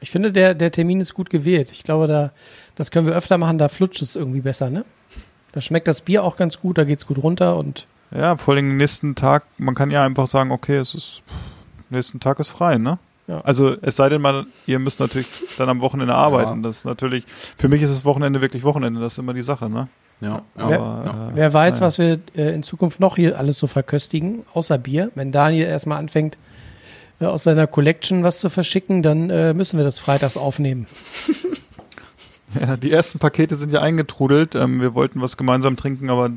Ich 0.00 0.10
finde, 0.10 0.32
der, 0.32 0.54
der 0.54 0.70
Termin 0.70 1.00
ist 1.00 1.14
gut 1.14 1.30
gewählt. 1.30 1.70
Ich 1.72 1.82
glaube, 1.82 2.06
da, 2.06 2.32
das 2.74 2.90
können 2.90 3.06
wir 3.06 3.14
öfter 3.14 3.38
machen, 3.38 3.58
da 3.58 3.68
flutscht 3.68 4.02
es 4.02 4.16
irgendwie 4.16 4.40
besser, 4.40 4.70
ne? 4.70 4.84
Da 5.52 5.60
schmeckt 5.60 5.88
das 5.88 6.02
Bier 6.02 6.24
auch 6.24 6.36
ganz 6.36 6.60
gut, 6.60 6.78
da 6.78 6.84
geht's 6.84 7.06
gut 7.06 7.22
runter 7.22 7.56
und 7.56 7.86
Ja, 8.10 8.36
vor 8.36 8.54
allem 8.54 8.76
nächsten 8.76 9.14
Tag, 9.14 9.44
man 9.56 9.74
kann 9.74 9.90
ja 9.90 10.04
einfach 10.04 10.26
sagen, 10.26 10.50
okay, 10.50 10.76
es 10.76 10.94
ist, 10.94 11.22
nächsten 11.90 12.20
Tag 12.20 12.38
ist 12.38 12.48
frei, 12.48 12.76
ne? 12.76 12.98
Ja. 13.26 13.40
Also 13.42 13.76
es 13.82 13.96
sei 13.96 14.08
denn 14.08 14.22
mal, 14.22 14.46
ihr 14.66 14.78
müsst 14.78 15.00
natürlich 15.00 15.28
dann 15.58 15.68
am 15.68 15.80
Wochenende 15.80 16.14
arbeiten. 16.14 16.62
Das 16.62 16.78
ist 16.78 16.84
natürlich, 16.86 17.24
für 17.58 17.68
mich 17.68 17.82
ist 17.82 17.92
das 17.92 18.04
Wochenende 18.06 18.40
wirklich 18.40 18.64
Wochenende, 18.64 19.00
das 19.00 19.14
ist 19.14 19.18
immer 19.18 19.34
die 19.34 19.42
Sache, 19.42 19.68
ne? 19.68 19.88
Ja, 20.20 20.42
Aber, 20.56 20.70
ja. 20.70 21.28
äh, 21.28 21.30
wer 21.34 21.52
weiß, 21.52 21.74
naja. 21.74 21.86
was 21.86 21.98
wir 21.98 22.20
äh, 22.34 22.54
in 22.54 22.62
Zukunft 22.62 23.00
noch 23.00 23.16
hier 23.16 23.38
alles 23.38 23.58
so 23.58 23.66
verköstigen, 23.66 24.44
außer 24.52 24.76
Bier. 24.78 25.10
Wenn 25.14 25.30
Daniel 25.30 25.66
erstmal 25.66 25.98
anfängt, 25.98 26.34
äh, 26.34 26.38
aus 27.26 27.42
seiner 27.44 27.66
Collection 27.66 28.22
was 28.22 28.38
zu 28.38 28.48
verschicken, 28.50 29.02
dann 29.02 29.28
äh, 29.30 29.52
müssen 29.54 29.76
wir 29.76 29.84
das 29.84 29.98
freitags 29.98 30.36
aufnehmen. 30.36 30.86
Ja, 32.58 32.78
die 32.78 32.90
ersten 32.90 33.18
Pakete 33.18 33.56
sind 33.56 33.74
ja 33.74 33.82
eingetrudelt. 33.82 34.54
Ähm, 34.54 34.80
wir 34.80 34.94
wollten 34.94 35.20
was 35.20 35.36
gemeinsam 35.36 35.76
trinken, 35.76 36.08
aber 36.08 36.30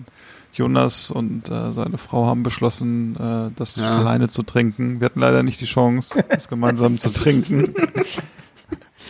Jonas 0.54 1.10
und 1.10 1.50
äh, 1.50 1.72
seine 1.72 1.98
Frau 1.98 2.26
haben 2.26 2.44
beschlossen, 2.44 3.16
äh, 3.16 3.52
das 3.56 3.78
Ja. 3.78 3.98
alleine 3.98 4.28
zu 4.28 4.44
trinken. 4.44 5.00
Wir 5.00 5.06
hatten 5.06 5.22
leider 5.22 5.42
nicht 5.42 5.62
die 5.62 5.66
Chance, 5.66 6.22
das 6.30 6.50
gemeinsam 6.50 7.00
zu 7.00 7.12
trinken. 7.14 7.74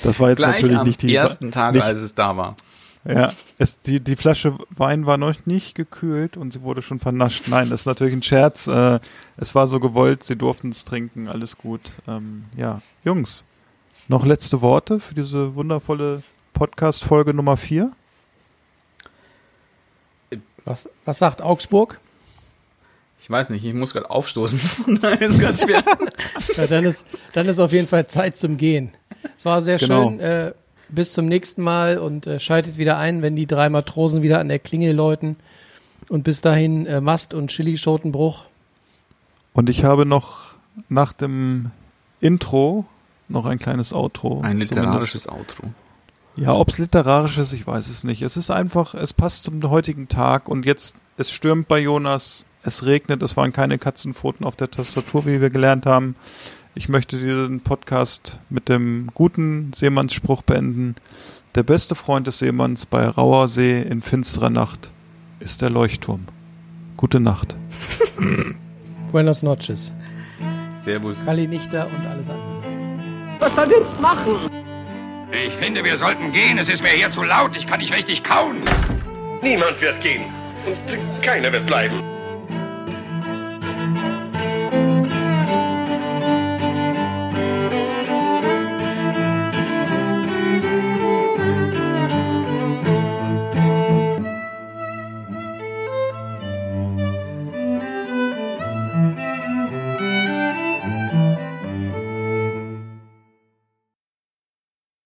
Das 0.04 0.20
war 0.20 0.30
jetzt 0.30 0.40
Gleich 0.40 0.54
natürlich 0.62 0.78
am 0.78 0.88
nicht 0.88 1.02
die 1.04 1.14
ersten 1.14 1.52
Tag, 1.52 1.76
nicht, 1.76 1.84
als 1.84 2.00
es 2.00 2.16
da 2.16 2.36
war. 2.36 2.56
Ja, 3.04 3.34
es, 3.58 3.80
die, 3.80 4.00
die 4.00 4.16
Flasche 4.16 4.58
Wein 4.70 5.08
war 5.08 5.18
noch 5.18 5.46
nicht 5.48 5.74
gekühlt 5.74 6.38
und 6.38 6.54
sie 6.54 6.62
wurde 6.62 6.84
schon 6.84 7.00
vernascht. 7.00 7.48
Nein, 7.48 7.70
das 7.72 7.82
ist 7.82 7.86
natürlich 7.88 8.14
ein 8.14 8.22
Scherz. 8.22 8.68
Äh, 8.68 9.00
es 9.38 9.56
war 9.56 9.66
so 9.66 9.80
gewollt, 9.80 10.24
sie 10.24 10.36
durften 10.36 10.70
es 10.70 10.84
trinken, 10.86 11.28
alles 11.28 11.58
gut. 11.58 11.82
Ähm, 12.08 12.46
ja, 12.56 12.82
Jungs, 13.04 13.44
noch 14.08 14.24
letzte 14.26 14.62
Worte 14.62 15.00
für 15.00 15.16
diese 15.16 15.56
wundervolle 15.56 16.22
Podcast-Folge 16.54 17.34
Nummer 17.34 17.58
4? 17.58 17.92
Was, 20.66 20.88
was 21.06 21.18
sagt 21.18 21.42
Augsburg? 21.42 22.00
Ich 23.20 23.30
weiß 23.30 23.50
nicht, 23.52 23.64
ich 23.66 23.74
muss 23.74 23.94
gerade 23.94 24.10
aufstoßen. 24.10 24.60
Daher 25.02 25.22
ist 25.22 25.40
ganz 25.40 25.62
schwer. 25.64 25.84
Ja, 26.58 26.68
dann, 26.68 26.84
ist, 26.86 27.06
dann 27.34 27.48
ist 27.48 27.60
auf 27.60 27.72
jeden 27.72 27.88
Fall 27.88 28.06
Zeit 28.08 28.36
zum 28.38 28.58
Gehen. 28.58 28.92
Es 29.38 29.46
war 29.46 29.62
sehr 29.62 29.78
Genau. 29.78 30.10
schön. 30.10 30.20
Äh, 30.20 30.54
bis 30.92 31.14
zum 31.14 31.26
nächsten 31.26 31.62
Mal 31.62 31.98
und 31.98 32.28
äh, 32.28 32.40
schaltet 32.40 32.78
wieder 32.78 32.98
ein, 32.98 33.22
wenn 33.22 33.36
die 33.36 33.48
drei 33.48 33.70
Matrosen 33.70 34.22
wieder 34.22 34.40
an 34.40 34.50
der 34.50 34.60
Klingel 34.60 34.96
läuten. 34.96 35.38
Und 36.10 36.24
bis 36.24 36.42
dahin 36.42 36.86
äh, 36.86 37.02
Mast 37.02 37.34
und 37.34 37.50
Chili-Schotenbruch. 37.50 38.46
Und 39.54 39.70
ich 39.70 39.84
habe 39.84 40.06
noch 40.06 40.56
nach 40.90 41.14
dem 41.14 41.72
Intro 42.20 42.86
noch 43.28 43.46
ein 43.46 43.60
kleines 43.60 43.94
Outro. 43.94 44.42
Ein 44.42 44.62
Zumindest. 44.62 44.72
literarisches 44.76 45.28
Outro. 45.30 45.64
Ja, 46.36 46.54
ob's 46.54 46.78
literarisch 46.78 47.38
ist, 47.38 47.54
ich 47.54 47.68
weiß 47.68 47.90
es 47.90 48.04
nicht. 48.04 48.22
Es 48.22 48.38
ist 48.38 48.50
einfach, 48.50 48.94
es 48.94 49.14
passt 49.14 49.44
zum 49.44 49.62
heutigen 49.70 50.08
Tag 50.08 50.48
und 50.48 50.66
jetzt, 50.66 50.96
es 51.18 51.32
stürmt 51.32 51.68
bei 51.68 51.80
Jonas, 51.80 52.46
es 52.64 52.86
regnet, 52.86 53.22
es 53.22 53.36
waren 53.36 53.52
keine 53.52 53.78
Katzenpfoten 53.78 54.46
auf 54.46 54.56
der 54.56 54.72
Tastatur, 54.72 55.26
wie 55.26 55.42
wir 55.42 55.50
gelernt 55.50 55.86
haben. 55.86 56.16
Ich 56.74 56.88
möchte 56.88 57.18
diesen 57.18 57.60
Podcast 57.60 58.40
mit 58.50 58.70
dem 58.70 59.10
guten 59.14 59.74
Seemannsspruch 59.74 60.42
beenden. 60.42 60.96
Der 61.54 61.64
beste 61.64 61.96
Freund 61.96 62.28
des 62.28 62.40
Seemanns 62.40 62.86
bei 62.86 63.06
rauer 63.06 63.50
See 63.50 63.82
in 63.82 64.02
finsterer 64.02 64.50
Nacht 64.50 64.90
ist 65.42 65.62
der 65.62 65.70
Leuchtturm. 65.70 66.28
Gute 66.96 67.20
Nacht. 67.20 67.58
Buenos 69.12 69.44
noches. 69.44 69.94
Servus. 70.78 71.26
Kali 71.26 71.46
Nichter 71.46 71.88
und 71.88 72.06
alles 72.06 72.30
andere. 72.30 72.64
Was 73.40 73.54
soll 73.54 73.70
jetzt 73.72 74.00
machen? 74.00 74.50
Ich 75.46 75.54
finde, 75.56 75.84
wir 75.84 75.98
sollten 75.98 76.32
gehen. 76.32 76.58
Es 76.58 76.70
ist 76.70 76.84
mir 76.84 76.90
hier 76.90 77.12
zu 77.12 77.24
laut. 77.24 77.58
Ich 77.58 77.68
kann 77.68 77.82
nicht 77.82 77.94
richtig 77.94 78.24
kauen. 78.24 78.58
Niemand 79.42 79.82
wird 79.82 80.00
gehen. 80.00 80.24
Und 80.66 81.22
keiner 81.22 81.52
wird 81.52 81.66
bleiben. 81.66 82.02